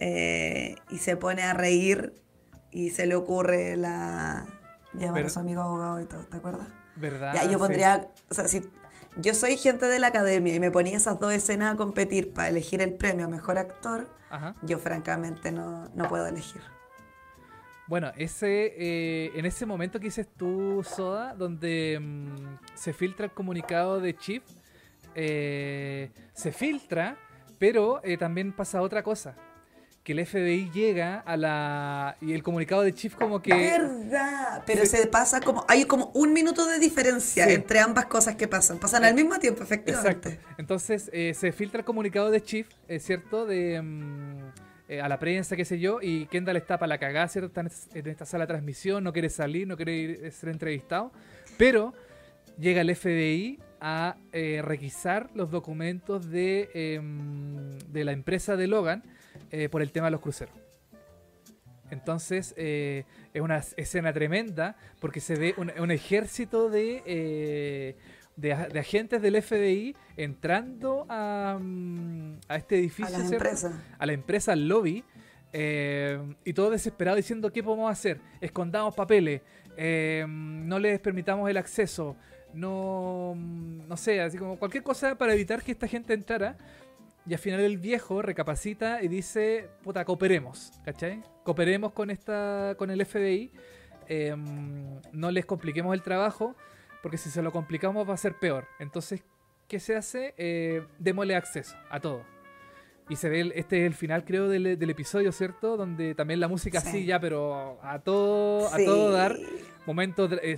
eh, 0.00 0.76
y 0.90 0.98
se 0.98 1.16
pone 1.16 1.42
a 1.42 1.52
reír 1.54 2.12
y 2.70 2.90
se 2.90 3.06
le 3.06 3.14
ocurre 3.14 3.76
la 3.76 4.46
llamar 4.94 5.26
a 5.26 5.28
su 5.28 5.38
amigo 5.40 5.62
abogado 5.62 6.00
y 6.00 6.06
todo, 6.06 6.24
¿te 6.26 6.36
acuerdas? 6.36 6.68
¿Verdad? 6.96 7.32
Ya, 7.34 7.44
yo 7.44 7.50
Sí. 7.52 7.56
pondría, 7.56 8.08
o 8.30 8.34
sea, 8.34 8.48
si 8.48 8.62
yo 9.16 9.34
soy 9.34 9.56
gente 9.56 9.86
de 9.86 9.98
la 9.98 10.08
academia 10.08 10.54
y 10.54 10.60
me 10.60 10.70
ponía 10.70 10.96
esas 10.96 11.20
dos 11.20 11.32
escenas 11.32 11.74
a 11.74 11.76
competir 11.76 12.32
para 12.32 12.48
elegir 12.48 12.80
el 12.80 12.94
premio 12.94 13.26
a 13.26 13.28
mejor 13.28 13.58
actor, 13.58 14.08
Ajá. 14.30 14.54
yo 14.62 14.78
francamente 14.78 15.52
no, 15.52 15.88
no 15.94 16.08
puedo 16.08 16.26
elegir. 16.26 16.62
Bueno, 17.86 18.10
ese, 18.16 18.74
eh, 18.78 19.32
en 19.34 19.44
ese 19.44 19.66
momento 19.66 19.98
que 19.98 20.06
dices 20.06 20.26
tú, 20.36 20.82
Soda, 20.82 21.34
donde 21.34 21.98
mm, 22.00 22.58
se 22.74 22.92
filtra 22.92 23.26
el 23.26 23.32
comunicado 23.32 24.00
de 24.00 24.16
Chief, 24.16 24.42
eh, 25.14 26.10
se 26.32 26.52
filtra, 26.52 27.18
pero 27.58 28.00
eh, 28.02 28.16
también 28.16 28.52
pasa 28.52 28.80
otra 28.80 29.02
cosa. 29.02 29.34
Que 30.02 30.12
el 30.12 30.26
FBI 30.26 30.70
llega 30.72 31.20
a 31.20 31.36
la... 31.36 32.16
Y 32.20 32.32
el 32.32 32.42
comunicado 32.42 32.82
de 32.82 32.92
Chief 32.92 33.14
como 33.14 33.40
que... 33.40 33.54
¿Verdad? 33.54 34.62
Pero 34.66 34.84
se 34.84 35.06
pasa 35.06 35.40
como. 35.40 35.64
Hay 35.68 35.84
como 35.84 36.10
un 36.14 36.32
minuto 36.32 36.66
de 36.66 36.78
diferencia 36.80 37.46
Sí. 37.46 37.52
entre 37.52 37.78
ambas 37.78 38.06
cosas 38.06 38.34
que 38.34 38.48
pasan. 38.48 38.78
Pasan 38.78 39.04
al 39.04 39.14
mismo 39.14 39.38
tiempo, 39.38 39.62
efectivamente. 39.62 40.28
Exacto. 40.30 40.54
Entonces 40.58 41.08
eh, 41.12 41.34
se 41.34 41.52
filtra 41.52 41.78
el 41.78 41.84
comunicado 41.84 42.30
de 42.30 42.42
Chief, 42.42 42.66
es 42.88 43.04
cierto, 43.04 43.46
de 43.46 43.80
mm, 43.80 44.36
eh, 44.88 45.00
a 45.00 45.08
la 45.08 45.18
prensa, 45.20 45.54
qué 45.54 45.64
sé 45.64 45.78
yo, 45.78 46.00
y 46.02 46.26
Kendall 46.26 46.56
está 46.56 46.78
para 46.78 46.88
la 46.88 46.98
cagada, 46.98 47.28
¿cierto? 47.28 47.46
Está 47.46 47.60
en 47.96 48.06
esta 48.08 48.26
sala 48.26 48.44
de 48.44 48.48
transmisión, 48.48 49.04
no 49.04 49.12
quiere 49.12 49.30
salir, 49.30 49.68
no 49.68 49.76
quiere 49.76 49.94
ir, 49.94 50.32
ser 50.32 50.48
entrevistado, 50.48 51.12
pero 51.56 51.94
llega 52.58 52.80
el 52.80 52.94
FBI 52.94 53.60
a 53.80 54.16
eh, 54.32 54.60
requisar 54.62 55.30
los 55.34 55.50
documentos 55.50 56.28
de, 56.30 56.68
em, 56.74 57.70
de 57.88 58.04
la 58.04 58.12
empresa 58.12 58.56
de 58.56 58.66
Logan 58.66 59.02
eh, 59.50 59.68
por 59.68 59.82
el 59.82 59.92
tema 59.92 60.06
de 60.06 60.12
los 60.12 60.20
cruceros. 60.20 60.54
Entonces 61.90 62.54
es 62.56 63.04
una 63.34 63.58
escena 63.76 64.14
tremenda 64.14 64.76
porque 64.98 65.20
se 65.20 65.36
ve 65.36 65.54
un, 65.58 65.90
ejército 65.90 66.70
de, 66.70 67.94
de, 68.36 68.52
agentes 68.80 69.20
del 69.20 69.42
FBI 69.42 69.94
entrando 70.16 71.04
a, 71.10 71.58
mm, 71.60 72.40
a 72.48 72.56
este 72.56 72.78
edificio. 72.78 73.14
A 73.14 73.18
la 73.18 73.26
empresa. 73.26 73.82
A 73.98 74.06
la 74.06 74.12
empresa, 74.12 74.52
al 74.52 74.68
lobby. 74.68 75.04
Eh, 75.52 76.18
y 76.44 76.54
todo 76.54 76.70
desesperado 76.70 77.16
diciendo 77.16 77.52
qué 77.52 77.62
podemos 77.62 77.90
hacer. 77.90 78.20
Escondamos 78.40 78.94
papeles. 78.94 79.42
Eh, 79.76 80.24
no 80.28 80.78
les 80.78 80.98
permitamos 81.00 81.48
el 81.50 81.56
acceso. 81.56 82.16
No, 82.54 83.34
mm, 83.36 83.88
no 83.88 83.96
sé, 83.96 84.20
así 84.20 84.38
como 84.38 84.58
cualquier 84.58 84.82
cosa 84.82 85.16
para 85.16 85.34
evitar 85.34 85.62
que 85.62 85.72
esta 85.72 85.86
gente 85.86 86.14
entrara. 86.14 86.56
Y 87.26 87.34
al 87.34 87.38
final 87.38 87.60
el 87.60 87.78
viejo 87.78 88.20
recapacita 88.20 89.02
y 89.02 89.08
dice, 89.08 89.68
puta, 89.82 90.04
cooperemos, 90.04 90.72
¿cachai? 90.84 91.22
Cooperemos 91.44 91.92
con, 91.92 92.10
esta, 92.10 92.74
con 92.76 92.90
el 92.90 93.04
FBI. 93.04 93.52
Eh, 94.08 94.34
mm, 94.34 95.00
no 95.12 95.30
les 95.30 95.46
compliquemos 95.46 95.94
el 95.94 96.02
trabajo 96.02 96.56
porque 97.02 97.18
si 97.18 97.30
se 97.30 97.42
lo 97.42 97.52
complicamos 97.52 98.08
va 98.08 98.14
a 98.14 98.16
ser 98.16 98.38
peor. 98.38 98.66
Entonces, 98.78 99.22
¿qué 99.68 99.80
se 99.80 99.96
hace? 99.96 100.34
Eh, 100.36 100.86
démosle 100.98 101.36
acceso 101.36 101.76
a 101.90 102.00
todo. 102.00 102.24
Y 103.08 103.16
se 103.16 103.28
ve, 103.28 103.52
este 103.56 103.80
es 103.80 103.86
el 103.86 103.94
final 103.94 104.24
creo 104.24 104.48
del, 104.48 104.66
episodio, 104.66 105.32
¿cierto? 105.32 105.76
Donde 105.76 106.14
también 106.14 106.40
la 106.40 106.48
música 106.48 106.80
sí. 106.80 107.04
ya, 107.04 107.20
pero 107.20 107.78
a 107.82 107.98
todo, 107.98 108.72
a 108.72 108.78
todo 108.78 109.10
dar. 109.10 109.36
Momentos 109.86 110.30
eh, 110.40 110.56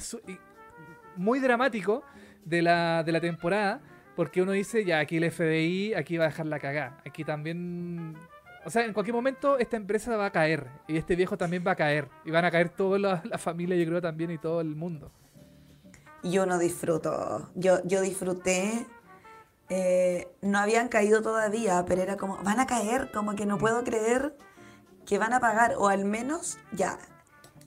muy 1.16 1.40
dramático 1.40 2.04
de 2.44 2.62
la, 2.62 3.02
de 3.02 3.12
la 3.12 3.20
temporada. 3.20 3.80
Porque 4.16 4.42
uno 4.42 4.52
dice, 4.52 4.84
ya, 4.84 5.00
aquí 5.00 5.16
el 5.16 5.30
FBI, 5.30 5.94
aquí 5.94 6.16
va 6.16 6.24
a 6.24 6.28
dejar 6.28 6.46
la 6.46 6.58
cagada. 6.58 6.98
Aquí 7.04 7.24
también 7.24 8.16
o 8.66 8.70
sea, 8.70 8.86
en 8.86 8.94
cualquier 8.94 9.14
momento 9.14 9.58
esta 9.58 9.76
empresa 9.76 10.16
va 10.16 10.26
a 10.26 10.30
caer 10.30 10.66
y 10.88 10.96
este 10.96 11.16
viejo 11.16 11.36
también 11.36 11.62
va 11.66 11.72
a 11.72 11.76
caer 11.76 12.08
y 12.24 12.30
van 12.30 12.46
a 12.46 12.50
caer 12.50 12.70
toda 12.70 12.98
la, 12.98 13.38
familia, 13.38 13.76
yo 13.76 13.84
creo 13.84 14.00
también 14.00 14.30
y 14.30 14.38
todo 14.38 14.62
el 14.62 14.74
mundo 14.74 15.12
yo 16.24 16.46
no 16.46 16.58
disfruto. 16.58 17.50
Yo, 17.54 17.84
yo 17.84 18.00
disfruté. 18.00 18.86
Eh, 19.68 20.28
no 20.42 20.58
habían 20.58 20.88
caído 20.88 21.22
todavía, 21.22 21.84
pero 21.86 22.02
era 22.02 22.16
como, 22.16 22.36
van 22.42 22.60
a 22.60 22.66
caer, 22.66 23.10
como 23.12 23.34
que 23.34 23.46
no 23.46 23.58
puedo 23.58 23.84
creer 23.84 24.36
que 25.06 25.18
van 25.18 25.32
a 25.32 25.40
pagar, 25.40 25.74
o 25.78 25.88
al 25.88 26.04
menos 26.04 26.58
ya, 26.72 26.98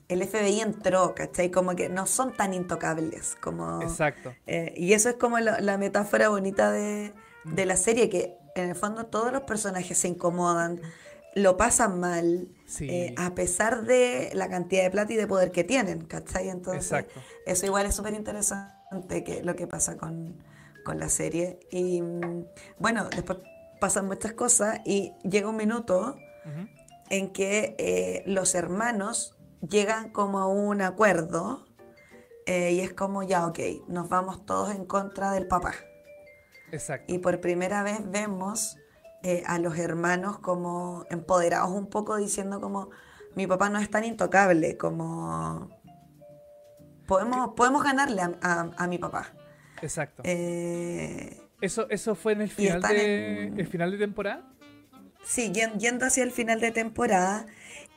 el 0.08 0.26
FBI 0.26 0.60
entró, 0.60 1.14
¿cachai? 1.14 1.50
Como 1.50 1.76
que 1.76 1.88
no 1.88 2.06
son 2.06 2.34
tan 2.34 2.54
intocables 2.54 3.36
como... 3.40 3.82
Exacto. 3.82 4.34
Eh, 4.46 4.72
y 4.76 4.94
eso 4.94 5.10
es 5.10 5.16
como 5.16 5.38
la, 5.38 5.78
metáfora 5.78 6.30
bonita 6.30 6.70
de, 6.72 7.12
de, 7.44 7.66
la 7.66 7.76
serie, 7.76 8.08
que 8.08 8.36
en 8.54 8.70
el 8.70 8.74
fondo 8.74 9.06
todos 9.06 9.32
los 9.32 9.42
personajes 9.42 9.98
se 9.98 10.08
incomodan, 10.08 10.80
lo 11.34 11.56
pasan 11.56 12.00
mal, 12.00 12.48
eh, 12.80 13.14
a 13.16 13.34
pesar 13.34 13.84
de 13.84 14.30
la 14.32 14.48
cantidad 14.48 14.82
de 14.82 14.90
plata 14.90 15.12
y 15.12 15.16
de 15.16 15.26
poder 15.26 15.52
que 15.52 15.62
tienen, 15.62 16.02
¿cachai? 16.06 16.48
Entonces, 16.48 17.06
eso 17.46 17.66
igual 17.66 17.86
es 17.86 17.94
súper 17.94 18.14
interesante 18.14 19.24
que 19.24 19.42
lo 19.42 19.54
que 19.56 19.66
pasa 19.66 19.96
con, 19.96 20.36
la 20.94 21.10
serie. 21.10 21.60
Y 21.70 22.00
mm, 22.00 22.46
bueno, 22.78 23.10
después 23.10 23.40
pasan 23.78 24.06
muchas 24.06 24.32
cosas 24.32 24.80
y 24.86 25.12
llega 25.22 25.46
un 25.46 25.56
minuto 25.56 26.16
en 27.10 27.30
que 27.30 27.76
eh, 27.78 28.22
los 28.24 28.54
hermanos 28.54 29.37
llegan 29.66 30.10
como 30.10 30.38
a 30.38 30.46
un 30.46 30.82
acuerdo 30.82 31.66
eh, 32.46 32.72
y 32.72 32.80
es 32.80 32.92
como 32.92 33.22
ya, 33.22 33.46
ok, 33.46 33.58
nos 33.88 34.08
vamos 34.08 34.46
todos 34.46 34.74
en 34.74 34.84
contra 34.84 35.32
del 35.32 35.46
papá. 35.46 35.74
Exacto. 36.72 37.12
Y 37.12 37.18
por 37.18 37.40
primera 37.40 37.82
vez 37.82 37.98
vemos 38.10 38.76
eh, 39.22 39.42
a 39.46 39.58
los 39.58 39.78
hermanos 39.78 40.38
como 40.38 41.04
empoderados 41.10 41.70
un 41.70 41.88
poco 41.88 42.16
diciendo 42.16 42.60
como 42.60 42.90
mi 43.34 43.46
papá 43.46 43.68
no 43.68 43.78
es 43.78 43.90
tan 43.90 44.04
intocable 44.04 44.76
como 44.76 45.68
podemos, 47.06 47.54
podemos 47.54 47.82
ganarle 47.82 48.22
a, 48.22 48.86
mi 48.88 48.98
papá. 48.98 49.32
Exacto. 49.82 50.22
Eh, 50.24 51.40
¿Eso, 51.60 51.88
¿Eso 51.90 52.14
fue 52.14 52.32
en 52.32 52.42
el 52.42 52.50
final, 52.50 52.80
de, 52.82 53.48
el 53.56 53.66
final 53.66 53.90
de 53.90 53.98
temporada? 53.98 54.48
Sí, 55.24 55.52
yendo 55.52 56.06
hacia 56.06 56.22
el 56.22 56.30
final 56.30 56.60
de 56.60 56.70
temporada 56.70 57.46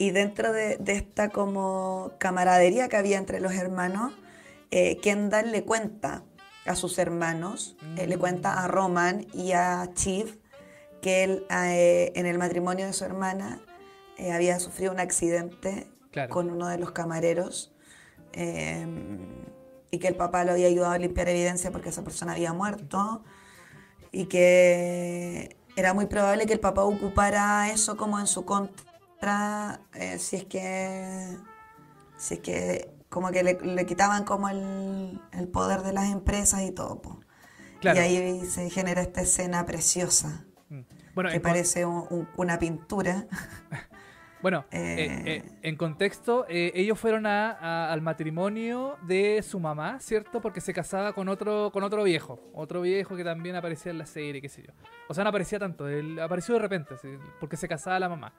y 0.01 0.09
dentro 0.09 0.51
de, 0.51 0.79
esta 0.87 1.29
como 1.29 2.13
camaradería 2.17 2.89
que 2.89 2.97
había 2.97 3.19
entre 3.19 3.39
los 3.39 3.53
hermanos, 3.53 4.11
eh, 4.71 4.97
Kendall 4.97 5.51
le 5.51 5.63
cuenta 5.63 6.23
a 6.65 6.75
sus 6.75 6.97
hermanos, 6.97 7.77
le 7.95 8.17
cuenta 8.17 8.63
a 8.63 8.67
Roman 8.67 9.27
y 9.31 9.51
a 9.51 9.91
Chief 9.93 10.37
que 11.03 11.23
él 11.23 11.45
eh, 11.51 12.13
en 12.15 12.25
el 12.25 12.39
matrimonio 12.39 12.87
de 12.87 12.93
su 12.93 13.05
hermana 13.05 13.61
eh, 14.17 14.31
había 14.31 14.59
sufrido 14.59 14.91
un 14.91 14.99
accidente 14.99 15.87
con 16.29 16.49
uno 16.49 16.67
de 16.67 16.79
los 16.79 16.93
camareros 16.93 17.71
em, 18.33 19.19
y 19.91 19.99
que 19.99 20.07
el 20.07 20.15
papá 20.15 20.43
lo 20.45 20.53
había 20.53 20.65
ayudado 20.65 20.93
a 20.93 20.97
limpiar 20.97 21.29
evidencia 21.29 21.69
porque 21.69 21.89
esa 21.89 22.03
persona 22.03 22.31
había 22.31 22.53
muerto 22.53 23.23
y 24.11 24.25
que 24.25 25.57
era 25.75 25.93
muy 25.93 26.07
probable 26.07 26.47
que 26.47 26.53
el 26.53 26.59
papá 26.59 26.85
ocupara 26.85 27.69
eso 27.69 27.97
como 27.97 28.19
en 28.19 28.25
su 28.25 28.45
contra 28.45 28.90
eh, 29.93 30.17
si 30.19 30.35
es 30.35 30.45
que 30.45 31.37
si 32.17 32.35
es 32.35 32.39
que 32.39 32.91
como 33.09 33.31
que 33.31 33.43
le, 33.43 33.85
quitaban 33.85 34.23
como 34.23 34.49
el, 34.49 35.19
poder 35.51 35.81
de 35.81 35.93
las 35.93 36.11
empresas 36.11 36.61
y 36.61 36.71
todo. 36.71 37.19
Y 37.81 37.87
ahí 37.87 38.45
se 38.45 38.69
genera 38.69 39.01
esta 39.01 39.21
escena 39.21 39.65
preciosa. 39.65 40.45
Bueno, 41.13 41.29
que 41.29 41.39
parece 41.39 41.85
una 41.85 42.57
pintura. 42.59 43.27
Bueno, 44.41 44.65
eh, 44.71 44.79
eh, 44.81 45.23
eh, 45.25 45.51
en 45.61 45.75
contexto, 45.75 46.45
ellos 46.49 46.99
fueron 46.99 47.27
al 47.27 48.01
matrimonio 48.01 48.97
de 49.03 49.43
su 49.43 49.59
mamá, 49.59 49.99
¿cierto? 49.99 50.41
Porque 50.41 50.61
se 50.61 50.73
casaba 50.73 51.13
con 51.13 51.29
otro, 51.29 51.69
con 51.71 51.83
otro 51.83 52.03
viejo. 52.03 52.39
Otro 52.53 52.81
viejo 52.81 53.15
que 53.15 53.23
también 53.23 53.55
aparecía 53.55 53.91
en 53.91 53.99
la 53.99 54.07
serie, 54.07 54.41
qué 54.41 54.49
sé 54.49 54.63
yo. 54.63 54.73
O 55.07 55.13
sea, 55.13 55.23
no 55.23 55.29
aparecía 55.29 55.59
tanto, 55.59 55.87
él 55.87 56.19
apareció 56.19 56.55
de 56.55 56.59
repente, 56.59 56.95
porque 57.39 57.55
se 57.55 57.67
casaba 57.67 57.99
la 57.99 58.09
mamá. 58.09 58.33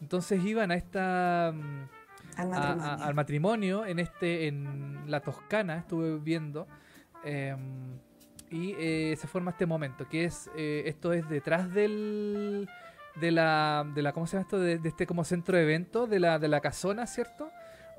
Entonces 0.00 0.44
iban 0.44 0.70
a 0.70 0.74
esta... 0.74 1.52
Mm, 1.54 1.88
al 2.36 2.48
matrimonio. 2.48 3.04
al 3.04 3.14
matrimonio 3.14 3.86
en 3.86 3.98
este 3.98 4.46
en 4.46 5.10
la 5.10 5.20
Toscana, 5.20 5.78
estuve 5.78 6.18
viendo. 6.18 6.66
Em, 7.24 7.98
y 8.50 8.74
eh, 8.78 9.16
se 9.18 9.28
forma 9.28 9.52
este 9.52 9.66
momento, 9.66 10.08
que 10.08 10.24
es, 10.24 10.50
eh, 10.56 10.82
esto 10.86 11.12
es 11.12 11.28
detrás 11.28 11.72
del, 11.72 12.68
de 13.16 13.30
la, 13.30 13.86
de 13.94 14.02
la, 14.02 14.12
¿cómo 14.12 14.26
se 14.26 14.32
llama 14.32 14.42
esto? 14.42 14.58
De, 14.58 14.80
este 14.82 15.06
como 15.06 15.22
centro 15.24 15.56
de 15.56 15.62
eventos, 15.62 16.08
de 16.10 16.18
la, 16.18 16.38
de 16.38 16.48
la 16.48 16.60
casona, 16.60 17.06
¿cierto? 17.06 17.50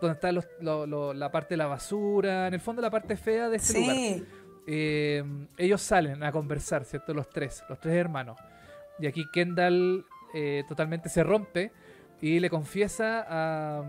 Donde 0.01 0.15
está 0.15 0.31
la 0.31 1.31
parte 1.31 1.53
de 1.53 1.57
la 1.57 1.67
basura, 1.67 2.47
en 2.47 2.53
el 2.53 2.59
fondo 2.59 2.81
la 2.81 2.89
parte 2.89 3.15
fea 3.15 3.49
de 3.49 3.57
este 3.57 3.79
lugar. 3.79 4.27
Eh, 4.67 5.23
ellos 5.57 5.81
salen 5.81 6.23
a 6.23 6.31
conversar, 6.31 6.85
¿cierto? 6.85 7.13
Los 7.13 7.29
tres, 7.29 7.63
los 7.69 7.79
tres 7.79 7.95
hermanos. 7.95 8.37
Y 8.99 9.07
aquí 9.07 9.25
Kendall 9.31 10.05
totalmente 10.67 11.09
se 11.09 11.23
rompe 11.23 11.71
y 12.21 12.39
le 12.39 12.49
confiesa 12.49 13.25
a, 13.27 13.83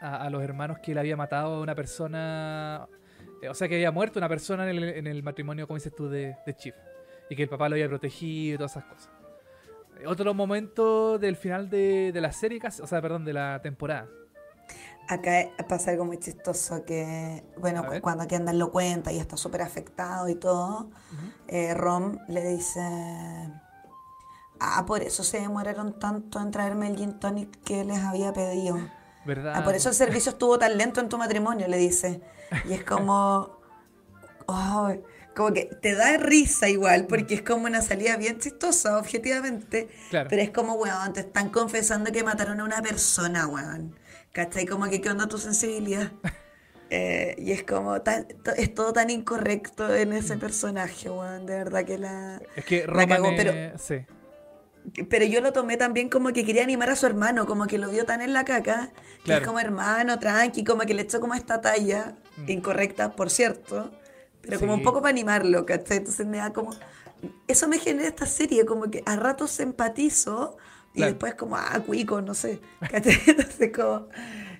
a, 0.00 0.16
a, 0.24 0.30
los 0.30 0.42
hermanos 0.42 0.78
que 0.78 0.92
él 0.92 0.98
había 0.98 1.16
matado 1.16 1.54
a 1.54 1.60
una 1.60 1.74
persona 1.74 2.88
eh, 3.40 3.48
o 3.48 3.54
sea, 3.54 3.68
que 3.68 3.74
había 3.74 3.90
muerto 3.90 4.18
una 4.18 4.28
persona 4.28 4.68
en 4.70 5.06
el, 5.06 5.22
matrimonio, 5.22 5.66
como 5.66 5.76
dices 5.76 5.94
tú, 5.94 6.08
de, 6.08 6.36
Chief. 6.56 6.74
Y 7.28 7.36
que 7.36 7.44
el 7.44 7.48
papá 7.48 7.68
lo 7.68 7.74
había 7.74 7.88
protegido 7.88 8.54
y 8.54 8.58
todas 8.58 8.72
esas 8.72 8.84
cosas. 8.84 9.10
Eh, 9.98 10.06
otro 10.06 10.34
momento 10.34 11.18
del 11.18 11.36
final 11.36 11.70
de, 11.70 12.12
la 12.14 12.32
serie, 12.32 12.60
o 12.64 12.86
sea, 12.86 13.00
perdón, 13.00 13.24
de 13.24 13.32
la 13.32 13.60
temporada. 13.62 14.08
Acá 15.08 15.48
pasa 15.68 15.90
algo 15.90 16.04
muy 16.04 16.18
chistoso 16.18 16.84
que, 16.84 17.42
bueno, 17.56 17.84
cuando 18.00 18.28
Kendall 18.28 18.58
lo 18.58 18.70
cuenta 18.70 19.10
y 19.12 19.18
está 19.18 19.36
súper 19.36 19.62
afectado 19.62 20.28
y 20.28 20.36
todo, 20.36 20.90
eh, 21.48 21.74
Rom 21.74 22.18
le 22.28 22.46
dice, 22.46 22.80
ah, 24.60 24.84
por 24.86 25.02
eso 25.02 25.24
se 25.24 25.40
demoraron 25.40 25.98
tanto 25.98 26.40
en 26.40 26.50
traerme 26.50 26.88
el 26.88 26.96
gin 26.96 27.18
tonic 27.18 27.62
que 27.64 27.84
les 27.84 27.98
había 27.98 28.32
pedido. 28.32 28.78
¿Verdad? 29.24 29.54
Ah, 29.56 29.64
por 29.64 29.74
eso 29.74 29.88
el 29.88 29.94
servicio 29.94 30.32
estuvo 30.32 30.58
tan 30.58 30.78
lento 30.78 31.00
en 31.00 31.08
tu 31.08 31.18
matrimonio, 31.18 31.68
le 31.68 31.76
dice. 31.78 32.20
Y 32.68 32.72
es 32.72 32.84
como, 32.84 33.60
como 35.34 35.52
que 35.52 35.64
te 35.64 35.94
da 35.94 36.16
risa 36.16 36.68
igual, 36.68 37.06
porque 37.06 37.34
es 37.34 37.42
como 37.42 37.66
una 37.66 37.82
salida 37.82 38.16
bien 38.16 38.38
chistosa, 38.38 38.98
objetivamente. 38.98 39.88
Pero 40.10 40.42
es 40.42 40.50
como, 40.50 40.74
weón, 40.74 41.12
te 41.12 41.20
están 41.20 41.50
confesando 41.50 42.12
que 42.12 42.22
mataron 42.22 42.60
a 42.60 42.64
una 42.64 42.82
persona, 42.82 43.46
weón. 43.46 43.96
¿Cachai? 44.32 44.64
Como 44.64 44.88
que, 44.88 45.00
¿qué 45.00 45.10
onda 45.10 45.26
tu 45.26 45.38
sensibilidad? 45.38 46.12
Eh, 46.92 47.36
y 47.38 47.52
es 47.52 47.62
como, 47.62 47.94
es 48.56 48.74
todo 48.74 48.92
tan 48.92 49.10
incorrecto 49.10 49.94
en 49.94 50.12
ese 50.12 50.34
mm. 50.34 50.40
personaje, 50.40 51.08
weón. 51.08 51.46
De 51.46 51.54
verdad 51.54 51.84
que 51.84 51.98
la. 51.98 52.42
Es 52.56 52.64
que 52.64 52.84
Roman, 52.84 53.22
pero, 53.36 53.78
sí. 53.78 54.04
Pero 55.08 55.24
yo 55.24 55.40
lo 55.40 55.52
tomé 55.52 55.76
también 55.76 56.08
como 56.08 56.32
que 56.32 56.44
quería 56.44 56.62
animar 56.62 56.90
a 56.90 56.96
su 56.96 57.06
hermano, 57.06 57.46
como 57.46 57.66
que 57.66 57.78
lo 57.78 57.90
vio 57.90 58.04
tan 58.04 58.20
en 58.22 58.32
la 58.32 58.44
caca, 58.44 58.90
que 59.18 59.24
Claro. 59.24 59.42
es 59.42 59.46
como 59.46 59.60
hermano, 59.60 60.18
tranqui, 60.18 60.64
como 60.64 60.82
que 60.82 60.94
le 60.94 61.02
echó 61.02 61.20
como 61.20 61.34
esta 61.34 61.60
talla, 61.60 62.16
Mm. 62.36 62.50
incorrecta, 62.50 63.12
por 63.12 63.30
cierto, 63.30 63.90
pero 64.40 64.58
como 64.58 64.74
un 64.74 64.82
poco 64.82 65.00
para 65.02 65.10
animarlo, 65.10 65.66
¿cachai? 65.66 65.98
Entonces 65.98 66.26
me 66.26 66.38
da 66.38 66.52
como... 66.52 66.74
Eso 67.46 67.68
me 67.68 67.78
genera 67.78 68.08
esta 68.08 68.24
serie, 68.26 68.64
como 68.64 68.90
que 68.90 69.02
a 69.04 69.14
ratos 69.16 69.60
empatizo 69.60 70.56
y 70.94 70.98
Claro. 70.98 71.12
después 71.12 71.34
como, 71.34 71.56
ah, 71.56 71.78
cuico, 71.84 72.22
no 72.22 72.32
sé, 72.34 72.60
¿cachai? 72.90 73.18
Entonces 73.26 73.70
como, 73.74 74.08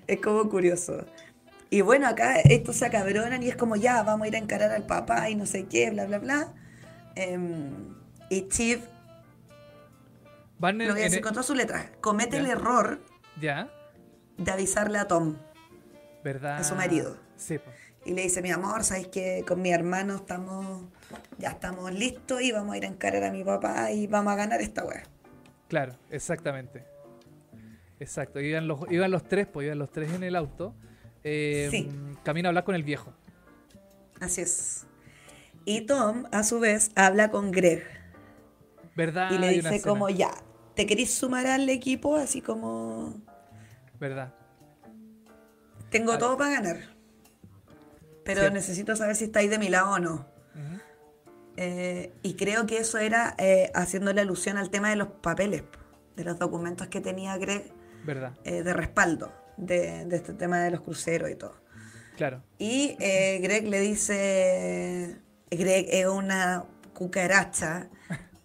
es 0.07 0.21
como 0.21 0.47
curioso. 0.49 1.05
Y 1.71 1.81
bueno, 1.81 2.07
acá 2.07 2.39
estos 2.41 2.75
se 2.75 2.85
acabronan 2.85 3.41
y 3.41 3.49
es 3.49 3.55
como, 3.55 3.75
ya, 3.77 4.03
vamos 4.03 4.25
a 4.25 4.27
ir 4.27 4.35
a 4.35 4.39
encarar 4.39 4.71
al 4.71 4.85
papá 4.85 5.29
y 5.29 5.35
no 5.35 5.45
sé 5.45 5.65
qué, 5.65 5.89
bla, 5.89 6.05
bla, 6.05 6.19
bla. 6.19 6.53
Em, 7.15 7.95
y 8.29 8.47
Chief 8.49 8.79
Van 10.61 10.79
en, 10.79 10.87
lo 10.87 10.93
voy 10.93 11.01
a 11.01 11.05
en- 11.05 11.11
decir 11.11 11.23
con 11.23 11.33
todas 11.33 11.45
sus 11.47 11.57
letras. 11.57 11.87
Comete 12.01 12.37
el 12.37 12.45
error 12.45 13.01
Ya, 13.39 13.69
de 14.37 14.51
avisarle 14.51 14.97
a 14.99 15.07
Tom 15.07 15.35
¿verdad? 16.23 16.57
A 16.59 16.63
su 16.63 16.75
marido. 16.75 17.17
Sí, 17.35 17.57
po. 17.57 17.71
y 18.05 18.13
le 18.13 18.21
dice, 18.21 18.41
mi 18.43 18.51
amor, 18.51 18.83
sabes 18.83 19.07
que 19.07 19.43
con 19.47 19.59
mi 19.61 19.71
hermano 19.71 20.15
estamos, 20.15 20.83
ya 21.39 21.49
estamos 21.49 21.91
listos 21.91 22.41
y 22.43 22.51
vamos 22.51 22.75
a 22.75 22.77
ir 22.77 22.85
a 22.85 22.87
encarar 22.87 23.23
a 23.23 23.31
mi 23.31 23.43
papá 23.43 23.91
y 23.91 24.05
vamos 24.05 24.31
a 24.33 24.35
ganar 24.35 24.61
esta 24.61 24.85
wea. 24.85 25.03
Claro, 25.67 25.95
exactamente. 26.11 26.85
Exacto, 27.99 28.39
iban 28.39 28.67
los, 28.67 28.79
iban 28.91 29.09
los 29.11 29.23
tres, 29.27 29.47
pues 29.47 29.65
iban 29.65 29.79
los 29.79 29.91
tres 29.91 30.11
en 30.13 30.23
el 30.23 30.35
auto. 30.35 30.75
Eh, 31.23 31.67
Sí. 31.71 31.89
Camino 32.23 32.47
a 32.47 32.49
hablar 32.49 32.63
con 32.63 32.75
el 32.75 32.83
viejo. 32.83 33.13
Así 34.19 34.41
es. 34.41 34.85
Y 35.65 35.81
Tom, 35.87 36.25
a 36.31 36.43
su 36.43 36.59
vez, 36.59 36.91
habla 36.95 37.29
con 37.31 37.51
Greg 37.51 37.83
¿Verdad? 38.95 39.31
y 39.31 39.37
le 39.39 39.49
dice 39.49 39.81
como, 39.81 40.09
ya, 40.09 40.31
¿te 40.75 40.85
querés 40.85 41.13
sumar 41.13 41.47
al 41.47 41.69
equipo? 41.69 42.15
Así 42.15 42.41
como, 42.41 43.15
¿Verdad? 43.99 44.33
tengo 45.89 46.17
todo 46.17 46.37
para 46.37 46.51
ganar. 46.51 46.77
Pero 48.23 48.49
necesito 48.49 48.95
saber 48.95 49.15
si 49.15 49.25
estáis 49.25 49.49
de 49.49 49.57
mi 49.59 49.69
lado 49.69 49.91
o 49.91 49.99
no. 49.99 50.25
Eh, 51.57 52.13
y 52.23 52.35
creo 52.35 52.65
que 52.65 52.77
eso 52.77 52.97
era 52.97 53.35
eh, 53.37 53.71
haciéndole 53.75 54.21
alusión 54.21 54.57
al 54.57 54.69
tema 54.69 54.89
de 54.89 54.95
los 54.95 55.09
papeles, 55.09 55.63
de 56.15 56.23
los 56.23 56.39
documentos 56.39 56.87
que 56.87 57.01
tenía 57.01 57.37
Greg 57.37 57.73
¿Verdad? 58.05 58.33
eh, 58.45 58.63
de 58.63 58.73
respaldo 58.73 59.33
de, 59.57 60.05
de 60.05 60.15
este 60.15 60.33
tema 60.33 60.59
de 60.59 60.71
los 60.71 60.81
cruceros 60.81 61.29
y 61.29 61.35
todo. 61.35 61.61
Claro. 62.15 62.43
Y 62.57 62.95
eh, 62.99 63.39
Greg 63.41 63.67
le 63.67 63.79
dice, 63.79 65.17
Greg 65.49 65.87
es 65.89 66.05
una 66.07 66.65
cucaracha 66.93 67.89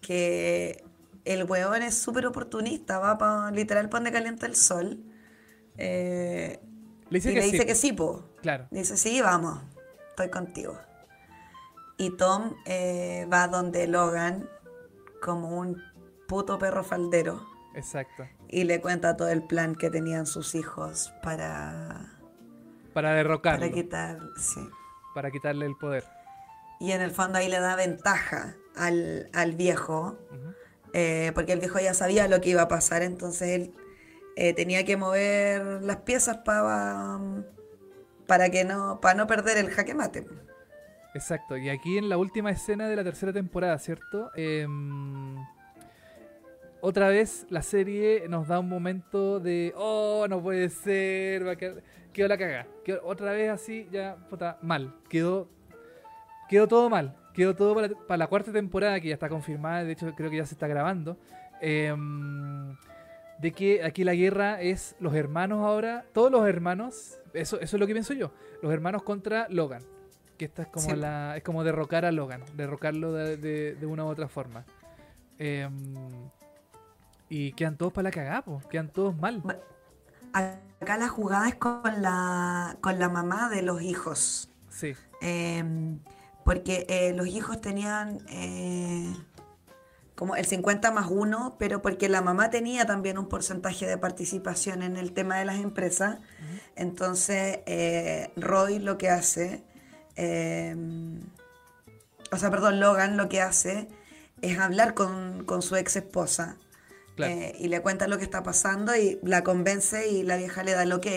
que 0.01 0.83
el 1.27 1.43
weón 1.43 1.81
es 1.83 1.97
súper 1.97 2.25
oportunista, 2.25 2.99
va 2.99 3.17
pa, 3.17 3.51
literal 3.51 3.89
para 3.89 3.99
donde 4.03 4.11
calienta 4.11 4.45
el 4.45 4.55
sol. 4.55 4.99
Eh, 5.77 6.59
Le 7.09 7.19
dice 7.19 7.31
y 7.31 7.33
que 7.33 7.39
le 7.39 7.45
sí. 7.45 7.51
dice 7.51 7.65
que 7.65 7.75
sí, 7.75 7.93
po. 7.93 8.29
Claro. 8.41 8.67
Dice, 8.71 8.97
sí, 8.97 9.21
vamos, 9.21 9.59
estoy 10.09 10.29
contigo. 10.29 10.77
Y 11.97 12.11
Tom 12.17 12.53
eh, 12.65 13.27
va 13.31 13.47
donde 13.47 13.87
Logan 13.87 14.47
como 15.21 15.57
un 15.59 15.81
puto 16.27 16.59
perro 16.59 16.83
faldero 16.83 17.43
Exacto. 17.75 18.27
y 18.47 18.65
le 18.65 18.81
cuenta 18.81 19.17
todo 19.17 19.29
el 19.29 19.41
plan 19.43 19.75
que 19.75 19.89
tenían 19.89 20.25
sus 20.27 20.53
hijos 20.55 21.11
para, 21.23 22.11
Para 22.93 23.13
derrocarlo. 23.13 23.61
para 23.61 23.71
quitar, 23.73 24.19
sí. 24.39 24.61
para 25.15 25.31
quitarle 25.31 25.65
el 25.65 25.75
poder. 25.75 26.03
Y 26.79 26.91
en 26.91 27.01
el 27.01 27.09
fondo 27.11 27.39
ahí 27.39 27.49
le 27.49 27.59
da 27.59 27.75
ventaja 27.75 28.55
al, 28.75 29.29
al 29.33 29.53
viejo, 29.53 30.19
Ujú. 30.31 30.53
Eh, 30.99 31.31
porque 31.35 31.53
el 31.53 31.59
viejo 31.59 31.79
ya 31.79 31.93
sabía 31.93 32.27
lo 32.27 32.41
que 32.41 32.49
iba 32.49 32.63
a 32.63 32.67
pasar, 32.67 33.03
entonces 33.03 33.49
él 33.49 33.71
eh, 34.35 34.53
tenía 34.53 34.83
que 34.83 34.97
mover 34.97 35.61
las 35.83 35.97
piezas 35.97 36.37
para 36.37 37.19
para 38.25 38.49
que 38.49 38.65
no 38.65 38.99
para 38.99 39.13
no 39.15 39.27
perder 39.27 39.57
el 39.57 39.69
jaque 39.69 39.93
mate. 39.93 40.25
Exacto. 41.13 41.55
Y 41.55 41.69
aquí 41.69 41.97
en 41.99 42.09
la 42.09 42.17
última 42.17 42.49
escena 42.51 42.89
de 42.89 42.95
la 42.95 43.03
tercera 43.03 43.31
temporada, 43.31 43.77
¿cierto? 43.77 44.31
Em, 44.35 45.35
otra 46.81 47.09
vez 47.09 47.45
la 47.49 47.61
serie 47.61 48.27
nos 48.27 48.47
da 48.47 48.59
un 48.59 48.69
momento 48.69 49.39
de, 49.39 49.73
oh, 49.75 50.25
no 50.27 50.41
puede 50.41 50.69
ser, 50.69 51.45
va 51.47 51.51
a 51.51 51.55
quedar- 51.55 51.83
quedó 52.13 52.27
la 52.27 52.37
caga. 52.37 52.67
Otra 53.03 53.31
vez 53.33 53.49
así, 53.51 53.87
ya, 53.91 54.15
puta, 54.29 54.57
mal. 54.61 54.95
Quedó, 55.09 55.47
quedó 56.49 56.67
todo 56.67 56.89
mal. 56.89 57.15
Quedó 57.37 57.55
todo 57.55 57.73
para, 57.75 57.87
para 57.89 58.17
la 58.17 58.27
cuarta 58.27 58.51
temporada, 58.51 58.99
que 58.99 59.07
ya 59.09 59.13
está 59.13 59.29
confirmada, 59.29 59.83
de 59.85 59.93
hecho 59.93 60.11
creo 60.15 60.29
que 60.29 60.37
ya 60.37 60.45
se 60.45 60.55
está 60.55 60.67
grabando. 60.67 61.17
Em, 61.61 62.75
de 63.39 63.51
que 63.51 63.83
aquí 63.83 64.03
la 64.03 64.15
guerra 64.15 64.59
es 64.61 64.95
los 64.99 65.13
hermanos 65.13 65.59
ahora, 65.63 66.05
todos 66.13 66.31
los 66.31 66.47
hermanos, 66.47 67.19
eso, 67.33 67.59
eso 67.61 67.75
es 67.75 67.79
lo 67.79 67.85
que 67.87 67.93
pienso 67.93 68.13
yo, 68.13 68.31
los 68.63 68.73
hermanos 68.73 69.03
contra 69.03 69.47
Logan. 69.49 69.83
Que 70.37 70.45
esta 70.45 70.63
es 70.63 70.67
como 70.67 70.89
Sí. 70.89 70.95
la. 70.95 71.37
es 71.37 71.43
como 71.43 71.63
derrocar 71.63 72.05
a 72.05 72.11
Logan, 72.11 72.43
derrocarlo 72.55 73.13
de, 73.13 73.37
de- 73.37 73.75
de 73.75 73.85
una 73.85 74.03
u 74.05 74.07
otra 74.07 74.27
forma. 74.27 74.65
Em, 75.39 75.71
y 77.29 77.51
quedan 77.53 77.77
todos 77.77 77.93
para 77.93 78.03
la 78.05 78.11
cagada, 78.11 78.41
po, 78.41 78.61
quedan 78.69 78.89
todos 78.89 79.15
mal. 79.17 79.43
Acá 80.33 80.97
la 80.97 81.07
jugada 81.07 81.47
es 81.49 81.55
con 81.55 81.81
la, 82.01 82.77
con 82.81 82.99
la 82.99 83.09
mamá 83.09 83.49
de 83.49 83.61
los 83.61 83.81
hijos. 83.81 84.49
Sí, 84.69 84.93
Eh, 85.21 85.63
porque 86.47 86.85
eh, 86.87 87.11
los 87.13 87.27
hijos 87.27 87.59
tenían 87.59 88.19
eh, 88.29 89.13
como 90.15 90.37
el 90.37 90.45
50 90.45 90.91
más 90.91 91.07
1, 91.09 91.57
pero 91.59 91.81
porque 91.81 92.07
la 92.07 92.21
mamá 92.21 92.49
tenía 92.49 92.85
también 92.85 93.17
un 93.17 93.27
porcentaje 93.27 93.85
de 93.85 93.97
participación 93.97 94.81
en 94.81 94.95
el 94.95 95.11
tema 95.11 95.37
de 95.39 95.43
las 95.43 95.57
empresas. 95.57 96.19
Entonces, 96.77 97.59
eh, 97.65 98.31
Roy 98.37 98.79
lo 98.79 98.97
que 98.97 99.09
hace, 99.09 99.61
eh, 100.15 100.73
o 102.31 102.37
sea, 102.37 102.49
perdón, 102.49 102.79
Logan 102.79 103.17
lo 103.17 103.27
que 103.27 103.41
hace 103.41 103.89
es 104.41 104.57
hablar 104.57 104.93
con, 104.93 105.43
con 105.43 105.61
su 105.61 105.75
ex 105.75 105.97
esposa. 105.97 106.55
Claro. 107.17 107.33
eh, 107.33 107.55
y 107.59 107.67
le 107.67 107.81
cuenta 107.81 108.07
lo 108.07 108.19
que 108.19 108.23
está 108.23 108.43
pasando 108.43 108.95
y 108.95 109.19
la 109.21 109.43
convence 109.43 110.07
y 110.07 110.23
la 110.23 110.37
vieja 110.37 110.63
le 110.63 110.71
da 110.71 110.83
el 110.83 110.93
ok 110.93 111.07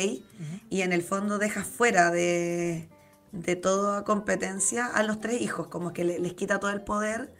y 0.71 0.81
en 0.81 0.93
el 0.93 1.03
fondo 1.03 1.39
deja 1.39 1.63
fuera 1.63 2.11
de, 2.11 2.89
de 3.33 3.57
toda 3.57 4.05
competencia 4.05 4.87
a 4.87 5.03
los 5.03 5.21
tres 5.21 5.41
hijos, 5.41 5.69
como 5.69 5.93
que 5.93 6.05
le- 6.05 6.19
les 6.19 6.35
quita 6.35 6.59
todo 6.61 6.71
el 6.71 6.83
poder 6.83 7.33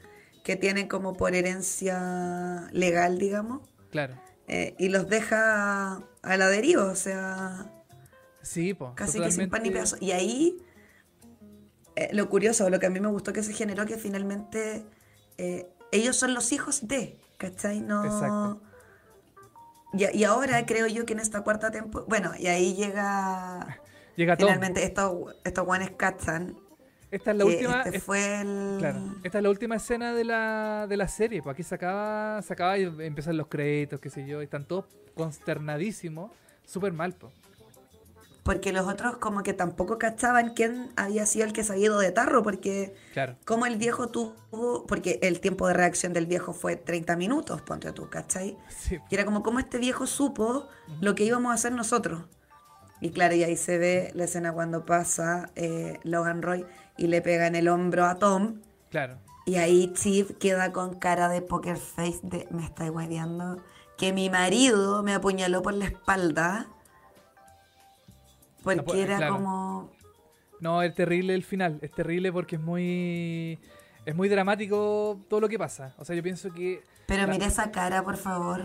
que 0.45 0.57
tienen 0.57 0.89
como 0.89 1.15
por 1.15 1.35
herencia 1.35 2.69
legal, 2.73 3.19
digamos, 3.19 3.61
claro. 3.91 4.15
eh, 4.49 4.75
y 4.79 4.89
los 4.89 5.09
deja 5.09 5.97
a 6.23 6.37
la 6.37 6.49
deriva, 6.49 6.85
o 6.85 6.95
sea, 6.95 7.73
Sí, 8.43 8.73
po, 8.73 8.95
casi 8.95 9.21
que 9.21 9.31
sin 9.31 9.51
pan 9.51 9.63
ni 9.63 9.71
pedazo. 9.71 9.97
Y 10.01 10.13
ahí, 10.13 10.57
eh, 11.97 12.09
lo 12.13 12.29
curioso, 12.31 12.71
lo 12.71 12.79
que 12.79 12.87
a 12.87 12.91
mí 12.91 12.99
me 13.01 13.09
gustó 13.09 13.33
que 13.33 13.43
se 13.43 13.53
generó, 13.53 13.85
que 13.85 13.99
finalmente 13.99 14.87
eh, 15.37 15.69
ellos 15.93 16.17
son 16.17 16.33
los 16.35 16.53
hijos 16.53 16.87
de, 16.89 17.21
¿cachai? 17.37 17.81
No... 17.81 18.05
Exacto. 18.05 18.63
Y, 19.93 20.19
y 20.19 20.25
ahora 20.25 20.65
creo 20.67 20.87
yo 20.87 21.05
que 21.05 21.13
en 21.15 21.21
esta 21.21 21.43
cuarta 21.43 21.71
temporada, 21.71 22.07
bueno, 22.09 22.33
y 22.39 22.47
ahí 22.47 22.75
llega 22.75 23.81
Llega 24.21 24.37
finalmente 24.37 24.85
estos, 24.85 25.35
estos 25.45 25.65
guanes 25.65 25.93
cachan. 25.97 26.55
Esta 27.11 27.31
es 27.31 27.37
la 27.39 27.45
última. 27.47 27.83
este 27.85 27.97
es- 27.97 28.05
fue 28.05 28.41
el... 28.43 28.77
Claro, 28.79 28.99
esta 29.25 29.39
es 29.39 29.43
la 29.45 29.51
última 29.51 29.77
escena 29.77 30.13
de 30.13 30.25
la, 30.25 30.87
de 30.89 30.97
la 30.99 31.09
serie. 31.09 31.43
Pues 31.43 31.55
aquí 31.55 31.63
se 31.63 31.75
acaba, 31.75 32.43
se 32.43 32.53
acaba 32.53 32.77
y 32.79 32.83
empiezan 32.85 33.37
los 33.39 33.47
créditos, 33.47 33.99
qué 33.99 34.11
sé 34.11 34.27
yo. 34.27 34.43
Y 34.43 34.45
están 34.45 34.67
todos 34.67 34.85
consternadísimos. 35.15 36.31
Súper 36.67 36.93
mal, 36.93 37.15
pues. 37.15 37.33
Porque 38.43 38.73
los 38.73 38.87
otros 38.87 39.17
como 39.19 39.43
que 39.43 39.53
tampoco 39.53 39.99
cachaban 39.99 40.55
quién 40.55 40.91
había 40.97 41.27
sido 41.27 41.47
el 41.47 41.53
que 41.53 41.63
se 41.65 41.73
había 41.73 41.87
ido 41.87 41.99
de 41.99 42.11
tarro, 42.11 42.43
porque 42.43 42.95
Claro. 43.13 43.37
como 43.45 43.67
el 43.67 43.77
viejo 43.77 44.09
tuvo, 44.09 44.87
porque 44.87 45.19
el 45.23 45.41
tiempo 45.41 45.67
de 45.69 45.75
reacción 45.75 46.13
del 46.13 46.27
viejo 46.27 46.53
fue 46.53 46.77
30 46.77 47.17
minutos, 47.17 47.61
ponte 47.63 47.93
tú, 47.93 48.09
¿cachai? 48.09 48.57
Sí, 48.69 48.99
Y 49.11 49.15
era 49.15 49.25
como, 49.25 49.43
¿cómo 49.43 49.59
este 49.59 49.79
viejo 49.79 50.07
supo 50.07 50.69
lo 51.01 51.15
que 51.15 51.25
íbamos 51.25 51.51
a 51.51 51.55
hacer 51.55 51.73
nosotros? 51.73 52.23
Y 53.01 53.11
claro, 53.11 53.35
y 53.35 53.45
ahí 53.45 53.57
se 53.57 53.79
ve 53.79 54.11
la 54.15 54.25
escena 54.25 54.53
cuando 54.53 54.85
pasa 54.85 55.51
eh, 55.57 55.99
Logan 56.05 56.43
Roy 56.43 56.67
y 56.99 57.07
le 57.07 57.23
pega 57.23 57.47
en 57.47 57.55
el 57.55 57.69
hombro 57.69 58.05
a 58.07 58.19
Tom. 58.19 58.61
claro. 58.91 59.19
Y 59.47 59.57
ahí 59.57 59.93
Chief 59.95 60.31
queda 60.39 60.71
con 60.71 60.99
cara 61.01 61.29
de 61.29 61.41
poker 61.43 61.77
face 61.79 62.21
de 62.23 62.47
me 62.51 62.63
está 62.65 62.89
hueveando. 62.91 63.57
Que 63.97 64.13
mi 64.13 64.29
marido 64.31 65.03
me 65.03 65.13
apuñaló 65.15 65.63
por 65.63 65.75
la 65.75 65.87
espalda. 65.87 66.69
Porque 68.63 68.83
No 68.83 68.95
era 68.95 69.17
claro. 69.17 69.35
como. 69.35 69.91
No, 70.61 70.83
es 70.83 70.95
terrible 70.95 71.35
el 71.35 71.43
final. 71.43 71.79
Es 71.83 71.91
terrible 71.91 72.31
porque 72.33 72.57
es 72.57 72.63
muy. 72.63 73.59
Es 74.05 74.15
muy 74.15 74.29
dramático 74.29 75.19
todo 75.29 75.41
lo 75.41 75.49
que 75.49 75.59
pasa. 75.59 75.95
O 75.99 76.05
sea, 76.05 76.15
yo 76.15 76.23
pienso 76.23 76.53
que. 76.53 76.85
Pero 77.07 77.23
la- 77.27 77.33
mira 77.33 77.47
esa 77.47 77.71
cara, 77.73 78.05
por 78.05 78.19
favor. 78.19 78.63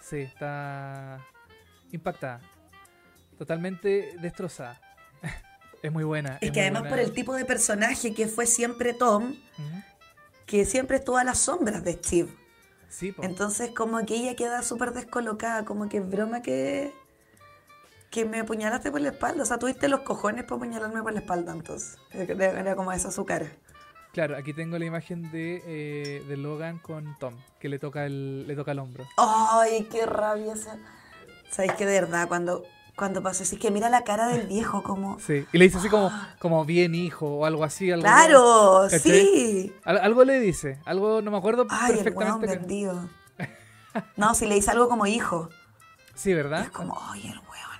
Sí, 0.00 0.18
está 0.18 1.18
impactada. 1.92 2.40
Totalmente 3.38 4.16
destrozada. 4.20 4.80
es 5.82 5.92
muy 5.92 6.04
buena. 6.04 6.36
Es 6.36 6.48
es 6.48 6.50
que 6.52 6.60
además 6.60 6.82
buena. 6.82 6.96
por 6.96 7.04
el 7.04 7.12
tipo 7.12 7.34
de 7.34 7.44
personaje 7.44 8.14
que 8.14 8.28
fue 8.28 8.46
siempre 8.46 8.94
Tom, 8.94 9.34
que 10.46 10.64
siempre 10.64 10.98
estuvo 10.98 11.16
a 11.16 11.24
las 11.24 11.38
sombras 11.38 11.84
de 11.84 11.94
Steve. 11.94 12.28
Sí, 12.88 13.12
po. 13.12 13.22
Entonces 13.22 13.70
como 13.70 14.04
que 14.06 14.14
ella 14.14 14.36
queda 14.36 14.62
súper 14.62 14.92
descolocada, 14.92 15.64
como 15.64 15.88
que 15.88 15.98
es 15.98 16.08
broma 16.08 16.42
que, 16.42 16.92
que 18.10 18.24
me 18.24 18.40
apuñalaste 18.40 18.90
por 18.90 19.00
la 19.00 19.08
espalda. 19.10 19.42
O 19.42 19.46
sea, 19.46 19.58
tuviste 19.58 19.88
los 19.88 20.00
cojones 20.00 20.44
para 20.44 20.56
apuñalarme 20.56 21.02
por 21.02 21.12
la 21.12 21.20
espalda, 21.20 21.52
entonces. 21.52 21.98
Era, 22.12 22.60
era 22.60 22.76
como 22.76 22.92
esa 22.92 23.10
su 23.10 23.24
cara. 23.24 23.50
Claro, 24.14 24.36
aquí 24.36 24.52
tengo 24.52 24.78
la 24.78 24.84
imagen 24.84 25.28
de, 25.32 25.60
eh, 25.66 26.24
de 26.28 26.36
Logan 26.36 26.78
con 26.78 27.18
Tom, 27.18 27.34
que 27.58 27.68
le 27.68 27.80
toca 27.80 28.06
el, 28.06 28.46
le 28.46 28.54
toca 28.54 28.70
el 28.70 28.78
hombro. 28.78 29.04
¡Ay, 29.16 29.88
qué 29.90 30.06
rabia 30.06 30.52
esa! 30.52 30.78
¿Sabéis 31.50 31.72
que 31.72 31.84
de 31.84 32.00
verdad 32.00 32.28
cuando, 32.28 32.64
cuando 32.96 33.22
pasó 33.22 33.42
así 33.42 33.56
que 33.56 33.70
mira 33.70 33.88
la 33.88 34.04
cara 34.04 34.28
del 34.28 34.46
viejo 34.46 34.82
como... 34.82 35.18
Sí, 35.18 35.44
y 35.52 35.58
le 35.58 35.64
dice 35.64 35.78
así 35.78 35.88
como, 35.88 36.10
como 36.38 36.64
bien 36.64 36.94
hijo 36.94 37.26
o 37.26 37.44
algo 37.46 37.64
así. 37.64 37.90
Algo, 37.90 38.02
¡Claro! 38.04 38.88
¡Sí! 38.90 39.72
Al- 39.84 39.98
algo 39.98 40.24
le 40.24 40.38
dice, 40.40 40.78
algo 40.84 41.20
no 41.22 41.30
me 41.30 41.36
acuerdo 41.38 41.66
¡Ay, 41.70 41.98
el 41.98 42.12
weón 42.14 42.40
perfectamente. 42.40 42.46
que- 42.46 42.58
vendido! 42.58 43.08
No, 44.16 44.34
si 44.34 44.46
le 44.46 44.56
dice 44.56 44.70
algo 44.72 44.88
como 44.88 45.06
hijo. 45.06 45.48
Sí, 46.14 46.34
¿verdad? 46.34 46.62
Es 46.62 46.70
como, 46.70 46.98
¡ay, 47.10 47.22
el 47.28 47.38
weón! 47.38 47.78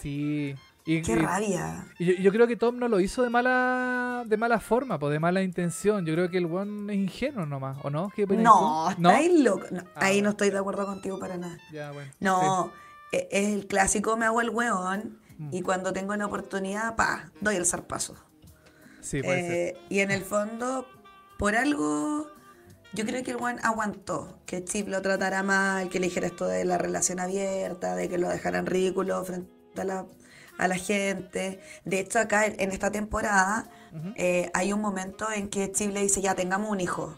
Sí. 0.00 0.54
Y, 0.84 1.02
¡Qué 1.02 1.12
y- 1.12 1.16
rabia! 1.16 1.84
y 1.98 2.04
yo, 2.04 2.12
yo 2.14 2.30
creo 2.32 2.46
que 2.46 2.56
Tom 2.56 2.78
no 2.78 2.86
lo 2.88 3.00
hizo 3.00 3.22
de 3.24 3.30
mala 3.30 4.22
de 4.26 4.36
mala 4.36 4.60
forma, 4.60 4.98
pues 5.00 5.12
de 5.12 5.18
mala 5.18 5.42
intención. 5.42 6.06
Yo 6.06 6.14
creo 6.14 6.30
que 6.30 6.38
el 6.38 6.46
one 6.46 6.92
es 6.92 6.98
ingenuo 7.00 7.44
nomás, 7.46 7.78
¿o 7.82 7.90
no? 7.90 8.10
¿Qué 8.14 8.24
No? 8.26 8.90
¿No? 8.98 9.10
estáis 9.10 9.40
loco. 9.40 9.66
No, 9.72 9.80
Ah, 9.96 10.00
ahí 10.06 10.14
bueno. 10.16 10.24
no 10.26 10.30
estoy 10.30 10.50
de 10.50 10.58
acuerdo 10.58 10.86
contigo 10.86 11.18
para 11.18 11.36
nada. 11.36 11.58
Ya, 11.72 11.90
bueno. 11.90 12.10
No, 12.20 12.70
es 13.12 13.48
el 13.48 13.66
clásico 13.66 14.16
me 14.16 14.26
hago 14.26 14.40
el 14.40 14.50
weón 14.50 15.20
Mm. 15.38 15.50
y 15.52 15.60
cuando 15.60 15.92
tengo 15.92 16.16
la 16.16 16.24
oportunidad, 16.26 16.96
pa, 16.96 17.30
doy 17.42 17.56
el 17.56 17.66
zarpazo. 17.66 18.14
Sí, 19.02 19.22
puede 19.22 19.40
ser. 19.42 19.52
Eh, 19.52 19.78
y 19.90 20.00
en 20.00 20.10
el 20.10 20.24
fondo, 20.24 20.86
por 21.38 21.54
algo, 21.56 22.28
yo 22.94 23.04
creo 23.04 23.22
que 23.22 23.32
el 23.32 23.36
weón 23.36 23.58
aguantó 23.62 24.38
que 24.46 24.64
Chip 24.64 24.88
lo 24.88 25.02
tratara 25.02 25.42
mal, 25.42 25.90
que 25.90 26.00
le 26.00 26.06
dijera 26.06 26.26
esto 26.26 26.46
de 26.46 26.64
la 26.64 26.78
relación 26.78 27.20
abierta, 27.20 27.94
de 27.96 28.08
que 28.08 28.16
lo 28.16 28.30
dejaran 28.30 28.64
ridículo 28.64 29.22
frente 29.24 29.50
a 29.78 29.84
la, 29.84 30.06
a 30.56 30.68
la 30.68 30.76
gente. 30.76 31.60
De 31.84 32.00
hecho, 32.00 32.18
acá 32.18 32.46
en 32.46 32.70
esta 32.72 32.90
temporada 32.90 33.68
eh, 34.16 34.50
hay 34.54 34.72
un 34.72 34.80
momento 34.80 35.30
en 35.30 35.50
que 35.50 35.70
Chip 35.70 35.92
le 35.92 36.00
dice, 36.00 36.22
ya 36.22 36.34
tengamos 36.34 36.70
un 36.70 36.80
hijo. 36.80 37.14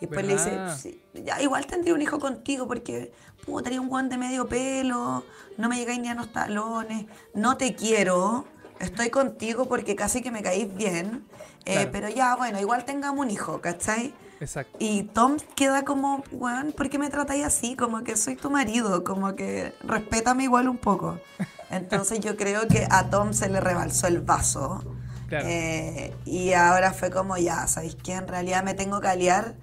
Y 0.00 0.06
después 0.06 0.24
le 0.26 0.34
dice, 0.34 0.56
"Sí, 0.80 1.02
ya 1.12 1.42
igual 1.42 1.66
tendría 1.66 1.92
un 1.92 2.00
hijo 2.02 2.20
contigo 2.20 2.68
porque 2.68 3.10
puta, 3.48 3.64
tenía 3.64 3.80
un 3.80 3.88
guante 3.88 4.18
medio 4.18 4.46
pelo, 4.46 5.24
no 5.56 5.68
me 5.68 5.76
llegáis 5.76 6.00
ni 6.00 6.08
a 6.08 6.14
los 6.14 6.32
talones, 6.32 7.06
no 7.34 7.56
te 7.56 7.74
quiero, 7.74 8.44
estoy 8.78 9.10
contigo 9.10 9.66
porque 9.66 9.96
casi 9.96 10.20
que 10.22 10.30
me 10.30 10.42
caís 10.42 10.72
bien, 10.74 11.24
eh, 11.64 11.72
Claro. 11.74 11.90
pero 11.92 12.08
ya, 12.08 12.36
bueno, 12.36 12.60
igual 12.60 12.84
tengamos 12.84 13.24
un 13.24 13.30
hijo, 13.30 13.60
¿cachai? 13.60 14.14
Exacto. 14.40 14.76
Y 14.78 15.02
Tom 15.02 15.36
queda 15.56 15.84
como, 15.84 16.22
weón, 16.30 16.72
¿por 16.72 16.88
qué 16.88 16.98
me 16.98 17.08
tratáis 17.10 17.44
así? 17.44 17.74
Como 17.74 18.04
que 18.04 18.16
soy 18.16 18.36
tu 18.36 18.50
marido, 18.50 19.02
como 19.02 19.34
que 19.34 19.74
respétame 19.82 20.44
igual 20.44 20.68
un 20.68 20.78
poco. 20.78 21.18
Entonces 21.70 22.20
yo 22.20 22.36
creo 22.36 22.68
que 22.68 22.86
a 22.90 23.10
Tom 23.10 23.32
se 23.32 23.48
le 23.48 23.60
rebalsó 23.60 24.06
el 24.06 24.20
vaso. 24.20 24.84
Claro. 25.28 25.46
Eh, 25.48 26.14
y 26.24 26.52
ahora 26.52 26.92
fue 26.92 27.10
como, 27.10 27.36
ya, 27.36 27.66
¿sabéis 27.66 27.96
qué? 27.96 28.12
En 28.12 28.28
realidad 28.28 28.62
me 28.62 28.74
tengo 28.74 29.00
que 29.00 29.08
aliar 29.08 29.56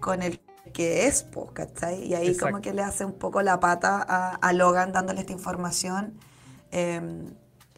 con 0.00 0.22
el 0.22 0.40
que 0.74 1.06
es, 1.06 1.22
pues, 1.22 1.52
¿cachai? 1.52 2.04
Y 2.04 2.14
ahí 2.14 2.26
Exacto. 2.28 2.50
como 2.52 2.60
que 2.62 2.74
le 2.74 2.82
hace 2.82 3.06
un 3.06 3.14
poco 3.14 3.40
la 3.40 3.58
pata 3.60 4.04
a, 4.06 4.34
a 4.34 4.52
Logan 4.52 4.92
dándole 4.92 5.20
esta 5.20 5.32
información. 5.32 6.12
Eh, 6.72 7.00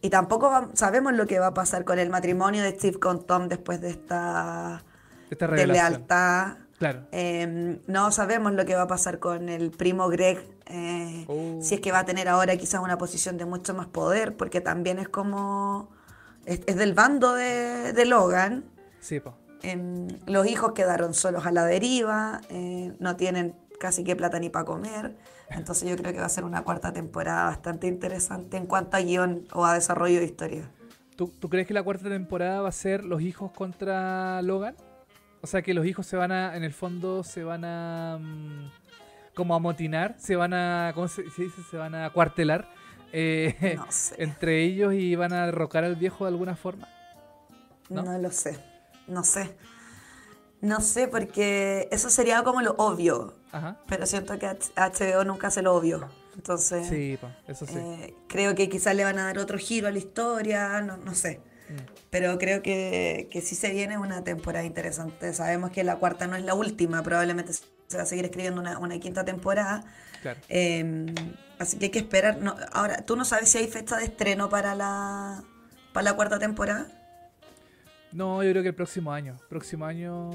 y 0.01 0.11
tampoco 0.11 0.51
va- 0.51 0.71
sabemos 0.75 1.13
lo 1.13 1.27
que 1.27 1.39
va 1.39 1.49
a 1.49 1.55
pasar 1.55 1.85
con 1.85 1.99
el 2.01 2.11
matrimonio 2.11 2.63
de 2.65 2.71
Steve 2.73 2.99
con 2.99 3.25
Tom 3.25 3.49
después 3.49 3.81
de 3.81 3.91
esta 3.91 4.83
Esta 5.31 5.47
de 5.47 5.51
revelación. 5.57 5.91
lealtad. 5.93 6.57
Claro. 6.79 7.07
Eh, 7.13 7.81
no 7.87 8.11
sabemos 8.13 8.53
lo 8.53 8.65
que 8.67 8.75
va 8.75 8.83
a 8.83 8.87
pasar 8.87 9.19
con 9.19 9.49
el 9.49 9.71
primo 9.71 10.09
Greg, 10.09 10.39
eh, 10.67 11.25
Oh. 11.29 11.59
si 11.63 11.77
es 11.77 11.81
que 11.81 11.91
va 11.93 12.01
a 12.01 12.05
tener 12.05 12.29
ahora 12.29 12.57
quizás 12.57 12.81
una 12.83 12.99
posición 12.99 13.39
de 13.39 13.47
mucho 13.47 13.73
más 13.75 13.87
poder, 13.87 14.37
porque 14.37 14.61
también 14.61 14.99
es 14.99 15.09
como, 15.09 15.89
es, 16.45 16.61
es 16.67 16.77
del 16.77 16.93
bando 16.93 17.33
de, 17.35 17.93
de 17.95 18.05
Logan. 18.05 18.65
Sí, 19.01 19.21
po. 19.21 19.35
Em, 19.63 20.09
los 20.27 20.47
hijos 20.47 20.73
quedaron 20.73 21.15
solos 21.15 21.47
a 21.47 21.53
la 21.53 21.65
deriva, 21.65 22.41
eh, 22.51 22.93
no 22.99 23.17
tienen 23.17 23.55
casi 23.81 24.05
que 24.05 24.17
plata 24.17 24.39
ni 24.39 24.49
para 24.49 24.65
comer. 24.65 25.17
Entonces 25.51 25.89
yo 25.89 25.97
creo 25.97 26.13
que 26.13 26.21
va 26.21 26.27
a 26.27 26.31
ser 26.31 26.45
una 26.45 26.63
cuarta 26.63 26.93
temporada 26.93 27.45
bastante 27.45 27.87
interesante 27.87 28.57
en 28.57 28.67
cuanto 28.67 28.97
a 28.97 29.01
guion 29.01 29.47
o 29.53 29.65
a 29.65 29.75
desarrollo 29.75 30.19
de 30.19 30.25
historia. 30.25 30.71
¿Tú, 31.17 31.29
tú 31.41 31.49
crees 31.49 31.67
que 31.67 31.75
la 31.75 31.83
cuarta 31.83 32.09
temporada 32.09 32.61
va 32.61 32.69
a 32.69 32.73
ser 32.73 33.05
los 33.05 33.23
hijos 33.23 33.51
contra 33.53 34.43
Logan? 34.43 34.77
O 35.41 35.47
sea, 35.47 35.63
que 35.63 35.75
los 35.75 35.87
hijos 35.87 36.07
se 36.07 36.17
van 36.17 36.33
a, 36.33 36.57
en 36.57 36.65
el 36.65 36.73
fondo, 36.73 37.23
se 37.23 37.45
van 37.45 37.65
a, 37.65 38.19
mm, 38.21 38.71
como 39.35 39.55
amotinar, 39.55 40.17
se 40.19 40.37
van 40.37 40.53
a, 40.53 40.93
¿cómo 40.95 41.09
se, 41.09 41.31
se 41.31 41.43
dice? 41.45 41.63
Se 41.71 41.77
van 41.77 41.95
a 41.95 42.11
cuartelar 42.11 42.69
eh, 43.13 43.77
No 43.77 43.87
sé. 43.91 44.15
entre 44.23 44.63
ellos 44.65 44.95
y 44.95 45.15
van 45.15 45.33
a 45.33 45.47
derrocar 45.47 45.85
al 45.85 45.97
viejo 45.97 46.25
de 46.25 46.29
alguna 46.31 46.57
forma. 46.57 46.89
¿no? 47.89 48.03
¿No? 48.03 48.19
lo 48.19 48.31
sé, 48.31 48.59
no 49.09 49.25
sé. 49.25 49.57
No 50.61 50.81
sé, 50.81 51.07
porque 51.09 51.89
eso 51.93 52.09
sería 52.11 52.43
como 52.43 52.63
lo 52.63 52.73
obvio, 52.79 53.35
Ajá. 53.53 53.79
pero 53.87 54.07
siento 54.07 54.39
que 54.39 54.47
HBO 54.49 55.25
nunca 55.25 55.51
se 55.51 55.63
lo 55.63 55.75
obvio. 55.75 56.09
Entonces, 56.35 56.89
Sí, 56.89 57.19
po, 57.21 57.29
eso 57.47 57.67
sí. 57.67 57.75
eh, 57.77 58.15
creo 58.29 58.55
que 58.55 58.69
quizás 58.69 58.95
le 58.95 59.05
van 59.05 59.19
a 59.19 59.25
dar 59.27 59.39
otro 59.39 59.59
giro 59.59 59.89
a 59.89 59.91
la 59.91 59.99
historia, 59.99 60.81
no, 60.81 60.97
no 60.97 61.15
sé. 61.15 61.41
Mm. 61.69 61.75
Pero 62.11 62.39
creo 62.39 62.63
que, 62.63 63.29
que 63.31 63.41
sí 63.43 63.55
se 63.55 63.71
viene 63.71 63.99
una 63.99 64.23
temporada 64.25 64.65
interesante. 64.65 65.33
Sabemos 65.35 65.71
que 65.71 65.85
la 65.85 65.97
cuarta 65.97 66.27
no 66.27 66.37
es 66.37 66.45
la 66.45 66.55
última, 66.55 67.03
probablemente 67.03 67.53
se 67.53 67.97
va 67.97 68.03
a 68.03 68.07
seguir 68.07 68.25
escribiendo 68.25 68.61
una, 68.61 68.79
una 68.79 68.99
quinta 68.99 69.25
temporada. 69.25 69.85
Claro. 70.23 70.41
Eh, 70.49 71.07
así 71.59 71.79
que 71.79 71.87
hay 71.87 71.91
que 71.91 71.99
esperar. 71.99 72.39
No, 72.39 72.57
ahora, 72.73 73.05
¿tú 73.05 73.17
no 73.17 73.25
sabes 73.25 73.49
si 73.51 73.59
hay 73.59 73.69
fecha 73.69 73.97
de 73.97 74.05
estreno 74.05 74.49
para 74.49 74.75
la, 74.75 75.43
para 75.93 76.05
la 76.05 76.13
cuarta 76.15 76.39
temporada? 76.39 76.96
No, 78.13 78.43
yo 78.43 78.51
creo 78.51 78.63
que 78.63 78.69
el 78.71 78.75
próximo 78.75 79.13
año. 79.13 79.37
Próximo 79.49 79.85
año. 79.85 80.31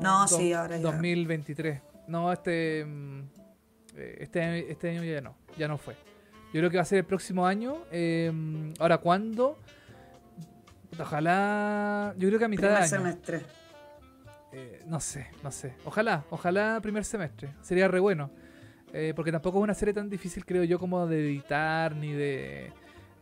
No, 0.00 0.28
sí, 0.28 0.52
ahora 0.52 0.76
ya. 0.76 0.82
2023. 0.82 1.80
No, 2.08 2.32
este. 2.32 2.84
mm, 2.84 3.20
eh, 3.96 4.16
Este, 4.20 4.70
este 4.70 4.90
año 4.90 5.02
ya 5.04 5.20
no. 5.20 5.36
Ya 5.56 5.68
no 5.68 5.78
fue. 5.78 5.94
Yo 6.52 6.60
creo 6.60 6.70
que 6.70 6.76
va 6.76 6.82
a 6.82 6.86
ser 6.86 6.98
el 6.98 7.04
próximo 7.04 7.46
año. 7.46 7.78
eh, 7.90 8.30
ahora, 8.78 8.98
¿cuándo? 8.98 9.58
Ojalá. 10.98 12.14
Yo 12.18 12.28
creo 12.28 12.38
que 12.38 12.44
a 12.44 12.48
mitad 12.48 12.62
de 12.62 12.68
Primer 12.68 12.82
año. 12.82 12.88
semestre. 12.88 13.42
Eh, 14.52 14.82
no 14.86 15.00
sé, 15.00 15.28
no 15.42 15.50
sé. 15.50 15.74
Ojalá, 15.86 16.24
ojalá 16.30 16.78
primer 16.82 17.04
semestre. 17.04 17.54
Sería 17.62 17.88
re 17.88 18.00
bueno. 18.00 18.30
Eh, 18.92 19.14
porque 19.16 19.32
tampoco 19.32 19.58
es 19.58 19.64
una 19.64 19.72
serie 19.74 19.94
tan 19.94 20.10
difícil, 20.10 20.44
creo 20.44 20.64
yo, 20.64 20.78
como 20.78 21.06
de 21.06 21.20
editar 21.20 21.96
ni 21.96 22.12
de 22.12 22.70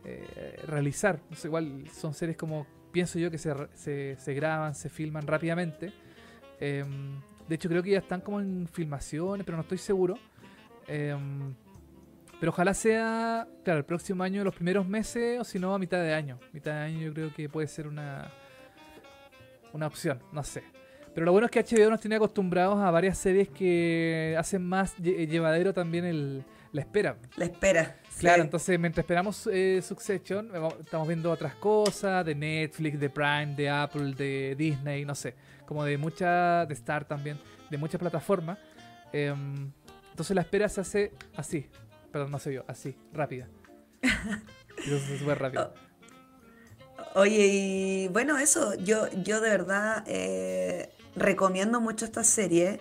eh, 0.03 0.59
realizar. 0.67 1.21
No 1.29 1.35
sé, 1.37 1.47
igual 1.47 1.85
son 1.93 2.13
series 2.13 2.35
como, 2.35 2.67
pienso 2.91 3.17
yo, 3.19 3.31
que 3.31 3.37
se, 3.37 3.53
se, 3.73 4.15
se 4.17 4.33
graban, 4.33 4.75
se 4.75 4.89
filman 4.89 5.25
rápidamente. 5.27 5.91
Eh, 6.59 6.83
de 7.47 7.55
hecho, 7.55 7.67
creo 7.69 7.81
que 7.83 7.91
ya 7.91 7.99
están 7.99 8.21
como 8.21 8.39
en 8.39 8.67
filmaciones, 8.71 9.45
pero 9.45 9.57
no 9.57 9.63
estoy 9.63 9.77
seguro. 9.77 10.15
Eh, 10.87 11.15
pero 12.39 12.51
ojalá 12.51 12.73
sea, 12.73 13.47
claro, 13.63 13.79
el 13.79 13.85
próximo 13.85 14.23
año, 14.23 14.43
los 14.43 14.55
primeros 14.55 14.87
meses, 14.87 15.39
o 15.39 15.43
si 15.43 15.59
no, 15.59 15.73
a 15.75 15.79
mitad 15.79 16.01
de 16.01 16.13
año. 16.13 16.39
Mitad 16.53 16.71
de 16.73 16.79
año 16.79 16.99
yo 17.01 17.13
creo 17.13 17.33
que 17.33 17.47
puede 17.49 17.67
ser 17.67 17.87
una, 17.87 18.31
una 19.73 19.87
opción, 19.87 20.19
no 20.31 20.43
sé. 20.43 20.63
Pero 21.13 21.25
lo 21.25 21.33
bueno 21.33 21.45
es 21.47 21.51
que 21.51 21.59
HBO 21.63 21.89
nos 21.89 21.99
tiene 21.99 22.15
acostumbrados 22.15 22.79
a 22.79 22.89
varias 22.89 23.17
series 23.17 23.49
que 23.49 24.35
hacen 24.39 24.63
más 24.65 24.97
lle- 24.97 25.27
llevadero 25.27 25.73
también 25.73 26.05
el, 26.05 26.43
la 26.71 26.81
espera. 26.81 27.17
La 27.35 27.45
espera. 27.45 27.97
Claro, 28.19 28.37
sí. 28.37 28.41
entonces 28.41 28.79
mientras 28.79 29.03
esperamos 29.03 29.47
eh, 29.51 29.81
Succession, 29.81 30.51
eh, 30.53 30.69
estamos 30.79 31.07
viendo 31.07 31.31
otras 31.31 31.55
cosas 31.55 32.25
de 32.25 32.35
Netflix, 32.35 32.99
de 32.99 33.09
Prime, 33.09 33.55
de 33.55 33.69
Apple, 33.69 34.13
de 34.13 34.55
Disney, 34.57 35.05
no 35.05 35.15
sé, 35.15 35.35
como 35.65 35.83
de 35.83 35.97
mucha, 35.97 36.65
de 36.65 36.73
Star 36.73 37.05
también, 37.05 37.39
de 37.69 37.77
muchas 37.77 37.99
plataformas. 37.99 38.57
Em, 39.11 39.71
entonces 40.11 40.35
la 40.35 40.41
espera 40.41 40.69
se 40.69 40.81
hace 40.81 41.13
así, 41.35 41.67
perdón, 42.11 42.31
no 42.31 42.39
sé 42.39 42.53
yo, 42.53 42.63
así, 42.67 42.95
rápida. 43.11 43.47
Entonces 44.01 45.09
es 45.09 45.19
súper 45.19 45.39
rápido. 45.39 45.73
Oye, 47.15 47.47
y 47.47 48.07
bueno, 48.09 48.37
eso, 48.37 48.75
yo, 48.75 49.07
yo 49.23 49.41
de 49.41 49.49
verdad 49.49 50.03
eh, 50.07 50.89
recomiendo 51.15 51.81
mucho 51.81 52.05
esta 52.05 52.23
serie 52.23 52.79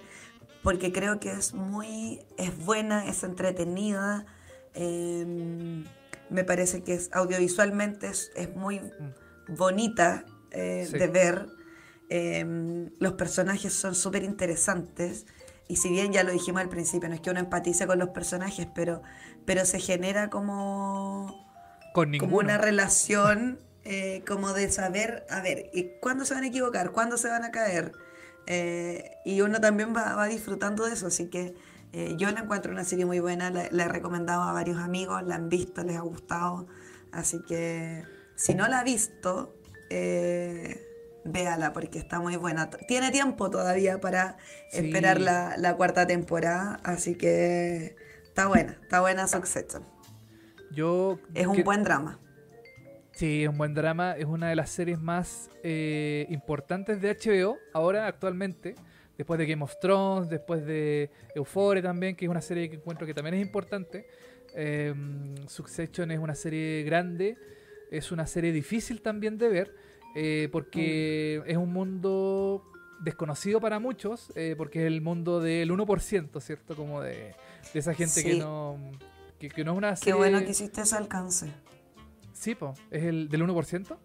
porque 0.62 0.92
creo 0.92 1.20
que 1.20 1.32
es 1.32 1.54
muy, 1.54 2.20
es 2.36 2.56
buena, 2.64 3.06
es 3.06 3.22
entretenida, 3.22 4.26
eh, 4.74 5.84
me 6.30 6.44
parece 6.44 6.82
que 6.82 6.94
es 6.94 7.10
audiovisualmente 7.12 8.06
es, 8.08 8.30
es 8.36 8.54
muy 8.54 8.80
bonita 9.48 10.24
eh, 10.52 10.86
Sí. 10.90 10.98
de 10.98 11.06
ver, 11.08 11.46
eh, 12.08 12.88
los 12.98 13.12
personajes 13.14 13.72
son 13.72 13.94
súper 13.94 14.22
interesantes 14.22 15.26
y 15.68 15.76
si 15.76 15.88
bien 15.90 16.12
ya 16.12 16.24
lo 16.24 16.32
dijimos 16.32 16.60
al 16.62 16.68
principio, 16.68 17.08
no 17.08 17.14
es 17.14 17.20
que 17.20 17.30
uno 17.30 17.40
empatice 17.40 17.86
con 17.86 17.98
los 17.98 18.08
personajes, 18.10 18.66
pero, 18.74 19.02
pero 19.44 19.64
se 19.64 19.78
genera 19.80 20.28
como 20.30 21.46
Con 21.94 22.16
como 22.18 22.38
una 22.38 22.58
relación 22.58 23.58
eh, 23.84 24.22
como 24.26 24.52
de 24.52 24.70
saber, 24.70 25.24
a 25.30 25.40
ver, 25.40 25.70
¿y 25.72 25.92
¿cuándo 26.00 26.24
se 26.24 26.34
van 26.34 26.44
a 26.44 26.48
equivocar? 26.48 26.90
¿Cuándo 26.92 27.16
se 27.16 27.28
van 27.28 27.44
a 27.44 27.50
caer? 27.50 27.92
Eh, 28.46 29.18
y 29.24 29.40
uno 29.42 29.60
también 29.60 29.94
va, 29.94 30.14
va, 30.14 30.26
disfrutando 30.26 30.86
de 30.86 30.94
eso, 30.94 31.06
así 31.06 31.28
que 31.28 31.54
eh, 31.92 32.14
yo 32.16 32.30
la 32.30 32.40
encuentro 32.40 32.72
una 32.72 32.84
serie 32.84 33.04
muy 33.04 33.20
buena, 33.20 33.50
la, 33.50 33.68
la, 33.70 33.84
he 33.84 33.88
recomendado 33.88 34.42
a 34.42 34.52
varios 34.52 34.78
amigos, 34.78 35.22
la 35.24 35.36
han 35.36 35.48
visto, 35.48 35.84
les 35.84 35.96
ha 35.96 36.00
gustado, 36.00 36.66
así 37.12 37.40
que 37.46 38.04
si 38.34 38.54
no 38.54 38.66
la 38.68 38.80
ha 38.80 38.84
visto, 38.84 39.54
eh, 39.90 40.86
véala 41.24 41.72
porque 41.72 41.98
está 41.98 42.20
muy 42.20 42.36
buena. 42.36 42.70
Tiene 42.70 43.10
tiempo 43.10 43.50
todavía 43.50 44.00
para 44.00 44.38
sí. 44.70 44.78
esperar 44.86 45.20
la, 45.20 45.56
la, 45.58 45.76
cuarta 45.76 46.06
temporada, 46.06 46.80
así 46.82 47.16
que 47.16 47.96
está 48.24 48.46
buena, 48.46 48.78
está 48.82 49.00
buena 49.00 49.28
Succession. 49.28 49.84
Yo 50.70 51.18
es 51.34 51.46
un 51.46 51.56
que... 51.56 51.62
buen 51.64 51.84
drama. 51.84 52.18
Sí, 53.12 53.42
es 53.42 53.48
un 53.48 53.58
buen 53.58 53.74
drama. 53.74 54.12
Es 54.16 54.26
una 54.26 54.48
de 54.48 54.56
las 54.56 54.70
series 54.70 55.00
más 55.00 55.50
eh, 55.62 56.26
importantes 56.30 57.00
de 57.00 57.14
HBO 57.14 57.58
ahora, 57.72 58.06
actualmente. 58.06 58.74
Después 59.16 59.38
de 59.38 59.46
Game 59.46 59.62
of 59.62 59.78
Thrones, 59.80 60.30
después 60.30 60.64
de 60.64 61.10
Euphoria 61.34 61.82
también, 61.82 62.16
que 62.16 62.24
es 62.24 62.30
una 62.30 62.40
serie 62.40 62.70
que 62.70 62.76
encuentro 62.76 63.06
que 63.06 63.12
también 63.12 63.34
es 63.34 63.42
importante. 63.42 64.06
Eh, 64.54 64.94
Succession 65.46 66.10
es 66.10 66.18
una 66.18 66.34
serie 66.34 66.82
grande, 66.84 67.36
es 67.90 68.12
una 68.12 68.26
serie 68.26 68.52
difícil 68.52 69.02
también 69.02 69.36
de 69.36 69.48
ver, 69.48 69.74
eh, 70.16 70.48
porque 70.50 71.42
mm. 71.44 71.50
es 71.50 71.56
un 71.56 71.72
mundo 71.72 72.64
desconocido 73.00 73.60
para 73.60 73.78
muchos, 73.78 74.32
eh, 74.34 74.54
porque 74.56 74.80
es 74.80 74.86
el 74.86 75.00
mundo 75.00 75.40
del 75.40 75.70
1%, 75.70 76.40
¿cierto? 76.40 76.76
Como 76.76 77.00
de, 77.00 77.34
de 77.72 77.78
esa 77.78 77.94
gente 77.94 78.20
sí. 78.20 78.24
que 78.24 78.38
no... 78.38 78.78
Que, 79.38 79.48
que, 79.48 79.64
no 79.64 79.72
es 79.72 79.78
una 79.78 79.96
serie... 79.96 80.12
Qué 80.12 80.18
bueno 80.18 80.38
que 80.40 80.50
hiciste 80.50 80.82
ese 80.82 80.96
alcance. 80.96 81.50
Sí, 82.40 82.54
po, 82.54 82.72
es 82.90 83.04
el 83.04 83.28
del 83.28 83.46
1%. 83.46 83.98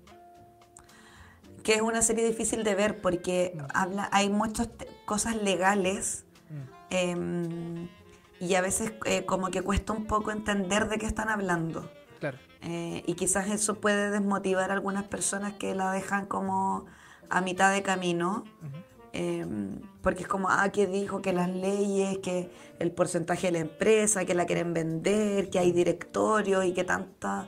Que 1.64 1.76
es 1.76 1.82
una 1.82 2.02
serie 2.02 2.28
difícil 2.28 2.66
de 2.66 2.76
ver 2.76 3.00
porque 3.00 3.54
mm. 3.56 3.60
habla, 3.74 4.10
hay 4.12 4.30
muchas 4.30 4.68
cosas 5.06 5.42
legales 5.42 6.26
mm. 6.50 6.64
eh, 6.90 7.88
y 8.42 8.56
a 8.56 8.62
veces 8.62 8.92
eh, 9.06 9.26
como 9.26 9.52
que 9.52 9.62
cuesta 9.62 9.94
un 9.94 10.06
poco 10.06 10.32
entender 10.32 10.90
de 10.90 10.98
qué 10.98 11.06
están 11.06 11.30
hablando. 11.30 11.90
Claro. 12.20 12.38
Eh, 12.62 13.04
y 13.08 13.14
quizás 13.14 13.48
eso 13.48 13.76
puede 13.80 14.10
desmotivar 14.10 14.70
a 14.70 14.74
algunas 14.74 15.06
personas 15.06 15.54
que 15.54 15.74
la 15.74 15.94
dejan 15.94 16.26
como 16.26 16.88
a 17.30 17.40
mitad 17.40 17.72
de 17.72 17.84
camino. 17.84 18.44
Uh 18.62 18.66
-huh. 18.66 18.84
eh, 19.14 19.46
porque 20.02 20.24
es 20.24 20.28
como, 20.28 20.50
ah, 20.50 20.68
que 20.74 20.88
dijo 20.88 21.22
que 21.22 21.32
las 21.32 21.50
leyes, 21.50 22.18
que 22.18 22.52
el 22.80 22.92
porcentaje 22.92 23.48
de 23.48 23.54
la 23.54 23.60
empresa, 23.60 24.26
que 24.26 24.34
la 24.34 24.46
quieren 24.46 24.74
vender, 24.74 25.50
que 25.50 25.58
hay 25.58 25.72
directorio 25.72 26.64
y 26.64 26.74
que 26.74 26.84
tanta 26.84 27.48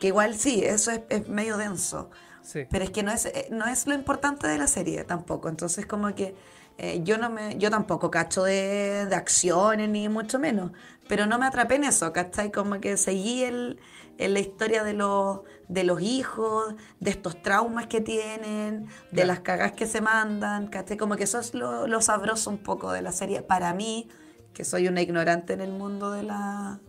que 0.00 0.08
igual 0.08 0.34
sí, 0.36 0.62
eso 0.64 0.90
es, 0.90 1.00
es 1.08 1.28
medio 1.28 1.56
denso. 1.56 2.10
Sí. 2.42 2.66
Pero 2.70 2.84
es 2.84 2.90
que 2.90 3.02
no 3.02 3.12
es, 3.12 3.26
eh, 3.26 3.48
no 3.50 3.66
es 3.66 3.86
lo 3.86 3.94
importante 3.94 4.46
de 4.46 4.58
la 4.58 4.66
serie 4.66 5.04
tampoco. 5.04 5.48
Entonces 5.48 5.86
como 5.86 6.14
que 6.14 6.34
eh, 6.78 7.00
yo 7.02 7.18
no 7.18 7.28
me, 7.28 7.58
yo 7.58 7.70
tampoco 7.70 8.10
cacho 8.10 8.44
de, 8.44 9.06
de, 9.06 9.14
acciones 9.16 9.88
ni 9.88 10.08
mucho 10.08 10.38
menos. 10.38 10.70
Pero 11.08 11.26
no 11.26 11.38
me 11.38 11.46
atrapé 11.46 11.74
en 11.76 11.84
eso, 11.84 12.12
¿cachai? 12.12 12.52
Como 12.52 12.80
que 12.80 12.96
seguí 12.96 13.42
el, 13.42 13.80
en 14.18 14.34
la 14.34 14.40
historia 14.40 14.84
de 14.84 14.92
los, 14.94 15.40
de 15.68 15.82
los 15.84 16.00
hijos, 16.00 16.74
de 17.00 17.10
estos 17.10 17.42
traumas 17.42 17.86
que 17.88 18.00
tienen, 18.00 18.86
de 18.86 18.92
Claro. 19.10 19.28
las 19.28 19.40
cagas 19.40 19.72
que 19.72 19.86
se 19.86 20.00
mandan, 20.00 20.68
¿cachai? 20.68 20.96
Como 20.96 21.16
que 21.16 21.24
eso 21.24 21.38
es 21.40 21.52
lo, 21.54 21.86
lo 21.88 22.00
sabroso 22.00 22.50
un 22.50 22.58
poco 22.58 22.92
de 22.92 23.02
la 23.02 23.10
serie. 23.12 23.42
Para 23.42 23.74
mí, 23.74 24.08
que 24.54 24.64
soy 24.64 24.86
una 24.88 25.00
ignorante 25.02 25.54
en 25.54 25.60
el 25.60 25.72
mundo 25.72 26.12
de 26.12 26.22
la, 26.22 26.80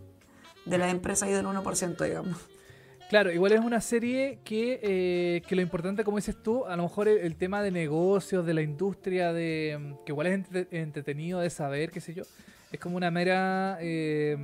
de 0.66 0.78
la 0.78 0.90
empresa 0.90 1.28
y 1.28 1.32
del 1.32 1.46
1%, 1.46 2.04
digamos. 2.04 2.38
Claro, 3.10 3.32
igual 3.32 3.50
es 3.50 3.58
una 3.58 3.80
serie 3.80 4.38
que, 4.44 4.78
eh, 4.84 5.42
que 5.48 5.56
lo 5.56 5.62
importante, 5.62 6.04
como 6.04 6.18
dices 6.18 6.40
tú, 6.40 6.64
a 6.66 6.76
lo 6.76 6.84
mejor 6.84 7.08
el, 7.08 7.18
el, 7.18 7.34
tema 7.34 7.60
de 7.60 7.72
negocios, 7.72 8.46
de 8.46 8.54
la 8.54 8.62
industria, 8.62 9.32
de 9.32 9.96
que 10.06 10.12
igual 10.12 10.28
es 10.28 10.34
entre, 10.34 10.68
entretenido 10.70 11.40
de 11.40 11.50
saber, 11.50 11.90
qué 11.90 12.00
sé 12.00 12.14
yo, 12.14 12.22
es 12.70 12.78
como 12.78 12.96
una 12.96 13.10
mera, 13.10 13.78
eh, 13.80 14.36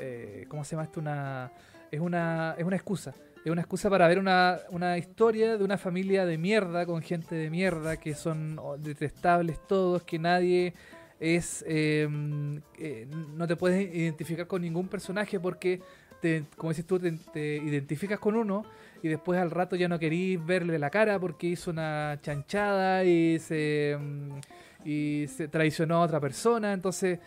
eh, 0.00 0.46
¿cómo 0.48 0.64
se 0.64 0.72
llama 0.72 0.82
esto? 0.82 0.98
Una, 0.98 1.52
es, 1.92 2.00
una, 2.00 2.56
es 2.58 2.64
una 2.64 2.74
excusa. 2.74 3.14
Es 3.44 3.52
una 3.52 3.60
excusa 3.60 3.88
para 3.88 4.08
ver 4.08 4.18
una, 4.18 4.58
una 4.70 4.98
historia 4.98 5.56
de 5.56 5.62
una 5.62 5.78
familia 5.78 6.26
de 6.26 6.38
mierda, 6.38 6.84
con 6.86 7.00
gente 7.02 7.36
de 7.36 7.50
mierda, 7.50 7.98
que 7.98 8.16
son 8.16 8.58
detestables 8.78 9.64
todos, 9.68 10.02
que 10.02 10.18
nadie 10.18 10.74
es... 11.20 11.64
eh, 11.68 12.08
no 12.10 13.46
te 13.46 13.54
puedes 13.54 13.94
identificar 13.94 14.48
con 14.48 14.60
ningún 14.60 14.88
personaje 14.88 15.38
porque 15.38 15.80
te, 16.20 16.44
como 16.56 16.70
dices 16.70 16.86
tú, 16.86 16.98
te, 16.98 17.56
identificas 17.56 18.18
con 18.18 18.36
uno 18.36 18.64
y 19.02 19.08
después 19.08 19.40
al 19.40 19.50
rato 19.50 19.76
ya 19.76 19.88
no 19.88 19.98
querís 19.98 20.44
verle 20.44 20.78
la 20.78 20.90
cara 20.90 21.18
porque 21.18 21.48
hizo 21.48 21.70
una 21.70 22.18
chanchada 22.22 23.04
y 23.04 23.38
se, 23.38 23.96
y 24.84 25.26
se 25.28 25.48
traicionó 25.48 25.96
a 25.96 26.00
otra 26.00 26.20
persona. 26.20 26.72
Entonces, 26.72 27.18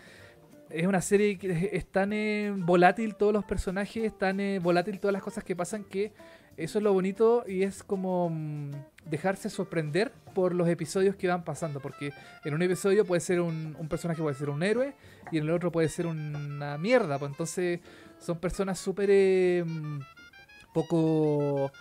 es 0.69 0.87
una 0.87 1.01
serie 1.01 1.37
que 1.37 1.69
es 1.73 1.85
tan 1.85 2.13
eh, 2.13 2.53
volátil 2.55 3.15
todos 3.15 3.33
los 3.33 3.45
personajes, 3.45 4.03
es 4.03 4.17
tan 4.17 4.39
eh, 4.39 4.59
volátil 4.59 4.99
todas 4.99 5.13
las 5.13 5.21
cosas 5.21 5.43
que 5.43 5.55
pasan 5.55 5.83
que 5.83 6.11
eso 6.57 6.77
es 6.77 6.83
lo 6.83 6.93
bonito 6.93 7.43
y 7.47 7.63
es 7.63 7.83
como 7.83 8.29
mm, 8.29 8.71
dejarse 9.05 9.49
sorprender 9.49 10.11
por 10.35 10.53
los 10.53 10.67
episodios 10.67 11.15
que 11.15 11.27
van 11.27 11.43
pasando. 11.43 11.79
Porque 11.79 12.11
en 12.45 12.53
un 12.53 12.61
episodio 12.61 13.05
puede 13.05 13.21
ser 13.21 13.41
un, 13.41 13.75
un 13.79 13.87
personaje, 13.87 14.21
puede 14.21 14.35
ser 14.35 14.49
un 14.49 14.63
héroe 14.63 14.93
y 15.31 15.37
en 15.37 15.43
el 15.43 15.51
otro 15.51 15.71
puede 15.71 15.89
ser 15.89 16.05
una 16.05 16.77
mierda. 16.77 17.17
Pues 17.17 17.31
entonces 17.31 17.79
son 18.25 18.39
personas 18.39 18.79
súper 18.79 19.09
eh, 19.11 19.65
poco 20.73 21.71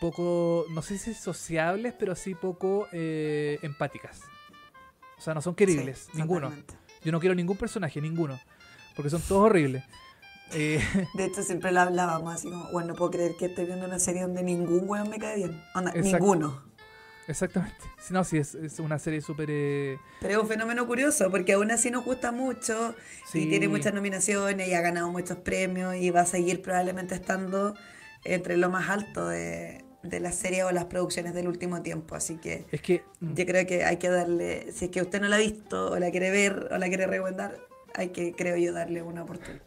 poco 0.00 0.66
no 0.70 0.82
sé 0.82 0.98
si 0.98 1.14
sociables 1.14 1.94
pero 1.98 2.14
sí 2.14 2.34
poco 2.34 2.88
eh, 2.92 3.58
empáticas. 3.62 4.22
O 5.18 5.20
sea 5.20 5.34
no 5.34 5.42
son 5.42 5.54
queribles 5.54 6.08
sí, 6.12 6.18
ninguno. 6.18 6.52
yo 7.02 7.12
no 7.12 7.20
quiero 7.20 7.34
ningún 7.34 7.56
personaje 7.56 8.00
ninguno 8.00 8.38
porque 8.94 9.10
son 9.10 9.22
todos 9.22 9.46
horribles. 9.46 9.84
Eh, 10.52 10.82
de 11.14 11.24
hecho 11.24 11.42
siempre 11.42 11.72
lo 11.72 11.80
hablábamos 11.80 12.34
así 12.34 12.48
como 12.48 12.70
bueno 12.72 12.88
no 12.88 12.94
puedo 12.94 13.10
creer 13.10 13.36
que 13.36 13.46
esté 13.46 13.64
viendo 13.64 13.84
una 13.84 13.98
serie 13.98 14.22
donde 14.22 14.42
ningún 14.42 14.88
weón 14.88 15.10
me 15.10 15.18
cae 15.18 15.36
bien 15.36 15.62
Onda, 15.74 15.92
ninguno 15.92 16.67
Exactamente. 17.28 17.76
No, 18.10 18.24
sí, 18.24 18.38
es, 18.38 18.54
es 18.54 18.78
una 18.80 18.98
serie 18.98 19.20
súper... 19.20 19.48
Eh... 19.50 19.98
Pero 20.22 20.32
es 20.34 20.40
un 20.40 20.48
fenómeno 20.48 20.86
curioso, 20.86 21.30
porque 21.30 21.52
aún 21.52 21.70
así 21.70 21.90
nos 21.90 22.04
gusta 22.06 22.32
mucho 22.32 22.94
Sí. 23.30 23.40
y 23.42 23.48
tiene 23.50 23.68
muchas 23.68 23.92
nominaciones 23.92 24.66
y 24.66 24.72
ha 24.72 24.80
ganado 24.80 25.10
muchos 25.12 25.36
premios 25.36 25.94
y 25.96 26.08
va 26.10 26.22
a 26.22 26.26
seguir 26.26 26.62
probablemente 26.62 27.14
estando 27.14 27.74
entre 28.24 28.56
lo 28.56 28.70
más 28.70 28.88
alto 28.88 29.28
de, 29.28 29.84
de 30.02 30.20
las 30.20 30.36
series 30.36 30.64
o 30.64 30.70
las 30.72 30.86
producciones 30.86 31.34
del 31.34 31.48
último 31.48 31.82
tiempo. 31.82 32.14
Así 32.14 32.38
que 32.38 32.64
Es 32.72 32.80
que... 32.80 33.02
yo 33.20 33.44
creo 33.44 33.66
que 33.66 33.84
hay 33.84 33.98
que 33.98 34.08
darle, 34.08 34.72
si 34.72 34.86
es 34.86 34.90
que 34.90 35.02
usted 35.02 35.20
no 35.20 35.28
la 35.28 35.36
ha 35.36 35.40
visto 35.40 35.90
o 35.90 35.98
la 35.98 36.10
quiere 36.10 36.30
ver 36.30 36.68
o 36.72 36.78
la 36.78 36.88
quiere 36.88 37.06
recomendar, 37.06 37.58
hay 37.94 38.08
que, 38.08 38.32
creo 38.32 38.56
yo, 38.56 38.72
darle 38.72 39.02
una 39.02 39.22
oportunidad. 39.24 39.62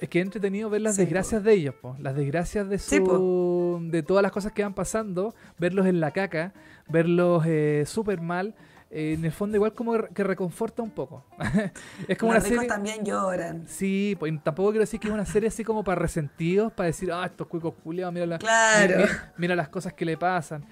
Es 0.00 0.08
que 0.08 0.20
es 0.20 0.24
entretenido 0.24 0.70
ver 0.70 0.80
las 0.80 0.96
Sí, 0.96 1.02
desgracias 1.02 1.42
po. 1.42 1.48
de 1.48 1.54
ellos, 1.54 1.74
po. 1.74 1.96
las 1.98 2.14
desgracias 2.16 2.68
de 2.68 2.78
su, 2.78 2.88
Sí, 3.82 3.90
de 3.90 4.02
todas 4.02 4.22
las 4.22 4.32
cosas 4.32 4.52
que 4.52 4.62
van 4.62 4.72
pasando, 4.74 5.34
verlos 5.58 5.86
en 5.86 6.00
la 6.00 6.12
caca, 6.12 6.54
verlos 6.88 7.44
eh, 7.46 7.84
súper 7.86 8.20
mal, 8.20 8.54
eh, 8.90 9.14
en 9.18 9.24
el 9.24 9.32
fondo 9.32 9.56
igual 9.56 9.72
como 9.74 9.98
que 10.14 10.24
reconforta 10.24 10.82
un 10.82 10.90
poco. 10.90 11.24
es 12.08 12.16
como 12.18 12.32
Los 12.32 12.42
una 12.44 12.48
serie... 12.48 12.68
también 12.68 13.04
lloran. 13.04 13.64
Sí, 13.66 14.16
pues 14.18 14.32
tampoco 14.42 14.70
quiero 14.70 14.82
decir 14.82 14.98
que 15.00 15.08
es 15.08 15.14
una 15.14 15.26
serie 15.26 15.48
así 15.48 15.62
como 15.64 15.84
para 15.84 16.00
resentidos, 16.00 16.72
para 16.72 16.86
decir, 16.86 17.10
ah, 17.12 17.26
estos 17.26 17.46
cuicos 17.46 17.74
culiados, 17.82 18.12
mira, 18.14 18.26
la- 18.26 18.38
Claro. 18.38 18.96
mira, 18.98 19.32
mira 19.36 19.56
las 19.56 19.68
cosas 19.68 19.92
que 19.92 20.04
le 20.04 20.16
pasan. 20.16 20.64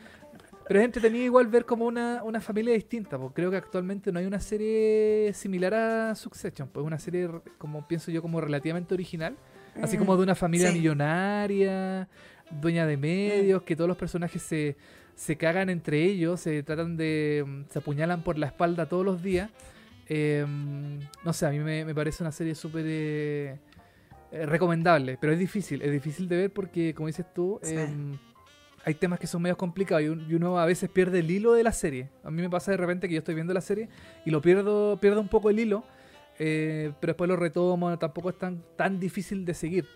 Pero 0.69 0.81
es 0.81 0.85
entretenido 0.87 1.25
igual 1.25 1.47
ver 1.47 1.65
como 1.65 1.85
una, 1.85 2.25
una 2.25 2.41
familia 2.41 2.75
distinta, 2.75 3.17
porque 3.19 3.35
creo 3.37 3.53
que 3.53 3.57
actualmente 3.57 4.11
no 4.11 4.19
hay 4.19 4.27
una 4.27 4.41
serie 4.41 5.31
similar 5.33 5.75
a 5.75 6.15
Succession, 6.17 6.69
pues 6.73 6.85
una 6.85 6.99
serie, 6.99 7.31
como 7.57 7.87
pienso 7.87 8.11
yo, 8.11 8.21
como 8.21 8.41
relativamente 8.41 8.93
original, 8.93 9.37
así 9.81 9.97
Mm, 9.97 10.01
como 10.01 10.17
de 10.17 10.25
una 10.25 10.35
familia 10.35 10.73
sí. 10.73 10.79
millonaria, 10.79 12.09
dueña 12.51 12.85
de 12.85 12.97
medios, 12.97 13.63
que 13.63 13.77
todos 13.77 13.87
los 13.87 13.97
personajes 13.97 14.43
se, 14.43 14.77
se 15.17 15.37
cagan 15.37 15.69
entre 15.71 16.05
ellos, 16.05 16.41
se 16.41 16.63
tratan 16.63 16.97
de, 16.97 17.43
mm, 17.45 17.63
se 17.71 17.79
apuñalan 17.81 18.23
por 18.23 18.39
la 18.39 18.47
espalda 18.47 18.87
todos 18.89 19.05
los 19.05 19.21
días. 19.23 19.51
Eh, 20.09 20.47
no 21.25 21.33
sé, 21.33 21.47
a 21.47 21.51
mí 21.51 21.59
me, 21.59 21.85
me 21.85 21.95
parece 21.95 22.23
una 22.23 22.31
serie 22.31 22.55
súper 22.55 22.85
eh, 22.87 23.59
eh, 24.31 24.47
recomendable, 24.47 25.19
pero 25.21 25.33
es 25.33 25.39
difícil, 25.41 25.83
es 25.83 25.91
difícil 25.91 26.29
de 26.29 26.37
ver 26.37 26.53
porque, 26.53 26.95
como 26.95 27.09
dices 27.09 27.27
tú, 27.35 27.59
Sí. 27.63 27.75
eh, 27.77 27.89
hay 28.85 28.95
temas 28.95 29.19
que 29.19 29.27
son 29.27 29.43
medio 29.43 29.57
complicados 29.57 30.05
y, 30.05 30.09
un- 30.09 30.25
y 30.31 30.35
uno 30.35 30.61
a 30.61 30.67
veces 30.67 30.89
pierde 30.89 31.19
el 31.19 31.29
hilo 31.29 31.55
de 31.55 31.65
la 31.65 31.73
serie. 31.73 32.09
A 32.23 32.31
mí 32.31 32.41
me 32.41 32.49
pasa 32.49 32.71
de 32.71 32.77
repente 32.77 33.09
que 33.09 33.15
yo 33.15 33.19
estoy 33.19 33.35
viendo 33.35 33.53
la 33.53 33.61
serie 33.61 33.89
y 34.25 34.31
lo 34.31 34.41
pierdo, 34.41 34.97
pierdo 35.01 35.21
un 35.21 35.27
poco 35.29 35.51
el 35.51 35.59
hilo, 35.59 35.83
eh, 36.39 36.93
pero 37.01 37.13
después 37.15 37.27
lo 37.27 37.35
retomo, 37.37 37.99
tampoco 37.99 38.29
es 38.31 38.39
tan, 38.39 38.63
tan 38.77 39.01
difícil 39.01 39.45
de 39.45 39.55
seguir. 39.55 39.87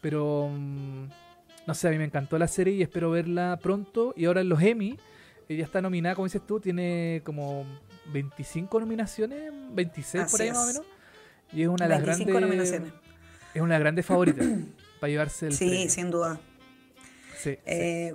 Pero, 0.00 0.48
mm, 0.50 1.04
no 1.70 1.74
sé, 1.74 1.86
a 1.88 1.90
mí 1.92 1.98
me 1.98 2.04
encantó 2.04 2.36
la 2.38 2.48
serie 2.48 2.74
y 2.74 2.82
espero 2.82 3.10
verla 3.10 3.58
pronto. 3.62 4.12
Y 4.16 4.24
ahora 4.24 4.40
en 4.40 4.48
los 4.48 4.60
Emmy, 4.60 4.98
ella 5.48 5.64
está 5.64 5.80
nominada, 5.80 6.14
como 6.16 6.26
dices 6.26 6.44
tú, 6.46 6.58
tiene 6.60 7.22
como 7.24 7.64
25 8.12 8.80
nominaciones, 8.80 9.52
26 9.72 10.30
por 10.30 10.40
ahí 10.42 10.48
más 10.50 10.64
o 10.64 10.66
menos. 10.66 10.82
Y 11.52 11.62
es 11.62 11.68
una 11.68 11.84
de 11.86 11.90
las 11.90 12.02
25 12.04 12.30
grandes. 12.30 12.48
nominaciones. 12.48 12.92
Es 13.54 13.62
una 13.62 13.74
de 13.74 13.78
las 13.78 13.80
grandes 13.80 14.06
favoritas 14.06 14.46
para 15.00 15.10
llevarse 15.10 15.46
el 15.46 15.52
Sí, 15.54 15.68
premio. 15.68 15.90
sin 15.90 16.10
duda. 16.10 16.40
Sí, 17.38 17.50
sí. 17.54 17.58
Eh, 17.66 18.14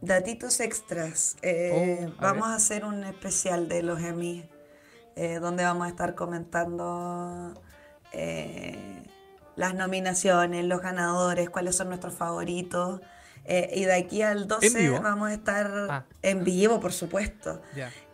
Datitos 0.00 0.60
extras. 0.60 1.36
Eh, 1.42 2.00
Oh, 2.08 2.12
a 2.18 2.26
vamos 2.32 2.46
ver. 2.46 2.52
a 2.52 2.56
hacer 2.56 2.84
un 2.84 3.04
especial 3.04 3.68
de 3.68 3.82
los 3.82 4.00
Emmy, 4.02 4.44
eh, 5.16 5.38
donde 5.40 5.64
vamos 5.64 5.86
a 5.86 5.90
estar 5.90 6.14
comentando 6.14 7.54
eh, 8.12 9.02
las 9.56 9.74
nominaciones, 9.74 10.64
los 10.64 10.80
ganadores, 10.80 11.50
cuáles 11.50 11.76
son 11.76 11.88
nuestros 11.88 12.14
favoritos. 12.14 13.00
Eh, 13.48 13.70
y 13.76 13.84
de 13.84 13.94
aquí 13.94 14.22
al 14.22 14.48
12 14.48 14.76
vivo? 14.78 15.00
vamos 15.00 15.28
a 15.30 15.34
estar 15.34 15.70
Ah. 15.88 16.04
en 16.22 16.42
vivo, 16.44 16.80
por 16.80 16.92
supuesto. 16.92 17.62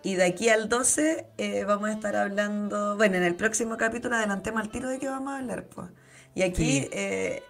Y 0.02 0.14
de 0.16 0.24
aquí 0.24 0.48
al 0.50 0.68
12 0.68 1.26
eh, 1.38 1.64
vamos 1.64 1.88
a 1.88 1.92
estar 1.92 2.16
hablando, 2.16 2.96
bueno, 2.96 3.16
en 3.16 3.22
el 3.22 3.34
próximo 3.34 3.76
capítulo 3.78 4.14
adelantemos 4.16 4.60
al 4.60 4.68
tiro 4.70 4.88
de 4.90 4.98
qué 4.98 5.08
vamos 5.08 5.32
a 5.32 5.38
hablar. 5.38 5.64
Pues. 5.64 5.88
Y 6.34 6.42
aquí, 6.42 6.82
Sí. 6.82 6.88
eh, 6.92 7.42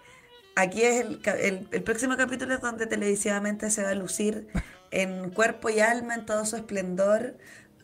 aquí 0.55 0.83
es 0.83 1.01
el, 1.05 1.21
el, 1.41 1.67
el 1.71 1.83
próximo 1.83 2.15
capítulo 2.15 2.53
es 2.53 2.61
donde 2.61 2.85
televisivamente 2.87 3.69
se 3.69 3.83
va 3.83 3.89
a 3.89 3.95
lucir 3.95 4.47
en 4.91 5.29
cuerpo 5.31 5.69
y 5.69 5.79
alma, 5.81 6.15
en 6.15 6.25
todo 6.25 6.45
su 6.45 6.55
esplendor, 6.55 7.35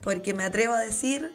porque 0.02 0.34
me 0.34 0.46
atrevo 0.46 0.76
a 0.76 0.80
decir 0.80 1.34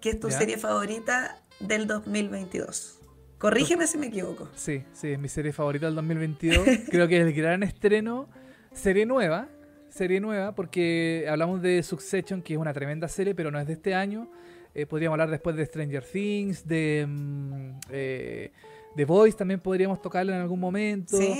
que 0.00 0.10
es 0.10 0.18
tu 0.20 0.30
serie 0.30 0.56
favorita 0.56 1.42
del 1.60 1.86
2022. 1.86 2.95
Corrígeme 3.38 3.86
si 3.86 3.98
me 3.98 4.06
equivoco. 4.06 4.48
Sí, 4.54 4.82
sí, 4.92 5.08
es 5.08 5.18
mi 5.18 5.28
serie 5.28 5.52
favorita 5.52 5.86
del 5.86 5.94
2022. 5.96 6.66
Creo 6.90 7.06
que 7.06 7.20
es 7.20 7.26
el 7.26 7.34
gran 7.34 7.62
estreno. 7.62 8.28
Serie 8.72 9.04
nueva, 9.04 9.48
serie 9.88 10.20
nueva, 10.20 10.54
porque 10.54 11.26
hablamos 11.28 11.60
de 11.60 11.82
Succession, 11.82 12.42
que 12.42 12.54
es 12.54 12.58
una 12.58 12.72
tremenda 12.72 13.08
serie, 13.08 13.34
pero 13.34 13.50
no 13.50 13.58
es 13.60 13.66
de 13.66 13.74
este 13.74 13.94
año. 13.94 14.30
Eh, 14.74 14.86
podríamos 14.86 15.14
hablar 15.14 15.30
después 15.30 15.56
de 15.56 15.64
Stranger 15.66 16.02
Things, 16.02 16.66
de 16.66 17.06
mm, 17.08 17.70
eh, 17.90 18.52
The 18.94 19.04
Voice, 19.04 19.36
también 19.36 19.60
podríamos 19.60 20.00
tocarla 20.00 20.36
en 20.36 20.42
algún 20.42 20.60
momento. 20.60 21.16
Sí. 21.16 21.34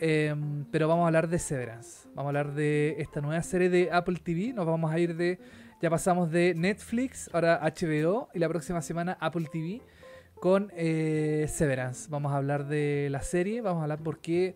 Eh, 0.00 0.34
pero 0.70 0.88
vamos 0.88 1.04
a 1.04 1.06
hablar 1.06 1.28
de 1.28 1.38
Severance. 1.38 2.08
Vamos 2.14 2.26
a 2.26 2.28
hablar 2.28 2.54
de 2.54 2.96
esta 2.98 3.20
nueva 3.22 3.42
serie 3.42 3.70
de 3.70 3.90
Apple 3.90 4.18
TV. 4.22 4.52
Nos 4.52 4.66
vamos 4.66 4.90
a 4.92 4.98
ir 4.98 5.16
de. 5.16 5.38
Ya 5.80 5.90
pasamos 5.90 6.30
de 6.30 6.54
Netflix, 6.54 7.30
ahora 7.32 7.60
HBO 7.62 8.28
y 8.34 8.40
la 8.40 8.48
próxima 8.48 8.82
semana 8.82 9.16
Apple 9.20 9.46
TV 9.52 9.80
con 10.40 10.70
eh, 10.76 11.46
Severance. 11.48 12.08
Vamos 12.10 12.32
a 12.32 12.36
hablar 12.36 12.66
de 12.66 13.08
la 13.10 13.22
serie, 13.22 13.60
vamos 13.60 13.80
a 13.80 13.82
hablar 13.84 13.98
por 14.00 14.18
qué, 14.20 14.54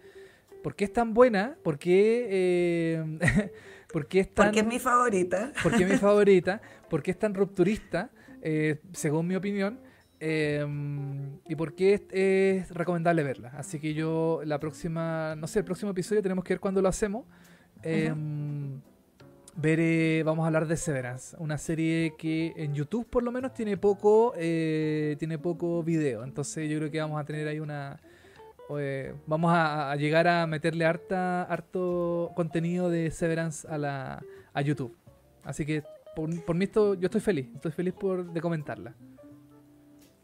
por 0.63 0.75
qué 0.77 0.85
es 0.85 0.93
tan 0.93 1.15
buena, 1.15 1.57
por 1.63 1.79
qué, 1.79 2.27
eh, 2.31 3.19
por 3.93 4.07
qué 4.07 4.21
es 4.21 4.35
tan. 4.35 4.47
Porque 4.47 4.61
es 4.61 4.67
mi 4.67 4.79
favorita. 4.79 5.53
¿Por 5.63 5.77
qué 5.77 5.85
es 5.85 5.91
mi 5.91 5.97
favorita? 5.99 6.61
¿Por 6.89 7.03
qué 7.03 7.11
es 7.13 7.19
tan 7.19 7.35
rupturista? 7.35 8.11
eh, 8.43 8.81
según 8.93 9.27
mi 9.29 9.37
opinión. 9.37 9.79
eh, 10.21 10.65
y 11.49 11.55
por 11.57 11.75
qué 11.75 11.95
es, 11.95 12.03
es 12.11 12.71
recomendable 12.71 13.23
verla. 13.25 13.53
Así 13.57 13.79
que 13.81 13.93
yo, 13.95 14.41
la 14.45 14.59
próxima, 14.61 15.35
no 15.37 15.47
sé, 15.49 15.61
el 15.61 15.65
próximo 15.65 15.91
episodio 15.91 16.23
tenemos 16.23 16.45
que 16.45 16.55
ver 16.55 16.61
cuándo 16.61 16.81
lo 16.83 16.89
hacemos. 16.89 17.25
Eh, 19.55 19.59
veré- 19.61 20.23
vamos 20.25 20.45
a 20.45 20.47
hablar 20.47 20.67
de 20.67 20.77
Severance, 20.77 21.37
una 21.39 21.59
serie 21.59 22.15
que 22.19 22.53
en 22.57 22.75
YouTube 22.75 23.07
por 23.09 23.23
lo 23.23 23.31
menos 23.33 23.53
tiene 23.55 23.77
poco, 23.77 24.33
eh, 24.37 25.17
tiene 25.19 25.39
poco 25.39 25.83
video. 25.83 26.25
Entonces 26.25 26.69
yo 26.71 26.79
creo 26.79 26.91
que 26.91 27.01
vamos 27.01 27.21
a 27.21 27.25
tener 27.25 27.47
ahí 27.49 27.61
una, 27.61 28.01
eh, 28.79 29.15
vamos 29.27 29.53
a, 29.53 29.91
a 29.93 29.97
llegar 29.97 30.27
a 30.29 30.47
meterle 30.47 30.85
harta, 30.85 31.43
harto 31.45 32.33
contenido 32.35 32.89
de 32.91 33.11
Severance 33.11 33.67
a 33.69 33.79
la, 33.79 34.23
a 34.53 34.61
YouTube. 34.63 34.97
Así 35.45 35.67
que 35.67 35.83
por, 36.17 36.45
por 36.45 36.57
mí 36.57 36.65
esto, 36.65 36.95
yo 36.95 37.07
estoy 37.07 37.21
feliz, 37.21 37.49
estoy 37.55 37.73
feliz 37.73 37.95
por 37.95 38.33
de 38.33 38.41
comentarla. 38.41 38.95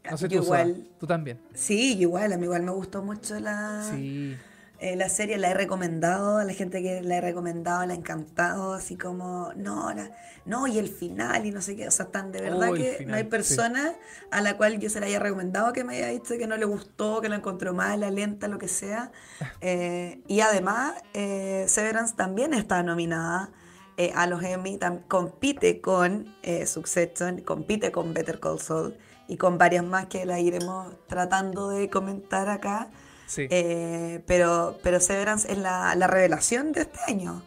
No 0.09 0.17
sé 0.17 0.27
Yo 0.27 0.39
tú, 0.39 0.45
igual. 0.45 0.87
tú 0.99 1.05
también. 1.05 1.39
Sí, 1.53 1.97
igual, 1.99 2.33
a 2.33 2.37
mí 2.37 2.45
igual 2.45 2.63
me 2.63 2.71
gustó 2.71 3.03
mucho 3.03 3.39
la, 3.39 3.83
Sí, 3.93 4.35
Eh, 4.81 4.95
la 4.95 5.09
serie 5.09 5.37
la 5.37 5.51
he 5.51 5.53
recomendado, 5.53 6.37
a 6.37 6.45
la 6.45 6.53
gente 6.53 6.81
que 6.81 7.01
la 7.01 7.17
he 7.17 7.21
recomendado 7.21 7.85
le 7.85 7.93
ha 7.93 7.95
encantado, 7.97 8.73
así 8.73 8.95
como, 8.97 9.51
no, 9.55 9.93
la- 9.93 10.11
no, 10.45 10.67
y 10.67 10.77
el 10.79 10.87
final 10.87 11.45
y 11.45 11.51
no 11.51 11.61
sé 11.61 11.75
qué, 11.75 11.87
o 11.87 11.91
sea, 11.91 12.05
tan 12.11 12.31
de 12.31 12.41
verdad 12.41 12.71
Oh, 12.71 12.73
que 12.73 12.93
final, 12.97 13.11
no 13.11 13.17
hay 13.17 13.23
sí. 13.23 13.29
persona 13.29 13.93
a 14.31 14.41
la 14.41 14.55
cual 14.57 14.79
yo 14.79 14.89
se 14.89 14.99
la 15.01 15.07
haya 15.07 15.19
recomendado 15.19 15.73
que 15.73 15.83
me 15.83 15.97
haya 15.97 16.07
dicho 16.07 16.37
que 16.37 16.47
no 16.47 16.55
le 16.57 16.63
gustó, 16.65 17.19
que 17.21 17.27
la 17.29 17.35
encontró 17.35 17.73
mala, 17.73 18.09
lenta, 18.09 18.47
lo 18.47 18.57
que 18.57 18.67
sea. 18.69 19.11
Eh, 19.61 20.21
y 20.27 20.39
además, 20.41 20.93
eh, 21.13 21.65
Severance 21.67 22.15
también 22.15 22.53
está 22.53 22.81
nominada 22.83 23.51
eh, 23.97 24.11
a 24.15 24.27
los 24.27 24.41
Emmy, 24.43 24.79
compite 25.09 25.81
con 25.81 26.33
Succession, 26.65 27.41
compite 27.41 27.91
con 27.91 28.13
Better 28.13 28.39
Call 28.39 28.59
Saul 28.59 28.97
y 29.27 29.37
con 29.37 29.57
varias 29.57 29.83
más 29.83 30.05
que 30.07 30.25
la 30.25 30.39
iremos 30.39 30.93
tratando 31.07 31.69
de 31.69 31.89
comentar 31.89 32.49
acá. 32.49 32.89
Sí. 33.29 33.47
Eh, 33.49 34.21
pero, 34.25 34.77
pero 34.83 34.99
Severance 34.99 35.49
es 35.51 35.57
la, 35.57 35.93
la 35.95 36.07
revelación 36.07 36.71
de 36.73 36.81
este 36.81 36.99
año. 37.07 37.43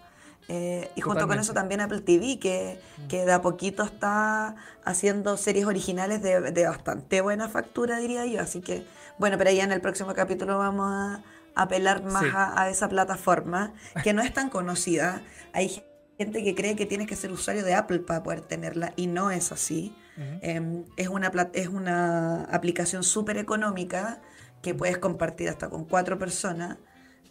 Eh, 0.49 0.91
y 0.97 1.01
junto 1.01 1.27
con 1.29 1.39
eso 1.39 1.53
también 1.55 1.81
Apple 1.81 2.01
TV, 2.01 2.39
que, 2.39 2.79
que 3.09 3.25
de 3.25 3.33
a 3.33 3.41
poquito 3.43 3.83
está 3.85 4.57
haciendo 4.85 5.37
series 5.37 5.67
originales 5.67 6.23
de, 6.23 6.41
de 6.53 6.67
bastante 6.67 7.21
buena 7.21 7.49
factura, 7.49 7.99
diría 7.99 8.27
yo. 8.27 8.41
Así 8.41 8.61
que, 8.61 8.85
bueno, 9.19 9.39
pero 9.39 9.51
ya 9.51 9.65
en 9.65 9.73
el 9.73 9.81
próximo 9.81 10.13
capítulo 10.15 10.59
vamos 10.59 10.91
a 10.93 11.23
apelar 11.55 12.03
más 12.03 12.23
Sí. 12.25 12.31
a, 12.35 12.63
a 12.63 12.69
esa 12.71 12.89
plataforma, 12.89 13.73
que 14.03 14.13
no 14.13 14.23
es 14.23 14.33
tan 14.35 14.51
conocida. 14.51 15.23
Hay 15.53 15.83
gente 16.19 16.43
que 16.45 16.55
cree 16.55 16.77
que 16.77 16.87
tienes 16.87 17.07
que 17.07 17.17
ser 17.17 17.33
usuario 17.33 17.65
de 17.65 17.75
Apple 17.75 18.01
para 18.01 18.23
poder 18.23 18.41
tenerla, 18.43 18.93
y 18.97 19.07
no 19.07 19.31
es 19.31 19.53
así. 19.53 19.95
Eh, 20.43 20.85
es, 20.99 21.09
una, 21.09 21.33
es 21.55 21.69
una 21.69 22.45
aplicación 22.45 23.03
súper 23.03 23.39
económica 23.39 24.21
que 24.63 24.75
puedes 24.75 24.99
compartir 24.99 25.49
hasta 25.49 25.69
con 25.69 25.85
cuatro 25.85 26.19
personas. 26.19 26.79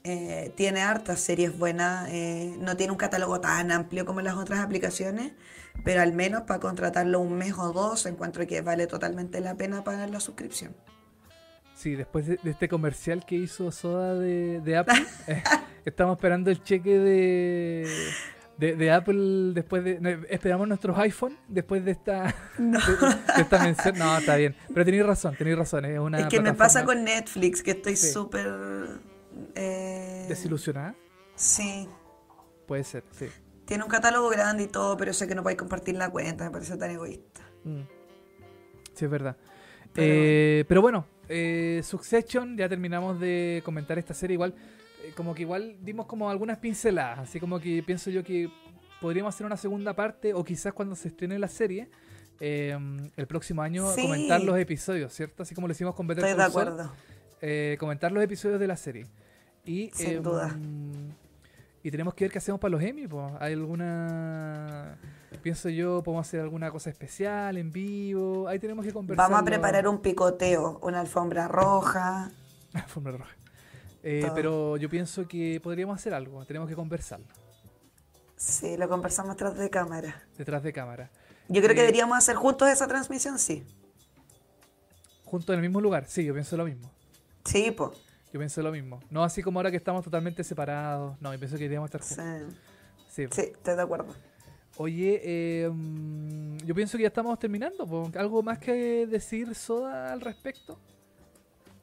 Eh, 0.04 0.52
tiene 0.56 0.82
hartas 0.82 1.20
series 1.20 1.58
buenas, 1.58 2.10
eh, 2.10 2.56
no 2.60 2.76
tiene 2.76 2.92
un 2.92 2.98
catálogo 2.98 3.40
tan 3.40 3.72
amplio 3.72 4.06
como 4.06 4.22
las 4.22 4.36
otras 4.36 4.60
aplicaciones, 4.60 5.34
pero 5.84 6.02
al 6.02 6.12
menos 6.12 6.44
para 6.44 6.60
contratarlo 6.60 7.20
un 7.20 7.34
mes 7.34 7.54
o 7.58 7.72
dos 7.72 8.06
encuentro 8.08 8.46
que 8.48 8.62
vale 8.62 8.88
totalmente 8.88 9.40
la 9.42 9.56
pena 9.56 9.84
pagar 9.84 10.10
la 10.10 10.20
suscripción. 10.20 10.76
Sí, 11.76 11.96
después 11.96 12.26
de, 12.26 12.40
de 12.42 12.52
este 12.52 12.68
comercial 12.68 13.26
que 13.26 13.36
hizo 13.36 13.72
Soda 13.72 14.16
de, 14.16 14.60
de 14.62 14.78
Apple, 14.78 15.06
eh, 15.28 15.44
estamos 15.86 16.18
esperando 16.18 16.50
el 16.50 16.64
cheque 16.64 16.98
de, 16.98 17.88
de, 18.62 18.76
de 18.76 18.92
Apple 18.92 19.52
después 19.54 19.84
de... 19.84 20.00
no, 20.00 20.10
esperamos 20.30 20.68
nuestros 20.68 20.98
iPhone 21.00 21.38
después 21.48 21.84
de 21.84 21.92
esta, 21.92 22.34
de, 22.58 22.66
de 23.36 23.42
esta 23.42 23.64
mención. 23.64 23.98
No, 23.98 24.18
está 24.18 24.36
bien. 24.38 24.56
Pero 24.74 24.86
tenéis 24.86 25.06
razón, 25.06 25.36
tenéis 25.36 25.58
razón. 25.58 25.84
Es 25.86 26.00
una 26.00 26.20
es 26.20 26.28
que 26.28 26.40
me 26.40 26.54
pasa 26.54 26.86
con 26.86 27.04
Netflix, 27.04 27.64
que 27.64 27.72
estoy 27.72 27.96
Sí. 27.96 28.12
súper... 28.12 28.48
eh, 29.56 30.26
Desilusionada. 30.30 30.96
sí, 31.36 31.88
Puede 32.68 32.84
ser, 32.86 33.04
sí. 33.12 33.26
tiene 33.66 33.84
un 33.84 33.90
catálogo 33.90 34.30
grande 34.30 34.64
y 34.64 34.68
todo, 34.68 34.96
pero 34.96 35.12
sé 35.12 35.28
que 35.28 35.36
no 35.36 35.44
podéis 35.44 35.60
compartir 35.60 35.96
la 35.96 36.10
cuenta, 36.10 36.46
me 36.46 36.52
parece 36.52 36.78
tan 36.78 36.92
egoísta. 36.92 37.42
Mm. 37.66 37.82
Sí, 38.94 39.06
es 39.06 39.12
verdad. 39.12 39.36
Pero- 39.94 40.08
Eh, 40.08 40.66
pero 40.70 40.82
bueno, 40.82 41.06
eh, 41.28 41.82
Succession, 41.84 42.56
ya 42.58 42.70
terminamos 42.70 43.20
de 43.20 43.62
comentar 43.66 43.98
esta 44.00 44.14
serie. 44.14 44.36
Igual, 44.36 44.54
como 45.16 45.34
que 45.36 45.44
igual 45.44 45.78
dimos 45.82 46.06
como 46.06 46.30
algunas 46.30 46.58
pinceladas. 46.58 47.20
Así 47.20 47.40
como 47.40 47.60
que 47.60 47.84
pienso 47.84 48.10
yo 48.10 48.24
que 48.24 48.50
podríamos 49.00 49.34
hacer 49.34 49.46
una 49.46 49.58
segunda 49.58 49.96
parte 49.96 50.34
o 50.34 50.44
quizás 50.44 50.74
cuando 50.74 50.96
se 50.96 51.08
estrene 51.10 51.38
la 51.40 51.48
serie. 51.48 51.90
eh, 52.44 52.76
el 53.18 53.28
próximo 53.28 53.62
año 53.62 53.92
Sí. 53.94 54.02
comentar 54.02 54.42
los 54.42 54.58
episodios, 54.58 55.14
¿cierto? 55.14 55.44
Así 55.44 55.54
como 55.54 55.68
lo 55.68 55.74
hicimos 55.74 55.94
con 55.94 56.08
Better 56.08 56.26
Estoy 56.26 56.40
de 56.40 56.44
acuerdo. 56.44 56.92
eh, 57.40 57.78
comentar 57.80 58.12
los 58.12 58.24
episodios 58.24 58.60
de 58.60 58.66
la 58.68 58.76
serie. 58.78 59.06
Y, 59.64 59.92
Sin 59.94 60.14
em, 60.14 60.24
duda. 60.24 60.58
Y 61.84 61.92
tenemos 61.92 62.16
que 62.16 62.26
ver 62.26 62.32
qué 62.32 62.40
hacemos 62.40 62.60
para 62.60 62.72
los 62.72 62.82
Emmy. 62.82 63.08
po. 63.08 63.32
¿Hay 63.40 63.54
alguna... 63.54 64.98
Pienso 65.44 65.70
yo, 65.70 66.02
podemos 66.04 66.28
hacer 66.28 66.40
alguna 66.40 66.72
cosa 66.72 66.90
especial 66.90 67.58
en 67.58 67.72
vivo. 67.72 68.48
Ahí 68.48 68.58
tenemos 68.58 68.84
que 68.86 68.92
conversar. 68.92 69.24
Vamos 69.30 69.42
a 69.42 69.46
preparar 69.46 69.88
un 69.88 70.00
picoteo, 70.00 70.80
una 70.82 71.00
alfombra 71.02 71.48
roja. 71.48 72.32
Alfombra 72.74 73.18
roja. 73.18 73.36
Eh, 74.04 74.30
pero 74.34 74.78
yo 74.78 74.90
pienso 74.90 75.28
que 75.28 75.60
podríamos 75.62 75.96
hacer 75.96 76.14
algo. 76.14 76.44
Tenemos 76.46 76.68
que 76.68 76.76
conversarlo 76.76 77.28
Sí, 78.36 78.76
lo 78.78 78.90
conversamos 78.90 79.36
tras 79.36 79.56
de 79.56 79.70
cámara. 79.70 80.24
detrás 80.38 80.64
de 80.64 80.74
cámara. 80.74 81.12
Yo 81.48 81.62
creo 81.62 81.76
que 81.76 81.82
Eh, 81.82 81.86
deberíamos 81.86 82.18
hacer 82.18 82.36
juntos 82.36 82.68
esa 82.70 82.88
transmisión, 82.88 83.38
sí. 83.38 83.64
Juntos 85.26 85.50
en 85.54 85.56
el 85.60 85.62
mismo 85.62 85.80
lugar. 85.80 86.06
Sí, 86.08 86.24
yo 86.26 86.34
pienso 86.34 86.58
lo 86.58 86.66
mismo. 86.66 86.90
Sí, 87.46 87.72
pues. 87.72 87.92
Yo 88.34 88.40
pienso 88.40 88.62
lo 88.62 88.72
mismo. 88.72 89.00
No 89.10 89.24
así 89.24 89.44
como 89.44 89.60
ahora 89.60 89.70
que 89.70 89.78
estamos 89.78 90.04
totalmente 90.04 90.44
separados. 90.44 91.20
No, 91.22 91.32
yo 91.34 91.40
pienso 91.40 91.56
que 91.58 91.64
deberíamos 91.64 91.94
estar 91.94 92.02
juntos. 92.02 92.56
Sí. 93.10 93.28
sí, 93.30 93.42
estoy 93.42 93.76
de 93.76 93.82
acuerdo. 93.82 94.08
Oye, 94.78 95.22
eh, 95.24 95.70
mm, 95.70 96.58
yo 96.66 96.74
pienso 96.74 96.98
que 96.98 97.04
ya 97.04 97.10
estamos 97.10 97.38
terminando. 97.38 97.86
po. 97.86 98.10
¿Algo 98.18 98.42
más 98.42 98.58
que 98.58 99.06
decir, 99.06 99.54
Soda, 99.54 100.12
al 100.14 100.22
respecto? 100.22 100.80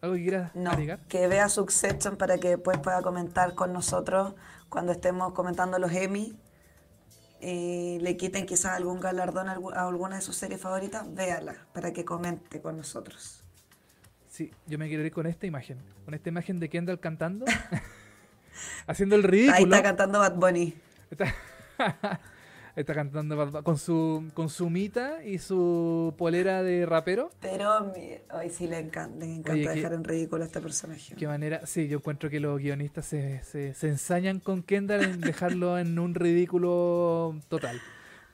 ¿Algo 0.01 0.15
que 0.17 0.23
quieras 0.23 0.55
No, 0.55 0.71
agregar? 0.71 1.01
que 1.09 1.27
vea 1.27 1.49
Succession 1.49 2.17
para 2.17 2.39
que 2.39 2.49
después 2.51 2.79
pueda 2.79 3.03
comentar 3.03 3.55
con 3.55 3.73
nosotros 3.73 4.35
cuando 4.69 4.93
estemos 4.93 5.33
comentando 5.33 5.79
los 5.79 5.93
Emmy 5.93 6.37
y 7.41 7.99
le 8.01 8.17
quiten 8.17 8.47
quizás 8.47 8.73
algún 8.77 9.01
galardón 9.01 9.49
a 9.49 9.57
algu- 9.57 9.75
a 9.75 9.87
alguna 9.87 10.17
de 10.17 10.23
sus 10.23 10.37
series 10.37 10.61
favoritas, 10.61 11.05
véala 11.15 11.55
para 11.73 11.93
que 11.93 12.05
comente 12.05 12.61
con 12.61 12.77
nosotros. 12.77 13.43
Sí, 14.29 14.53
yo 14.67 14.79
me 14.79 14.89
quiero 14.89 15.05
ir 15.05 15.13
con 15.13 15.27
esta 15.27 15.47
imagen. 15.47 15.79
Con 16.05 16.15
esta 16.15 16.29
imagen 16.29 16.61
de 16.61 16.69
Kendall 16.69 17.01
cantando. 17.01 17.45
haciendo 18.87 19.17
el 19.17 19.25
Ahí 19.25 19.31
ridículo. 19.31 19.75
está 19.77 19.83
cantando 19.83 20.19
Bad 20.21 20.35
Bunny. 20.37 20.75
Está, 21.11 21.35
está 22.81 22.95
cantando 22.95 23.37
Bad 23.37 23.63
con 23.63 23.77
su, 23.79 24.31
con 24.35 24.49
su 24.49 24.71
mita 24.71 25.25
y 25.25 25.39
su 25.39 26.15
polera 26.17 26.63
de 26.63 26.87
rapero. 26.87 27.31
Pero 27.41 27.93
hoy 28.33 28.51
sí 28.51 28.67
le 28.67 28.79
encanta, 28.79 29.19
le 29.25 29.35
encanta 29.35 29.53
Oye, 29.53 29.69
dejar 29.69 29.93
en 29.95 30.05
ridículo 30.05 30.43
a 30.45 30.47
este 30.47 30.61
personaje. 30.61 31.15
Qué 31.17 31.27
manera, 31.27 31.67
sí, 31.67 31.89
yo 31.89 31.99
encuentro 31.99 32.31
que 32.31 32.41
los 32.41 32.59
guionistas 32.61 33.07
se, 33.07 33.43
se, 33.45 33.75
se 33.75 33.89
ensañan 33.89 34.41
con 34.41 34.63
Kendall 34.63 35.03
en 35.03 35.21
dejarlo 35.21 35.79
en 35.79 35.99
un 35.99 36.15
ridículo 36.15 37.39
total. 37.49 37.81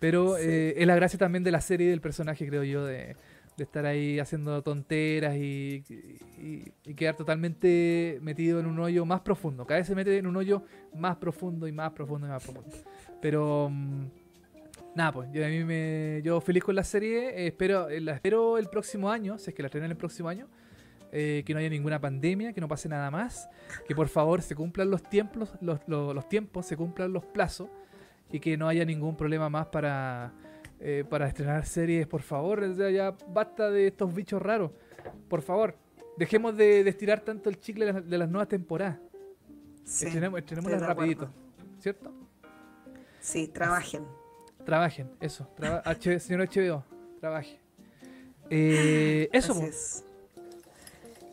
Pero 0.01 0.37
Sí. 0.37 0.43
eh, 0.47 0.75
es 0.77 0.87
la 0.87 0.95
gracia 0.97 1.19
también 1.19 1.45
de 1.45 1.51
la 1.51 1.61
serie 1.61 1.87
y 1.87 1.91
del 1.91 2.01
personaje, 2.01 2.47
creo 2.47 2.62
yo, 2.65 2.85
de, 2.85 3.16
de 3.57 3.65
estar 3.65 3.87
ahí 3.87 4.19
haciendo 4.19 4.61
tonteras 4.62 5.37
y, 5.37 5.83
y- 5.89 6.73
y 6.85 6.95
quedar 6.95 7.16
totalmente 7.16 8.19
metido 8.21 8.61
en 8.61 8.66
un 8.66 8.79
hoyo 8.81 9.07
más 9.07 9.21
profundo. 9.23 9.65
Cada 9.65 9.79
vez 9.81 9.87
se 9.87 9.95
mete 9.95 10.19
en 10.19 10.27
un 10.27 10.37
hoyo 10.37 10.62
más 10.95 11.16
profundo 11.16 11.66
y 11.66 11.73
más 11.73 11.93
profundo 11.93 12.27
y 12.27 12.31
más 12.31 12.43
profundo. 12.43 12.77
Pero 13.23 13.71
mm, 13.71 14.05
nada, 14.95 15.12
pues 15.12 15.29
yo, 15.33 15.45
a 15.45 15.49
mí 15.49 15.65
me, 15.65 16.21
yo 16.23 16.41
feliz 16.41 16.62
con 16.65 16.75
la 16.75 16.85
serie. 16.85 17.29
eh, 17.31 17.47
espero, 17.49 17.89
eh, 17.89 18.01
la 18.01 18.15
espero 18.15 18.59
el 18.59 18.69
próximo 18.69 19.11
año, 19.11 19.39
si 19.39 19.51
es 19.51 19.55
que 19.57 19.62
la 19.62 19.66
estrenan 19.66 19.91
el 19.91 19.97
próximo 19.97 20.29
año. 20.29 20.49
eh, 21.16 21.45
que 21.47 21.53
no 21.55 21.61
haya 21.61 21.69
ninguna 21.69 22.01
pandemia, 22.01 22.53
que 22.53 22.61
no 22.61 22.66
pase 22.66 22.89
nada 22.89 23.09
más, 23.09 23.49
que 23.87 23.95
por 23.95 24.09
favor 24.09 24.43
se 24.43 24.57
cumplan 24.57 24.91
los 24.91 25.01
tiempos, 25.05 25.53
los, 25.61 25.79
los- 25.87 26.12
los 26.12 26.29
tiempos, 26.29 26.66
se 26.66 26.77
cumplan 26.77 27.12
los 27.12 27.25
plazos 27.25 27.69
y 28.33 28.41
que 28.41 28.57
no 28.57 28.66
haya 28.66 28.85
ningún 28.85 29.16
problema 29.16 29.49
más 29.49 29.66
para, 29.66 30.33
eh, 30.81 31.05
para 31.09 31.29
estrenar 31.29 31.65
series, 31.66 32.09
por 32.09 32.23
favor. 32.23 32.75
Ya 32.91 33.16
basta 33.29 33.71
de 33.71 33.87
estos 33.87 34.12
bichos 34.12 34.43
raros. 34.43 34.73
Por 35.29 35.43
favor, 35.43 35.77
dejemos 36.19 36.57
de, 36.57 36.83
de 36.83 36.91
estirar 36.91 37.21
tanto 37.21 37.49
el 37.49 37.61
chicle 37.61 37.85
de 37.87 37.93
las, 37.93 38.11
de 38.11 38.19
las 38.19 38.29
nuevas 38.29 38.49
temporadas. 38.49 38.99
Sí, 39.85 40.07
estrenemos 40.07 40.41
estrenémoslas 40.41 40.83
rapidito. 40.83 41.31
¿cierto? 41.79 42.12
Sí, 43.21 43.47
trabajen. 43.47 44.03
Trabajen, 44.65 45.11
eso. 45.20 45.49
Traba- 45.57 45.82
H- 45.85 46.20
señor 46.20 46.49
HBO, 46.49 46.85
trabaje. 47.20 47.59
Eh, 48.51 49.28
eso, 49.32 49.53
Así 49.53 49.61
po. 49.61 49.66
es. 49.66 50.05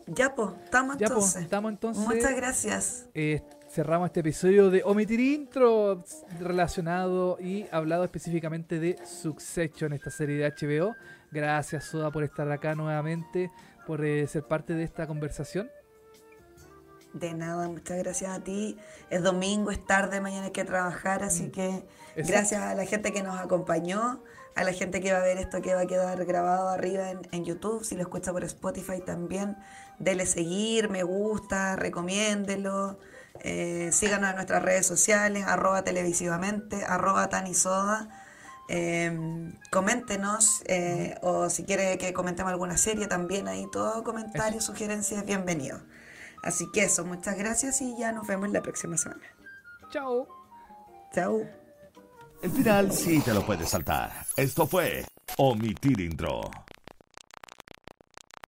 Ya, 0.06 0.34
pues, 0.34 0.48
estamos 0.64 0.96
ya 0.98 1.06
pues, 1.06 1.10
entonces. 1.16 1.42
estamos 1.42 1.70
entonces. 1.72 2.04
Muchas 2.06 2.34
gracias. 2.36 3.06
eh, 3.14 3.42
cerramos 3.70 4.06
este 4.06 4.20
episodio 4.20 4.68
de 4.70 4.82
Omitir 4.84 5.20
Intro 5.20 6.02
relacionado 6.40 7.38
y 7.40 7.66
hablado 7.70 8.04
específicamente 8.04 8.78
de 8.78 8.98
Succession, 9.06 9.92
esta 9.92 10.10
serie 10.10 10.36
de 10.36 10.50
HBO. 10.50 10.94
Gracias, 11.30 11.84
Soda, 11.84 12.10
por 12.10 12.24
estar 12.24 12.50
acá 12.50 12.74
nuevamente, 12.74 13.50
por 13.86 14.04
eh, 14.04 14.26
ser 14.26 14.42
parte 14.42 14.74
de 14.74 14.82
esta 14.84 15.06
conversación. 15.06 15.70
De 17.12 17.34
nada, 17.34 17.68
muchas 17.68 17.98
gracias 17.98 18.30
a 18.30 18.42
ti. 18.42 18.78
Es 19.10 19.22
domingo, 19.22 19.70
es 19.70 19.84
tarde, 19.84 20.20
mañana 20.20 20.46
hay 20.46 20.52
que 20.52 20.64
trabajar, 20.64 21.22
así 21.22 21.50
que 21.50 21.68
Mm. 22.14 22.20
Exacto. 22.20 22.32
gracias 22.32 22.62
a 22.62 22.74
la 22.74 22.84
gente 22.86 23.12
que 23.12 23.22
nos 23.22 23.38
acompañó, 23.40 24.22
a 24.54 24.64
la 24.64 24.72
gente 24.72 25.00
que 25.00 25.12
va 25.12 25.18
a 25.18 25.22
ver 25.22 25.38
esto 25.38 25.62
que 25.62 25.74
va 25.74 25.82
a 25.82 25.86
quedar 25.86 26.24
grabado 26.26 26.68
arriba 26.68 27.10
en, 27.10 27.20
en 27.32 27.44
YouTube, 27.44 27.84
si 27.84 27.94
lo 27.96 28.02
escucha 28.02 28.32
por 28.32 28.44
Spotify 28.44 29.00
también, 29.00 29.56
dele 29.98 30.26
seguir, 30.26 30.90
me 30.90 31.02
gusta, 31.04 31.76
recomiéndelo, 31.76 32.98
eh, 33.40 33.90
síganos 33.92 34.28
en 34.30 34.36
nuestras 34.36 34.62
redes 34.62 34.86
sociales, 34.86 35.44
arroba 35.46 35.84
televisivamente, 35.84 36.84
arroba 36.84 37.28
tanisoda. 37.28 38.08
Eh, 38.68 39.52
coméntenos 39.70 40.62
eh, 40.66 41.16
o 41.20 41.50
si 41.50 41.64
quiere 41.64 41.98
que 41.98 42.12
comentemos 42.12 42.52
alguna 42.52 42.76
serie 42.78 43.06
también 43.06 43.48
ahí 43.48 43.66
todo 43.70 44.02
comentario, 44.04 44.60
sugerencia 44.60 45.18
es 45.18 45.26
bienvenido. 45.26 45.80
Así 46.42 46.70
que 46.72 46.84
eso, 46.84 47.04
muchas 47.04 47.36
gracias 47.36 47.80
y 47.80 47.96
ya 47.96 48.12
nos 48.12 48.26
vemos 48.26 48.50
la 48.50 48.62
próxima 48.62 48.96
semana. 48.96 49.22
Chao. 49.90 50.26
Chao. 51.14 51.42
El 52.42 52.50
final 52.50 52.92
sí 52.92 53.20
te 53.20 53.32
lo 53.32 53.46
puedes 53.46 53.68
saltar. 53.68 54.26
Esto 54.36 54.66
fue 54.66 55.04
Omitir 55.36 56.00
Intro. 56.00 56.40